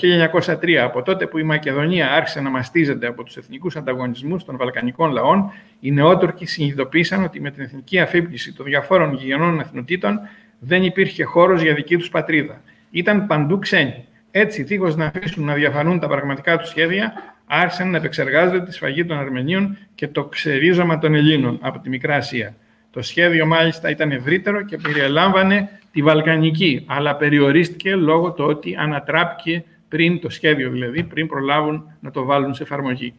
1903, 0.61 0.75
από 0.75 1.03
τότε 1.03 1.27
που 1.27 1.39
η 1.39 1.43
Μακεδονία 1.43 2.13
άρχισε 2.13 2.41
να 2.41 2.51
μαστίζεται 2.51 3.07
από 3.07 3.23
τους 3.23 3.37
εθνικούς 3.37 3.77
ανταγωνισμούς 3.77 4.45
των 4.45 4.57
Βαλκανικών 4.57 5.11
λαών, 5.11 5.53
οι 5.81 5.91
νεότουρκοι 5.91 6.47
συνειδητοποίησαν 6.47 7.25
ότι 7.25 7.41
με 7.41 7.51
την 7.51 7.63
εθνική 7.63 7.99
αφύπνιση 7.99 8.53
των 8.53 8.67
διαφόρων 8.67 9.15
γηγενών 9.15 9.61
εθνοτήτων 9.61 10.21
δεν 10.59 10.83
υπήρχε 10.83 11.25
χώρος 11.25 11.63
για 11.63 11.75
δική 11.75 11.97
τους 11.97 12.09
πατρίδα. 12.09 12.61
Ήταν 12.91 13.27
παντού 13.27 13.59
ξένοι. 13.59 14.07
Έτσι, 14.31 14.63
δίχως 14.63 14.97
να 14.97 15.05
αφήσουν 15.15 15.45
να 15.45 15.55
διαφανούν 15.55 15.99
τα 15.99 16.09
πραγματικά 16.09 16.59
τους 16.59 16.69
σχέδια, 16.69 17.13
άρχισαν 17.47 17.91
να 17.91 17.97
επεξεργάζονται 17.97 18.65
τη 18.65 18.73
σφαγή 18.73 19.05
των 19.05 19.19
Αρμενίων 19.19 19.77
και 19.95 20.09
το 20.09 20.25
ξερίζωμα 20.25 20.99
των 20.99 21.15
Ελλήνων 21.15 21.59
από 21.61 21.79
τη 21.79 21.89
Μικρά 21.89 22.15
Ασία. 22.15 22.55
Το 22.91 23.03
σχέδιο 23.03 23.47
μάλιστα 23.47 23.91
ήταν 23.91 24.11
ευρύτερο 24.11 24.63
και 24.65 24.77
περιελάμβανε 24.77 25.69
τη 25.93 26.03
Βαλκανική, 26.03 26.85
αλλά 26.87 27.17
περιορίστηκε 27.17 27.95
λόγω 27.95 28.33
του 28.33 28.45
ότι 28.45 28.77
ανατράπηκε 28.79 29.65
πριν 29.89 30.21
το 30.21 30.29
σχέδιο, 30.31 30.71
δηλαδή 30.71 31.03
πριν 31.03 31.27
προλάβουν 31.27 31.97
να 32.01 32.11
το 32.11 32.25
βάλουν 32.25 32.55
σε 32.55 32.63
εφαρμογή. 32.63 33.15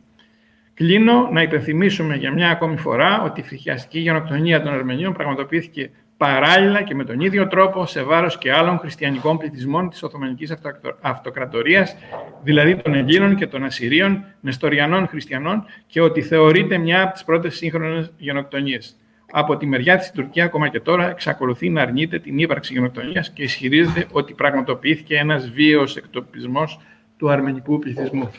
Κλείνω 0.74 1.30
να 1.32 1.42
υπενθυμίσουμε 1.42 2.16
για 2.16 2.32
μια 2.32 2.50
ακόμη 2.50 2.78
φορά 2.78 3.22
ότι 3.22 3.40
η 3.40 3.44
φρικιαστική 3.44 4.00
γενοκτονία 4.00 4.62
των 4.62 4.74
Αρμενίων 4.74 5.14
πραγματοποιήθηκε 5.14 5.90
παράλληλα 6.20 6.82
και 6.82 6.96
με 6.96 7.04
τον 7.04 7.20
ίδιο 7.20 7.48
τρόπο 7.48 7.86
σε 7.86 8.04
βάρος 8.04 8.38
και 8.38 8.52
άλλων 8.52 8.80
χριστιανικών 8.80 9.38
πληθυσμών 9.38 9.90
της 9.90 10.04
Οθωμανικής 10.04 10.54
Αυτοκρατορίας, 11.02 11.96
δηλαδή 12.44 12.76
των 12.76 12.94
Ελλήνων 12.94 13.36
και 13.36 13.48
των 13.48 13.64
Ασσυρίων, 13.64 14.26
Νεστοριανών 14.42 15.08
χριστιανών 15.08 15.66
και 15.88 16.02
ότι 16.02 16.22
θεωρείται 16.22 16.78
μια 16.78 17.02
από 17.02 17.14
τις 17.14 17.24
πρώτες 17.24 17.56
σύγχρονες 17.56 18.12
γενοκτονίες. 18.18 18.96
Από 19.32 19.58
τη 19.58 19.66
μεριά 19.66 19.98
της 19.98 20.12
Τουρκία 20.12 20.44
ακόμα 20.44 20.68
και 20.68 20.80
τώρα 20.80 21.10
εξακολουθεί 21.10 21.70
να 21.70 21.82
αρνείται 21.82 22.20
την 22.20 22.40
ύπαρξη 22.40 22.74
γενοκτονίας 22.74 23.32
και 23.32 23.44
ισχυρίζεται 23.44 24.06
ότι 24.12 24.34
πραγματοποιήθηκε 24.34 25.18
ένας 25.18 25.50
βίαιος 25.50 25.98
εκτοπισμός 25.98 26.80
του 27.18 27.30
αρμενικού 27.30 27.80
πληθυσμού. 27.80 28.32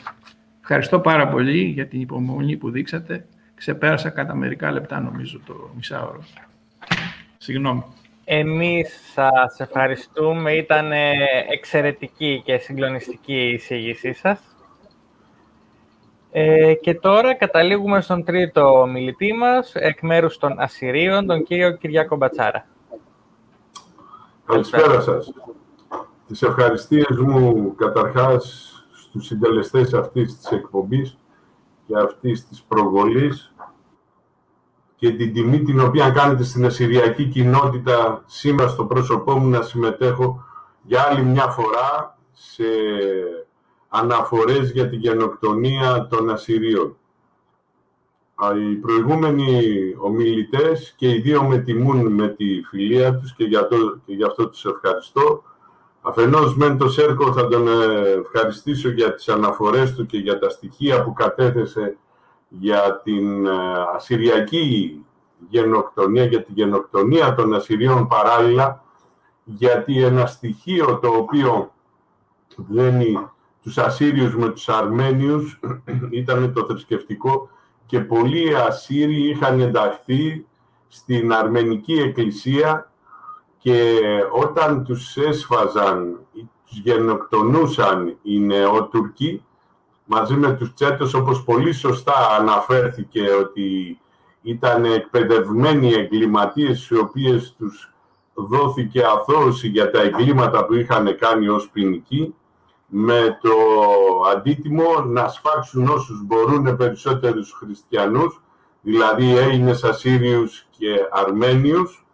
Ευχαριστώ 0.61 0.99
πάρα 0.99 1.27
πολύ 1.27 1.61
για 1.61 1.87
την 1.87 2.01
υπομονή 2.01 2.57
που 2.57 2.71
δείξατε. 2.71 3.25
Ξεπέρασα 3.55 4.09
κατά 4.09 4.35
μερικά 4.35 4.71
λεπτά 4.71 4.99
νομίζω 4.99 5.39
το 5.45 5.71
μισάωρο. 5.75 6.23
Συγγνώμη. 7.43 7.83
Εμείς 8.23 8.99
σας 9.13 9.59
ευχαριστούμε. 9.59 10.53
Ήταν 10.53 10.91
εξαιρετική 11.51 12.41
και 12.45 12.57
συγκλονιστική 12.57 13.33
η 13.33 13.53
εισήγησή 13.53 14.13
σας. 14.13 14.39
Ε, 16.31 16.73
και 16.73 16.93
τώρα 16.93 17.35
καταλήγουμε 17.35 18.01
στον 18.01 18.23
τρίτο 18.23 18.87
μιλητή 18.91 19.33
μας, 19.33 19.75
εκ 19.75 20.01
μέρους 20.01 20.37
των 20.37 20.59
Ασσυρίων, 20.59 21.25
τον 21.25 21.43
κύριο 21.43 21.71
Κυριάκο 21.71 22.15
Μπατσάρα. 22.15 22.67
Καλησπέρα 24.45 25.01
σας. 25.01 25.33
Τις 26.27 26.41
ευχαριστίες 26.41 27.17
μου 27.19 27.75
καταρχάς 27.75 28.73
στους 28.93 29.25
συντελεστές 29.25 29.93
αυτής 29.93 30.37
της 30.37 30.51
εκπομπής 30.51 31.17
και 31.87 31.93
αυτής 31.97 32.47
της 32.47 32.61
προβολής 32.61 33.50
και 35.01 35.11
την 35.11 35.33
τιμή 35.33 35.61
την 35.61 35.79
οποία 35.79 36.09
κάνετε 36.09 36.43
στην 36.43 36.65
ασυριακή 36.65 37.25
κοινότητα 37.25 38.23
σήμερα 38.25 38.69
στο 38.69 38.85
πρόσωπό 38.85 39.37
μου 39.37 39.49
να 39.49 39.61
συμμετέχω 39.61 40.43
για 40.81 41.07
άλλη 41.09 41.23
μια 41.23 41.47
φορά 41.47 42.17
σε 42.31 42.63
αναφορές 43.89 44.71
για 44.71 44.89
την 44.89 44.99
γενοκτονία 44.99 46.07
των 46.09 46.29
Ασσυρίων. 46.29 46.95
Οι 48.71 48.75
προηγούμενοι 48.75 49.59
ομιλητές 49.97 50.93
και 50.97 51.09
οι 51.09 51.19
δύο 51.19 51.43
με 51.43 51.57
τιμούν 51.57 52.13
με 52.13 52.27
τη 52.27 52.61
φιλία 52.69 53.15
τους 53.15 53.35
και, 53.35 53.43
για 53.43 53.67
το, 53.67 53.77
και 54.05 54.13
γι' 54.13 54.23
αυτό 54.23 54.49
τους 54.49 54.65
ευχαριστώ. 54.65 55.43
Αφενός 56.01 56.55
μεν 56.55 56.77
το 56.77 56.89
Σέρκο 56.89 57.33
θα 57.33 57.47
τον 57.47 57.67
ευχαριστήσω 58.19 58.89
για 58.89 59.13
τις 59.13 59.29
αναφορές 59.29 59.95
του 59.95 60.05
και 60.05 60.17
για 60.17 60.39
τα 60.39 60.49
στοιχεία 60.49 61.03
που 61.03 61.13
κατέθεσε 61.13 61.97
για 62.59 63.01
την 63.03 63.45
ε, 63.45 63.51
ασυριακή 63.95 65.05
γενοκτονία, 65.49 66.25
για 66.25 66.43
την 66.43 66.53
γενοκτονία 66.55 67.35
των 67.35 67.53
Ασσυρίων 67.53 68.07
παράλληλα, 68.07 68.83
γιατί 69.43 70.03
ένα 70.03 70.25
στοιχείο 70.25 70.99
το 71.01 71.07
οποίο 71.07 71.71
βγαίνει 72.55 73.29
τους 73.61 73.77
Ασσύριους 73.77 74.35
με 74.35 74.49
τους 74.49 74.69
Αρμένιους 74.69 75.59
ήταν 76.11 76.53
το 76.53 76.65
θρησκευτικό 76.65 77.49
και 77.85 77.99
πολλοί 77.99 78.55
Ασσύριοι 78.55 79.29
είχαν 79.29 79.59
ενταχθεί 79.59 80.45
στην 80.87 81.33
Αρμενική 81.33 81.93
Εκκλησία 81.93 82.91
και 83.57 83.99
όταν 84.31 84.83
τους 84.83 85.17
έσφαζαν, 85.17 86.19
τους 86.67 86.79
γενοκτονούσαν 86.79 88.17
οι 88.21 88.39
νεότουρκοι 88.39 89.43
μαζί 90.05 90.33
με 90.33 90.53
τους 90.53 90.73
Τσέτος 90.73 91.13
όπως 91.13 91.43
πολύ 91.43 91.73
σωστά 91.73 92.13
αναφέρθηκε 92.39 93.21
ότι 93.39 93.99
ήταν 94.41 94.85
εκπαιδευμένοι 94.85 95.93
εγκληματίες 95.93 96.89
οι 96.89 96.97
οποίες 96.97 97.55
τους 97.57 97.93
δόθηκε 98.33 99.03
αθώωση 99.03 99.67
για 99.67 99.91
τα 99.91 100.01
εγκλήματα 100.01 100.65
που 100.65 100.73
είχαν 100.73 101.17
κάνει 101.17 101.47
ως 101.47 101.69
ποινικοί 101.69 102.35
με 102.93 103.39
το 103.41 103.51
αντίτιμο 104.35 105.01
να 105.01 105.27
σφάξουν 105.27 105.87
όσους 105.87 106.23
μπορούν 106.25 106.77
περισσότερους 106.77 107.51
χριστιανούς, 107.51 108.41
δηλαδή 108.81 109.37
Έλληνες, 109.37 109.83
Ασσύριους 109.83 110.65
και 110.77 110.87
Αρμένιους. 111.11 112.05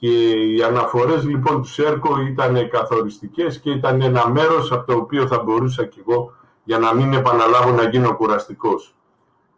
Και 0.00 0.30
οι 0.30 0.62
αναφορές 0.62 1.24
λοιπόν 1.24 1.62
του 1.62 1.68
ΣΕΡΚΟ 1.68 2.20
ήταν 2.20 2.68
καθοριστικές 2.68 3.60
και 3.60 3.70
ήταν 3.70 4.02
ένα 4.02 4.28
μέρος 4.28 4.72
από 4.72 4.92
το 4.92 4.98
οποίο 4.98 5.26
θα 5.26 5.42
μπορούσα 5.42 5.84
κι 5.84 6.00
εγώ 6.00 6.32
για 6.68 6.78
να 6.78 6.94
μην 6.94 7.12
επαναλάβω 7.12 7.70
να 7.70 7.88
γίνω 7.88 8.16
κουραστικός. 8.16 8.94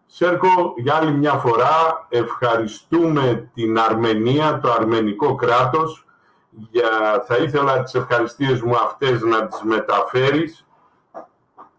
Σέρκο, 0.07 0.75
για 0.77 0.95
άλλη 0.95 1.13
μια 1.13 1.33
φορά 1.33 2.07
ευχαριστούμε 2.09 3.51
την 3.55 3.79
Αρμενία, 3.79 4.61
το 4.63 4.73
αρμενικό 4.73 5.35
κράτος, 5.35 6.05
για, 6.51 7.25
θα 7.27 7.37
ήθελα 7.37 7.83
τις 7.83 7.95
ευχαριστίες 7.95 8.61
μου 8.61 8.75
αυτές 8.75 9.23
να 9.23 9.47
τις 9.47 9.61
μεταφέρεις 9.63 10.67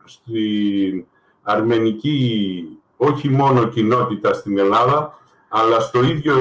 στην 0.04 1.06
αρμενική, 1.42 2.66
όχι 2.98 3.30
μόνο 3.30 3.66
κοινότητα 3.66 4.34
στην 4.34 4.58
Ελλάδα, 4.58 5.20
αλλά 5.50 5.80
στο 5.80 6.04
ίδιο, 6.04 6.38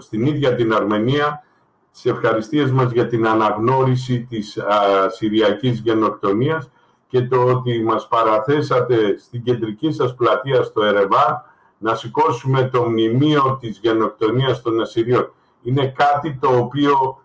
στην 0.00 0.26
ίδια 0.26 0.54
την 0.54 0.74
Αρμενία, 0.74 1.44
τις 1.92 2.06
ευχαριστίες 2.06 2.70
μας 2.70 2.92
για 2.92 3.06
την 3.06 3.26
αναγνώριση 3.26 4.20
της 4.20 4.58
α, 4.58 5.10
Συριακής 5.10 5.78
γενοκτονίας 5.78 6.70
και 7.12 7.22
το 7.22 7.42
ότι 7.44 7.82
μας 7.82 8.08
παραθέσατε 8.08 9.18
στην 9.18 9.42
κεντρική 9.42 9.92
σας 9.92 10.14
πλατεία 10.14 10.62
στο 10.62 10.82
Ερεβά 10.82 11.44
να 11.78 11.94
σηκώσουμε 11.94 12.68
το 12.68 12.82
μνημείο 12.82 13.56
της 13.60 13.78
γενοκτονίας 13.78 14.62
των 14.62 14.80
Ασσυρίων. 14.80 15.32
Είναι 15.62 15.86
κάτι 15.86 16.38
το 16.40 16.56
οποίο 16.56 17.22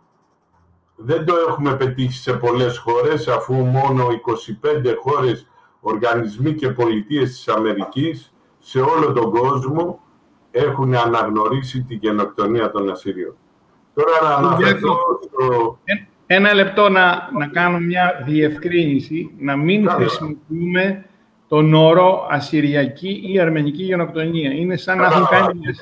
δεν 0.95 1.25
το 1.25 1.35
έχουμε 1.47 1.75
πετύχει 1.75 2.17
σε 2.17 2.33
πολλές 2.33 2.77
χώρες, 2.77 3.27
αφού 3.27 3.53
μόνο 3.53 4.07
25 4.09 4.95
χώρες, 5.01 5.47
οργανισμοί 5.79 6.53
και 6.53 6.69
πολιτείες 6.69 7.29
της 7.29 7.47
Αμερικής 7.47 8.33
σε 8.59 8.79
όλο 8.79 9.11
τον 9.11 9.31
κόσμο 9.31 9.99
έχουν 10.51 10.95
αναγνωρίσει 10.95 11.83
τη 11.83 11.95
γενοκτονία 11.95 12.71
των 12.71 12.89
Ασσυρίων. 12.89 13.35
Τώρα 13.93 14.21
να 14.21 14.35
αναφερθώ 14.35 14.97
στο... 15.23 15.77
Ένα 16.29 16.53
λεπτό 16.53 16.89
να, 16.89 17.29
να 17.37 17.47
κάνω 17.47 17.77
μια 17.77 18.23
διευκρίνηση, 18.25 19.31
να 19.39 19.55
μην 19.55 19.89
χρησιμοποιούμε 19.89 21.05
τον 21.47 21.73
όρο 21.73 22.27
Ασυριακή 22.29 23.21
ή 23.33 23.39
Αρμενική 23.39 23.83
γενοκτονία. 23.83 24.51
Είναι 24.51 24.77
σαν 24.77 24.97
να 24.97 25.05
έχουν 25.05 25.27
κάνει 25.27 25.59
μια 25.59 25.75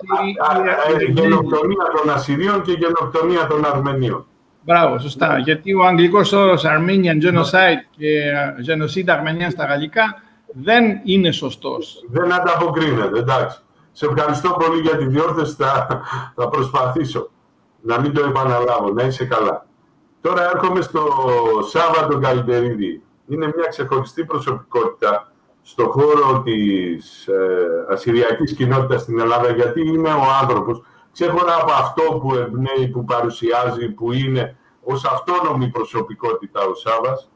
Ασσύριοι... 0.88 1.14
Γενοκτονία 1.14 1.86
των 2.02 2.14
Ασσυρίων 2.14 2.62
και 2.62 2.72
γενοκτονία 2.72 3.48
των 3.48 3.66
Αρμενίων. 3.66 4.26
Μπράβο, 4.62 5.00
σωστά. 5.00 5.38
Γιατί 5.38 5.74
ο 5.74 5.86
αγγλικός 5.86 6.32
όρος 6.32 6.64
Armenian 6.66 7.24
Genocide 7.24 7.82
και 7.98 8.32
Genocide 8.68 9.10
Αρμενία 9.10 9.50
στα 9.50 9.66
γαλλικά 9.66 10.22
δεν 10.54 10.84
είναι 11.04 11.32
σωστός. 11.32 12.06
Δεν 12.10 12.34
ανταποκρίνεται, 12.34 13.20
εντάξει. 13.20 13.60
Σε 13.92 14.06
ευχαριστώ 14.06 14.50
πολύ 14.50 14.82
για 14.82 14.98
τη 14.98 15.06
διόρθωση, 15.06 15.56
θα, 15.56 15.88
θα 16.36 16.50
προσπαθήσω 16.50 17.30
να 17.82 18.00
μην 18.00 18.14
το 18.14 18.26
επαναλάβω, 18.26 18.92
να 18.94 19.04
είσαι 19.04 19.26
καλά. 19.26 19.66
Τώρα 20.26 20.50
έρχομαι 20.54 20.82
στο 20.82 21.08
Σάββατο 21.70 22.20
Καλυτερίδη. 22.20 23.04
Είναι 23.28 23.46
μια 23.46 23.68
ξεχωριστή 23.70 24.26
προσωπικότητα 24.26 25.32
στο 25.62 25.90
χώρο 25.90 26.42
της 26.42 27.28
ε, 27.28 27.94
ασυριακής 27.94 28.54
κοινότητας 28.54 29.02
στην 29.02 29.20
Ελλάδα, 29.20 29.50
γιατί 29.52 29.88
είναι 29.88 30.10
ο 30.10 30.24
άνθρωπος, 30.42 30.82
ξέχωρα 31.12 31.56
από 31.62 31.72
αυτό 31.72 32.02
που 32.04 32.36
εμπνέει, 32.36 32.88
που 32.88 33.06
παρουσιάζει, 33.06 33.90
που 33.90 34.12
είναι 34.12 34.58
ως 34.84 35.06
αυτόνομη 35.06 35.68
προσωπικότητα 35.68 36.62
ο 36.62 36.74
Σάββας, 36.74 37.30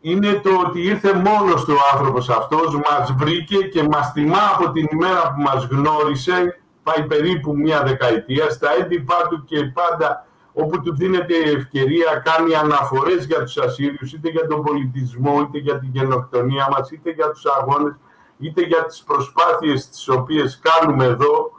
είναι 0.00 0.40
το 0.42 0.50
ότι 0.66 0.82
ήρθε 0.82 1.12
μόνος 1.12 1.64
του 1.64 1.74
ο 1.76 1.96
άνθρωπος 1.96 2.28
αυτός, 2.28 2.74
μας 2.74 3.14
βρήκε 3.16 3.56
και 3.56 3.82
μας 3.82 4.12
τιμά 4.12 4.50
από 4.54 4.70
την 4.70 4.86
ημέρα 4.92 5.34
που 5.34 5.40
μας 5.40 5.64
γνώρισε, 5.70 6.60
πάει 6.82 7.06
περίπου 7.06 7.56
μια 7.56 7.82
δεκαετία, 7.82 8.50
στα 8.50 8.68
έντυπά 8.80 9.26
του 9.28 9.44
και 9.44 9.64
πάντα 9.64 10.24
όπου 10.52 10.80
του 10.80 10.96
δίνεται 10.96 11.34
η 11.34 11.50
ευκαιρία, 11.50 12.22
κάνει 12.24 12.54
αναφορές 12.54 13.24
για 13.24 13.42
τους 13.42 13.58
Ασσύριους, 13.58 14.12
είτε 14.12 14.28
για 14.28 14.46
τον 14.46 14.62
πολιτισμό, 14.62 15.40
είτε 15.40 15.58
για 15.58 15.78
την 15.78 15.90
γενοκτονία 15.92 16.68
μας, 16.70 16.90
είτε 16.90 17.10
για 17.10 17.30
τους 17.30 17.46
αγώνες, 17.46 17.94
είτε 18.38 18.62
για 18.62 18.84
τις 18.84 19.02
προσπάθειες 19.02 19.88
τις 19.88 20.08
οποίες 20.08 20.60
κάνουμε 20.62 21.04
εδώ, 21.04 21.50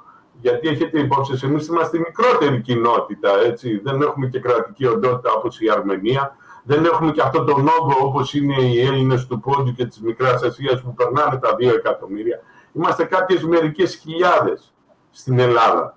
γιατί 0.41 0.67
έχετε 0.67 0.99
υπόψη, 0.99 1.39
εμείς 1.43 1.67
είμαστε 1.67 1.97
μικρότερη 1.97 2.61
κοινότητα, 2.61 3.29
έτσι. 3.45 3.79
δεν 3.83 4.01
έχουμε 4.01 4.27
και 4.27 4.39
κρατική 4.39 4.85
οντότητα 4.85 5.31
όπως 5.31 5.59
η 5.61 5.69
Αρμενία, 5.69 6.35
δεν 6.63 6.85
έχουμε 6.85 7.11
και 7.11 7.21
αυτό 7.21 7.43
τον 7.43 7.67
όγκο 7.67 7.95
όπως 8.01 8.33
είναι 8.33 8.61
οι 8.61 8.81
Έλληνες 8.81 9.27
του 9.27 9.39
Πόντου 9.39 9.73
και 9.73 9.85
της 9.85 10.01
Μικράς 10.01 10.43
Ασίας 10.43 10.81
που 10.81 10.93
περνάνε 10.93 11.37
τα 11.37 11.55
2 11.55 11.73
εκατομμύρια. 11.73 12.41
Είμαστε 12.73 13.03
κάποιες 13.03 13.43
μερικές 13.43 13.95
χιλιάδες 13.95 14.73
στην 15.11 15.39
Ελλάδα. 15.39 15.95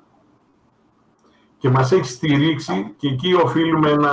Και 1.64 1.70
μας 1.70 1.92
έχει 1.92 2.04
στηρίξει 2.04 2.94
και 2.96 3.08
εκεί 3.08 3.34
οφείλουμε 3.34 3.90
ένα 3.90 4.12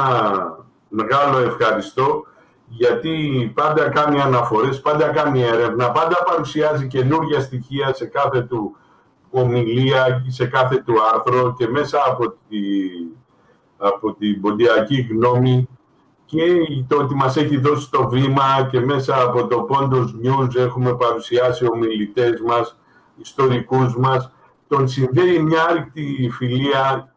μεγάλο 0.89 1.37
ευχαριστώ 1.37 2.25
γιατί 2.67 3.51
πάντα 3.55 3.89
κάνει 3.89 4.21
αναφορές, 4.21 4.81
πάντα 4.81 5.07
κάνει 5.07 5.41
έρευνα, 5.41 5.91
πάντα 5.91 6.23
παρουσιάζει 6.25 6.87
καινούργια 6.87 7.39
στοιχεία 7.39 7.93
σε 7.93 8.05
κάθε 8.05 8.41
του 8.41 8.75
ομιλία, 9.29 10.23
σε 10.27 10.45
κάθε 10.45 10.77
του 10.77 10.93
άρθρο 11.13 11.55
και 11.57 11.67
μέσα 11.67 11.97
από, 12.07 12.29
τη, 12.29 12.57
από 13.77 14.13
την 14.13 14.41
ποντιακή 14.41 15.07
γνώμη 15.11 15.67
και 16.25 16.45
το 16.87 16.97
ότι 16.97 17.15
μας 17.15 17.37
έχει 17.37 17.57
δώσει 17.57 17.91
το 17.91 18.09
βήμα 18.09 18.67
και 18.71 18.79
μέσα 18.79 19.21
από 19.21 19.47
το 19.47 19.67
Pondos 19.69 20.07
News 20.25 20.55
έχουμε 20.55 20.93
παρουσιάσει 20.93 21.65
ομιλητές 21.71 22.41
μας, 22.45 22.77
ιστορικούς 23.21 23.97
μας. 23.97 24.31
Τον 24.67 24.87
συνδέει 24.87 25.39
μια 25.39 25.65
άρρηκτη 25.69 26.29
φιλία 26.33 27.10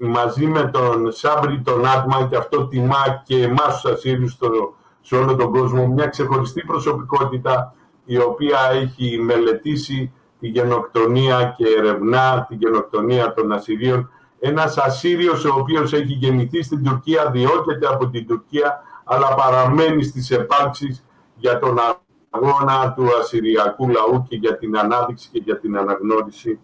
μαζί 0.00 0.46
με 0.46 0.70
τον 0.72 1.12
Σάμπρι 1.12 1.60
τον 1.60 1.86
Άτμαν 1.86 2.28
και 2.28 2.36
αυτό 2.36 2.66
τιμά 2.66 3.22
και 3.24 3.42
εμάς 3.42 3.80
τους 3.80 3.92
Ασσύριους 3.92 4.38
σε 5.00 5.16
όλο 5.16 5.36
τον 5.36 5.50
κόσμο. 5.50 5.86
Μια 5.86 6.06
ξεχωριστή 6.06 6.64
προσωπικότητα 6.64 7.74
η 8.04 8.18
οποία 8.18 8.58
έχει 8.72 9.18
μελετήσει 9.22 10.12
τη 10.40 10.48
γενοκτονία 10.48 11.54
και 11.56 11.64
ερευνά 11.78 12.46
τη 12.48 12.54
γενοκτονία 12.54 13.34
των 13.34 13.52
Ασσυρίων 13.52 14.10
ένας 14.40 14.78
Ασσύριος 14.78 15.44
ο 15.44 15.54
οποίος 15.58 15.92
έχει 15.92 16.12
γεννηθεί 16.12 16.62
στην 16.62 16.84
Τουρκία, 16.84 17.30
διώκεται 17.30 17.86
από 17.86 18.08
την 18.08 18.26
Τουρκία, 18.26 18.82
αλλά 19.04 19.34
παραμένει 19.34 20.02
στις 20.02 20.30
επάρξεις 20.30 21.04
για 21.34 21.58
τον 21.58 21.78
αγώνα 22.30 22.92
του 22.92 23.04
Ασσυριακού 23.20 23.88
λαού 23.88 24.26
και 24.28 24.36
για 24.36 24.58
την 24.58 24.78
ανάδειξη 24.78 25.28
και 25.32 25.42
για 25.44 25.58
την 25.58 25.76
αναγνώριση 25.76 26.58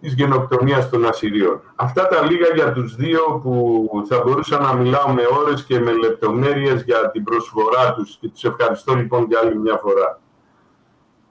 της 0.00 0.12
γενοκτονίας 0.14 0.90
των 0.90 1.06
Ασσυρίων. 1.06 1.60
Αυτά 1.74 2.08
τα 2.08 2.24
λίγα 2.24 2.46
για 2.54 2.72
τους 2.72 2.96
δύο 2.96 3.40
που 3.42 3.88
θα 4.08 4.22
μπορούσα 4.24 4.58
να 4.58 4.72
μιλάω 4.72 5.08
με 5.12 5.22
ώρες 5.40 5.64
και 5.64 5.78
με 5.80 5.92
λεπτομέρειες 5.92 6.82
για 6.82 7.10
την 7.10 7.24
προσφορά 7.24 7.94
τους 7.94 8.16
και 8.20 8.28
τους 8.28 8.44
ευχαριστώ 8.44 8.94
λοιπόν 8.94 9.26
για 9.28 9.38
άλλη 9.38 9.58
μια 9.58 9.76
φορά. 9.76 10.20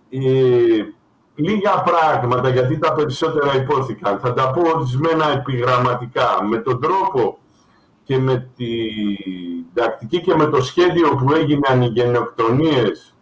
Ε, 0.09 0.19
λίγα 1.35 1.83
πράγματα, 1.83 2.49
γιατί 2.49 2.77
τα 2.77 2.93
περισσότερα 2.93 3.55
υπόθηκαν. 3.55 4.19
Θα 4.19 4.33
τα 4.33 4.51
πω 4.51 4.61
ορισμένα 4.75 5.31
επιγραμματικά. 5.31 6.43
Με 6.49 6.57
τον 6.57 6.81
τρόπο 6.81 7.37
και 8.03 8.17
με 8.17 8.49
την 8.55 9.65
τακτική 9.73 10.21
και 10.21 10.35
με 10.35 10.45
το 10.45 10.61
σχέδιο 10.61 11.15
που 11.15 11.33
έγιναν 11.33 11.81
οι 11.81 11.87
γενοκτονίες 11.87 13.15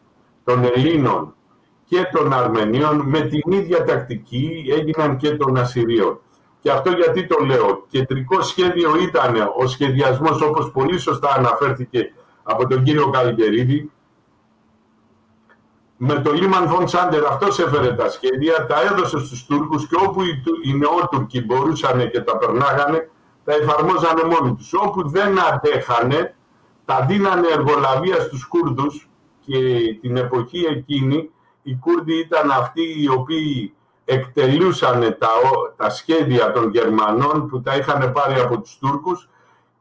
των 0.44 0.64
Ελλήνων 0.64 1.35
και 1.96 2.18
των 2.18 2.34
Αρμενίων, 2.34 3.02
με 3.06 3.22
την 3.22 3.52
ίδια 3.52 3.84
τακτική 3.84 4.66
έγιναν 4.78 5.18
και 5.18 5.32
των 5.32 5.58
Ασσυρίων. 5.58 6.20
Και 6.62 6.72
αυτό 6.72 6.92
γιατί 6.92 7.28
το 7.28 7.46
λέω. 7.46 7.86
Κεντρικό 7.90 8.42
σχέδιο 8.42 8.98
ήταν 9.02 9.36
ο 9.58 9.68
σχεδιασμός, 9.68 10.42
όπως 10.42 10.72
πολύ 10.72 10.98
σωστά 11.00 11.34
αναφέρθηκε 11.38 12.14
από 12.44 12.68
τον 12.68 12.84
κύριο 12.84 13.10
Καλυτερίδη, 13.10 13.92
με 15.98 16.20
το 16.20 16.32
Λίμαν 16.32 16.68
Φον 16.68 16.88
Σάντερ 16.88 17.26
αυτός 17.26 17.60
έφερε 17.60 17.94
τα 17.94 18.10
σχέδια, 18.10 18.66
τα 18.66 18.82
έδωσε 18.82 19.20
στους 19.20 19.46
Τούρκους 19.46 19.88
και 19.88 19.96
όπου 20.08 20.22
οι 20.64 20.74
νεότουρκοι 20.74 21.42
μπορούσαν 21.42 22.10
και 22.12 22.22
τα 22.22 22.38
περνάγανε, 22.38 23.10
τα 23.44 23.54
εφαρμόζανε 23.54 24.24
μόνοι 24.24 24.56
τους. 24.56 24.74
Όπου 24.74 25.10
δεν 25.10 25.40
αντέχανε, 25.40 26.36
τα 26.86 27.06
δίνανε 27.10 27.48
εργολαβία 27.54 28.16
στους 28.16 28.46
Κούρδους 28.46 29.10
και 29.40 29.58
την 30.02 30.18
εποχή 30.18 30.66
εκείνη 30.70 31.30
οι 31.68 31.76
Κούρδοι 31.76 32.20
ήταν 32.20 32.52
αυτοί 32.52 33.02
οι 33.02 33.10
οποίοι 33.10 33.74
εκτελούσαν 34.06 35.18
τα, 35.20 35.28
τα 35.76 35.90
σχέδια 35.90 36.52
των 36.52 36.70
Γερμανών 36.70 37.50
που 37.50 37.62
τα 37.62 37.76
είχαν 37.76 38.12
πάρει 38.12 38.40
από 38.40 38.62
τους 38.62 38.78
Τούρκους 38.78 39.30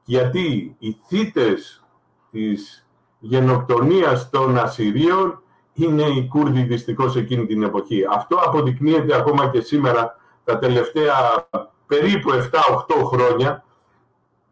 γιατί 0.05 0.77
οι 0.79 0.97
θύτες 1.07 1.85
της 2.31 2.87
γενοκτονίας 3.19 4.31
των 4.31 4.59
Ασσυρίων 4.59 5.43
είναι 5.75 6.03
οι 6.03 6.27
Κούρδοι 6.27 6.63
δυστυχώς 6.63 7.17
εκείνη 7.17 7.47
την 7.47 7.63
εποχή. 7.63 8.03
Αυτό 8.15 8.37
αποδεικνύεται 8.37 9.17
ακόμα 9.17 9.49
και 9.49 9.61
σήμερα 9.61 10.17
τα 10.45 10.59
τελευταία 10.59 11.49
περίπου 11.87 12.31
7-8 12.31 13.05
χρόνια. 13.05 13.65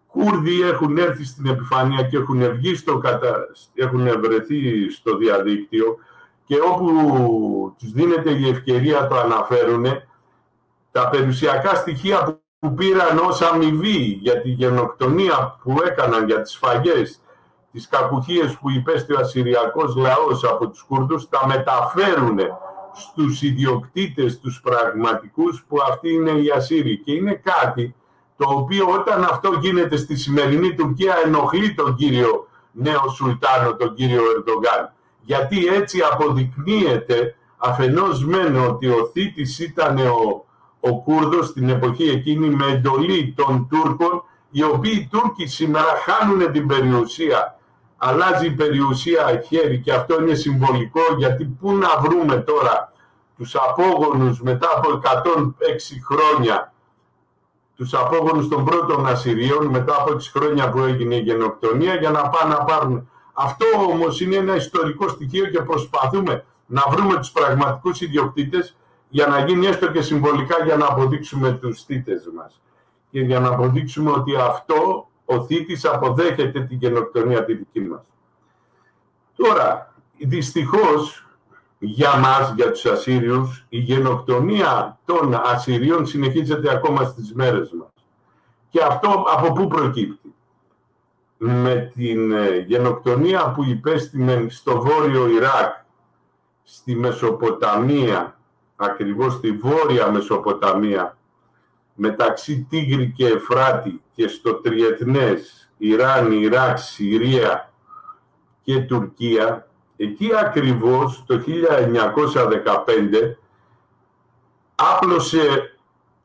Κούρδοι 0.07 0.63
έχουν 0.63 0.99
έρθει 0.99 1.25
στην 1.25 1.47
επιφάνεια 1.47 2.03
και 2.03 2.17
έχουν, 2.17 2.53
βγει 2.53 2.75
στο 2.75 2.99
κατα... 2.99 3.47
έχουν 3.75 4.21
βρεθεί 4.21 4.91
στο 4.91 5.17
διαδίκτυο 5.17 5.99
και 6.53 6.59
όπου 6.61 7.77
τους 7.79 7.93
δίνεται 7.93 8.31
η 8.31 8.49
ευκαιρία 8.49 9.07
το 9.07 9.19
αναφέρουν 9.19 9.87
τα 10.91 11.09
περιουσιακά 11.09 11.75
στοιχεία 11.75 12.41
που 12.59 12.75
πήραν 12.75 13.19
ως 13.19 13.41
αμοιβή 13.41 14.19
για 14.21 14.41
τη 14.41 14.49
γενοκτονία 14.49 15.59
που 15.63 15.77
έκαναν 15.87 16.27
για 16.27 16.43
τις 16.43 16.57
φαγές 16.57 17.21
τις 17.73 17.89
κακουχίες 17.89 18.57
που 18.57 18.71
υπέστη 18.71 19.13
ο 19.13 19.19
Ασσυριακός 19.21 19.97
λαός 19.97 20.45
από 20.45 20.69
τους 20.69 20.83
Κούρδους 20.83 21.29
τα 21.29 21.47
μεταφέρουν 21.47 22.39
στους 22.95 23.43
ιδιοκτήτες, 23.43 24.41
τους 24.41 24.61
πραγματικούς 24.61 25.65
που 25.69 25.77
αυτοί 25.89 26.13
είναι 26.13 26.31
οι 26.31 26.51
Ασσύριοι. 26.51 26.99
Και 26.99 27.13
είναι 27.13 27.35
κάτι 27.35 27.95
το 28.37 28.49
οποίο 28.49 28.87
όταν 28.91 29.25
αυτό 29.25 29.53
γίνεται 29.61 29.97
στη 29.97 30.17
σημερινή 30.17 30.75
Τουρκία 30.75 31.15
ενοχλεί 31.25 31.75
τον 31.75 31.95
κύριο 31.95 32.47
νέο 32.73 33.09
Σουλτάνο, 33.09 33.77
τον 33.77 33.95
κύριο 33.95 34.23
Ερντογκάν. 34.37 34.93
Γιατί 35.23 35.67
έτσι 35.67 36.01
αποδεικνύεται 36.13 37.37
αφενός 37.57 38.25
μεν 38.25 38.57
ότι 38.69 38.89
ο 38.89 39.11
θήτης 39.13 39.59
ήταν 39.59 39.99
ο, 39.99 40.45
ο 40.81 41.03
Κούρδος 41.03 41.47
στην 41.47 41.69
εποχή 41.69 42.09
εκείνη 42.09 42.49
με 42.49 42.67
εντολή 42.67 43.35
των 43.37 43.69
Τούρκων 43.71 44.23
οι 44.51 44.63
οποίοι 44.63 45.09
Τούρκοι 45.11 45.47
σήμερα 45.47 45.93
χάνουν 46.05 46.53
την 46.53 46.67
περιουσία 46.67 47.57
αλλάζει 48.05 48.47
η 48.47 48.51
περιουσία 48.51 49.43
χέρι 49.47 49.81
και 49.81 49.93
αυτό 49.93 50.21
είναι 50.21 50.35
συμβολικό 50.35 51.01
γιατί 51.19 51.45
πού 51.45 51.73
να 51.73 51.89
βρούμε 52.01 52.37
τώρα 52.37 52.93
τους 53.37 53.55
απόγονους 53.55 54.41
μετά 54.41 54.69
από 54.77 55.01
106 55.25 55.39
χρόνια 56.11 56.73
τους 57.77 57.95
απόγονους 57.95 58.49
των 58.49 58.65
πρώτων 58.65 59.07
Ασσυρίων 59.07 59.67
μετά 59.67 59.95
από 60.01 60.13
6 60.13 60.19
χρόνια 60.33 60.71
που 60.71 60.79
έγινε 60.79 61.15
η 61.15 61.21
γενοκτονία 61.21 61.95
για 61.95 62.11
να 62.11 62.29
πάνε 62.29 62.55
να 62.55 62.65
πάρουν. 62.65 63.11
Αυτό 63.33 63.67
όμως 63.91 64.21
είναι 64.21 64.37
ένα 64.37 64.57
ιστορικό 64.57 65.09
στοιχείο 65.09 65.47
και 65.47 65.63
προσπαθούμε 65.63 66.45
να 66.67 66.83
βρούμε 66.91 67.17
τους 67.17 67.31
πραγματικούς 67.31 68.01
ιδιοκτήτες 68.01 68.77
για 69.09 69.27
να 69.27 69.45
γίνει 69.45 69.67
έστω 69.67 69.91
και 69.91 70.03
συμβολικά 70.03 70.65
για 70.65 70.77
να 70.77 70.87
αποδείξουμε 70.87 71.53
τους 71.53 71.83
θύτες 71.83 72.29
μας 72.37 72.61
και 73.11 73.21
για 73.21 73.41
να 73.41 73.49
αποδείξουμε 73.49 74.11
ότι 74.11 74.37
αυτό 74.37 75.09
ο 75.25 75.45
θήτης 75.45 75.85
αποδέχεται 75.85 76.61
την 76.61 76.77
γενοκτονία 76.77 77.45
τη 77.45 77.55
δική 77.55 77.81
μας. 77.81 78.03
Τώρα, 79.37 79.95
δυστυχώς 80.19 81.27
για 81.79 82.17
μας, 82.17 82.53
για 82.57 82.71
τους 82.71 82.87
Ασσύριους, 82.87 83.67
η 83.69 83.79
γενοκτονία 83.79 84.99
των 85.05 85.35
Ασσυρίων 85.35 86.07
συνεχίζεται 86.07 86.71
ακόμα 86.71 87.05
στις 87.05 87.35
μέρες 87.35 87.73
μας. 87.73 87.89
Και 88.69 88.83
αυτό 88.83 89.25
από 89.37 89.53
πού 89.53 89.67
προκύπτει; 89.67 90.22
Με 91.45 91.91
την 91.95 92.33
ε, 92.33 92.57
γενοκτονία 92.57 93.53
που 93.53 93.65
υπέστημεν 93.65 94.51
στο 94.51 94.81
βόρειο 94.81 95.29
Ιράκ, 95.29 95.75
στη 96.63 96.95
Μεσοποταμία, 96.95 98.39
ακριβώς 98.77 99.33
στη 99.33 99.53
βόρεια 99.53 100.11
Μεσοποταμία, 100.11 101.17
μεταξύ 101.95 102.67
Τίγρη 102.71 103.13
και 103.17 103.27
Εφράτη 103.27 104.03
και 104.15 104.29
στο 104.29 104.55
Τριεθνές, 104.55 105.71
Ιράν, 105.77 106.33
Ιράκ, 106.33 106.79
Συρία 106.79 107.73
και 108.63 108.81
Τουρκία, 108.81 109.69
εκεί 109.97 110.31
ακριβώς 110.35 111.25
το 111.27 111.43
1915 111.45 113.37
άπλωσε 114.75 115.77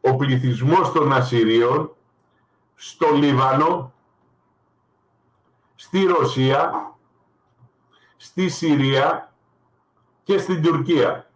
ο 0.02 0.16
πληθυσμός 0.16 0.92
των 0.92 1.14
Ασσυρίων 1.14 1.92
στο 2.76 3.08
Λίβανο, 3.14 3.94
στη 5.80 6.04
Ρωσία, 6.04 6.72
στη 8.18 8.50
Συρία 8.50 9.34
και 10.24 10.38
στην 10.38 10.62
Τουρκία 10.62 11.28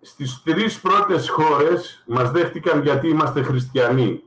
στις 0.00 0.42
τρεις 0.44 0.80
πρώτες 0.80 1.28
χώρες 1.28 2.02
μας 2.06 2.30
δέχτηκαν 2.30 2.82
γιατί 2.82 3.08
είμαστε 3.08 3.42
χριστιανοί. 3.42 4.22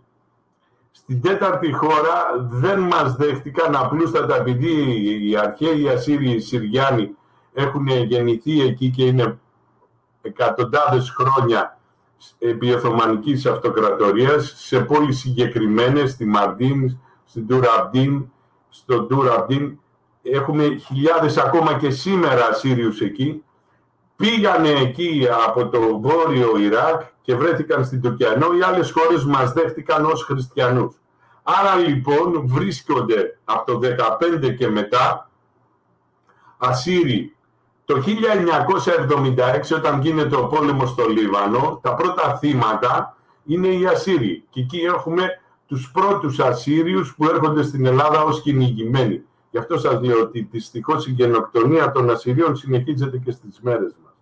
Στην 0.92 1.22
τέταρτη 1.22 1.72
χώρα 1.72 2.48
δεν 2.50 2.80
μας 2.80 3.16
δέχτηκαν 3.16 3.76
απλούστατα 3.76 4.36
επειδή 4.36 4.74
οι 5.30 5.38
αρχαίοι 5.38 5.90
Ασσύριοι, 5.90 6.34
οι 6.38 6.40
Συριάνοι 6.40 7.16
έχουν 7.54 7.88
γεννηθεί 7.88 8.62
εκεί 8.62 8.90
και 8.90 9.06
είναι 9.06 9.40
εκατοντάδες 10.22 11.10
χρόνια 11.10 11.80
επί 12.40 12.74
Οθωμανικής 12.74 13.46
Αυτοκρατορίας 13.46 14.54
σε 14.58 14.80
πόλεις 14.80 15.20
συγκεκριμένες, 15.20 16.12
στη 16.12 16.26
Μαρντίν, 16.26 16.98
στην 17.32 17.48
Τουραμπτίν, 17.48 18.32
στο 18.70 19.04
Τουραμπτίν. 19.04 19.80
Έχουμε 20.24 20.76
χιλιάδες 20.76 21.38
ακόμα 21.38 21.74
και 21.78 21.90
σήμερα 21.90 22.46
Ασσύριους 22.46 23.02
εκεί. 23.02 23.44
Πήγανε 24.16 24.70
εκεί 24.70 25.28
από 25.48 25.68
το 25.70 26.00
βόρειο 26.00 26.58
Ιράκ 26.58 27.02
και 27.22 27.36
βρέθηκαν 27.36 27.86
στην 27.86 28.02
Τουρκία, 28.02 28.32
ενώ 28.32 28.48
οι 28.58 28.62
άλλες 28.62 28.92
χώρες 28.92 29.26
μας 29.26 29.52
δέχτηκαν 29.52 30.06
ως 30.06 30.24
χριστιανούς. 30.24 30.96
Άρα 31.44 31.76
λοιπόν 31.76 32.48
βρίσκονται 32.48 33.38
από 33.44 33.72
το 33.72 33.80
15 34.42 34.56
και 34.58 34.68
μετά 34.68 35.30
Ασσύριοι 36.58 37.36
το 37.86 38.04
1976 39.72 39.76
όταν 39.76 40.02
γίνεται 40.02 40.36
ο 40.36 40.48
πόλεμος 40.48 40.90
στο 40.90 41.08
Λίβανο, 41.08 41.80
τα 41.82 41.96
πρώτα 41.96 42.38
θύματα 42.38 43.18
είναι 43.46 43.68
οι 43.68 43.86
Ασσύριοι. 43.86 44.46
Και 44.50 44.60
εκεί 44.60 44.80
έχουμε 44.80 45.41
τους 45.72 45.92
πρώτους 45.92 46.40
Ασσύριους 46.40 47.16
που 47.16 47.26
έρχονται 47.26 47.64
στην 47.64 47.86
Ελλάδα 47.86 48.24
ως 48.24 48.42
κυνηγημένοι. 48.42 49.24
Γι' 49.52 49.58
αυτό 49.58 49.78
σας 49.78 50.02
λέω 50.02 50.22
ότι 50.22 50.48
δυστυχώς 50.52 51.08
η 51.08 51.12
γενοκτονία 51.12 51.92
των 51.92 52.10
Ασσυρίων 52.10 52.56
συνεχίζεται 52.56 53.18
και 53.18 53.32
στις 53.32 53.60
μέρες 53.62 53.96
μας. 54.04 54.14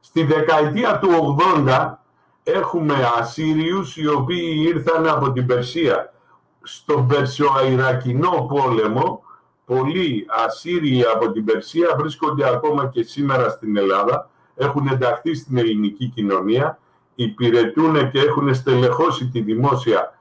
Στη 0.00 0.24
δεκαετία 0.24 0.98
του 0.98 1.36
80 1.64 2.04
έχουμε 2.42 2.94
Ασσύριους 3.18 3.96
οι 3.96 4.06
οποίοι 4.06 4.64
ήρθαν 4.74 5.08
από 5.08 5.32
την 5.32 5.46
Περσία. 5.46 6.12
Στον 6.62 7.06
Περσοαϊρακινό 7.06 8.46
πόλεμο 8.48 9.22
πολλοί 9.64 10.26
Ασσύριοι 10.46 11.04
από 11.14 11.32
την 11.32 11.44
Περσία 11.44 11.96
βρίσκονται 11.98 12.48
ακόμα 12.48 12.88
και 12.88 13.02
σήμερα 13.02 13.48
στην 13.48 13.76
Ελλάδα, 13.76 14.30
έχουν 14.54 14.86
ενταχθεί 14.86 15.34
στην 15.34 15.58
ελληνική 15.58 16.08
κοινωνία, 16.08 16.78
υπηρετούν 17.14 18.10
και 18.10 18.20
έχουν 18.20 18.54
στελεχώσει 18.54 19.28
τη 19.28 19.40
δημόσια, 19.40 20.00
ε, 20.00 20.19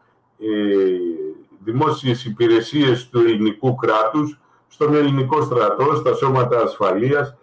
δημόσιες 1.64 2.26
υπηρεσίες 2.26 3.10
του 3.10 3.20
ελληνικού 3.20 3.76
κράτους, 3.76 4.40
στον 4.68 4.96
ελληνικό 4.96 5.42
στρατό, 5.42 5.96
στα 5.96 6.14
σώματα 6.14 6.62
ασφαλείας, 6.62 7.36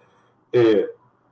ε, 0.51 0.63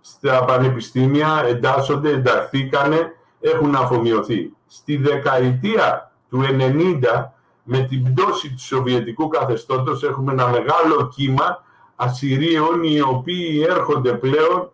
στα 0.00 0.44
πανεπιστήμια, 0.44 1.44
εντάσσονται, 1.46 2.10
ενταχθήκανε, 2.10 3.16
έχουν 3.40 3.74
αφομοιωθεί. 3.74 4.52
Στη 4.66 4.96
δεκαετία 4.96 6.12
του 6.30 6.42
90 6.42 7.34
με 7.62 7.78
την 7.78 8.02
πτώση 8.02 8.48
του 8.48 8.60
Σοβιετικού 8.60 9.28
καθεστώτος 9.28 10.02
έχουμε 10.02 10.32
ένα 10.32 10.48
μεγάλο 10.48 11.08
κύμα 11.14 11.62
Ασσυρίων 11.96 12.82
οι 12.82 13.00
οποίοι 13.00 13.66
έρχονται 13.68 14.12
πλέον 14.12 14.72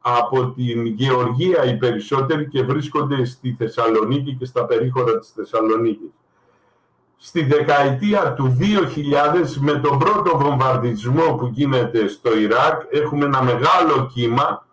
από 0.00 0.50
την 0.50 0.86
Γεωργία 0.86 1.64
οι 1.64 1.76
περισσότεροι 1.76 2.48
και 2.48 2.62
βρίσκονται 2.62 3.24
στη 3.24 3.54
Θεσσαλονίκη 3.58 4.34
και 4.34 4.44
στα 4.44 4.64
περίχωρα 4.64 5.18
της 5.18 5.30
Θεσσαλονίκης. 5.30 6.10
Στη 7.20 7.42
δεκαετία 7.42 8.32
του 8.32 8.56
2000 8.60 9.56
με 9.60 9.72
τον 9.72 9.98
πρώτο 9.98 10.38
βομβαρδισμό 10.38 11.34
που 11.34 11.46
γίνεται 11.52 12.08
στο 12.08 12.38
Ιράκ 12.38 12.82
έχουμε 12.90 13.24
ένα 13.24 13.42
μεγάλο 13.42 14.10
κύμα 14.12 14.66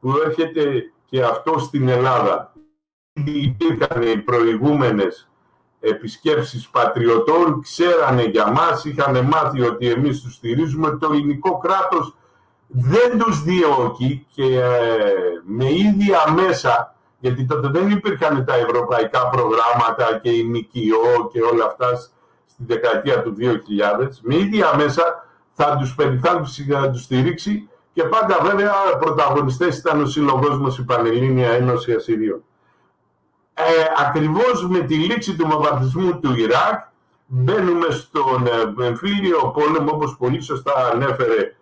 που 0.00 0.14
έρχεται 0.26 0.92
και 1.04 1.22
αυτό 1.22 1.58
στην 1.58 1.88
Ελλάδα. 1.88 2.52
Υπήρχαν 3.24 4.02
οι 4.02 4.16
προηγούμενες 4.16 5.28
επισκέψεις 5.80 6.68
πατριωτών, 6.68 7.62
ξέρανε 7.62 8.24
για 8.24 8.50
μας, 8.50 8.84
είχαν 8.84 9.24
μάθει 9.24 9.62
ότι 9.62 9.88
εμείς 9.88 10.22
τους 10.22 10.34
στηρίζουμε, 10.34 10.96
το 10.96 11.08
ελληνικό 11.12 11.58
κράτος 11.58 12.16
δεν 12.66 13.18
τους 13.18 13.42
διώκει 13.42 14.26
και 14.34 14.60
ε, 14.60 15.12
με 15.44 15.72
ίδια 15.72 16.30
μέσα, 16.30 16.96
γιατί 17.18 17.44
τότε 17.44 17.68
δεν 17.68 17.90
υπήρχαν 17.90 18.44
τα 18.44 18.54
ευρωπαϊκά 18.54 19.28
προγράμματα 19.28 20.18
και 20.22 20.30
η 20.30 20.42
ΜΚΟ 20.44 21.28
και 21.32 21.40
όλα 21.42 21.64
αυτά 21.64 21.96
στη 22.46 22.64
δεκαετία 22.66 23.22
του 23.22 23.36
2000, 23.38 24.08
με 24.20 24.34
ίδια 24.34 24.76
μέσα 24.76 25.26
θα 25.52 25.76
τους 25.76 25.94
περιθάλψει 25.94 26.62
για 26.62 26.80
να 26.80 26.90
τους 26.90 27.02
στηρίξει 27.02 27.68
και 27.92 28.04
πάντα 28.04 28.38
βέβαια 28.42 28.72
πρωταγωνιστές 29.00 29.78
ήταν 29.78 30.02
ο 30.02 30.06
σύλλογός 30.06 30.58
μας 30.58 30.78
η 30.78 30.84
Πανελλήνια 30.84 31.50
Ένωση 31.50 31.92
Ασυρίων 31.92 32.42
ε, 33.60 34.04
ακριβώς 34.06 34.66
με 34.68 34.78
τη 34.78 34.94
λήξη 34.94 35.36
του 35.36 35.46
βομβαρδισμού 35.46 36.20
του 36.20 36.34
Ιράκ 36.36 36.86
μπαίνουμε 37.26 37.90
στον 37.90 38.46
ε, 38.46 38.86
εμφύλιο 38.86 39.50
πόλεμο 39.54 39.90
όπως 39.94 40.16
πολύ 40.18 40.40
σωστά 40.40 40.72
ανέφερε 40.92 41.56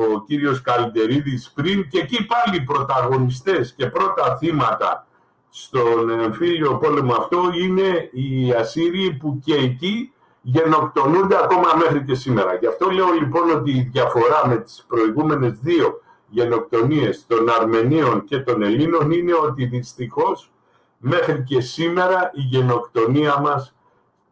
ο 0.00 0.24
κύριος 0.26 0.60
Καλυτερίδης 0.60 1.50
πριν 1.54 1.88
και 1.88 1.98
εκεί 1.98 2.26
πάλι 2.26 2.60
πρωταγωνιστές 2.60 3.74
και 3.76 3.86
πρώτα 3.86 4.36
θύματα 4.36 5.06
στον 5.50 6.10
εμφύλιο 6.10 6.76
πόλεμο 6.76 7.14
αυτό 7.14 7.38
είναι 7.62 8.10
οι 8.12 8.52
Ασσύριοι 8.52 9.12
που 9.12 9.40
και 9.44 9.54
εκεί 9.54 10.12
γενοκτονούνται 10.40 11.36
ακόμα 11.36 11.74
μέχρι 11.76 12.04
και 12.04 12.14
σήμερα. 12.14 12.54
Γι' 12.54 12.66
αυτό 12.66 12.90
λέω 12.90 13.10
λοιπόν 13.20 13.50
ότι 13.50 13.70
η 13.70 13.88
διαφορά 13.92 14.46
με 14.48 14.56
τις 14.56 14.84
προηγούμενες 14.88 15.58
δύο 15.58 16.02
γενοκτονίες 16.28 17.24
των 17.26 17.50
Αρμενίων 17.60 18.24
και 18.24 18.38
των 18.38 18.62
Ελλήνων 18.62 19.10
είναι 19.10 19.32
ότι 19.42 19.64
δυστυχώς 19.64 20.50
μέχρι 20.98 21.42
και 21.42 21.60
σήμερα 21.60 22.30
η 22.34 22.40
γενοκτονία 22.40 23.40
μας 23.40 23.74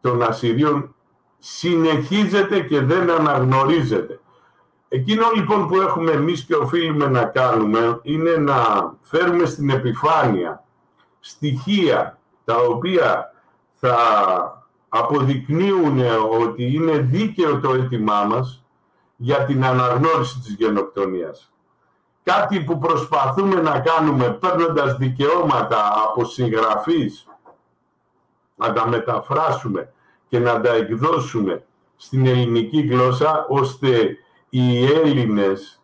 των 0.00 0.22
Ασσυρίων 0.22 0.94
συνεχίζεται 1.38 2.60
και 2.60 2.80
δεν 2.80 3.10
αναγνωρίζεται. 3.10 4.20
Εκείνο 4.88 5.24
λοιπόν 5.34 5.68
που 5.68 5.80
έχουμε 5.80 6.10
εμείς 6.10 6.44
και 6.44 6.54
οφείλουμε 6.54 7.06
να 7.06 7.24
κάνουμε 7.24 8.00
είναι 8.02 8.36
να 8.36 8.56
φέρουμε 9.02 9.44
στην 9.44 9.70
επιφάνεια 9.70 10.64
στοιχεία 11.20 12.18
τα 12.44 12.56
οποία 12.56 13.32
θα 13.72 13.96
αποδεικνύουν 14.88 16.00
ότι 16.40 16.74
είναι 16.74 16.98
δίκαιο 16.98 17.60
το 17.60 17.74
αίτημά 17.74 18.24
μας 18.24 18.64
για 19.16 19.44
την 19.44 19.64
αναγνώριση 19.64 20.38
της 20.38 20.54
γενοκτονίας. 20.54 21.52
Κάτι 22.22 22.60
που 22.60 22.78
προσπαθούμε 22.78 23.60
να 23.60 23.80
κάνουμε 23.80 24.30
παίρνοντας 24.30 24.96
δικαιώματα 24.96 25.92
από 26.04 26.24
συγγραφείς, 26.24 27.26
να 28.54 28.72
τα 28.72 28.88
μεταφράσουμε 28.88 29.92
και 30.28 30.38
να 30.38 30.60
τα 30.60 30.72
εκδώσουμε 30.74 31.64
στην 31.96 32.26
ελληνική 32.26 32.80
γλώσσα, 32.80 33.46
ώστε 33.48 34.16
οι 34.58 34.84
Έλληνες 34.84 35.82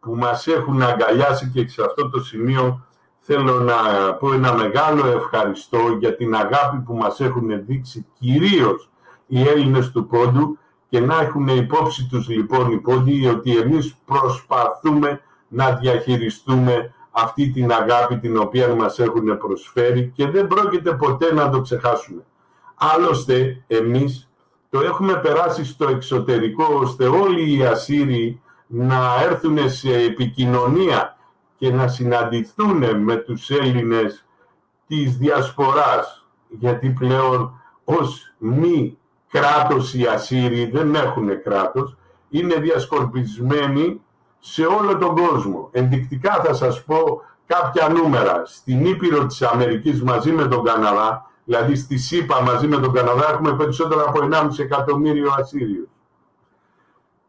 που 0.00 0.14
μας 0.14 0.46
έχουν 0.46 0.82
αγκαλιάσει 0.82 1.50
και 1.54 1.68
σε 1.68 1.82
αυτό 1.84 2.10
το 2.10 2.20
σημείο 2.20 2.86
θέλω 3.18 3.60
να 3.60 3.74
πω 4.14 4.32
ένα 4.32 4.54
μεγάλο 4.54 5.06
ευχαριστώ 5.06 5.78
για 5.98 6.16
την 6.16 6.34
αγάπη 6.34 6.76
που 6.76 6.94
μας 6.94 7.20
έχουν 7.20 7.64
δείξει 7.66 8.06
κυρίως 8.18 8.90
οι 9.26 9.48
Έλληνες 9.48 9.90
του 9.90 10.06
Πόντου 10.06 10.58
και 10.88 11.00
να 11.00 11.20
έχουν 11.20 11.48
υπόψη 11.48 12.06
τους 12.06 12.28
λοιπόν 12.28 12.70
οι 12.70 12.76
Πόντιοι 12.76 13.26
ότι 13.36 13.56
εμείς 13.56 13.96
προσπαθούμε 14.04 15.20
να 15.48 15.72
διαχειριστούμε 15.72 16.94
αυτή 17.10 17.50
την 17.50 17.72
αγάπη 17.72 18.18
την 18.18 18.36
οποία 18.36 18.74
μας 18.74 18.98
έχουν 18.98 19.38
προσφέρει 19.38 20.12
και 20.14 20.26
δεν 20.26 20.46
πρόκειται 20.46 20.94
ποτέ 20.94 21.34
να 21.34 21.50
το 21.50 21.60
ξεχάσουμε. 21.60 22.24
Άλλωστε, 22.74 23.64
εμείς 23.66 24.28
το 24.74 24.80
έχουμε 24.80 25.16
περάσει 25.16 25.64
στο 25.64 25.88
εξωτερικό 25.88 26.64
ώστε 26.80 27.06
όλοι 27.06 27.56
οι 27.56 27.64
Ασσύριοι 27.64 28.40
να 28.66 29.22
έρθουν 29.22 29.70
σε 29.70 29.94
επικοινωνία 29.94 31.16
και 31.56 31.72
να 31.72 31.88
συναντηθούν 31.88 33.00
με 33.00 33.16
τους 33.16 33.50
Έλληνες 33.50 34.24
της 34.86 35.16
Διασποράς 35.16 36.26
γιατί 36.48 36.90
πλέον 36.90 37.60
ως 37.84 38.34
μη 38.38 38.98
κράτος 39.28 39.94
οι 39.94 40.06
Ασσύριοι 40.06 40.70
δεν 40.70 40.94
έχουν 40.94 41.42
κράτος 41.42 41.96
είναι 42.28 42.54
διασκορπισμένοι 42.54 44.00
σε 44.38 44.64
όλο 44.66 44.98
τον 44.98 45.16
κόσμο. 45.16 45.68
Ενδεικτικά 45.72 46.42
θα 46.44 46.54
σας 46.54 46.84
πω 46.84 47.20
κάποια 47.46 47.88
νούμερα. 47.88 48.42
Στην 48.46 48.86
Ήπειρο 48.86 49.26
της 49.26 49.42
Αμερικής 49.42 50.02
μαζί 50.02 50.32
με 50.32 50.46
τον 50.46 50.64
Καναδά, 50.64 51.30
δηλαδή 51.44 51.76
στη 51.76 51.98
ΣΥΠΑ 51.98 52.42
μαζί 52.42 52.66
με 52.66 52.76
τον 52.76 52.92
Καναδά, 52.92 53.30
έχουμε 53.30 53.52
περισσότερο 53.52 54.04
από 54.08 54.28
1,5 54.32 54.48
εκατομμύριο 54.58 55.34
Ασσύριους. 55.38 55.88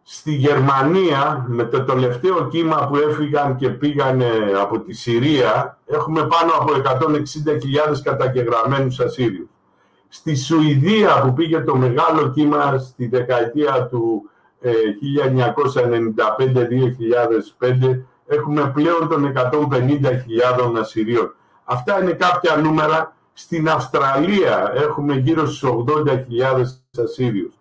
Στη 0.08 0.32
Γερμανία, 0.32 1.46
με 1.48 1.64
το 1.64 1.84
τελευταίο 1.84 2.48
κύμα 2.48 2.88
που 2.88 2.96
έφυγαν 2.96 3.56
και 3.56 3.70
πήγαν 3.70 4.22
από 4.62 4.80
τη 4.80 4.94
Συρία, 4.94 5.78
έχουμε 5.86 6.28
πάνω 6.28 6.52
από 6.60 6.74
160.000 6.74 8.02
καταγεγραμμένους 8.04 9.00
Ασσύριους. 9.00 9.48
Στη 10.08 10.36
Σουηδία 10.36 11.22
που 11.22 11.34
πήγε 11.34 11.60
το 11.60 11.76
μεγάλο 11.76 12.30
κύμα 12.30 12.78
στη 12.78 13.08
δεκαετία 13.08 13.88
του 13.88 14.30
1995-2005 14.62 14.68
έχουμε 18.28 18.72
πλέον 18.74 19.08
των 19.10 19.34
150.000 19.36 20.76
Ασσυρίων. 20.80 21.36
Αυτά 21.64 22.02
είναι 22.02 22.12
κάποια 22.12 22.56
νούμερα 22.56 23.16
Στην 23.38 23.70
Αυστραλία 23.70 24.72
έχουμε 24.76 25.16
γύρω 25.16 25.45
στους 25.45 25.70
80.000 25.88 26.64
Ασσύριους. 27.03 27.53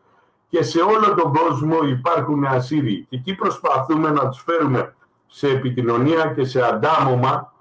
Και 0.49 0.63
σε 0.63 0.81
όλο 0.81 1.15
τον 1.15 1.33
κόσμο 1.33 1.87
υπάρχουν 1.87 2.45
Ασσύριοι. 2.45 3.07
Και 3.11 3.17
εκεί 3.17 3.35
προσπαθούμε 3.35 4.11
να 4.11 4.29
τους 4.29 4.43
φέρουμε 4.43 4.95
σε 5.27 5.49
επικοινωνία 5.49 6.27
και 6.27 6.45
σε 6.45 6.67
αντάμωμα 6.67 7.53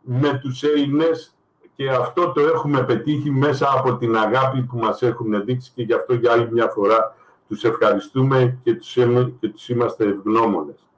με 0.00 0.38
τους 0.42 0.62
Έλληνες 0.62 1.34
και 1.76 1.90
αυτό 1.90 2.32
το 2.32 2.40
έχουμε 2.40 2.82
πετύχει 2.82 3.30
μέσα 3.30 3.72
από 3.76 3.96
την 3.96 4.16
αγάπη 4.16 4.62
που 4.62 4.78
μας 4.78 5.02
έχουν 5.02 5.44
δείξει 5.44 5.72
και 5.74 5.82
γι' 5.82 5.94
αυτό 5.94 6.14
για 6.14 6.32
άλλη 6.32 6.52
μια 6.52 6.68
φορά 6.68 7.14
τους 7.48 7.64
ευχαριστούμε 7.64 8.58
και 8.62 8.74
τους, 8.74 8.92
και 9.40 9.48
τους 9.48 9.68
είμαστε 9.68 10.04
ευγνώμονες. 10.04 10.88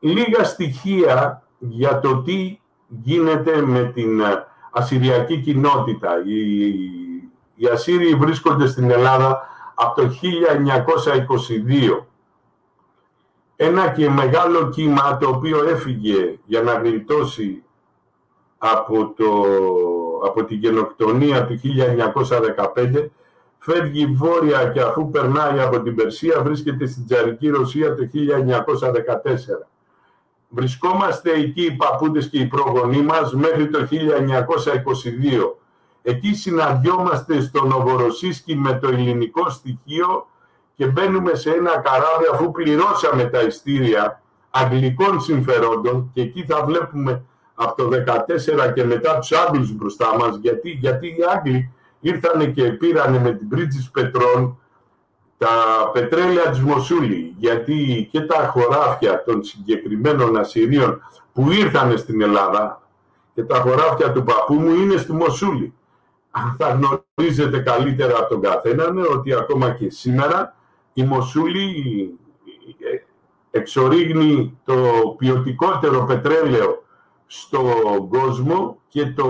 Λίγα 0.00 0.44
στοιχεία 0.44 1.42
για 1.58 2.00
το 2.00 2.22
τι 2.22 2.60
γίνεται 2.88 3.62
με 3.62 3.90
την 3.94 4.20
ε, 4.20 4.46
ασυριακή 4.74 5.40
κοινότητα. 5.40 6.22
Οι, 6.24 6.68
οι 7.54 7.66
Ασσύριοι 7.72 8.14
βρίσκονται 8.14 8.66
στην 8.66 8.90
Ελλάδα 8.90 9.48
από 9.74 10.00
το 10.00 10.10
1922. 11.98 12.04
Ένα 13.56 13.88
και 13.88 14.10
μεγάλο 14.10 14.68
κύμα 14.68 15.16
το 15.16 15.28
οποίο 15.28 15.68
έφυγε 15.68 16.38
για 16.44 16.62
να 16.62 16.72
γλιτώσει 16.72 17.62
από, 18.58 19.14
το, 19.16 19.44
από 20.26 20.44
την 20.44 20.58
γενοκτονία 20.58 21.46
του 21.46 21.60
1915 22.74 23.08
φεύγει 23.58 24.06
βόρεια 24.06 24.64
και 24.64 24.80
αφού 24.80 25.10
περνάει 25.10 25.60
από 25.60 25.82
την 25.82 25.94
Περσία 25.94 26.42
βρίσκεται 26.42 26.86
στην 26.86 27.06
Τζαρική 27.06 27.48
Ρωσία 27.48 27.94
το 27.94 28.08
1914. 28.12 29.73
Βρισκόμαστε 30.54 31.32
εκεί 31.32 31.62
οι 31.64 31.72
παππούδες 31.72 32.28
και 32.28 32.38
οι 32.38 32.46
πρόγονοί 32.46 33.02
μας 33.02 33.34
μέχρι 33.34 33.68
το 33.68 33.88
1922. 33.90 33.90
Εκεί 36.02 36.34
συναντιόμαστε 36.34 37.40
στο 37.40 37.66
Νοβοροσίσκι 37.66 38.56
με 38.56 38.78
το 38.78 38.88
ελληνικό 38.88 39.50
στοιχείο 39.50 40.26
και 40.76 40.86
μπαίνουμε 40.86 41.34
σε 41.34 41.50
ένα 41.50 41.70
καράβι 41.70 42.24
αφού 42.32 42.50
πληρώσαμε 42.50 43.24
τα 43.24 43.40
ειστήρια 43.40 44.22
αγγλικών 44.50 45.20
συμφερόντων 45.20 46.10
και 46.14 46.20
εκεί 46.20 46.44
θα 46.48 46.64
βλέπουμε 46.64 47.22
από 47.54 47.74
το 47.82 47.88
14 48.68 48.72
και 48.74 48.84
μετά 48.84 49.18
τους 49.18 49.32
Άγγλους 49.32 49.72
μπροστά 49.72 50.16
μας 50.18 50.38
γιατί, 50.40 50.70
γιατί 50.70 51.06
οι 51.06 51.16
Άγγλοι 51.36 51.72
ήρθαν 52.00 52.52
και 52.52 52.62
πήραν 52.62 53.16
με 53.16 53.32
την 53.32 53.48
πρίτση 53.48 53.90
Πετρών 53.92 54.58
τα 55.38 55.48
πετρέλαια 55.92 56.50
της 56.50 56.60
Μοσούλη, 56.60 57.34
γιατί 57.38 58.08
και 58.12 58.20
τα 58.20 58.48
χωράφια 58.52 59.22
των 59.24 59.44
συγκεκριμένων 59.44 60.36
Ασσυρίων 60.36 61.02
που 61.32 61.50
ήρθαν 61.50 61.98
στην 61.98 62.20
Ελλάδα 62.22 62.82
και 63.34 63.42
τα 63.42 63.60
χωράφια 63.60 64.12
του 64.12 64.22
παππού 64.22 64.54
μου 64.54 64.74
είναι 64.74 64.96
στη 64.96 65.12
Μοσούλη. 65.12 65.74
Θα 66.58 66.68
γνωρίζετε 66.68 67.58
καλύτερα 67.58 68.18
από 68.18 68.28
τον 68.28 68.40
καθέναν 68.40 68.98
ότι 68.98 69.34
ακόμα 69.34 69.70
και 69.70 69.90
σήμερα 69.90 70.56
η 70.92 71.02
Μοσούλη 71.02 72.18
ε, 72.78 73.58
εξορίγνει 73.58 74.58
το 74.64 74.74
ποιοτικότερο 75.18 76.04
πετρέλαιο 76.04 76.84
στον 77.26 78.08
κόσμο 78.08 78.78
και 78.88 79.06
το 79.06 79.28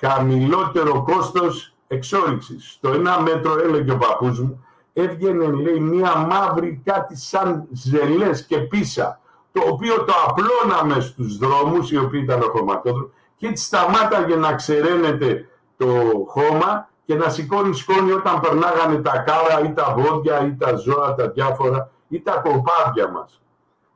χαμηλότερο 0.00 1.02
κόστος 1.02 1.74
εξόριξης. 1.88 2.70
Στο 2.70 2.88
ένα 2.88 3.20
μέτρο 3.20 3.60
έλεγε 3.60 3.92
ο 3.92 3.98
παππούς 3.98 4.40
μου, 4.40 4.66
έβγαινε 4.92 5.46
λέει 5.46 5.78
μία 5.78 6.16
μαύρη 6.16 6.82
κάτι 6.84 7.16
σαν 7.16 7.68
ζελές 7.72 8.46
και 8.46 8.58
πίσα, 8.58 9.20
το 9.52 9.62
οποίο 9.66 10.04
το 10.04 10.12
απλώναμε 10.28 11.00
στους 11.00 11.36
δρόμους, 11.36 11.90
οι 11.90 11.96
οποίοι 11.96 12.20
ήταν 12.24 12.42
ο 12.42 12.48
χωματόδρομος, 12.50 13.10
και 13.36 13.46
έτσι 13.46 13.64
σταμάταγε 13.64 14.36
να 14.36 14.54
ξεραίνεται 14.54 15.48
το 15.76 15.86
χώμα 16.26 16.88
και 17.04 17.14
να 17.14 17.28
σηκώνει 17.28 17.74
σκόνη 17.74 18.12
όταν 18.12 18.40
περνάγανε 18.40 18.96
τα 18.96 19.18
κάρα 19.18 19.64
ή 19.64 19.72
τα 19.72 19.94
βόδια 19.98 20.46
ή 20.46 20.56
τα 20.56 20.76
ζώα, 20.76 21.14
τα 21.14 21.28
διάφορα 21.28 21.90
ή 22.08 22.20
τα 22.20 22.32
κοπάδια 22.32 23.08
μας. 23.08 23.42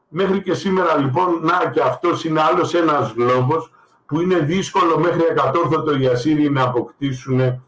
Μέχρι 0.09 0.43
και 0.43 0.55
σήμερα 0.55 0.97
λοιπόν, 0.97 1.39
να 1.43 1.71
και 1.71 1.81
αυτός 1.81 2.25
είναι 2.25 2.41
άλλος 2.41 2.75
ένας 2.75 3.15
λόγος 3.17 3.71
που 4.07 4.21
είναι 4.21 4.39
δύσκολο 4.39 4.99
μέχρι 4.99 5.23
εκατόρθωτο 5.31 5.97
οι 5.97 6.07
Ασσύριοι 6.07 6.51
να 6.53 6.63
αποκτήσουν 6.63 7.63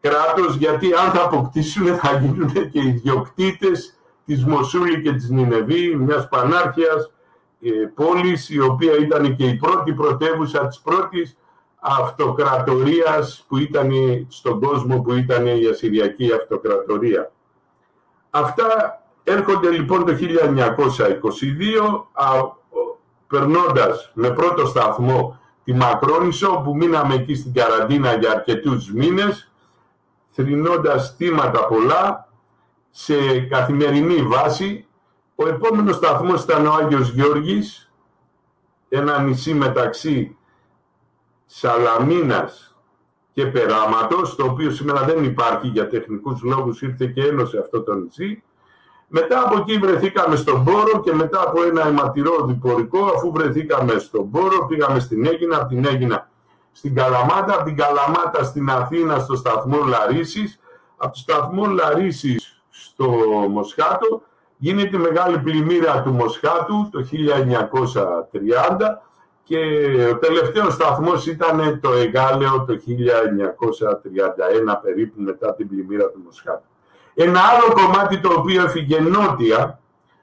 κράτος, 0.00 0.56
γιατί 0.56 0.92
αν 0.92 1.10
θα 1.10 1.24
αποκτήσουν 1.24 1.96
θα 1.96 2.18
γίνουν 2.18 2.52
και 2.52 2.80
ιδιοκτήτες 2.80 3.98
της 4.26 4.44
Μοσούλη 4.44 5.02
και 5.02 5.12
της 5.12 5.28
Νινεβή, 5.28 5.96
μιας 5.96 6.28
πανάρχιας 6.28 7.12
ε, 7.60 7.70
πόλης, 7.94 8.50
η 8.50 8.60
οποία 8.60 8.96
ήταν 8.96 9.36
και 9.36 9.46
η 9.46 9.54
πρώτη 9.54 9.92
πρωτεύουσα 9.92 10.66
της 10.66 10.78
πρώτης 10.78 11.36
αυτοκρατορίας 11.80 13.44
που 13.48 13.56
ήταν 13.56 13.90
στον 14.28 14.60
κόσμο 14.60 15.00
που 15.00 15.12
ήταν 15.12 15.46
η 15.46 15.66
Ασσυριακή 15.66 16.32
Αυτοκρατορία. 16.32 17.32
Αυτά 18.30 19.02
έρχονται 19.24 19.70
λοιπόν 19.70 20.04
το 20.06 20.12
1922 20.12 22.04
περνώντας 23.26 24.10
με 24.14 24.30
πρώτο 24.30 24.66
σταθμό 24.66 25.38
τη 25.64 25.74
Μακρόνισο 25.74 26.60
που 26.64 26.76
μείναμε 26.76 27.14
εκεί 27.14 27.34
στην 27.34 27.52
καραντίνα 27.52 28.14
για 28.14 28.30
αρκετούς 28.30 28.92
μήνες 28.92 29.50
θρηνώντας 30.42 31.14
θύματα 31.16 31.66
πολλά 31.66 32.28
σε 32.90 33.40
καθημερινή 33.40 34.22
βάση. 34.22 34.86
Ο 35.34 35.48
επόμενος 35.48 35.96
σταθμός 35.96 36.42
ήταν 36.42 36.66
ο 36.66 36.72
Άγιος 36.72 37.10
Γιώργης, 37.10 37.90
ένα 38.88 39.18
νησί 39.18 39.54
μεταξύ 39.54 40.36
Σαλαμίνας 41.46 42.76
και 43.32 43.46
Περάματος, 43.46 44.36
το 44.36 44.44
οποίο 44.44 44.70
σήμερα 44.70 45.02
δεν 45.02 45.24
υπάρχει 45.24 45.68
για 45.68 45.88
τεχνικούς 45.88 46.42
λόγους, 46.42 46.82
ήρθε 46.82 47.06
και 47.06 47.22
ένωσε 47.24 47.58
αυτό 47.58 47.82
το 47.82 47.94
νησί. 47.94 48.42
Μετά 49.08 49.42
από 49.42 49.58
εκεί 49.58 49.78
βρεθήκαμε 49.78 50.36
στον 50.36 50.64
Πόρο 50.64 51.00
και 51.00 51.12
μετά 51.12 51.42
από 51.42 51.62
ένα 51.62 51.86
αιματηρό 51.86 52.44
διπορικό, 52.46 53.04
αφού 53.04 53.32
βρεθήκαμε 53.32 53.98
στον 53.98 54.30
Πόρο, 54.30 54.66
πήγαμε 54.66 54.98
στην 54.98 55.26
Έγινα, 55.26 55.56
από 55.56 55.68
την 55.68 55.84
Έγινα 55.84 56.27
στην 56.78 56.94
Καλαμάτα, 56.94 57.54
από 57.54 57.64
την 57.64 57.76
Καλαμάτα 57.76 58.44
στην 58.44 58.70
Αθήνα 58.70 59.18
στο 59.18 59.36
σταθμό 59.36 59.84
Λαρίσης, 59.84 60.60
από 60.96 61.12
το 61.12 61.18
σταθμό 61.18 61.66
Λαρίσης 61.66 62.62
στο 62.70 63.06
Μοσχάτο, 63.50 64.22
γίνεται 64.56 64.96
η 64.96 65.00
μεγάλη 65.00 65.38
πλημμύρα 65.38 66.02
του 66.02 66.10
Μοσχάτου 66.10 66.88
το 66.90 67.00
1930 67.00 69.02
και 69.42 69.58
ο 70.12 70.16
τελευταίος 70.16 70.74
σταθμός 70.74 71.26
ήταν 71.26 71.80
το 71.80 71.92
Εγάλεο 71.92 72.64
το 72.64 72.72
1931 72.72 72.76
περίπου 74.82 75.22
μετά 75.22 75.54
την 75.54 75.68
πλημμύρα 75.68 76.10
του 76.10 76.20
Μοσχάτου. 76.24 76.66
Ένα 77.14 77.40
άλλο 77.40 77.72
κομμάτι 77.72 78.20
το 78.20 78.32
οποίο 78.36 78.62
έφυγε 78.62 79.00
νότια 79.00 79.80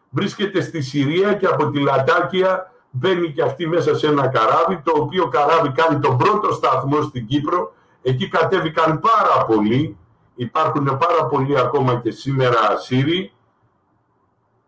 βρίσκεται 0.10 0.62
στη 0.62 0.82
Συρία 0.82 1.34
και 1.34 1.46
από 1.46 1.70
τη 1.70 1.80
Λατάκια 1.80 2.72
μπαίνει 2.96 3.32
και 3.32 3.42
αυτή 3.42 3.68
μέσα 3.68 3.96
σε 3.96 4.08
ένα 4.08 4.28
καράβι, 4.28 4.82
το 4.84 4.92
οποίο 4.96 5.28
καράβι 5.28 5.72
κάνει 5.72 6.00
τον 6.00 6.18
πρώτο 6.18 6.54
σταθμό 6.54 7.02
στην 7.02 7.28
Κύπρο. 7.28 7.74
Εκεί 8.02 8.28
κατέβηκαν 8.28 9.00
πάρα 9.00 9.46
πολλοί, 9.46 9.98
υπάρχουν 10.36 10.86
πάρα 10.86 11.26
πολλοί 11.30 11.60
ακόμα 11.60 11.96
και 11.96 12.12
σήμερα 12.12 12.78
Σύριοι, 12.78 13.32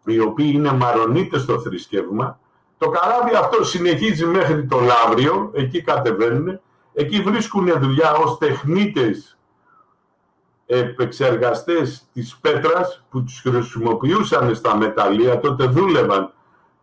οι 0.05 0.19
οποίοι 0.19 0.51
είναι 0.53 0.71
μαρονίτες 0.71 1.41
στο 1.41 1.59
θρησκεύμα. 1.59 2.39
Το 2.77 2.89
καράβι 2.89 3.35
αυτό 3.35 3.63
συνεχίζει 3.63 4.25
μέχρι 4.25 4.65
το 4.65 4.79
Λαύριο, 4.79 5.51
εκεί 5.53 5.81
κατεβαίνουν, 5.81 6.59
εκεί 6.93 7.21
βρίσκουν 7.21 7.79
δουλειά 7.79 8.13
ως 8.13 8.37
τεχνίτες 8.37 9.37
επεξεργαστές 10.65 12.07
της 12.13 12.37
πέτρας 12.41 13.03
που 13.09 13.23
τους 13.23 13.41
χρησιμοποιούσαν 13.41 14.55
στα 14.55 14.75
μεταλλεία, 14.75 15.39
τότε 15.39 15.65
δούλευαν, 15.65 16.33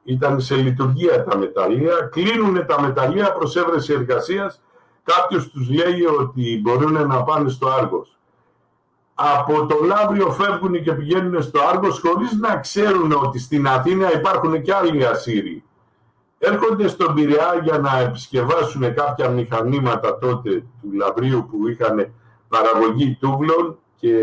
ήταν 0.04 0.40
σε 0.40 0.54
λειτουργία 0.54 1.24
τα 1.24 1.36
μεταλλεία, 1.36 2.08
κλείνουν 2.12 2.66
τα 2.66 2.80
μεταλλεία 2.80 3.32
προς 3.32 3.56
έβρεση 3.56 3.92
εργασίας, 3.92 4.60
κάποιος 5.02 5.50
τους 5.50 5.68
λέει 5.70 6.04
ότι 6.18 6.60
μπορούν 6.62 7.06
να 7.06 7.22
πάνε 7.22 7.48
στο 7.48 7.68
Άργος. 7.68 8.18
Από 9.14 9.66
το 9.66 9.78
Λάβριο 9.84 10.30
φεύγουν 10.30 10.82
και 10.82 10.92
πηγαίνουν 10.92 11.42
στο 11.42 11.60
Άργος 11.72 12.00
χωρίς 12.00 12.32
να 12.32 12.56
ξέρουν 12.56 13.12
ότι 13.12 13.38
στην 13.38 13.66
Αθήνα 13.66 14.14
υπάρχουν 14.14 14.62
και 14.62 14.74
άλλοι 14.74 15.06
Ασσύριοι. 15.06 15.64
Έρχονται 16.38 16.88
στον 16.88 17.14
Πειραιά 17.14 17.60
για 17.62 17.78
να 17.78 17.98
επισκευάσουν 18.00 18.94
κάποια 18.94 19.28
μηχανήματα 19.28 20.18
τότε 20.18 20.50
του 20.50 20.92
Λαβρίου 20.92 21.48
που 21.50 21.68
είχαν 21.68 22.12
παραγωγή 22.48 23.16
τούβλων 23.20 23.78
και 23.96 24.16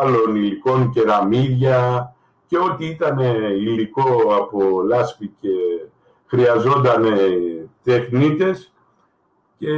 άλλων 0.00 0.36
υλικών 0.36 0.90
κεραμίδια 0.90 2.13
και 2.46 2.58
ό,τι 2.58 2.86
ήταν 2.86 3.18
υλικό 3.58 4.36
από 4.38 4.82
λάσπη 4.88 5.34
και 5.40 5.48
χρειαζόταν 6.26 7.04
τεχνίτες 7.82 8.72
και 9.58 9.68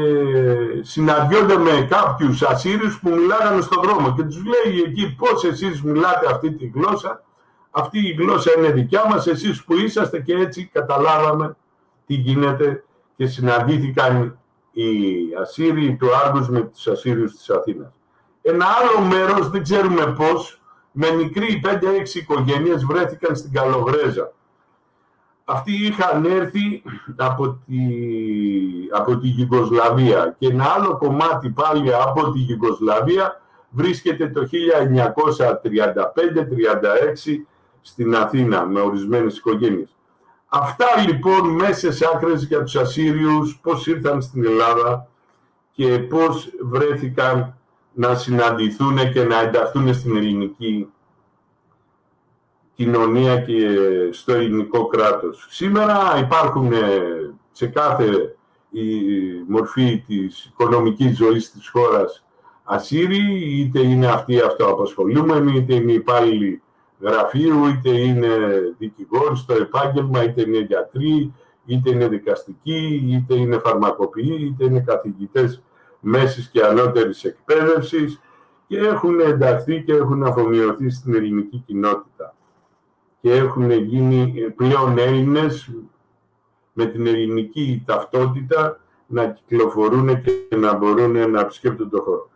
συναντιόνται 0.81 1.59
με 1.59 1.87
κάποιους 1.91 2.43
Ασσύριους 2.43 3.01
που 3.01 3.11
μιλάγανε 3.11 3.61
στον 3.61 3.83
δρόμο 3.83 4.15
και 4.15 4.23
τους 4.23 4.43
λέει 4.45 4.81
εκεί 4.81 5.15
πώς 5.19 5.45
εσείς 5.45 5.83
μιλάτε 5.83 6.27
αυτή 6.31 6.53
τη 6.53 6.67
γλώσσα; 6.75 7.25
Αυτή 7.71 7.99
η 7.99 8.13
γλώσσα 8.13 8.51
είναι 8.59 8.71
δικιά 8.71 9.07
μας, 9.09 9.27
εσείς 9.27 9.65
που 9.65 9.77
είσαστε 9.77 10.21
και 10.21 10.35
έτσι 10.35 10.71
καταλάβαμε 10.73 11.57
τι 12.07 12.15
γίνεται 12.15 12.85
και 13.17 13.27
συναντήθηκαν 13.27 14.39
οι 14.73 14.89
Ασσύριοι 15.41 15.97
του 15.97 16.07
Άργους 16.25 16.49
με 16.49 16.61
τους 16.61 16.87
Ασσύριους 16.87 17.37
της 17.37 17.51
Αθήνας. 17.51 17.93
Ένα 18.43 18.67
άλλο 18.67 19.07
μέρος, 19.07 19.51
δεν 19.51 19.63
ξέρουμε 19.63 20.15
πώς, 20.17 20.61
με 20.99 21.11
μικρή 21.11 21.63
5-6 21.65 22.15
οικογένειες 22.15 22.85
βρέθηκαν 22.85 23.37
στην 23.37 23.53
Καλογρέζα. 23.53 24.33
Αυτοί 25.45 25.87
είχαν 25.87 26.25
έρθει 26.25 26.83
από 27.17 27.49
τη, 27.67 27.77
από 28.91 29.17
τη 29.19 29.27
Γιουγκοσλαβία 29.27 30.37
και 30.39 30.47
ένα 30.47 30.65
άλλο 30.65 30.97
κομμάτι 30.97 31.51
πάλι 31.51 31.95
από 31.95 32.33
τη 32.33 32.39
Γιουγκοσλαβία 32.39 33.41
βρίσκεται 33.71 34.29
το 34.29 34.41
1935-36 34.41 34.49
στην 37.81 38.17
Αθήνα 38.17 38.67
με 38.67 38.81
ορισμένες 38.81 39.37
οικογένειες. 39.37 39.97
Αυτά 40.49 40.87
λοιπόν 41.07 41.49
μέσα 41.49 41.93
σε 41.93 42.07
άκρες 42.15 42.45
για 42.45 42.63
τους 42.63 42.77
Ασσύριους, 42.77 43.59
πώς 43.63 43.87
ήρθαν 43.87 44.23
στην 44.23 44.45
Ελλάδα 44.45 45.09
και 45.73 45.99
πώς 45.99 46.51
βρέθηκαν 46.63 47.56
να 47.99 48.15
συναντηθούν 48.15 49.13
και 49.13 49.25
να 49.25 49.41
ενταχθούν 49.41 49.95
στην 49.95 50.17
ελληνική 50.17 50.89
κοινωνία 52.75 53.41
και 53.41 53.69
στο 54.11 54.33
ελληνικό 54.33 54.87
κράτος. 54.87 55.47
Σήμερα 55.51 56.19
υπάρχουν 56.19 56.73
ε, 56.73 57.01
σε 57.53 57.67
κάθε 57.67 58.37
η 58.71 58.85
μορφή 59.49 60.05
της 60.07 60.45
οικονομικής 60.45 61.17
ζωής 61.17 61.51
της 61.51 61.69
χώρας 61.69 62.25
Ασσύριοι, 62.69 63.43
είτε 63.43 63.81
είναι 63.81 64.07
αυτοί 64.07 64.41
αυτοαπασχολούμενοι, 64.41 65.57
είτε 65.57 65.75
είναι 65.75 65.93
υπάλληλοι 65.93 66.63
γραφείου, 67.01 67.67
είτε 67.67 67.91
είναι 67.91 68.29
δικηγόροι 68.79 69.37
στο 69.37 69.55
επάγγελμα, 69.55 70.25
είτε 70.25 70.41
είναι 70.41 70.59
γιατροί, 70.59 71.33
είτε 71.67 71.91
είναι 71.91 72.09
δικαστικοί, 72.09 73.07
είτε 73.09 73.35
είναι 73.35 73.59
φαρμακοποιοί, 73.59 74.39
είτε 74.41 74.65
είναι 74.65 74.81
καθηγητές 74.81 75.63
μέσης 76.07 76.49
και 76.49 76.65
ανώτερης 76.65 77.25
εκπαίδευσης 77.25 78.21
και 78.67 78.79
έχουν 78.79 79.21
ενταχθεί 79.21 79.83
και 79.83 79.93
έχουν 79.93 80.25
αφομοιωθεί 80.25 80.91
στην 80.91 81.15
ελληνική 81.15 81.63
κοινότητα 81.67 82.35
και 83.21 83.33
έχουν 83.33 83.71
γίνει 83.71 84.51
πλέον 84.57 84.99
Έλληνες 84.99 85.71
με 86.73 86.87
την 86.87 87.07
ελληνική 87.07 87.83
ταυτότητα 87.87 88.81
να 89.07 89.27
κυκλοφορούν 89.27 90.23
και 90.23 90.57
να 90.57 90.75
μπορούν 90.75 91.31
να 91.31 91.41
επισκέπτουν 91.41 91.91
τον 91.91 92.01
χώρο 92.01 92.29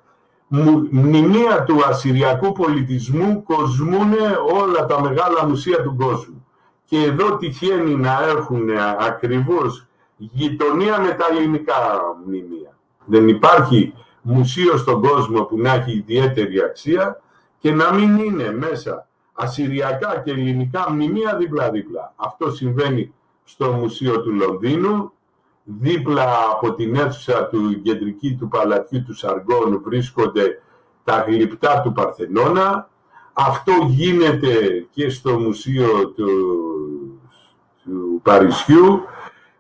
μνημεία 0.91 1.65
του 1.65 1.85
ασυριακού 1.85 2.53
πολιτισμού 2.53 3.43
κοσμούν 3.43 4.13
όλα 4.53 4.87
τα 4.87 5.01
μεγάλα 5.01 5.47
μουσεία 5.47 5.83
του 5.83 5.97
κόσμου. 5.99 6.47
Και 6.85 7.03
εδώ 7.03 7.37
τυχαίνει 7.37 7.95
να 7.95 8.23
έχουν 8.23 8.71
ακριβώς 8.99 9.87
γειτονία 10.17 11.01
με 11.01 11.11
τα 11.11 11.27
ελληνικά 11.31 11.75
μνημεία. 12.27 12.70
Δεν 13.11 13.28
υπάρχει 13.28 13.95
μουσείο 14.23 14.77
στον 14.77 15.03
κόσμο 15.03 15.43
που 15.43 15.59
να 15.59 15.73
έχει 15.73 15.93
ιδιαίτερη 15.93 16.62
αξία 16.62 17.20
και 17.59 17.73
να 17.73 17.95
μην 17.95 18.16
είναι 18.16 18.53
μέσα 18.53 19.09
ασυριακά 19.32 20.23
και 20.24 20.31
ελληνικά 20.31 20.91
μνημεία 20.91 21.37
δίπλα-δίπλα. 21.37 22.12
Αυτό 22.16 22.51
συμβαίνει 22.51 23.15
στο 23.45 23.73
Μουσείο 23.73 24.20
του 24.20 24.32
Λονδίνου, 24.32 25.12
δίπλα 25.65 26.27
από 26.53 26.74
την 26.74 26.95
αίθουσα 26.95 27.47
του 27.47 27.82
κεντρική 27.82 28.37
του 28.39 28.49
παλατιού 28.49 29.03
του 29.03 29.15
Σαργών 29.15 29.82
βρίσκονται 29.85 30.62
τα 31.05 31.24
γλυπτά 31.28 31.81
του 31.81 31.93
Παρθενώνα. 31.93 32.89
Αυτό 33.32 33.73
γίνεται 33.87 34.87
και 34.91 35.11
στο 35.11 35.39
Μουσείο 35.39 36.09
του, 36.09 36.28
του 37.85 38.20
Παρισιού. 38.23 39.01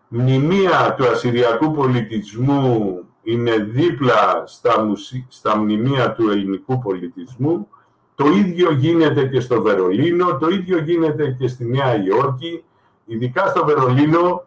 Μνημεία 0.08 0.94
του 0.98 1.06
Ασυριακού 1.06 1.72
πολιτισμού 1.72 3.04
είναι 3.22 3.56
δίπλα 3.56 4.42
στα, 4.46 4.84
μουσι... 4.84 5.26
στα 5.28 5.56
μνημεία 5.56 6.12
του 6.12 6.30
ελληνικού 6.30 6.78
πολιτισμού. 6.78 7.68
Το 8.14 8.26
ίδιο 8.26 8.72
γίνεται 8.72 9.26
και 9.26 9.40
στο 9.40 9.62
Βερολίνο, 9.62 10.38
το 10.38 10.48
ίδιο 10.48 10.78
γίνεται 10.78 11.36
και 11.38 11.48
στη 11.48 11.64
Νέα 11.64 12.04
Υόρκη. 12.04 12.64
Ειδικά 13.04 13.46
στο 13.46 13.64
Βερολίνο 13.64 14.44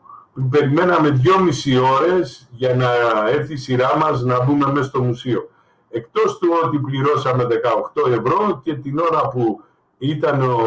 περιμέναμε 0.49 1.09
δυόμιση 1.09 1.77
ώρες 1.77 2.47
για 2.51 2.75
να 2.75 2.89
έρθει 3.29 3.53
η 3.53 3.57
σειρά 3.57 3.97
μας 3.97 4.23
να 4.23 4.43
μπούμε 4.43 4.71
μέσα 4.71 4.83
στο 4.83 5.01
μουσείο. 5.01 5.49
Εκτός 5.89 6.37
του 6.37 6.49
ότι 6.63 6.79
πληρώσαμε 6.79 7.47
18 7.93 8.11
ευρώ 8.11 8.61
και 8.63 8.75
την 8.75 8.99
ώρα 8.99 9.27
που 9.27 9.63
ήταν 9.97 10.41
ο, 10.41 10.57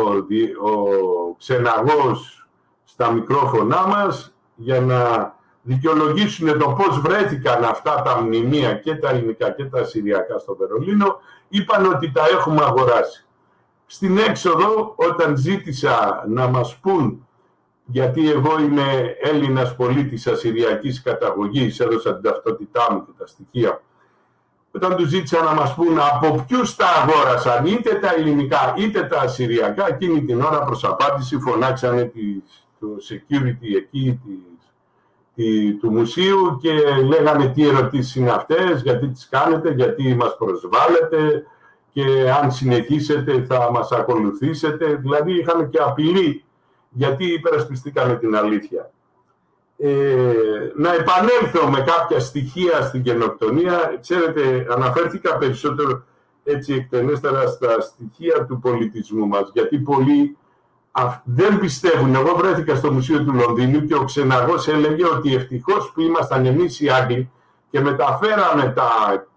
ο 0.70 1.34
ξεναγός 1.38 2.48
στα 2.84 3.12
μικρόφωνά 3.12 3.86
μας 3.86 4.34
για 4.54 4.80
να 4.80 5.34
δικαιολογήσουν 5.66 6.59
το 6.59 6.68
πώς 6.68 7.01
βρέθηκαν 7.01 7.64
αυτά 7.64 8.02
τα 8.02 8.20
μνημεία 8.20 8.74
και 8.74 8.94
τα 8.94 9.09
ελληνικά 9.09 9.51
και 9.51 9.64
τα 9.64 9.84
συριακά 9.84 10.38
στο 10.38 10.56
Βερολίνο, 10.56 11.20
είπαν 11.48 11.86
ότι 11.86 12.12
τα 12.12 12.22
έχουμε 12.32 12.62
αγοράσει. 12.62 13.24
Στην 13.86 14.18
έξοδο, 14.18 14.94
όταν 14.97 15.36
ζήτησα 15.36 16.24
να 16.28 16.47
μας 16.47 16.76
πούν 16.76 17.26
γιατί 17.84 18.30
εγώ 18.30 18.60
είμαι 18.60 19.16
Έλληνας 19.22 19.76
πολίτης 19.76 20.26
ασυριακής 20.26 21.02
καταγωγής, 21.02 21.80
έδωσα 21.80 22.14
την 22.14 22.22
ταυτότητά 22.22 22.93
μου 22.93 23.05
και 23.05 23.12
τα 23.18 23.26
στοιχεία. 23.26 23.82
Όταν 24.70 24.97
τους 24.97 25.09
ζήτησα 25.09 25.43
να 25.43 25.55
μας 25.55 25.74
πούν 25.74 25.98
από 25.98 26.44
ποιους 26.48 26.76
τα 26.76 26.86
αγόρασαν, 26.86 27.66
είτε 27.66 27.94
τα 27.94 28.14
ελληνικά 28.16 28.74
είτε 28.76 29.02
τα 29.02 29.20
ασυριακά, 29.20 29.86
εκείνη 29.88 30.24
την 30.24 30.40
ώρα 30.40 30.64
προς 30.64 30.84
απάντηση 30.84 31.38
φωνάξανε 31.38 32.12
το 32.80 32.86
security 33.09 33.76
εκεί 33.76 34.20
της, 34.24 34.38
του 35.80 35.90
μουσείου 35.90 36.58
και 36.60 36.72
λέγανε 37.06 37.48
τι 37.48 37.68
ερωτήσεις 37.68 38.14
είναι 38.14 38.30
αυτές, 38.30 38.82
γιατί 38.82 39.08
τις 39.08 39.28
κάνετε, 39.28 39.70
γιατί 39.72 40.14
μας 40.14 40.36
προσβάλλετε 40.36 41.46
και 41.92 42.30
αν 42.42 42.52
συνεχίσετε 42.52 43.44
θα 43.48 43.70
μας 43.70 43.92
ακολουθήσετε. 43.92 44.94
Δηλαδή 44.94 45.38
είχαν 45.38 45.68
και 45.68 45.78
απειλή 45.78 46.44
γιατί 46.90 47.32
υπερασπιστήκαμε 47.32 48.16
την 48.16 48.36
αλήθεια. 48.36 48.90
Ε, 49.78 50.32
να 50.76 50.94
επανέλθω 50.94 51.70
με 51.70 51.80
κάποια 51.80 52.20
στοιχεία 52.20 52.82
στην 52.82 53.00
γενοκτονία. 53.00 53.98
Ξέρετε, 54.00 54.66
αναφέρθηκα 54.70 55.36
περισσότερο 55.36 56.04
έτσι 56.44 56.74
εκτενέστερα 56.74 57.46
στα 57.46 57.80
στοιχεία 57.80 58.46
του 58.46 58.58
πολιτισμού 58.58 59.26
μας, 59.26 59.50
γιατί 59.52 59.78
πολλοί 59.78 60.36
δεν 61.24 61.59
πιστεύουν. 61.59 62.14
Εγώ 62.14 62.36
βρέθηκα 62.36 62.74
στο 62.74 62.93
Μουσείο 62.93 63.24
του 63.24 63.32
Λονδίνου 63.32 63.85
και 63.85 63.94
ο 63.94 64.05
ξεναγός 64.05 64.68
έλεγε 64.68 65.06
ότι 65.06 65.35
ευτυχώς 65.35 65.90
που 65.94 66.01
ήμασταν 66.01 66.47
εμείς 66.47 66.81
οι 66.81 66.89
Άγγλοι 66.89 67.31
και 67.70 67.81
μεταφέραμε 67.81 68.73
τα 68.77 68.90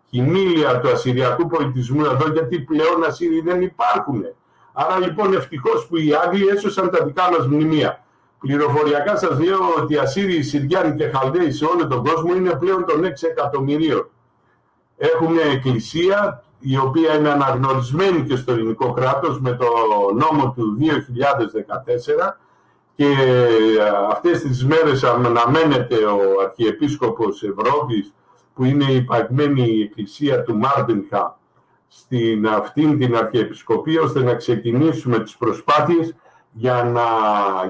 κοιμήλια 0.10 0.80
του 0.80 0.90
ασυριακού 0.90 1.48
πολιτισμού 1.48 2.06
εδώ, 2.06 2.32
γιατί 2.32 2.60
πλέον 2.60 3.04
Ασύριοι 3.08 3.42
δεν 3.42 3.62
υπάρχουν. 3.62 4.24
Άρα 4.74 5.00
λοιπόν 5.00 5.34
ευτυχώς 5.34 5.88
που 5.88 5.98
οι 5.98 6.10
Άγγλοι 6.26 6.48
έσωσαν 6.48 6.90
τα 6.90 7.06
δικά 7.06 7.30
μας 7.32 7.48
μνημεία. 7.48 8.04
Πληροφοριακά 8.40 9.18
σας 9.18 9.40
λέω 9.40 9.60
ότι 9.78 9.94
οι 9.94 9.98
Ασσύριοι, 9.98 10.44
Συριάνοι 10.44 10.96
και 10.96 11.10
Χαλδαίοι 11.10 11.52
σε 11.52 11.66
όλο 11.66 11.88
τον 11.88 12.04
κόσμο 12.04 12.36
είναι 12.36 12.56
πλέον 12.56 12.86
των 12.86 13.04
6 13.04 13.28
εκατομμυρίων. 13.30 14.10
Έχουν 14.98 15.34
μια 15.34 15.46
εκκλησία 15.46 16.44
η 16.60 16.78
οποία 16.78 17.16
είναι 17.16 17.30
αναγνωρισμένη 17.30 18.24
και 18.24 18.36
στο 18.36 18.52
ελληνικό 18.52 18.92
κράτος 18.92 19.40
με 19.40 19.52
το 19.52 19.66
νόμο 20.14 20.54
του 20.56 20.78
2014 22.28 22.38
και 22.96 23.16
αυτές 24.10 24.42
τις 24.42 24.66
μέρες 24.66 25.04
αναμένεται 25.04 25.96
ο 25.96 26.42
Αρχιεπίσκοπος 26.44 27.44
Ευρώπης 27.44 28.14
που 28.54 28.64
είναι 28.64 28.92
η 28.92 29.02
παγμένη 29.02 29.82
εκκλησία 29.82 30.44
του 30.44 30.58
Μάρτινχα 30.58 31.40
στην 31.88 32.48
αυτήν 32.48 33.00
την 33.00 33.16
Αρχιεπισκοπή 33.16 33.98
ώστε 33.98 34.24
να 34.24 34.36
ξεκινήσουμε 34.36 35.20
τις 35.20 35.38
προσπάθειες 35.38 36.16
για 36.52 36.84
να 36.84 37.02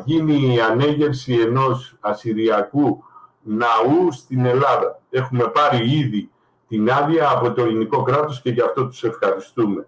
γίνει 0.05 0.53
η 0.53 0.59
ανέγερση 0.59 1.33
ενός 1.33 1.95
ασυριακού 1.99 3.03
ναού 3.41 4.11
στην 4.11 4.45
Ελλάδα. 4.45 5.01
Έχουμε 5.09 5.43
πάρει 5.43 5.91
ήδη 5.91 6.29
την 6.69 6.91
άδεια 6.91 7.29
από 7.29 7.51
το 7.53 7.61
ελληνικό 7.61 8.03
κράτος 8.03 8.41
και 8.41 8.49
γι' 8.49 8.61
αυτό 8.61 8.87
τους 8.87 9.03
ευχαριστούμε. 9.03 9.87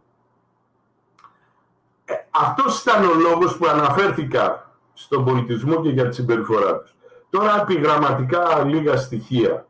Ε, 2.06 2.14
αυτός 2.32 2.82
ήταν 2.82 3.06
ο 3.06 3.14
λόγος 3.14 3.58
που 3.58 3.68
αναφέρθηκα 3.68 4.76
στον 4.94 5.26
πολιτισμό 5.26 5.82
και 5.82 5.90
για 5.90 6.08
τη 6.08 6.16
συμπεριφορά 6.16 6.80
τους. 6.80 6.96
Τώρα 7.30 7.62
επιγραμματικά 7.62 8.64
λίγα 8.64 8.98
στοιχεία 8.98 9.66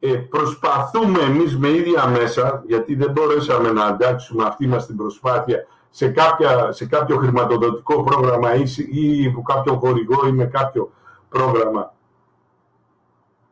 ε, 0.00 0.14
προσπαθούμε 0.14 1.18
εμείς 1.18 1.58
με 1.58 1.68
ίδια 1.68 2.06
μέσα, 2.06 2.62
γιατί 2.66 2.94
δεν 2.94 3.10
μπορέσαμε 3.10 3.70
να 3.70 3.84
αντάξουμε 3.84 4.44
αυτή 4.44 4.66
μας 4.66 4.86
την 4.86 4.96
προσπάθεια 4.96 5.66
σε, 5.90 6.08
κάποια, 6.08 6.72
σε 6.72 6.86
κάποιο 6.86 7.16
χρηματοδοτικό 7.16 8.02
πρόγραμμα 8.02 8.54
ή, 8.54 8.64
ή 8.90 9.30
που 9.30 9.42
κάποιο 9.42 9.74
χορηγό 9.78 10.26
ή 10.26 10.32
με 10.32 10.44
κάποιο 10.44 10.92
πρόγραμμα 11.28 11.92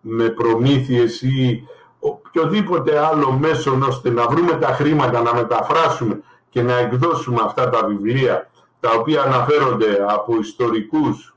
με 0.01 0.29
προμήθειες 0.29 1.23
ή 1.23 1.67
οποιοδήποτε 2.07 2.99
άλλο 2.99 3.33
μέσο 3.33 3.79
ώστε 3.89 4.11
να 4.11 4.29
βρούμε 4.29 4.53
τα 4.53 4.67
χρήματα, 4.67 5.23
να 5.23 5.35
μεταφράσουμε 5.35 6.21
και 6.49 6.63
να 6.63 6.77
εκδώσουμε 6.79 7.39
αυτά 7.45 7.71
τα 7.71 7.87
βιβλία 7.87 8.51
τα 8.81 8.91
οποία 8.99 9.23
αναφέρονται 9.23 10.05
από 10.09 10.39
ιστορικούς 10.39 11.37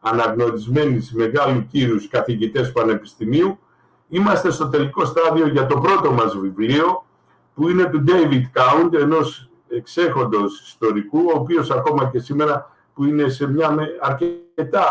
αναγνωρισμένους 0.00 1.10
μεγάλους 1.10 1.64
κύρους 1.70 2.08
καθηγητές 2.08 2.72
πανεπιστημίου 2.72 3.58
Είμαστε 4.12 4.50
στο 4.50 4.68
τελικό 4.68 5.04
στάδιο 5.04 5.46
για 5.46 5.66
το 5.66 5.78
πρώτο 5.78 6.12
μας 6.12 6.36
βιβλίο, 6.36 7.04
που 7.54 7.68
είναι 7.68 7.84
του 7.84 8.04
David 8.06 8.42
Count, 8.60 8.92
ενός 8.92 9.50
εξέχοντος 9.68 10.60
ιστορικού, 10.60 11.18
ο 11.34 11.38
οποίος 11.38 11.70
ακόμα 11.70 12.10
και 12.12 12.18
σήμερα 12.18 12.70
που 12.94 13.04
είναι 13.04 13.28
σε 13.28 13.48
μια 13.48 13.76
αρκετά 14.00 14.84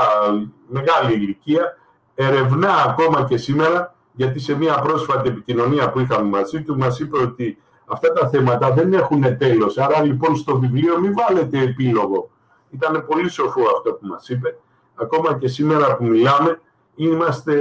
μεγάλη 0.68 1.14
ηλικία, 1.14 1.77
ερευνά 2.15 2.73
ακόμα 2.73 3.26
και 3.26 3.38
σήμερα, 3.38 3.95
γιατί 4.19 4.39
σε 4.39 4.55
μια 4.55 4.79
πρόσφατη 4.79 5.29
επικοινωνία 5.29 5.89
που 5.89 5.99
είχαμε 5.99 6.29
μαζί 6.29 6.63
του, 6.63 6.77
μας 6.77 6.99
είπε 6.99 7.17
ότι 7.17 7.57
αυτά 7.85 8.13
τα 8.13 8.29
θέματα 8.29 8.71
δεν 8.71 8.93
έχουν 8.93 9.37
τέλος. 9.37 9.77
Άρα 9.77 10.03
λοιπόν 10.03 10.35
στο 10.35 10.59
βιβλίο 10.59 10.99
μην 10.99 11.13
βάλετε 11.13 11.59
επίλογο. 11.59 12.29
Ήταν 12.69 13.05
πολύ 13.07 13.29
σοφό 13.29 13.61
αυτό 13.75 13.93
που 13.93 14.07
μας 14.07 14.29
είπε. 14.29 14.57
Ακόμα 14.95 15.37
και 15.37 15.47
σήμερα 15.47 15.95
που 15.95 16.03
μιλάμε, 16.03 16.61
είμαστε 16.95 17.53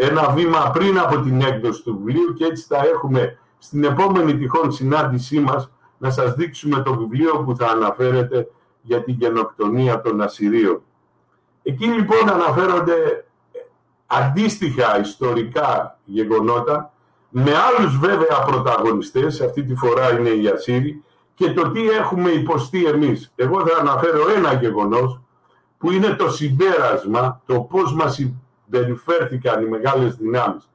ένα 0.00 0.30
βήμα 0.30 0.70
πριν 0.72 0.98
από 0.98 1.20
την 1.20 1.40
έκδοση 1.40 1.82
του 1.82 2.00
βιβλίου 2.02 2.32
και 2.32 2.44
έτσι 2.44 2.64
θα 2.68 2.76
έχουμε 2.94 3.38
στην 3.58 3.84
επόμενη 3.84 4.36
τυχόν 4.36 4.72
συνάντησή 4.72 5.40
μας 5.40 5.70
να 5.98 6.10
σας 6.10 6.34
δείξουμε 6.34 6.82
το 6.82 6.94
βιβλίο 6.94 7.42
που 7.44 7.56
θα 7.56 7.66
αναφέρεται 7.66 8.50
για 8.80 9.02
την 9.02 9.14
γενοκτονία 9.18 10.00
των 10.00 10.20
Ασσυρίων. 10.20 10.82
Εκεί 11.62 11.86
λοιπόν 11.86 12.30
αναφέρονται 12.30 13.25
αντίστοιχα 14.06 15.00
ιστορικά 15.00 15.98
γεγονότα 16.04 16.92
με 17.28 17.52
άλλους 17.54 17.98
βέβαια 17.98 18.42
πρωταγωνιστές, 18.46 19.40
αυτή 19.40 19.64
τη 19.64 19.74
φορά 19.74 20.18
είναι 20.18 20.28
οι 20.28 20.48
Ασσύριοι, 20.48 21.04
και 21.34 21.52
το 21.52 21.70
τι 21.70 21.90
έχουμε 21.90 22.30
υποστεί 22.30 22.84
εμείς. 22.84 23.32
Εγώ 23.36 23.66
θα 23.66 23.78
αναφέρω 23.80 24.30
ένα 24.36 24.52
γεγονός 24.52 25.20
που 25.78 25.90
είναι 25.90 26.08
το 26.08 26.30
συμπέρασμα, 26.30 27.42
το 27.46 27.60
πώς 27.60 27.94
μας 27.94 28.30
περιφέρθηκαν 28.70 29.62
οι 29.62 29.68
μεγάλες 29.68 30.16
δυνάμεις. 30.16 30.68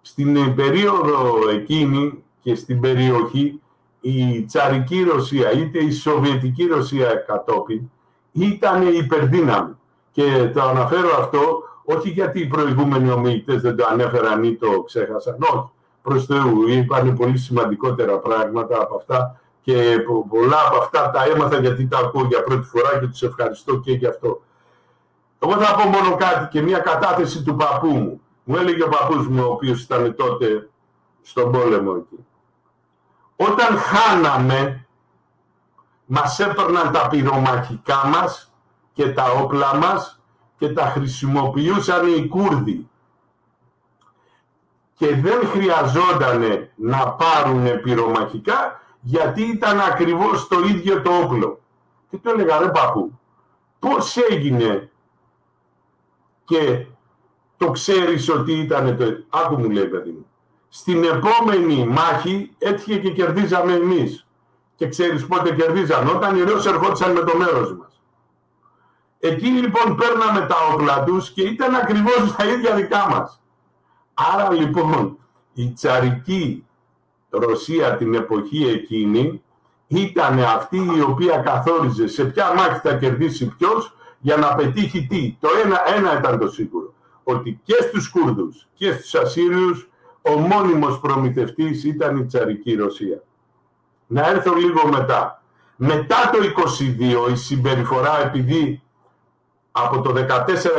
Στην 0.00 0.54
περίοδο 0.54 1.48
εκείνη 1.50 2.24
και 2.40 2.54
στην 2.54 2.80
περιοχή 2.80 3.60
η 4.00 4.42
τσαρική 4.42 5.02
Ρωσία 5.02 5.52
είτε 5.52 5.78
η 5.78 5.90
σοβιετική 5.90 6.66
Ρωσία 6.66 7.14
κατόπιν 7.14 7.90
ήταν 8.32 8.94
υπερδύναμη. 8.94 9.72
Και 10.10 10.50
το 10.54 10.62
αναφέρω 10.62 11.16
αυτό 11.18 11.62
όχι 11.90 12.08
γιατί 12.08 12.40
οι 12.40 12.46
προηγούμενοι 12.46 13.10
ομιλητές 13.10 13.60
δεν 13.60 13.76
το 13.76 13.86
ανέφεραν 13.90 14.44
ή 14.44 14.56
το 14.56 14.82
ξέχασαν. 14.82 15.36
Όχι. 15.40 15.70
Προς 16.02 16.24
Θεού, 16.26 16.68
είπαν 16.68 17.14
πολύ 17.14 17.38
σημαντικότερα 17.38 18.18
πράγματα 18.18 18.80
από 18.80 18.96
αυτά 18.96 19.40
και 19.60 19.96
πολλά 20.28 20.66
από 20.66 20.76
αυτά 20.76 21.10
τα 21.10 21.24
έμαθα 21.24 21.60
γιατί 21.60 21.86
τα 21.86 21.98
ακούω 21.98 22.24
για 22.24 22.42
πρώτη 22.42 22.66
φορά 22.66 22.98
και 22.98 23.06
τους 23.06 23.22
ευχαριστώ 23.22 23.78
και 23.78 23.92
γι' 23.92 24.06
αυτό. 24.06 24.42
Εγώ 25.38 25.52
θα 25.52 25.74
πω 25.74 25.88
μόνο 25.88 26.16
κάτι 26.16 26.48
και 26.48 26.62
μια 26.62 26.78
κατάθεση 26.78 27.42
του 27.42 27.56
παππού 27.56 27.88
μου. 27.88 28.20
Μου 28.44 28.56
έλεγε 28.56 28.82
ο 28.82 28.88
παππούς 28.88 29.28
μου, 29.28 29.42
ο 29.44 29.52
οποίος 29.52 29.82
ήταν 29.82 30.14
τότε 30.14 30.68
στον 31.22 31.52
πόλεμο 31.52 31.94
εκεί. 31.96 32.26
Όταν 33.36 33.78
χάναμε, 33.78 34.86
μας 36.06 36.38
έπαιρναν 36.38 36.92
τα 36.92 37.08
πυρομαχικά 37.08 38.06
μας 38.06 38.52
και 38.92 39.12
τα 39.12 39.24
όπλα 39.30 39.76
μας 39.76 40.17
και 40.58 40.68
τα 40.68 40.82
χρησιμοποιούσαν 40.82 42.06
οι 42.06 42.28
Κούρδοι. 42.28 42.88
Και 44.94 45.14
δεν 45.14 45.46
χρειαζόταν 45.46 46.68
να 46.74 47.08
πάρουν 47.08 47.80
πυρομαχικά 47.82 48.80
γιατί 49.00 49.42
ήταν 49.42 49.80
ακριβώς 49.80 50.48
το 50.48 50.60
ίδιο 50.60 51.02
το 51.02 51.10
όπλο. 51.10 51.60
Και 52.10 52.18
το 52.18 52.30
έλεγα 52.30 52.58
ρε 52.58 52.68
παππού, 52.68 53.18
πώς 53.78 54.16
έγινε 54.16 54.90
και 56.44 56.86
το 57.56 57.70
ξέρεις 57.70 58.28
ότι 58.28 58.52
ήταν 58.52 58.96
το... 58.96 59.04
Άκου 59.28 59.58
μου 59.58 59.70
λέει 59.70 59.86
παιδί 59.86 60.10
μου. 60.10 60.26
Στην 60.68 61.04
επόμενη 61.04 61.86
μάχη 61.86 62.54
έτυχε 62.58 62.98
και 62.98 63.10
κερδίζαμε 63.10 63.72
εμείς. 63.72 64.26
Και 64.76 64.88
ξέρεις 64.88 65.26
πότε 65.26 65.54
κερδίζαμε, 65.54 66.10
όταν 66.10 66.36
οι 66.36 66.42
Ρώσοι 66.42 66.68
ερχόντουσαν 66.68 67.12
με 67.12 67.20
το 67.20 67.36
μέρος 67.36 67.76
μας. 67.76 67.87
Εκεί 69.20 69.46
λοιπόν 69.46 69.96
παίρναμε 69.96 70.46
τα 70.46 70.56
όπλα 70.72 71.04
τους 71.04 71.30
και 71.30 71.42
ήταν 71.42 71.74
ακριβώς 71.74 72.34
τα 72.36 72.44
ίδια 72.44 72.74
δικά 72.74 73.08
μας. 73.10 73.42
Άρα 74.14 74.52
λοιπόν 74.52 75.18
η 75.52 75.72
τσαρική 75.72 76.62
Ρωσία 77.30 77.96
την 77.96 78.14
εποχή 78.14 78.66
εκείνη 78.66 79.42
ήταν 79.86 80.38
αυτή 80.38 80.76
η 80.76 81.00
οποία 81.00 81.36
καθόριζε 81.36 82.06
σε 82.08 82.24
ποια 82.24 82.54
μάχη 82.54 82.80
θα 82.82 82.94
κερδίσει 82.94 83.46
ποιος 83.58 83.96
για 84.20 84.36
να 84.36 84.54
πετύχει 84.54 85.06
τι. 85.06 85.36
Το 85.40 85.48
ένα, 85.64 85.94
ένα 85.96 86.18
ήταν 86.18 86.38
το 86.38 86.48
σίγουρο. 86.48 86.92
Ότι 87.22 87.60
και 87.64 87.74
στους 87.80 88.08
Κούρδους 88.08 88.68
και 88.74 88.92
στους 88.92 89.14
Ασσύριους 89.14 89.88
ο 90.22 90.38
μόνιμος 90.38 91.00
προμηθευτής 91.00 91.84
ήταν 91.84 92.16
η 92.16 92.24
τσαρική 92.24 92.74
Ρωσία. 92.74 93.22
Να 94.06 94.28
έρθω 94.28 94.54
λίγο 94.54 94.88
μετά. 94.88 95.42
Μετά 95.76 96.30
το 96.32 96.38
22 97.28 97.30
η 97.30 97.36
συμπεριφορά 97.36 98.20
επειδή 98.26 98.82
από 99.84 100.00
το 100.00 100.14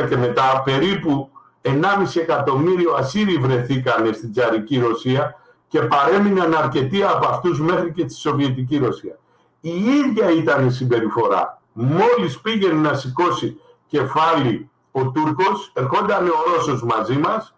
14 0.02 0.08
και 0.08 0.16
μετά 0.16 0.62
περίπου 0.64 1.30
1,5 1.62 1.72
εκατομμύριο 2.14 2.92
Ασσύριοι 2.92 3.36
βρεθήκαν 3.36 4.14
στην 4.14 4.32
τσαρική 4.32 4.78
Ρωσία 4.78 5.34
και 5.68 5.80
παρέμειναν 5.80 6.54
αρκετοί 6.54 7.02
από 7.02 7.28
αυτούς 7.28 7.60
μέχρι 7.60 7.92
και 7.92 8.04
τη 8.04 8.14
Σοβιετική 8.14 8.78
Ρωσία. 8.78 9.18
Η 9.60 9.70
ίδια 9.70 10.30
ήταν 10.30 10.66
η 10.66 10.70
συμπεριφορά. 10.70 11.60
Μόλις 11.72 12.40
πήγαινε 12.40 12.88
να 12.88 12.94
σηκώσει 12.94 13.60
κεφάλι 13.86 14.70
ο 14.90 15.10
Τούρκος, 15.10 15.70
ερχόταν 15.74 16.28
ο 16.28 16.54
Ρώσος 16.54 16.82
μαζί 16.82 17.16
μας, 17.16 17.54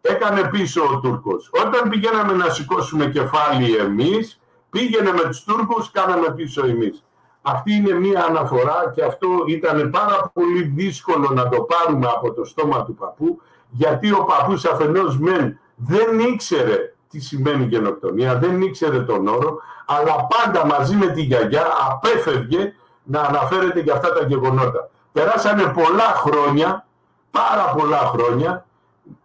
έκανε 0.00 0.48
πίσω 0.48 0.82
ο 0.82 1.00
Τούρκος. 1.00 1.50
Όταν 1.64 1.88
πηγαίναμε 1.88 2.32
να 2.32 2.50
σηκώσουμε 2.50 3.06
κεφάλι 3.06 3.76
εμείς, 3.76 4.40
πήγαινε 4.70 5.12
με 5.12 5.22
τους 5.22 5.44
Τούρκους, 5.44 5.90
κάναμε 5.90 6.30
πίσω 6.30 6.66
εμείς. 6.66 7.04
Αυτή 7.42 7.72
είναι 7.72 7.92
μία 7.92 8.24
αναφορά 8.24 8.92
και 8.94 9.04
αυτό 9.04 9.28
ήταν 9.46 9.90
πάρα 9.90 10.30
πολύ 10.32 10.62
δύσκολο 10.62 11.30
να 11.32 11.48
το 11.48 11.60
πάρουμε 11.60 12.06
από 12.06 12.32
το 12.32 12.44
στόμα 12.44 12.84
του 12.84 12.94
παππού, 12.94 13.40
γιατί 13.70 14.12
ο 14.12 14.24
παππούς 14.24 14.64
αφενός 14.64 15.18
μεν 15.18 15.58
δεν 15.76 16.18
ήξερε 16.18 16.94
τι 17.10 17.20
σημαίνει 17.20 17.64
γενοκτονία, 17.64 18.38
δεν 18.38 18.62
ήξερε 18.62 19.00
τον 19.00 19.26
όρο, 19.26 19.58
αλλά 19.86 20.26
πάντα 20.26 20.66
μαζί 20.66 20.96
με 20.96 21.06
τη 21.06 21.20
γιαγιά 21.20 21.66
απέφευγε 21.90 22.74
να 23.02 23.20
αναφέρεται 23.20 23.80
για 23.80 23.92
αυτά 23.94 24.12
τα 24.12 24.24
γεγονότα. 24.24 24.90
Περάσανε 25.12 25.62
πολλά 25.62 26.12
χρόνια, 26.14 26.86
πάρα 27.30 27.74
πολλά 27.76 27.98
χρόνια, 27.98 28.66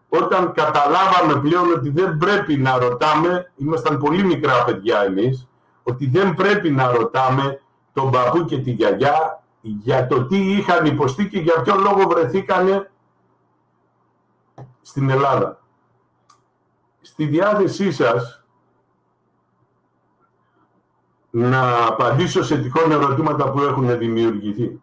όταν 0.09 0.51
καταλάβαμε 0.51 1.39
πλέον 1.41 1.71
ότι 1.71 1.89
δεν 1.89 2.17
πρέπει 2.17 2.57
να 2.57 2.77
ρωτάμε, 2.77 3.51
ήμασταν 3.55 3.97
πολύ 3.97 4.23
μικρά 4.23 4.63
παιδιά 4.63 5.03
εμείς, 5.03 5.47
ότι 5.83 6.09
δεν 6.09 6.33
πρέπει 6.33 6.71
να 6.71 6.91
ρωτάμε 6.91 7.61
τον 7.93 8.11
παππού 8.11 8.45
και 8.45 8.57
τη 8.57 8.71
γιαγιά 8.71 9.43
για 9.61 10.07
το 10.07 10.25
τι 10.25 10.51
είχαν 10.51 10.85
υποστεί 10.85 11.27
και 11.29 11.39
για 11.39 11.61
ποιο 11.61 11.75
λόγο 11.75 12.07
βρεθήκανε 12.07 12.91
στην 14.81 15.09
Ελλάδα. 15.09 15.61
Στη 17.01 17.25
διάθεσή 17.25 17.91
σας 17.91 18.43
να 21.29 21.85
απαντήσω 21.85 22.43
σε 22.43 22.57
τυχόν 22.57 22.91
ερωτήματα 22.91 23.51
που 23.51 23.59
έχουν 23.59 23.97
δημιουργηθεί. 23.97 24.81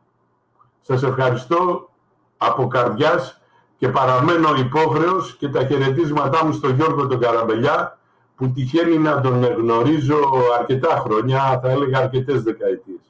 Σας 0.80 1.02
ευχαριστώ 1.02 1.90
από 2.36 2.66
καρδιάς 2.66 3.40
και 3.76 3.88
παραμένω 3.88 4.54
υπόχρεος 4.54 5.36
και 5.36 5.48
τα 5.48 5.64
χαιρετίσματά 5.64 6.44
μου 6.44 6.52
στον 6.52 6.74
Γιώργο 6.74 7.06
τον 7.06 7.20
Καραμπελιά 7.20 7.98
που 8.40 8.52
τυχαίνει 8.52 8.98
να 8.98 9.20
τον 9.20 9.44
γνωρίζω 9.44 10.18
αρκετά 10.58 10.88
χρόνια, 11.04 11.60
θα 11.62 11.70
έλεγα 11.70 11.98
αρκετές 11.98 12.42
δεκαετίες. 12.42 13.00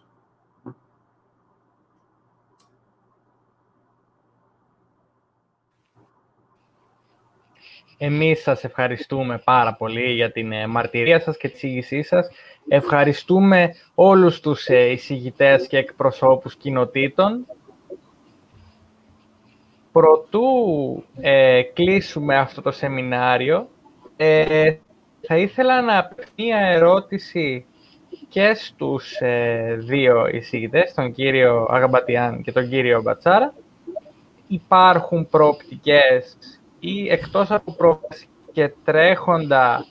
Εμείς 7.98 8.42
σας 8.42 8.64
ευχαριστούμε 8.64 9.40
πάρα 9.44 9.74
πολύ 9.74 10.12
για 10.12 10.32
την 10.32 10.52
ε, 10.52 10.66
μαρτυρία 10.66 11.20
σας 11.20 11.36
και 11.36 11.48
τη 11.48 11.54
εισήγησή 11.54 12.02
σας. 12.02 12.28
Ευχαριστούμε 12.68 13.74
όλους 13.94 14.40
τους 14.40 14.66
ε, 14.66 14.90
εισηγητές 14.90 15.66
και 15.66 15.76
εκπροσώπους 15.76 16.56
κοινοτήτων. 16.56 17.46
Προτού 19.92 20.48
ε, 21.20 21.62
κλείσουμε 21.62 22.38
αυτό 22.38 22.62
το 22.62 22.70
σεμινάριο, 22.70 23.68
ε, 24.16 24.74
θα 25.20 25.36
ήθελα 25.36 25.82
να 25.82 25.98
απευθύνω 25.98 26.30
μια 26.36 26.58
ερώτηση 26.58 27.66
και 28.28 28.54
στους 28.54 29.18
δύο 29.76 30.26
εισηγητές, 30.26 30.94
τον 30.94 31.12
κύριο 31.12 31.66
Αγαμπατιάν 31.70 32.42
και 32.42 32.52
τον 32.52 32.68
κύριο 32.68 33.02
Μπατσάρα. 33.02 33.54
Υπάρχουν 34.46 35.28
προοπτικές 35.28 36.36
ή 36.80 37.08
εκτός 37.08 37.50
από 37.50 37.72
πρόκληση 37.72 38.26
και 38.52 38.72
τρέχοντα 38.84 39.84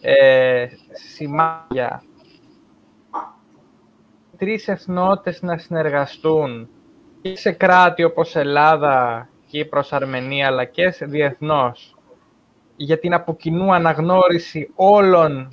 ε, 0.00 0.66
σημάδια 0.92 2.02
τρεις 4.36 4.68
εθνότητες 4.68 5.42
να 5.42 5.58
συνεργαστούν 5.58 6.68
και 7.20 7.36
σε 7.36 7.52
κράτη 7.52 8.04
όπως 8.04 8.36
Ελλάδα, 8.36 9.28
Κύπρος, 9.46 9.92
Αρμενία, 9.92 10.46
αλλά 10.46 10.64
και 10.64 10.90
σε 10.90 11.06
διεθνώς 11.06 11.95
για 12.76 12.98
την 12.98 13.14
αποκοινού 13.14 13.74
αναγνώριση 13.74 14.70
όλων 14.74 15.48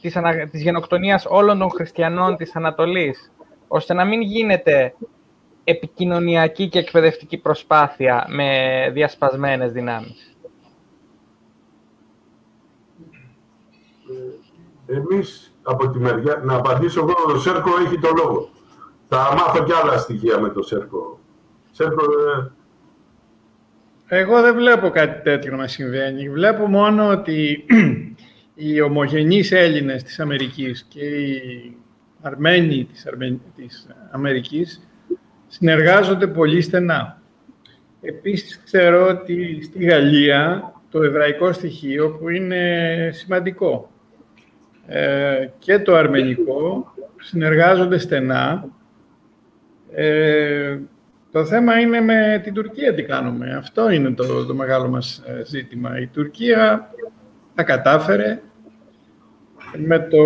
της, 0.00 0.16
ανα... 0.16 0.48
της 0.48 0.62
γενοκτονίας 0.62 1.26
όλων 1.28 1.58
των 1.58 1.70
χριστιανών 1.70 2.36
της 2.36 2.56
Ανατολής, 2.56 3.32
ώστε 3.68 3.94
να 3.94 4.04
μην 4.04 4.20
γίνεται 4.20 4.94
επικοινωνιακή 5.64 6.68
και 6.68 6.78
εκπαιδευτική 6.78 7.38
προσπάθεια 7.38 8.26
με 8.28 8.90
διασπασμένες 8.92 9.72
δυνάμεις. 9.72 10.36
Ε, 14.86 14.96
εμείς 14.96 15.54
από 15.62 15.90
τη 15.90 15.98
μεριά, 15.98 16.40
να 16.44 16.54
απαντήσω 16.54 17.00
εγώ, 17.00 17.32
το 17.32 17.38
ΣΕΡΚΟ 17.40 17.70
έχει 17.84 17.98
το 17.98 18.08
λόγο. 18.16 18.48
Θα 19.08 19.34
μάθω 19.36 19.64
κι 19.64 19.72
άλλα 19.72 19.98
στοιχεία 19.98 20.40
με 20.40 20.48
το 20.48 20.62
ΣΕΡΚΟ. 20.62 21.18
ΣΕΡΚΟ 21.70 22.04
ε, 22.04 22.50
Εγώ 24.14 24.42
δεν 24.42 24.54
βλέπω 24.54 24.90
κάτι 24.90 25.22
τέτοιο 25.22 25.56
να 25.56 25.66
συμβαίνει. 25.66 26.28
Βλέπω 26.28 26.66
μόνο 26.66 27.08
ότι 27.08 27.64
οι 28.54 28.80
ομογενείς 28.80 29.52
Έλληνες 29.52 30.02
της 30.02 30.20
Αμερικής 30.20 30.86
και 30.88 31.04
οι 31.04 31.76
Αρμένοι 32.22 32.84
της, 32.84 33.06
της 33.56 33.86
Αμερικής 34.10 34.88
συνεργάζονται 35.46 36.26
πολύ 36.26 36.60
στενά. 36.60 37.22
Επίσης 38.00 38.60
ξέρω 38.64 39.08
ότι 39.08 39.62
στη 39.62 39.84
Γαλλία 39.84 40.72
το 40.90 41.02
εβραϊκό 41.02 41.52
στοιχείο 41.52 42.10
που 42.10 42.28
είναι 42.28 43.10
σημαντικό 43.12 43.90
ε, 44.86 45.48
και 45.58 45.78
το 45.78 45.94
αρμενικό 45.94 46.94
συνεργάζονται 47.20 47.98
στενά. 47.98 48.68
Ε, 49.94 50.78
το 51.32 51.44
θέμα 51.44 51.80
είναι 51.80 52.00
με 52.00 52.40
την 52.44 52.54
Τουρκία 52.54 52.94
τι 52.94 53.02
κάνουμε. 53.02 53.54
Αυτό 53.54 53.90
είναι 53.90 54.10
το, 54.10 54.46
το 54.46 54.54
μεγάλο 54.54 54.88
μας 54.88 55.22
ε, 55.26 55.44
ζήτημα. 55.44 56.00
Η 56.00 56.06
Τουρκία 56.06 56.90
τα 57.54 57.62
κατάφερε 57.62 58.40
με 59.76 59.98
το 59.98 60.18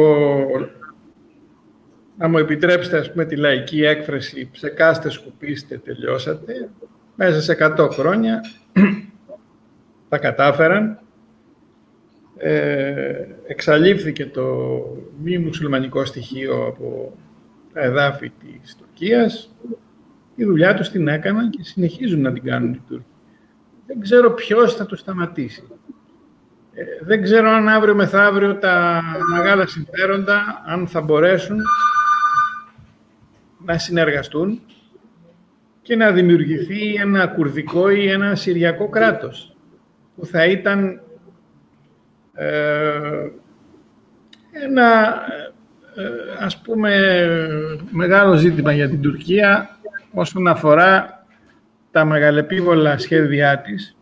να 2.19 2.29
μου 2.29 2.39
επιτρέψετε 2.39 2.99
ας 2.99 3.11
πούμε 3.13 3.25
τη 3.25 3.37
λαϊκή 3.37 3.85
έκφραση 3.85 4.49
ψεκάστε, 4.53 5.11
σκουπίστε, 5.11 5.79
τελειώσατε 5.79 6.69
μέσα 7.15 7.41
σε 7.41 7.57
100 7.79 7.89
χρόνια 7.91 8.41
τα 10.09 10.19
κατάφεραν 10.19 11.01
ε, 12.37 13.27
εξαλείφθηκε 13.47 14.27
το 14.27 14.45
μη 15.23 15.39
μουσουλμανικό 15.39 16.05
στοιχείο 16.05 16.67
από 16.67 17.13
τα 17.73 17.81
εδάφη 17.81 18.31
της 18.31 18.77
Τουρκίας 18.77 19.55
η 20.37 20.45
δουλειά 20.45 20.75
τους 20.75 20.89
την 20.89 21.09
έκαναν 21.09 21.51
και 21.51 21.63
συνεχίζουν 21.63 22.21
να 22.21 22.33
την 22.33 22.43
κάνουν 22.43 22.73
οι 22.73 22.83
Τούρκοι. 22.89 23.05
Δεν 23.87 24.01
ξέρω 24.01 24.31
ποιος 24.31 24.75
θα 24.75 24.87
το 24.87 24.97
σταματήσει. 24.97 25.63
Ε, 26.75 26.85
δεν 27.01 27.23
ξέρω 27.23 27.51
αν 27.51 27.69
αύριο 27.69 27.95
μεθαύριο 27.95 28.55
τα 28.57 29.03
μεγάλα 29.35 29.67
συμφέροντα, 29.67 30.63
αν 30.67 30.87
θα 30.87 31.01
μπορέσουν 31.01 31.59
να 33.65 33.79
συνεργαστούν 33.79 34.61
και 35.83 35.97
να 35.97 36.13
δημιουργηθεί 36.13 36.95
ένα 36.95 37.27
κουρδικό 37.27 37.91
ή 37.91 38.11
ένα 38.11 38.35
συριακό 38.35 38.89
κράτος 38.89 39.57
που 40.17 40.27
θα 40.27 40.45
ήταν 40.45 41.01
ε, 42.35 43.31
ένα 44.51 45.15
ε, 45.97 46.05
ας 46.39 46.61
πούμε 46.61 46.93
μεγάλο 47.91 48.35
ζήτημα 48.35 48.73
για 48.73 48.89
την 48.89 49.01
Τουρκία 49.01 49.76
όσον 50.19 50.47
αφορά 50.47 51.27
τα 51.91 52.05
μεγαλεπίβολα 52.05 52.99
σχέδιά 52.99 53.61
της 53.61 53.97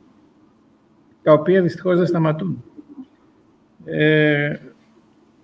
τα 1.23 1.33
οποία 1.33 1.63
δυστυχώς 1.63 1.97
δεν 1.97 2.07
σταματούν. 2.07 2.65
Ε, 3.85 4.57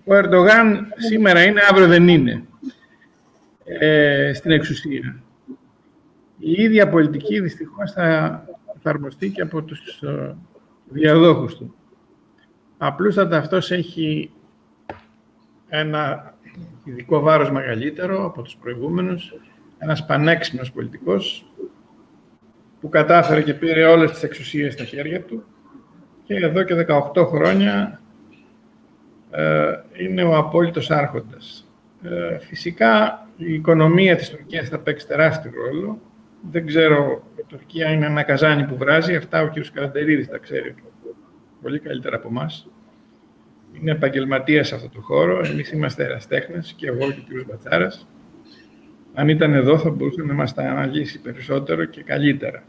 ο 0.04 0.14
Ερντογάν 0.14 0.86
σήμερα 0.96 1.44
είναι, 1.44 1.60
αύριο 1.70 1.86
δεν 1.86 2.08
είναι 2.08 2.44
ε, 3.64 4.32
στην 4.34 4.50
εξουσία. 4.50 5.22
Η 6.38 6.52
ίδια 6.62 6.88
πολιτική 6.88 7.40
δυστυχώς 7.40 7.92
θα 7.92 8.44
εφαρμοστεί 8.76 9.30
και 9.30 9.42
από 9.42 9.62
τους 9.62 10.02
ε, 10.02 10.36
διαδόχους 10.88 11.56
του. 11.56 11.74
Απλούστατα 12.78 13.36
αυτός 13.36 13.70
έχει 13.70 14.30
ένα 15.68 16.34
ειδικό 16.84 17.20
βάρος 17.20 17.50
μεγαλύτερο 17.50 18.24
από 18.24 18.42
τους 18.42 18.56
προηγούμενους, 18.56 19.34
ένας 19.82 20.06
πανέξυπνος 20.06 20.72
πολιτικός 20.72 21.52
που 22.80 22.88
κατάφερε 22.88 23.42
και 23.42 23.54
πήρε 23.54 23.84
όλες 23.84 24.10
τις 24.10 24.22
εξουσίες 24.22 24.72
στα 24.72 24.84
χέρια 24.84 25.22
του 25.22 25.44
και 26.24 26.34
εδώ 26.34 26.62
και 26.62 26.86
18 27.14 27.26
χρόνια 27.26 28.00
ε, 29.30 29.72
είναι 29.92 30.22
ο 30.22 30.36
απόλυτος 30.36 30.90
άρχοντας. 30.90 31.68
Ε, 32.02 32.38
φυσικά 32.38 33.26
η 33.36 33.54
οικονομία 33.54 34.16
της 34.16 34.30
Τουρκίας 34.30 34.68
θα 34.68 34.78
παίξει 34.78 35.06
τεράστιο 35.06 35.50
ρόλο. 35.54 36.00
Δεν 36.50 36.66
ξέρω, 36.66 37.22
η 37.38 37.42
Τουρκία 37.48 37.90
είναι 37.90 38.06
ένα 38.06 38.22
καζάνι 38.22 38.64
που 38.64 38.76
βράζει, 38.76 39.14
αυτά 39.14 39.42
ο 39.42 39.48
κ. 39.48 39.52
Καραντερίδης 39.72 40.28
τα 40.28 40.38
ξέρει 40.38 40.74
πολύ 41.62 41.78
καλύτερα 41.78 42.16
από 42.16 42.28
εμάς. 42.28 42.68
Είναι 43.72 43.90
επαγγελματίας 43.90 44.68
σε 44.68 44.74
αυτό 44.74 44.88
το 44.88 45.00
χώρο. 45.00 45.44
Εμείς 45.44 45.72
είμαστε 45.72 46.04
εραστέχνες 46.04 46.74
και 46.76 46.86
εγώ 46.86 47.10
και 47.10 47.38
ο 47.38 47.42
κ. 47.42 47.46
Μπατσάρας. 47.46 48.06
Αν 49.14 49.28
ήταν 49.28 49.54
εδώ, 49.54 49.78
θα 49.78 49.90
μπορούσε 49.90 50.22
να 50.22 50.34
μας 50.34 50.54
τα 50.54 50.62
αναλύσει 50.62 51.20
περισσότερο 51.20 51.84
και 51.84 52.02
καλύτερα. 52.02 52.62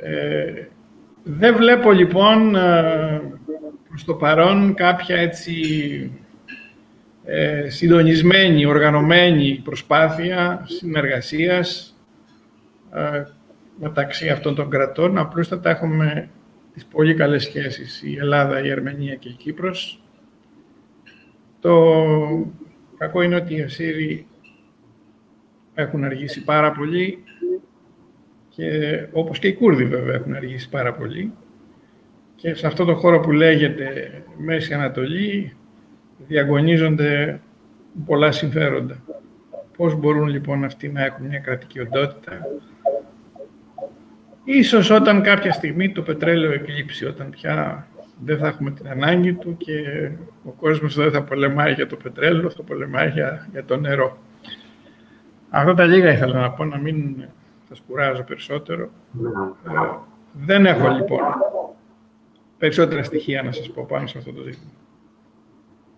Ε, 0.00 0.66
δεν 1.22 1.56
βλέπω 1.56 1.92
λοιπόν 1.92 2.56
ε, 2.56 3.22
προς 3.88 4.04
το 4.04 4.14
παρόν 4.14 4.74
κάποια 4.74 5.16
έτσι 5.16 5.52
ε, 7.24 7.68
συντονισμένη, 7.68 8.66
οργανωμένη 8.66 9.60
προσπάθεια 9.64 10.64
συνεργασίας 10.68 11.96
ε, 12.94 13.22
μεταξύ 13.80 14.28
αυτών 14.28 14.54
των 14.54 14.70
κρατών. 14.70 15.18
Απλούστατα 15.18 15.70
έχουμε 15.70 16.28
τις 16.74 16.84
πολύ 16.84 17.14
καλές 17.14 17.42
σχέσεις 17.42 18.02
η 18.02 18.16
Ελλάδα, 18.20 18.64
η 18.64 18.70
Αρμενία 18.70 19.14
και 19.14 19.28
η 19.28 19.32
Κύπρος. 19.32 20.02
Το 21.60 21.94
κακό 22.98 23.22
είναι 23.22 23.36
ότι 23.36 23.56
οι 23.56 23.62
Ασσύριοι 23.62 24.26
έχουν 25.74 26.04
αργήσει 26.04 26.44
πάρα 26.44 26.72
πολύ 26.72 27.24
και 28.48 28.68
όπως 29.12 29.38
και 29.38 29.46
οι 29.46 29.54
Κούρδοι 29.54 29.84
βέβαια 29.84 30.14
έχουν 30.14 30.34
αργήσει 30.34 30.68
πάρα 30.68 30.92
πολύ. 30.94 31.32
Και 32.34 32.54
σε 32.54 32.66
αυτό 32.66 32.84
το 32.84 32.94
χώρο 32.94 33.20
που 33.20 33.32
λέγεται 33.32 34.12
Μέση 34.36 34.74
Ανατολή 34.74 35.52
διαγωνίζονται 36.26 37.40
πολλά 38.06 38.32
συμφέροντα. 38.32 39.02
Πώς 39.76 39.94
μπορούν 39.94 40.28
λοιπόν 40.28 40.64
αυτοί 40.64 40.88
να 40.88 41.04
έχουν 41.04 41.26
μια 41.26 41.38
κρατική 41.38 41.80
οντότητα; 41.80 42.32
Ίσως 44.44 44.90
όταν 44.90 45.22
κάποια 45.22 45.52
στιγμή 45.52 45.92
το 45.92 46.02
πετρέλαιο 46.02 46.52
εκλείψει, 46.52 47.04
όταν 47.04 47.30
πια 47.30 47.86
δεν 48.24 48.38
θα 48.38 48.46
έχουμε 48.46 48.70
την 48.70 48.88
ανάγκη 48.88 49.32
του 49.32 49.56
και 49.56 50.10
ο 50.44 50.50
κόσμος 50.50 50.94
δεν 50.94 51.10
θα 51.10 51.22
πολεμάει 51.22 51.72
για 51.72 51.86
το 51.86 51.96
πετρέλαιο, 51.96 52.50
θα 52.50 52.62
πολεμάει 52.62 53.08
για, 53.08 53.48
για 53.52 53.64
το 53.64 53.76
νερό. 53.76 54.18
Αυτά 55.56 55.74
τα 55.74 55.84
λίγα 55.84 56.12
ήθελα 56.12 56.40
να 56.40 56.50
πω, 56.50 56.64
να 56.64 56.78
μην 56.78 57.24
σας 57.68 57.82
κουράζω 57.86 58.22
περισσότερο. 58.22 58.88
Ε, 59.64 59.98
δεν 60.32 60.66
έχω 60.66 60.88
λοιπόν 60.88 61.20
περισσότερα 62.58 63.02
στοιχεία 63.02 63.42
να 63.42 63.52
σας 63.52 63.70
πω 63.70 63.86
πάνω 63.88 64.06
σε 64.06 64.18
αυτό 64.18 64.32
το 64.32 64.42
ζήτημα. 64.42 64.70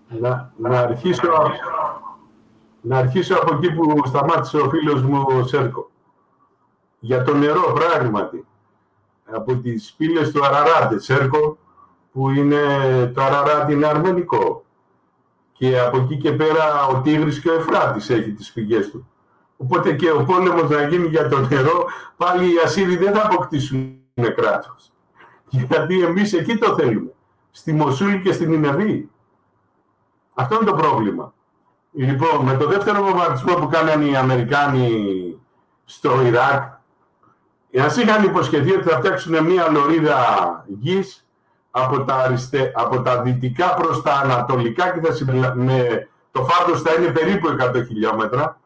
Να, 0.09 0.53
να, 0.57 0.81
αρχίσω, 0.81 1.53
να 2.81 2.99
αρχίσω 2.99 3.35
από 3.35 3.55
εκεί 3.57 3.73
που 3.75 4.03
σταμάτησε 4.07 4.57
ο 4.57 4.69
φίλος 4.69 5.03
μου 5.03 5.45
Σέρκο 5.47 5.91
για 6.99 7.23
το 7.23 7.35
νερό 7.35 7.73
πράγματι. 7.73 8.47
Από 9.25 9.57
τις 9.57 9.95
πύλες 9.97 10.33
του 10.33 10.45
Αραράτε, 10.45 10.99
Σέρκο, 10.99 11.59
που 12.13 12.31
είναι 12.31 12.61
το 13.15 13.23
Αραράτε 13.23 13.73
είναι 13.73 13.87
αρμενικό. 13.87 14.65
Και 15.53 15.79
από 15.79 15.97
εκεί 15.97 16.17
και 16.17 16.33
πέρα 16.33 16.87
ο 16.87 17.01
Τίγρης 17.01 17.41
και 17.41 17.51
ο 17.51 17.55
Εφράτης 17.55 18.11
έχει 18.11 18.33
τις 18.33 18.53
πηγές 18.53 18.91
του. 18.91 19.09
Οπότε 19.57 19.93
και 19.93 20.11
ο 20.11 20.25
πόλεμος 20.25 20.71
να 20.71 20.89
γίνει 20.89 21.07
για 21.07 21.29
το 21.29 21.39
νερό, 21.41 21.87
πάλι 22.17 22.45
οι 22.47 22.59
Ασσύριοι 22.65 22.97
δεν 22.97 23.15
θα 23.15 23.25
αποκτήσουν 23.25 23.99
κράτος. 24.37 24.93
Γιατί 25.49 26.03
εμείς 26.03 26.33
εκεί 26.33 26.57
το 26.57 26.75
θέλουμε. 26.75 27.11
Στη 27.51 27.73
Μοσούλη 27.73 28.21
και 28.21 28.33
στην 28.33 28.53
Ινεβή. 28.53 29.11
Αυτό 30.35 30.55
είναι 30.55 30.65
το 30.65 30.75
πρόβλημα. 30.75 31.35
Λοιπόν, 31.93 32.45
με 32.45 32.57
το 32.57 32.69
δεύτερο 32.69 33.03
βομβαρδισμό 33.03 33.55
που 33.55 33.69
κάνανε 33.69 34.05
οι 34.05 34.17
Αμερικάνοι 34.17 34.91
στο 35.85 36.23
Ιράκ, 36.27 36.75
Εάν 37.71 37.89
είχαν 37.89 38.25
υποσχεθεί 38.25 38.73
ότι 38.73 38.89
θα 38.89 38.97
φτιάξουν 38.97 39.45
μια 39.45 39.71
λωρίδα 39.71 40.17
γης 40.67 41.27
από 41.71 42.05
τα, 42.05 42.15
αριστε... 42.15 42.73
από 42.75 43.03
τα 43.03 43.23
δυτικά 43.23 43.75
προς 43.75 44.03
τα 44.03 44.15
ανατολικά 44.15 44.91
και 44.91 45.13
θα 45.13 45.55
με... 45.55 46.09
το 46.31 46.45
φάρτος 46.45 46.83
θα 46.83 46.93
είναι 46.95 47.13
περίπου 47.13 47.49
100 47.61 47.87
χιλιόμετρα 47.87 48.61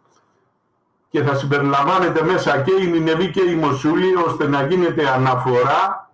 και 1.11 1.23
θα 1.23 1.35
συμπεριλαμβάνεται 1.35 2.23
μέσα 2.23 2.61
και 2.61 2.73
η 2.83 2.87
Νινεβή 2.87 3.31
και 3.31 3.43
η 3.43 3.55
Μοσούλη 3.55 4.15
ώστε 4.15 4.49
να 4.49 4.67
γίνεται 4.67 5.09
αναφορά 5.09 6.11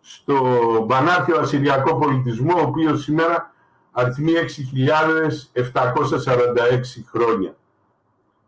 στο 0.00 0.36
πανάρχιο 0.88 1.38
ασυριακό 1.38 1.96
πολιτισμό, 1.96 2.58
ο 2.58 2.62
οποίος 2.62 3.02
σήμερα 3.02 3.54
αριθμεί 3.92 4.32
6.746 4.32 5.54
χρόνια. 7.06 7.56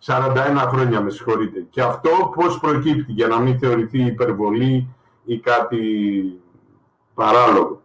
41 0.06 0.68
χρόνια, 0.68 1.00
με 1.00 1.10
συγχωρείτε. 1.10 1.66
Και 1.70 1.82
αυτό 1.82 2.10
πώς 2.34 2.58
προκύπτει, 2.58 3.12
για 3.12 3.26
να 3.26 3.38
μην 3.38 3.58
θεωρηθεί 3.58 4.04
υπερβολή 4.04 4.88
ή 5.24 5.38
κάτι 5.38 5.82
παράλογο. 7.14 7.82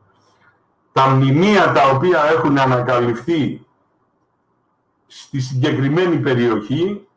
Τα 0.91 1.07
μνημεία 1.07 1.71
τα 1.71 1.89
οποία 1.89 2.23
έχουν 2.23 2.57
ανακαλυφθεί 2.57 3.65
στη 5.07 5.39
συγκεκριμένη 5.39 6.17
περιοχή 6.17 7.07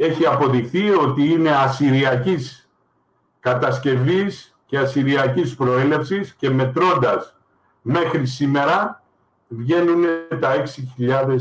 έχει 0.00 0.26
αποδειχθεί 0.26 0.90
ότι 0.90 1.28
είναι 1.28 1.50
ασυριακής 1.50 2.68
κατασκευής 3.40 4.56
και 4.66 4.78
ασυριακής 4.78 5.54
προέλευσης 5.54 6.34
και 6.34 6.50
μετρώντας 6.50 7.36
μέχρι 7.82 8.26
σήμερα 8.26 9.02
βγαίνουν 9.48 10.04
τα 10.40 10.52
6.000 10.98 11.36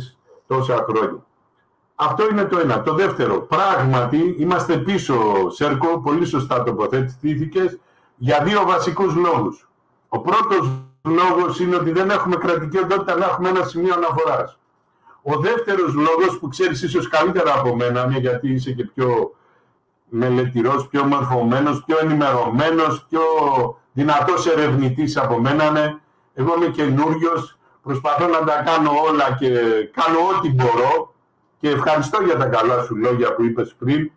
τόσα 0.47 0.85
χρόνια. 0.89 1.25
Αυτό 1.95 2.29
είναι 2.29 2.45
το 2.45 2.59
ένα. 2.59 2.81
Το 2.81 2.93
δεύτερο, 2.93 3.41
πράγματι 3.41 4.35
είμαστε 4.38 4.77
πίσω, 4.77 5.49
Σέρκο, 5.49 5.99
πολύ 6.01 6.25
σωστά 6.25 6.63
τοποθετηθήκες, 6.63 7.79
για 8.15 8.43
δύο 8.43 8.65
βασικούς 8.65 9.15
λόγους. 9.15 9.69
Ο 10.07 10.19
πρώτος 10.19 10.71
λόγος 11.03 11.59
είναι 11.59 11.75
ότι 11.75 11.91
δεν 11.91 12.09
έχουμε 12.09 12.35
κρατική 12.35 12.77
οντότητα 12.77 13.15
να 13.15 13.25
έχουμε 13.25 13.49
ένα 13.49 13.63
σημείο 13.63 13.93
αναφοράς. 13.93 14.59
Ο 15.29 15.39
δεύτερος 15.39 15.93
λόγος 15.93 16.39
που 16.39 16.47
ξέρεις 16.47 16.83
ίσως 16.83 17.07
καλύτερα 17.07 17.53
από 17.53 17.75
μένα, 17.75 18.17
γιατί 18.17 18.51
είσαι 18.53 18.71
και 18.71 18.83
πιο 18.83 19.35
μελετηρός, 20.09 20.87
πιο 20.87 21.03
μορφωμένος, 21.03 21.83
πιο 21.85 21.97
ενημερωμένος, 22.01 23.05
πιο 23.09 23.21
δυνατός 23.91 24.47
ερευνητής 24.47 25.17
από 25.17 25.39
μένα, 25.39 25.65
είναι 25.65 25.99
εγώ 26.33 26.55
είμαι 26.55 26.67
καινούριος, 26.67 27.57
προσπαθώ 27.83 28.27
να 28.27 28.43
τα 28.43 28.61
κάνω 28.61 28.91
όλα 29.07 29.35
και 29.39 29.49
κάνω 29.93 30.19
ό,τι 30.37 30.49
μπορώ 30.49 31.13
και 31.59 31.69
ευχαριστώ 31.69 32.23
για 32.23 32.37
τα 32.37 32.45
καλά 32.45 32.83
σου 32.83 32.95
λόγια 32.95 33.35
που 33.35 33.43
είπες 33.43 33.75
πριν. 33.79 34.11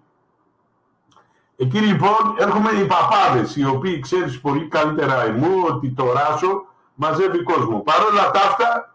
Εκεί 1.57 1.79
λοιπόν 1.79 2.35
έρχομαι 2.39 2.71
οι 2.71 2.87
παπάδες, 2.87 3.57
οι 3.57 3.65
οποίοι 3.65 4.01
ξέρεις 4.01 4.41
πολύ 4.41 4.69
καλύτερα 4.69 5.25
εμού 5.25 5.65
ότι 5.69 5.91
το 5.91 6.13
ράσο 6.13 6.65
μαζεύει 6.95 7.43
κόσμο. 7.43 7.81
Παρ' 7.81 8.05
όλα 8.11 8.31
τα 8.31 8.41
αυτά, 8.41 8.95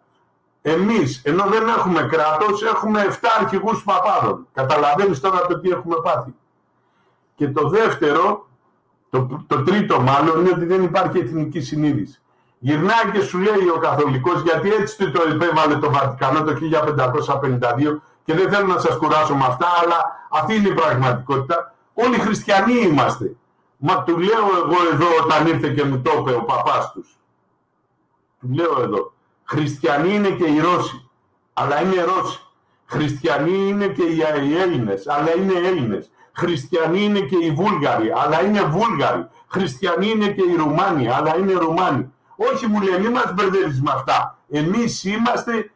εμείς, 0.68 1.22
ενώ 1.24 1.46
δεν 1.46 1.68
έχουμε 1.68 2.02
κράτος, 2.02 2.64
έχουμε 2.64 3.02
7 3.10 3.28
αρχηγούς 3.40 3.84
παπάδων. 3.84 4.48
Καταλαβαίνεις 4.54 5.20
τώρα 5.20 5.46
το 5.48 5.60
τι 5.60 5.70
έχουμε 5.70 5.96
πάθει. 6.04 6.34
Και 7.36 7.48
το 7.50 7.70
δεύτερο, 7.70 8.48
το, 9.10 9.44
το 9.48 9.64
τρίτο 9.64 10.02
μάλλον, 10.02 10.40
είναι 10.40 10.50
ότι 10.50 10.66
δεν 10.66 10.84
υπάρχει 10.84 11.20
εθνική 11.20 11.60
συνείδηση. 11.60 12.22
Γυρνάει 12.60 13.12
και 13.14 13.22
σου 13.22 13.38
λέει 13.38 13.70
ο 13.76 13.78
καθολικός, 13.78 14.42
γιατί 14.42 14.74
έτσι 14.74 15.12
το 15.12 15.22
επέβαλε 15.30 15.76
το 15.76 15.92
Βατικανό 15.92 16.44
το 16.44 16.54
1552 16.54 18.00
και 18.24 18.34
δεν 18.34 18.52
θέλω 18.52 18.68
να 18.68 18.80
σας 18.80 18.98
κουράσω 18.98 19.36
με 19.36 19.46
αυτά, 19.46 19.68
αλλά 19.84 20.28
αυτή 20.30 20.56
είναι 20.56 20.68
η 20.68 20.74
πραγματικότητα. 20.74 21.74
Όλοι 21.94 22.20
χριστιανοί 22.20 22.74
είμαστε. 22.74 23.36
Μα 23.78 24.04
του 24.04 24.18
λέω 24.18 24.48
εγώ 24.58 24.94
εδώ 24.94 25.06
όταν 25.24 25.48
ήρθε 25.48 25.70
και 25.70 25.84
μου 25.84 26.02
το 26.02 26.12
είπε 26.20 26.34
ο 26.34 26.44
παπάς 26.44 26.92
τους. 26.92 27.18
Του 28.40 28.48
λέω 28.54 28.82
εδώ. 28.82 29.14
Χριστιανοί 29.46 30.14
είναι 30.14 30.30
και 30.30 30.46
οι 30.46 30.60
Ρώσοι, 30.60 31.10
αλλά 31.54 31.82
είναι 31.82 32.04
Ρώσοι. 32.04 32.40
Χριστιανοί 32.86 33.68
είναι 33.68 33.88
και 33.88 34.04
οι 34.04 34.22
Έλληνες, 34.62 35.08
αλλά 35.08 35.36
είναι 35.36 35.54
Έλληνες. 35.54 36.10
Χριστιανοί 36.32 37.04
είναι 37.04 37.20
και 37.20 37.36
οι 37.42 37.52
Βούλγαροι, 37.52 38.12
αλλά 38.16 38.44
είναι 38.44 38.62
Βούλγαροι. 38.62 39.28
Χριστιανοί 39.48 40.10
είναι 40.10 40.28
και 40.28 40.44
οι 40.52 40.56
Ρουμάνοι, 40.56 41.10
αλλά 41.10 41.38
είναι 41.38 41.54
Ρουμάνοι. 41.54 42.14
Όχι 42.36 42.68
μου 42.68 42.82
λέει, 42.82 43.00
μην 43.00 43.12
μας 43.12 43.34
μπερδεύεις 43.34 43.82
με 43.82 43.92
αυτά. 43.92 44.38
Εμείς 44.50 45.04
είμαστε 45.04 45.72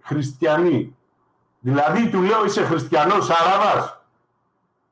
χριστιανοί. 0.00 0.96
Δηλαδή 1.60 2.08
του 2.08 2.20
λέω 2.20 2.44
είσαι 2.44 2.64
χριστιανός 2.64 3.30
Άραβας. 3.30 3.98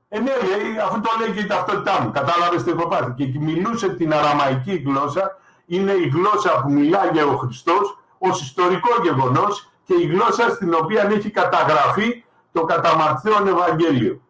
Ε, 0.09 0.19
ναι, 0.19 0.31
λέει, 0.31 0.79
αφού 0.79 1.01
το 1.01 1.11
λέει 1.19 1.35
και 1.35 1.41
η 1.41 1.47
ταυτότητά 1.47 2.01
μου. 2.01 2.11
Κατάλαβες 2.11 2.63
τι 2.63 2.71
έχω 2.71 2.89
πάθει. 2.89 3.13
Και 3.13 3.39
μιλούσε 3.39 3.89
την 3.89 4.13
αραμαϊκή 4.13 4.73
γλώσσα. 4.87 5.39
Είναι 5.75 5.93
η 5.93 6.09
γλώσσα 6.09 6.63
που 6.63 6.73
μιλάγε 6.73 7.23
ο 7.23 7.37
Χριστός 7.37 7.99
ως 8.19 8.43
ιστορικό 8.43 8.89
γεγονός 9.03 9.71
και 9.85 9.95
η 9.95 10.07
γλώσσα 10.07 10.51
στην 10.51 10.75
οποία 10.75 11.03
έχει 11.11 11.31
καταγραφεί 11.31 12.25
το 12.53 12.65
καταμαρθέον 12.65 13.49
Ευαγγέλιο. 13.49 14.21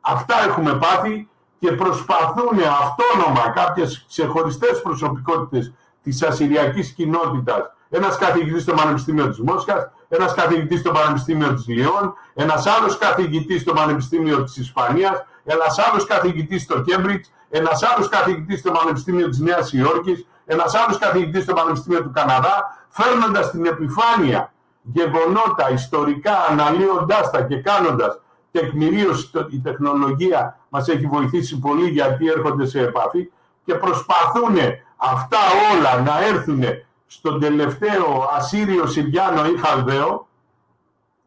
Αυτά 0.00 0.34
έχουμε 0.48 0.74
πάθει 0.74 1.28
και 1.58 1.72
προσπαθούν 1.72 2.58
αυτόνομα 2.80 3.50
κάποιες 3.54 4.04
ξεχωριστές 4.08 4.82
προσωπικότητες 4.82 5.72
της 6.02 6.22
ασυριακής 6.22 6.92
κοινότητας 6.92 7.72
ένας 7.90 8.16
καθηγητής 8.18 8.62
στο 8.62 8.74
Πανεπιστήμιο 8.74 9.28
της 9.28 9.38
Μόσχας, 9.38 9.90
ένας 10.08 10.34
καθηγητής 10.34 10.80
στο 10.80 10.90
Πανεπιστήμιο 10.90 11.54
της 11.54 11.66
Λιών, 11.68 12.14
ένας 12.34 12.66
άλλος 12.66 12.98
καθηγητής 12.98 13.60
στο 13.60 13.72
Πανεπιστήμιο 13.72 14.42
της 14.42 14.56
Ισπανίας, 14.56 15.24
ένας 15.44 15.78
άλλος 15.78 16.06
καθηγητής 16.06 16.62
στο 16.62 16.80
Κέμπριτζ, 16.80 17.28
ένας 17.50 17.82
άλλος 17.82 18.08
καθηγητής 18.08 18.58
στο 18.58 18.70
Πανεπιστήμιο 18.70 19.28
της 19.28 19.38
Νέας 19.38 19.72
Υόρκης, 19.72 20.26
ένας 20.52 20.74
άλλος 20.74 20.98
καθηγητής 20.98 21.42
στο 21.42 21.52
Πανεπιστήμιο 21.52 22.02
του 22.02 22.10
Καναδά, 22.14 22.84
φέρνοντας 22.88 23.46
στην 23.46 23.66
επιφάνεια 23.66 24.52
γεγονότα 24.82 25.70
ιστορικά, 25.72 26.32
αναλύοντάς 26.50 27.30
τα 27.30 27.42
και 27.42 27.56
κάνοντας 27.56 28.20
τεκμηρίωση, 28.50 29.30
η 29.50 29.60
τεχνολογία 29.60 30.58
μας 30.68 30.88
έχει 30.88 31.06
βοηθήσει 31.06 31.58
πολύ 31.58 31.88
γιατί 31.88 32.28
έρχονται 32.28 32.66
σε 32.66 32.80
επαφή 32.80 33.30
και 33.64 33.74
προσπαθούν 33.74 34.56
αυτά 34.96 35.38
όλα 35.72 36.02
να 36.02 36.24
έρθουν 36.24 36.62
στον 37.06 37.40
τελευταίο 37.40 38.28
Ασύριο, 38.36 38.86
Συριάνο 38.86 39.44
ή 39.44 39.56
Χαλδαίο, 39.56 40.28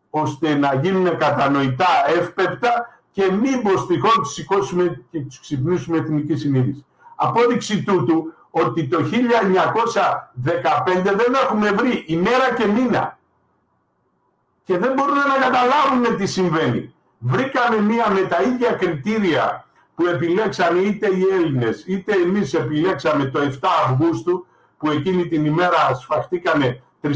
ώστε 0.09 0.55
να 0.55 0.73
γίνουν 0.73 1.17
κατανοητά 1.17 1.87
εύπεπτα 2.19 2.99
και 3.11 3.31
μήπως 3.31 3.87
τυχόν 3.87 4.21
τους 4.21 4.33
σηκώσουμε 4.33 5.03
και 5.11 5.19
τους 5.19 5.39
ξυπνήσουμε 5.39 5.97
εθνική 5.97 6.35
συνείδηση. 6.35 6.85
Απόδειξη 7.15 7.83
τούτου 7.83 8.33
ότι 8.55 8.87
το 8.87 8.97
1915 8.97 9.07
δεν 11.03 11.33
έχουμε 11.43 11.71
βρει 11.71 12.03
ημέρα 12.07 12.53
και 12.57 12.65
μήνα 12.65 13.17
και 14.63 14.77
δεν 14.77 14.93
μπορούν 14.93 15.15
να 15.15 15.45
καταλάβουν 15.47 16.17
τι 16.17 16.25
συμβαίνει. 16.25 16.93
Βρήκαμε 17.17 17.81
μία 17.81 18.11
με 18.11 18.21
τα 18.21 18.41
ίδια 18.41 18.71
κριτήρια 18.71 19.65
που 19.95 20.05
επιλέξαμε 20.05 20.79
είτε 20.79 21.07
οι 21.07 21.23
Έλληνες 21.31 21.83
είτε 21.87 22.13
εμείς 22.13 22.53
επιλέξαμε 22.53 23.25
το 23.25 23.39
7 23.39 23.45
Αυγούστου 23.85 24.45
που 24.77 24.89
εκείνη 24.89 25.27
την 25.27 25.45
ημέρα 25.45 25.93
σφαχτήκανε 25.93 26.83
3.500 27.01 27.11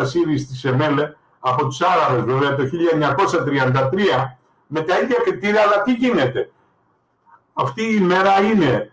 Ασσύριοι 0.00 0.38
στη 0.38 0.56
Σεμέλε 0.56 1.14
από 1.40 1.66
τους 1.66 1.80
Άραβες 1.80 2.24
βέβαια 2.24 2.54
το 2.54 2.62
1933 2.62 3.90
με 4.66 4.80
τα 4.80 4.98
ίδια 4.98 5.16
κριτήρια, 5.24 5.62
αλλά 5.62 5.82
τι 5.82 5.92
γίνεται; 5.92 6.50
Αυτή 7.52 7.82
η 7.82 7.98
ημέρα 8.00 8.40
είναι 8.40 8.90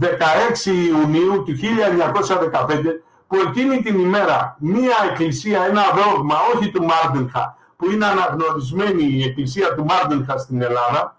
16 0.00 0.66
Ιουνίου 0.66 1.42
του 1.42 1.52
1915 1.52 3.00
που 3.26 3.36
εκείνη 3.46 3.82
την 3.82 3.98
ημέρα 3.98 4.56
μία 4.58 4.96
εκκλησία, 5.10 5.64
ένα 5.64 5.82
δόγμα, 5.94 6.36
όχι 6.54 6.70
του 6.70 6.84
Μάρντενχα, 6.84 7.56
που 7.76 7.90
είναι 7.90 8.06
αναγνωρισμένη 8.06 9.04
η 9.04 9.22
εκκλησία 9.22 9.74
του 9.74 9.84
Μάρντενχα 9.84 10.38
στην 10.38 10.62
Ελλάδα, 10.62 11.16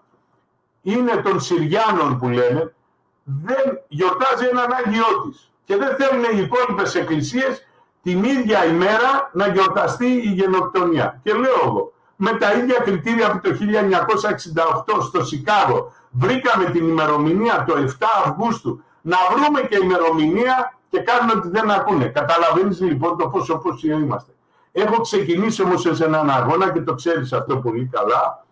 είναι 0.82 1.16
των 1.16 1.40
Συριάνων 1.40 2.18
που 2.18 2.28
λένε, 2.28 2.74
δεν 3.24 3.80
γιορτάζει 3.88 4.46
έναν 4.50 4.72
Άγιό 4.72 5.28
της 5.28 5.50
και 5.64 5.76
δεν 5.76 5.96
θέλουν 5.96 6.24
οι 6.32 6.38
υπόλοιπες 6.38 6.94
εκκλησίες 6.94 7.66
την 8.02 8.24
ίδια 8.24 8.64
ημέρα 8.64 9.30
να 9.32 9.46
γιορταστεί 9.46 10.06
η 10.06 10.32
γενοκτονία. 10.32 11.20
Και 11.22 11.32
λέω 11.32 11.60
εγώ, 11.64 11.92
με 12.16 12.32
τα 12.32 12.52
ίδια 12.52 12.78
κριτήρια 12.78 13.30
που 13.30 13.40
το 13.40 13.56
1968 14.96 15.02
στο 15.02 15.24
Σικάγο 15.24 15.92
βρήκαμε 16.18 16.64
την 16.64 16.88
ημερομηνία 16.88 17.64
το 17.66 17.74
7 17.76 18.06
Αυγούστου, 18.24 18.82
να 19.00 19.16
βρούμε 19.32 19.60
και 19.60 19.78
ημερομηνία 19.82 20.78
και 20.90 21.00
κάνουμε 21.00 21.32
ότι 21.36 21.48
δεν 21.48 21.70
ακούνε. 21.70 22.04
Καταλαβαίνεις 22.04 22.80
λοιπόν 22.80 23.16
το 23.18 23.28
πόσο 23.28 23.58
πόσο 23.58 23.86
είμαστε. 23.88 24.32
Έχω 24.72 25.00
ξεκινήσει 25.00 25.62
όμως 25.62 25.86
σε 25.90 26.04
έναν 26.04 26.30
αγώνα 26.30 26.72
και 26.72 26.80
το 26.80 26.94
ξέρεις 26.94 27.32
αυτό 27.32 27.56
πολύ 27.56 27.88
καλά, 27.92 28.44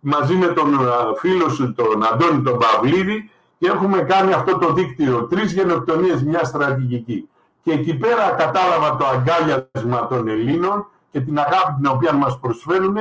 μαζί 0.00 0.34
με 0.34 0.46
τον 0.46 0.78
φίλο 1.18 1.48
σου 1.48 1.74
τον 1.74 2.04
Αντώνη 2.12 2.42
τον 2.42 2.58
Παυλίδη, 2.58 3.30
και 3.58 3.66
έχουμε 3.66 3.98
κάνει 3.98 4.32
αυτό 4.32 4.58
το 4.58 4.72
δίκτυο, 4.72 5.24
τρεις 5.24 5.52
γενοκτονίες, 5.52 6.22
μια 6.22 6.44
στρατηγική. 6.44 7.28
Και 7.62 7.72
εκεί 7.72 7.94
πέρα 7.94 8.30
κατάλαβα 8.30 8.96
το 8.96 9.06
αγκάλιασμα 9.06 10.06
των 10.08 10.28
Ελλήνων 10.28 10.86
και 11.10 11.20
την 11.20 11.38
αγάπη 11.38 11.72
την 11.76 11.86
οποία 11.86 12.12
μας 12.12 12.38
προσφέρουν 12.38 12.96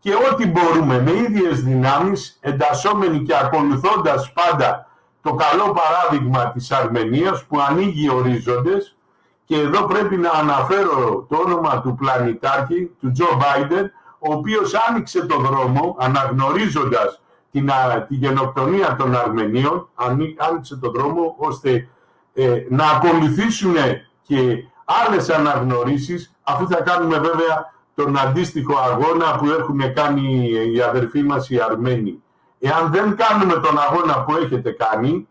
και 0.00 0.14
ό,τι 0.30 0.46
μπορούμε 0.46 1.00
με 1.00 1.10
ίδιες 1.10 1.62
δυνάμεις, 1.62 2.38
εντασσόμενοι 2.40 3.22
και 3.22 3.36
ακολουθώντας 3.36 4.32
πάντα 4.32 4.86
το 5.22 5.34
καλό 5.34 5.72
παράδειγμα 5.72 6.52
της 6.52 6.70
Αρμενίας 6.70 7.44
που 7.44 7.60
ανοίγει 7.60 8.10
ορίζοντες. 8.10 8.96
Και 9.44 9.56
εδώ 9.56 9.84
πρέπει 9.84 10.16
να 10.16 10.30
αναφέρω 10.30 11.26
το 11.28 11.36
όνομα 11.36 11.80
του 11.80 11.94
πλανητάρχη, 11.94 12.90
του 13.00 13.12
Τζο 13.12 13.26
Μπάιντεν, 13.36 13.92
ο 14.18 14.32
οποίος 14.32 14.74
άνοιξε 14.88 15.26
το 15.26 15.36
δρόμο 15.38 15.96
αναγνωρίζοντας 15.98 17.20
την, 17.50 17.70
τη 18.08 18.14
γενοκτονία 18.14 18.96
των 18.96 19.16
Αρμενίων 19.16 19.88
άνοιξε 20.36 20.76
τον 20.76 20.92
δρόμο 20.92 21.34
ώστε 21.38 21.88
ε, 22.34 22.66
να 22.68 22.84
ακολουθήσουν 22.84 23.74
και 24.22 24.64
άλλες 24.84 25.30
αναγνωρίσεις, 25.30 26.34
αφού 26.42 26.68
θα 26.68 26.82
κάνουμε 26.82 27.18
βέβαια 27.18 27.72
τον 27.94 28.18
αντίστοιχο 28.18 28.78
αγώνα 28.78 29.36
που 29.36 29.46
έχουν 29.46 29.94
κάνει 29.94 30.50
οι 30.72 30.82
αδερφοί 30.82 31.22
μας 31.22 31.50
οι 31.50 31.60
Αρμένοι. 31.60 32.22
Εάν 32.60 32.90
δεν 32.90 33.16
κάνουμε 33.16 33.54
τον 33.54 33.78
αγώνα 33.78 34.24
που 34.24 34.36
έχετε 34.36 34.70
κάνει, 34.70 35.28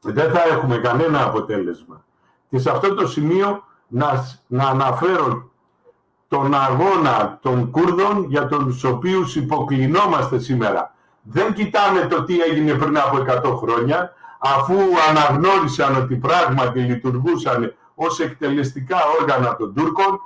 δεν 0.00 0.30
θα 0.30 0.42
έχουμε 0.42 0.76
κανένα 0.78 1.24
αποτέλεσμα. 1.24 2.04
Και 2.50 2.58
σε 2.58 2.70
αυτό 2.70 2.94
το 2.94 3.06
σημείο 3.06 3.64
να, 3.86 4.38
να 4.46 4.64
αναφέρω 4.68 5.50
τον 6.28 6.54
αγώνα 6.54 7.38
των 7.42 7.70
Κούρδων 7.70 8.26
για 8.28 8.46
τους 8.46 8.84
οποίους 8.84 9.36
υποκλεινόμαστε 9.36 10.38
σήμερα. 10.38 10.94
Δεν 11.22 11.52
κοιτάμε 11.52 12.00
το 12.00 12.24
τι 12.24 12.40
έγινε 12.40 12.74
πριν 12.74 12.98
από 12.98 13.24
100 13.44 13.56
χρόνια, 13.56 14.12
αφού 14.38 14.74
αναγνώρισαν 15.08 15.96
ότι 15.96 16.16
πράγματι 16.16 16.80
λειτουργούσαν 16.80 17.74
ως 17.94 18.20
εκτελεστικά 18.20 18.96
όργανα 19.20 19.56
των 19.56 19.74
Τούρκων 19.74 20.20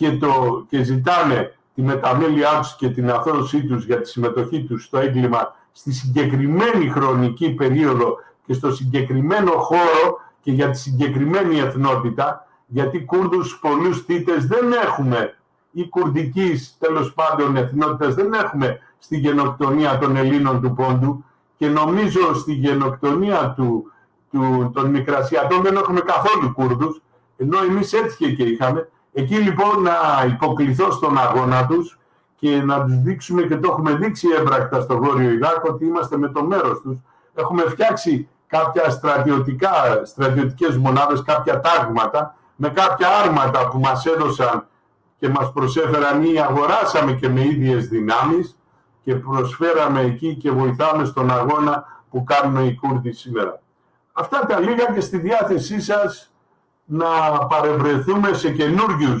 και, 0.00 0.12
το, 0.12 0.64
και 0.68 0.82
ζητάνε 0.82 1.56
τη 1.74 1.82
μεταμέλειά 1.82 2.58
τους 2.60 2.76
και 2.76 2.88
την 2.88 3.10
αθώωσή 3.10 3.64
τους 3.66 3.84
για 3.84 4.00
τη 4.00 4.08
συμμετοχή 4.08 4.64
τους 4.64 4.84
στο 4.84 4.98
έγκλημα 4.98 5.54
στη 5.72 5.92
συγκεκριμένη 5.92 6.88
χρονική 6.88 7.50
περίοδο 7.50 8.16
και 8.46 8.52
στο 8.52 8.72
συγκεκριμένο 8.74 9.50
χώρο 9.50 10.20
και 10.42 10.52
για 10.52 10.70
τη 10.70 10.78
συγκεκριμένη 10.78 11.58
εθνότητα, 11.58 12.46
γιατί 12.66 13.04
Κούρδους 13.04 13.58
πολλούς 13.58 14.04
θύτες 14.04 14.46
δεν 14.46 14.72
έχουμε 14.72 15.34
ή 15.72 15.88
κουρδικής 15.88 16.76
τέλος 16.78 17.14
πάντων 17.14 17.56
εθνότητας 17.56 18.14
δεν 18.14 18.32
έχουμε 18.32 18.78
στη 18.98 19.16
γενοκτονία 19.16 19.98
των 19.98 20.16
Ελλήνων 20.16 20.60
του 20.60 20.74
Πόντου 20.74 21.24
και 21.56 21.68
νομίζω 21.68 22.34
στη 22.34 22.52
γενοκτονία 22.52 23.52
του, 23.56 23.92
του, 24.30 24.70
των 24.74 24.90
Μικρασιατών 24.90 25.62
δεν 25.62 25.76
έχουμε 25.76 26.00
καθόλου 26.00 26.52
Κούρδους, 26.52 27.00
ενώ 27.36 27.58
εμείς 27.62 27.92
έτυχε 27.92 28.30
και 28.32 28.42
είχαμε. 28.42 28.88
Εκεί 29.12 29.34
λοιπόν 29.34 29.82
να 29.82 30.24
υποκληθώ 30.26 30.90
στον 30.90 31.18
αγώνα 31.18 31.66
τους 31.66 31.98
και 32.36 32.62
να 32.62 32.84
τους 32.84 32.96
δείξουμε 32.96 33.42
και 33.42 33.56
το 33.56 33.68
έχουμε 33.70 33.94
δείξει 33.94 34.28
έμπρακτα 34.38 34.80
στο 34.80 34.98
Βόρειο 34.98 35.30
Ιράκ 35.30 35.64
ότι 35.64 35.84
είμαστε 35.84 36.16
με 36.16 36.28
το 36.28 36.44
μέρος 36.44 36.80
τους. 36.80 36.98
Έχουμε 37.34 37.62
φτιάξει 37.62 38.28
κάποια 38.46 38.90
στρατιωτικά, 38.90 40.02
στρατιωτικές 40.04 40.76
μονάδες, 40.76 41.22
κάποια 41.22 41.60
τάγματα 41.60 42.34
με 42.56 42.68
κάποια 42.68 43.08
άρματα 43.24 43.68
που 43.68 43.78
μας 43.78 44.06
έδωσαν 44.06 44.66
και 45.18 45.28
μας 45.28 45.52
προσέφεραν 45.52 46.22
ή 46.22 46.40
αγοράσαμε 46.40 47.12
και 47.12 47.28
με 47.28 47.40
ίδιες 47.40 47.88
δυνάμεις 47.88 48.58
και 49.04 49.14
προσφέραμε 49.14 50.00
εκεί 50.00 50.34
και 50.34 50.50
βοηθάμε 50.50 51.04
στον 51.04 51.30
αγώνα 51.30 52.02
που 52.10 52.24
κάνουν 52.24 52.66
οι 52.66 52.74
Κούρδοι 52.74 53.12
σήμερα. 53.12 53.60
Αυτά 54.12 54.46
τα 54.46 54.60
λίγα 54.60 54.92
και 54.94 55.00
στη 55.00 55.18
διάθεσή 55.18 55.80
σας 55.80 56.29
να 56.92 57.46
παρευρεθούμε 57.46 58.32
σε 58.32 58.52
καινούριου 58.52 59.20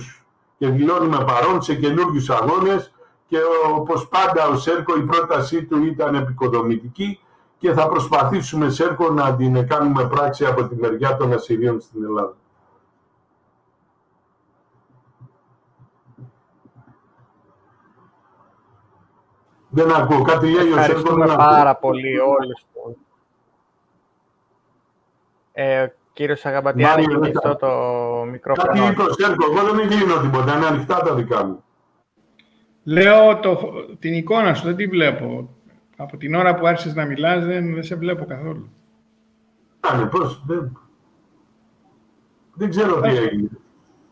και 0.58 0.68
δηλώνουμε 0.68 1.24
παρόν 1.24 1.62
σε 1.62 1.74
καινούριου 1.74 2.34
αγώνες 2.34 2.92
και 3.26 3.38
όπως 3.74 4.08
πάντα 4.08 4.46
ο 4.46 4.56
Σέρκο 4.56 4.96
η 4.96 5.02
πρότασή 5.02 5.64
του 5.64 5.84
ήταν 5.84 6.14
επικοδομητική 6.14 7.20
και 7.58 7.72
θα 7.72 7.88
προσπαθήσουμε 7.88 8.70
Σέρκο 8.70 9.10
να 9.10 9.36
την 9.36 9.68
κάνουμε 9.68 10.08
πράξη 10.08 10.44
από 10.44 10.64
τη 10.64 10.76
μεριά 10.76 11.16
των 11.16 11.32
Ασsyρίων 11.32 11.80
στην 11.80 12.04
Ελλάδα. 12.04 12.34
Δεν 19.68 19.92
ακούω. 19.92 20.22
Κάτι 20.22 20.46
λέει 20.46 20.54
ο 20.54 20.60
Σέρκο. 20.60 20.80
Ευχαριστούμε 20.80 21.26
πάρα 21.26 21.76
πολύ 21.76 22.18
όλους. 22.18 22.64
Ε, 25.52 25.86
κύριος 26.20 26.46
Αγαμπατιάνη, 26.46 27.02
έχει 27.02 27.18
κλειστό 27.20 27.56
το 27.56 27.68
μικρόφωνο. 28.30 28.66
Κάτι 28.72 28.92
είπε 28.92 29.02
ο 29.02 29.12
Σέρκο. 29.12 29.44
Εγώ 29.50 29.72
δεν 29.74 29.88
κλείνω 29.88 30.20
τίποτα. 30.20 30.56
Είναι 30.56 30.66
ανοιχτά 30.66 30.96
τα 30.96 31.14
δικά 31.14 31.44
μου. 31.46 31.64
Λέω 32.84 33.36
το, 33.38 33.58
την 33.98 34.12
εικόνα 34.14 34.54
σου, 34.54 34.64
δεν 34.66 34.76
τη 34.76 34.86
βλέπω. 34.86 35.48
Από 35.96 36.16
την 36.16 36.34
ώρα 36.34 36.54
που 36.54 36.66
άρχισες 36.66 36.94
να 36.94 37.04
μιλάς, 37.04 37.44
δεν, 37.44 37.74
δεν 37.74 37.82
σε 37.82 37.94
βλέπω 37.96 38.24
καθόλου. 38.24 38.70
Άνε, 39.80 40.04
πώς, 40.06 40.42
δεν... 40.46 40.78
Δεν 42.54 42.70
ξέρω 42.70 43.00
τι 43.00 43.08
έγινε. 43.08 43.48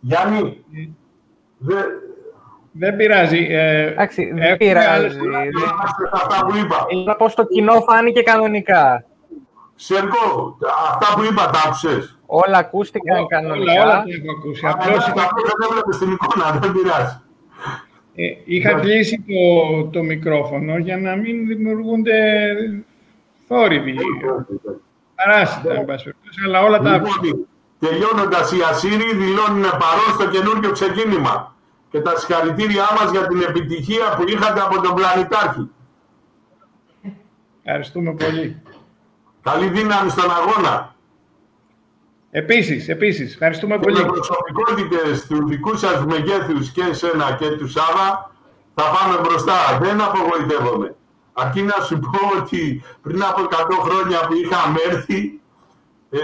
Γιάννη, 0.00 0.64
Ε. 0.74 0.88
δεν... 1.58 1.84
Δεν 2.72 2.96
πειράζει. 2.96 3.46
Ε, 3.50 3.86
Εντάξει, 3.86 4.24
δεν 4.24 4.38
έχουμε 4.38 4.56
πειράζει. 4.56 4.86
άλλες- 4.88 5.14
Είμαστε 5.14 6.06
σε 6.06 6.10
αυτά 6.12 6.46
που 6.46 6.56
είπα. 6.56 6.86
Είδα 6.88 7.16
πως 7.16 7.34
το 7.34 7.46
κοινό 7.46 7.72
φάνηκε 7.80 8.22
κανονικά. 8.22 9.04
Σέρκο, 9.80 10.58
αυτά 10.90 11.14
που 11.14 11.24
είπα 11.24 11.50
τα 11.50 11.60
άκουσες; 11.66 12.18
Όλα 12.26 12.58
ακούστηκαν 12.58 13.16
όλα, 13.18 13.26
κανονικά. 13.26 13.72
όλα 13.82 13.92
τα 13.92 14.04
έχω 14.08 14.38
ακούσει. 14.38 14.66
Απλώς 14.66 14.86
Απλώς 14.86 15.06
είχα, 15.06 15.28
δεν 15.46 15.68
έβλεπες 15.70 15.98
την 15.98 16.10
εικόνα, 16.12 16.58
δεν 16.60 16.72
πειράζει. 16.72 17.16
ε, 18.14 18.24
είχα 18.44 18.72
κλείσει 18.72 19.24
το, 19.28 19.84
το 19.90 20.02
μικρόφωνο 20.02 20.78
για 20.78 20.96
να 20.96 21.16
μην 21.16 21.46
δημιουργούνται 21.46 22.16
θόρυβοι. 23.48 23.96
Παράσιτα, 25.14 25.72
εν 25.74 25.84
πάση 25.84 26.04
περιπτώσει, 26.04 26.40
αλλά 26.46 26.62
όλα 26.62 26.78
τα 26.78 26.90
άκουσα. 26.90 27.20
Λοιπόν, 27.22 27.46
τελειώνοντας 27.78 28.52
οι 28.52 28.56
Ασσύριοι 28.70 29.14
δηλώνουν 29.14 29.62
παρόν 29.62 30.10
στο 30.14 30.28
καινούργιο 30.28 30.70
ξεκίνημα 30.70 31.54
και 31.90 32.00
τα 32.00 32.16
συγχαρητήριά 32.18 32.86
μας 33.00 33.10
για 33.10 33.26
την 33.26 33.40
επιτυχία 33.48 34.14
που 34.16 34.24
είχατε 34.28 34.60
από 34.60 34.80
τον 34.80 34.94
πλανητάρχη. 34.94 35.70
Ευχαριστούμε 37.62 38.14
πολύ. 38.14 38.62
Καλή 39.52 39.68
δύναμη 39.68 40.10
στον 40.10 40.30
αγώνα. 40.30 40.94
Επίσης, 42.30 42.88
επίσης, 42.88 43.32
ευχαριστούμε 43.32 43.74
Και 43.74 43.80
πολύ. 43.80 43.96
με 43.96 44.04
προσωπικότητες 44.04 45.26
του 45.26 45.46
δικού 45.46 45.76
σας 45.76 46.04
μεγέθους 46.04 46.70
και 46.70 46.82
εσένα 46.82 47.36
και 47.38 47.48
του 47.50 47.68
Σάβα 47.68 48.30
θα 48.74 48.82
πάμε 48.94 49.20
μπροστά. 49.22 49.78
Δεν 49.80 50.00
απογοητεύομαι. 50.00 50.94
Αρκεί 51.32 51.62
να 51.62 51.84
σου 51.84 51.98
πω 51.98 52.38
ότι 52.40 52.82
πριν 53.02 53.22
από 53.22 53.42
100 53.42 53.76
χρόνια 53.80 54.18
που 54.26 54.34
είχαμε 54.34 54.78
έρθει, 54.90 55.40
ε, 56.10 56.18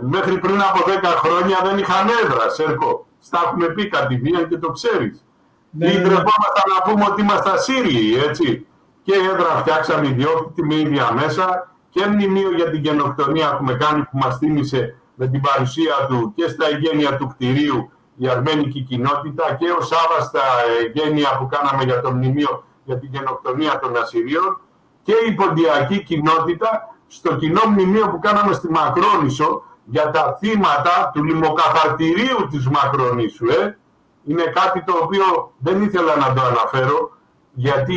μέχρι 0.00 0.38
πριν 0.38 0.60
από 0.60 0.84
10 0.86 1.08
χρόνια 1.22 1.58
δεν 1.64 1.78
είχαν 1.78 2.08
έδρα, 2.22 2.48
Σέρκο. 2.48 3.06
Στα 3.20 3.40
έχουμε 3.44 3.66
πει 3.68 3.88
κατηδίαν 3.88 4.48
και 4.48 4.56
το 4.58 4.70
ξέρεις. 4.70 5.24
Ναι, 5.70 5.86
Ή 5.86 5.92
ναι, 5.92 5.98
ναι. 5.98 6.02
ντρεπόμασταν 6.04 6.66
να 6.76 6.90
πούμε 6.90 7.04
ότι 7.10 7.20
είμαστε 7.22 7.50
Ασσύριοι, 7.50 8.16
έτσι. 8.28 8.66
Και 9.02 9.14
έδρα 9.14 9.48
φτιάξαμε 9.60 10.06
ιδιόκτητη 10.08 10.66
με 10.66 10.74
ίδια 10.74 11.12
μέσα 11.12 11.75
και 11.96 12.06
μνημείο 12.06 12.50
για 12.54 12.70
την 12.70 12.80
γενοκτονία 12.80 13.56
που 13.56 13.64
με 13.64 13.74
κάνει 13.74 14.02
που 14.02 14.18
μας 14.18 14.38
θύμισε 14.38 14.96
με 15.14 15.26
την 15.28 15.40
παρουσία 15.40 15.94
του 16.08 16.32
και 16.36 16.48
στα 16.48 16.66
εγγένεια 16.66 17.16
του 17.16 17.26
κτηρίου 17.26 17.90
η 18.16 18.28
αρμένικη 18.28 18.80
κοινότητα 18.80 19.54
και 19.58 19.70
ο 19.70 19.80
Σάβα 19.80 20.20
στα 20.20 20.42
εγγένεια 20.80 21.36
που 21.38 21.46
κάναμε 21.46 21.84
για 21.84 22.00
το 22.00 22.10
μνημείο 22.10 22.64
για 22.84 22.98
την 22.98 23.08
γενοκτονία 23.12 23.78
των 23.78 23.96
Ασσυρίων 23.96 24.60
και 25.02 25.12
η 25.28 25.32
ποντιακή 25.32 26.02
κοινότητα 26.02 26.96
στο 27.06 27.36
κοινό 27.36 27.62
μνημείο 27.68 28.08
που 28.08 28.18
κάναμε 28.18 28.52
στη 28.52 28.70
Μακρόνησο 28.70 29.62
για 29.84 30.10
τα 30.10 30.36
θύματα 30.38 31.10
του 31.14 31.24
λιμοκαθαρτηρίου 31.24 32.46
της 32.50 32.68
Μακρονήσου. 32.68 33.48
Ε. 33.48 33.78
Είναι 34.24 34.42
κάτι 34.42 34.84
το 34.84 34.92
οποίο 35.02 35.52
δεν 35.58 35.82
ήθελα 35.82 36.16
να 36.16 36.32
το 36.32 36.42
αναφέρω 36.42 37.10
γιατί 37.52 37.96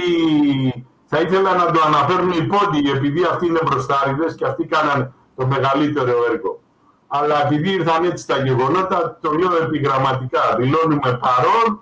θα 1.12 1.20
ήθελα 1.20 1.56
να 1.56 1.66
το 1.72 1.80
αναφέρουν 1.86 2.32
οι 2.32 2.44
πόντιοι 2.44 2.92
επειδή 2.96 3.24
αυτοί 3.24 3.46
είναι 3.46 3.60
μπροστάριδες 3.66 4.36
και 4.36 4.46
αυτοί 4.46 4.66
κάναν 4.66 5.14
το 5.36 5.46
μεγαλύτερο 5.48 6.14
έργο. 6.32 6.62
Αλλά 7.08 7.46
επειδή 7.46 7.70
ήρθαν 7.72 8.04
έτσι 8.04 8.28
τα 8.28 8.38
γεγονότα, 8.38 9.18
το 9.22 9.32
λέω 9.32 9.64
επιγραμματικά. 9.64 10.56
Δηλώνουμε 10.58 11.20
παρόν 11.26 11.82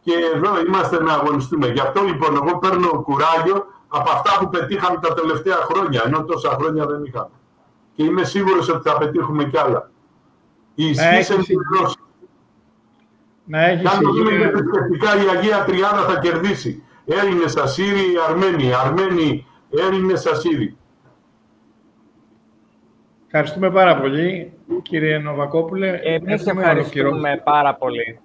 και 0.00 0.12
εδώ 0.34 0.60
είμαστε 0.66 1.02
να 1.02 1.12
αγωνιστούμε. 1.12 1.66
Γι' 1.66 1.80
αυτό 1.80 2.02
λοιπόν 2.02 2.34
εγώ 2.36 2.58
παίρνω 2.58 3.02
κουράγιο 3.02 3.66
από 3.88 4.10
αυτά 4.10 4.38
που 4.38 4.48
πετύχαμε 4.48 4.98
τα 5.00 5.14
τελευταία 5.14 5.56
χρόνια, 5.56 6.02
ενώ 6.06 6.24
τόσα 6.24 6.50
χρόνια 6.50 6.86
δεν 6.86 7.04
είχαμε. 7.04 7.30
Και 7.94 8.02
είμαι 8.04 8.24
σίγουρος 8.24 8.68
ότι 8.68 8.88
θα 8.88 8.98
πετύχουμε 8.98 9.44
κι 9.44 9.58
άλλα. 9.58 9.90
Η 10.74 10.88
ισχύ 10.88 11.06
έχεις 11.06 11.30
ενημερώσει. 11.30 11.98
Να 13.44 13.66
έχεις 13.66 13.90
Και 13.90 13.96
αν 13.96 14.02
το 14.02 14.10
δούμε 14.10 14.32
υγεία. 14.32 14.50
θετικά, 14.50 15.22
η 15.22 15.36
Αγία 15.36 15.64
Τριάδα 15.64 16.02
θα 16.02 16.18
κερδίσει. 16.18 16.82
Έλληνες, 17.06 17.56
Ασσύριοι, 17.56 18.14
Αρμένοι, 18.28 18.72
Αρμένοι, 18.74 19.46
Έλληνες, 19.70 20.26
Ασσύριοι. 20.26 20.76
Ευχαριστούμε 23.26 23.70
πάρα 23.70 24.00
πολύ, 24.00 24.52
κύριε 24.82 25.18
Νοβακόπουλε. 25.18 25.88
Εμείς 26.02 26.46
Έχουμε 26.46 26.60
ευχαριστούμε 26.62 27.08
ολοκληρώσει. 27.08 27.42
πάρα 27.44 27.74
πολύ. 27.74 28.20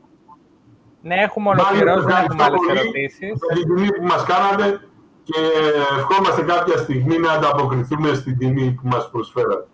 Ναι, 1.01 1.15
έχουμε 1.15 1.45
Μάλιστα, 1.49 1.69
ολοκληρώσει, 1.69 2.05
δεν 2.05 2.15
έχουμε 2.15 2.43
ευχαριστώ 2.43 2.43
άλλες 2.43 2.59
πολύ 2.67 2.79
ερωτήσεις. 2.79 3.33
Για 3.53 3.55
την 3.55 3.75
τιμή 3.75 3.91
που 3.93 4.03
μας 4.03 4.23
κάνατε 4.25 4.79
και 5.23 5.39
ευχόμαστε 5.97 6.41
κάποια 6.41 6.77
στιγμή 6.77 7.17
να 7.17 7.31
ανταποκριθούμε 7.31 8.13
στην 8.13 8.37
τιμή 8.37 8.71
που 8.81 8.87
μας 8.87 9.09
προσφέρατε. 9.11 9.67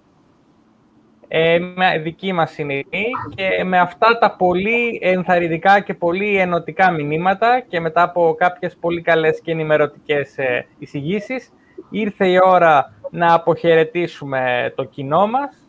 Ε, 1.28 1.60
με 1.60 2.00
δική 2.04 2.34
μας 2.34 2.58
είναι 2.58 2.74
η 2.74 2.88
τιμή 2.90 3.06
και 3.36 3.64
με 3.64 3.80
αυτά 3.80 4.18
τα 4.18 4.36
πολύ 4.36 5.00
ενθαρρυντικά 5.02 5.80
και 5.80 5.94
πολύ 5.94 6.38
ενωτικά 6.38 6.92
μηνύματα 6.92 7.60
και 7.68 7.80
μετά 7.80 8.02
από 8.02 8.36
κάποιες 8.38 8.78
πολύ 8.80 9.02
καλές 9.02 9.42
και 9.42 9.52
ενημερωτικές 9.52 10.38
ε, 10.38 10.66
εισηγήσεις, 10.80 11.50
ήρθε 11.90 12.28
η 12.28 12.40
ώρα 12.44 12.94
να 13.12 13.34
αποχαιρετήσουμε 13.34 14.74
το 14.76 14.84
κοινό 14.84 15.28
μας 15.28 15.68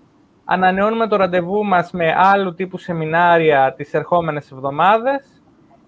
Ανανεώνουμε 0.51 1.07
το 1.07 1.17
ραντεβού 1.17 1.65
μας 1.65 1.91
με 1.91 2.15
άλλου 2.17 2.55
τύπου 2.55 2.79
σεμινάρια 2.79 3.75
τις 3.77 3.95
ερχόμενες 3.95 4.51
εβδομάδες. 4.51 5.43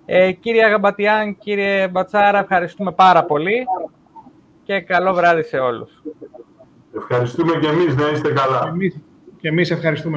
Ε, 0.06 0.32
κύριε 0.32 0.64
Αγαμπατιάν, 0.64 1.38
κύριε 1.38 1.88
Μπατσάρα, 1.88 2.38
ευχαριστούμε 2.38 2.92
πάρα 2.92 3.24
πολύ 3.24 3.66
και 4.64 4.80
καλό 4.80 5.12
βράδυ 5.12 5.42
σε 5.42 5.58
όλους. 5.58 6.02
Ευχαριστούμε 6.96 7.52
και 7.60 7.66
εμείς, 7.66 7.96
να 7.96 8.08
είστε 8.08 8.32
καλά. 8.32 8.60
Και 8.62 8.68
εμείς, 8.68 9.00
και 9.40 9.48
εμείς 9.48 9.70
ευχαριστούμε. 9.70 10.08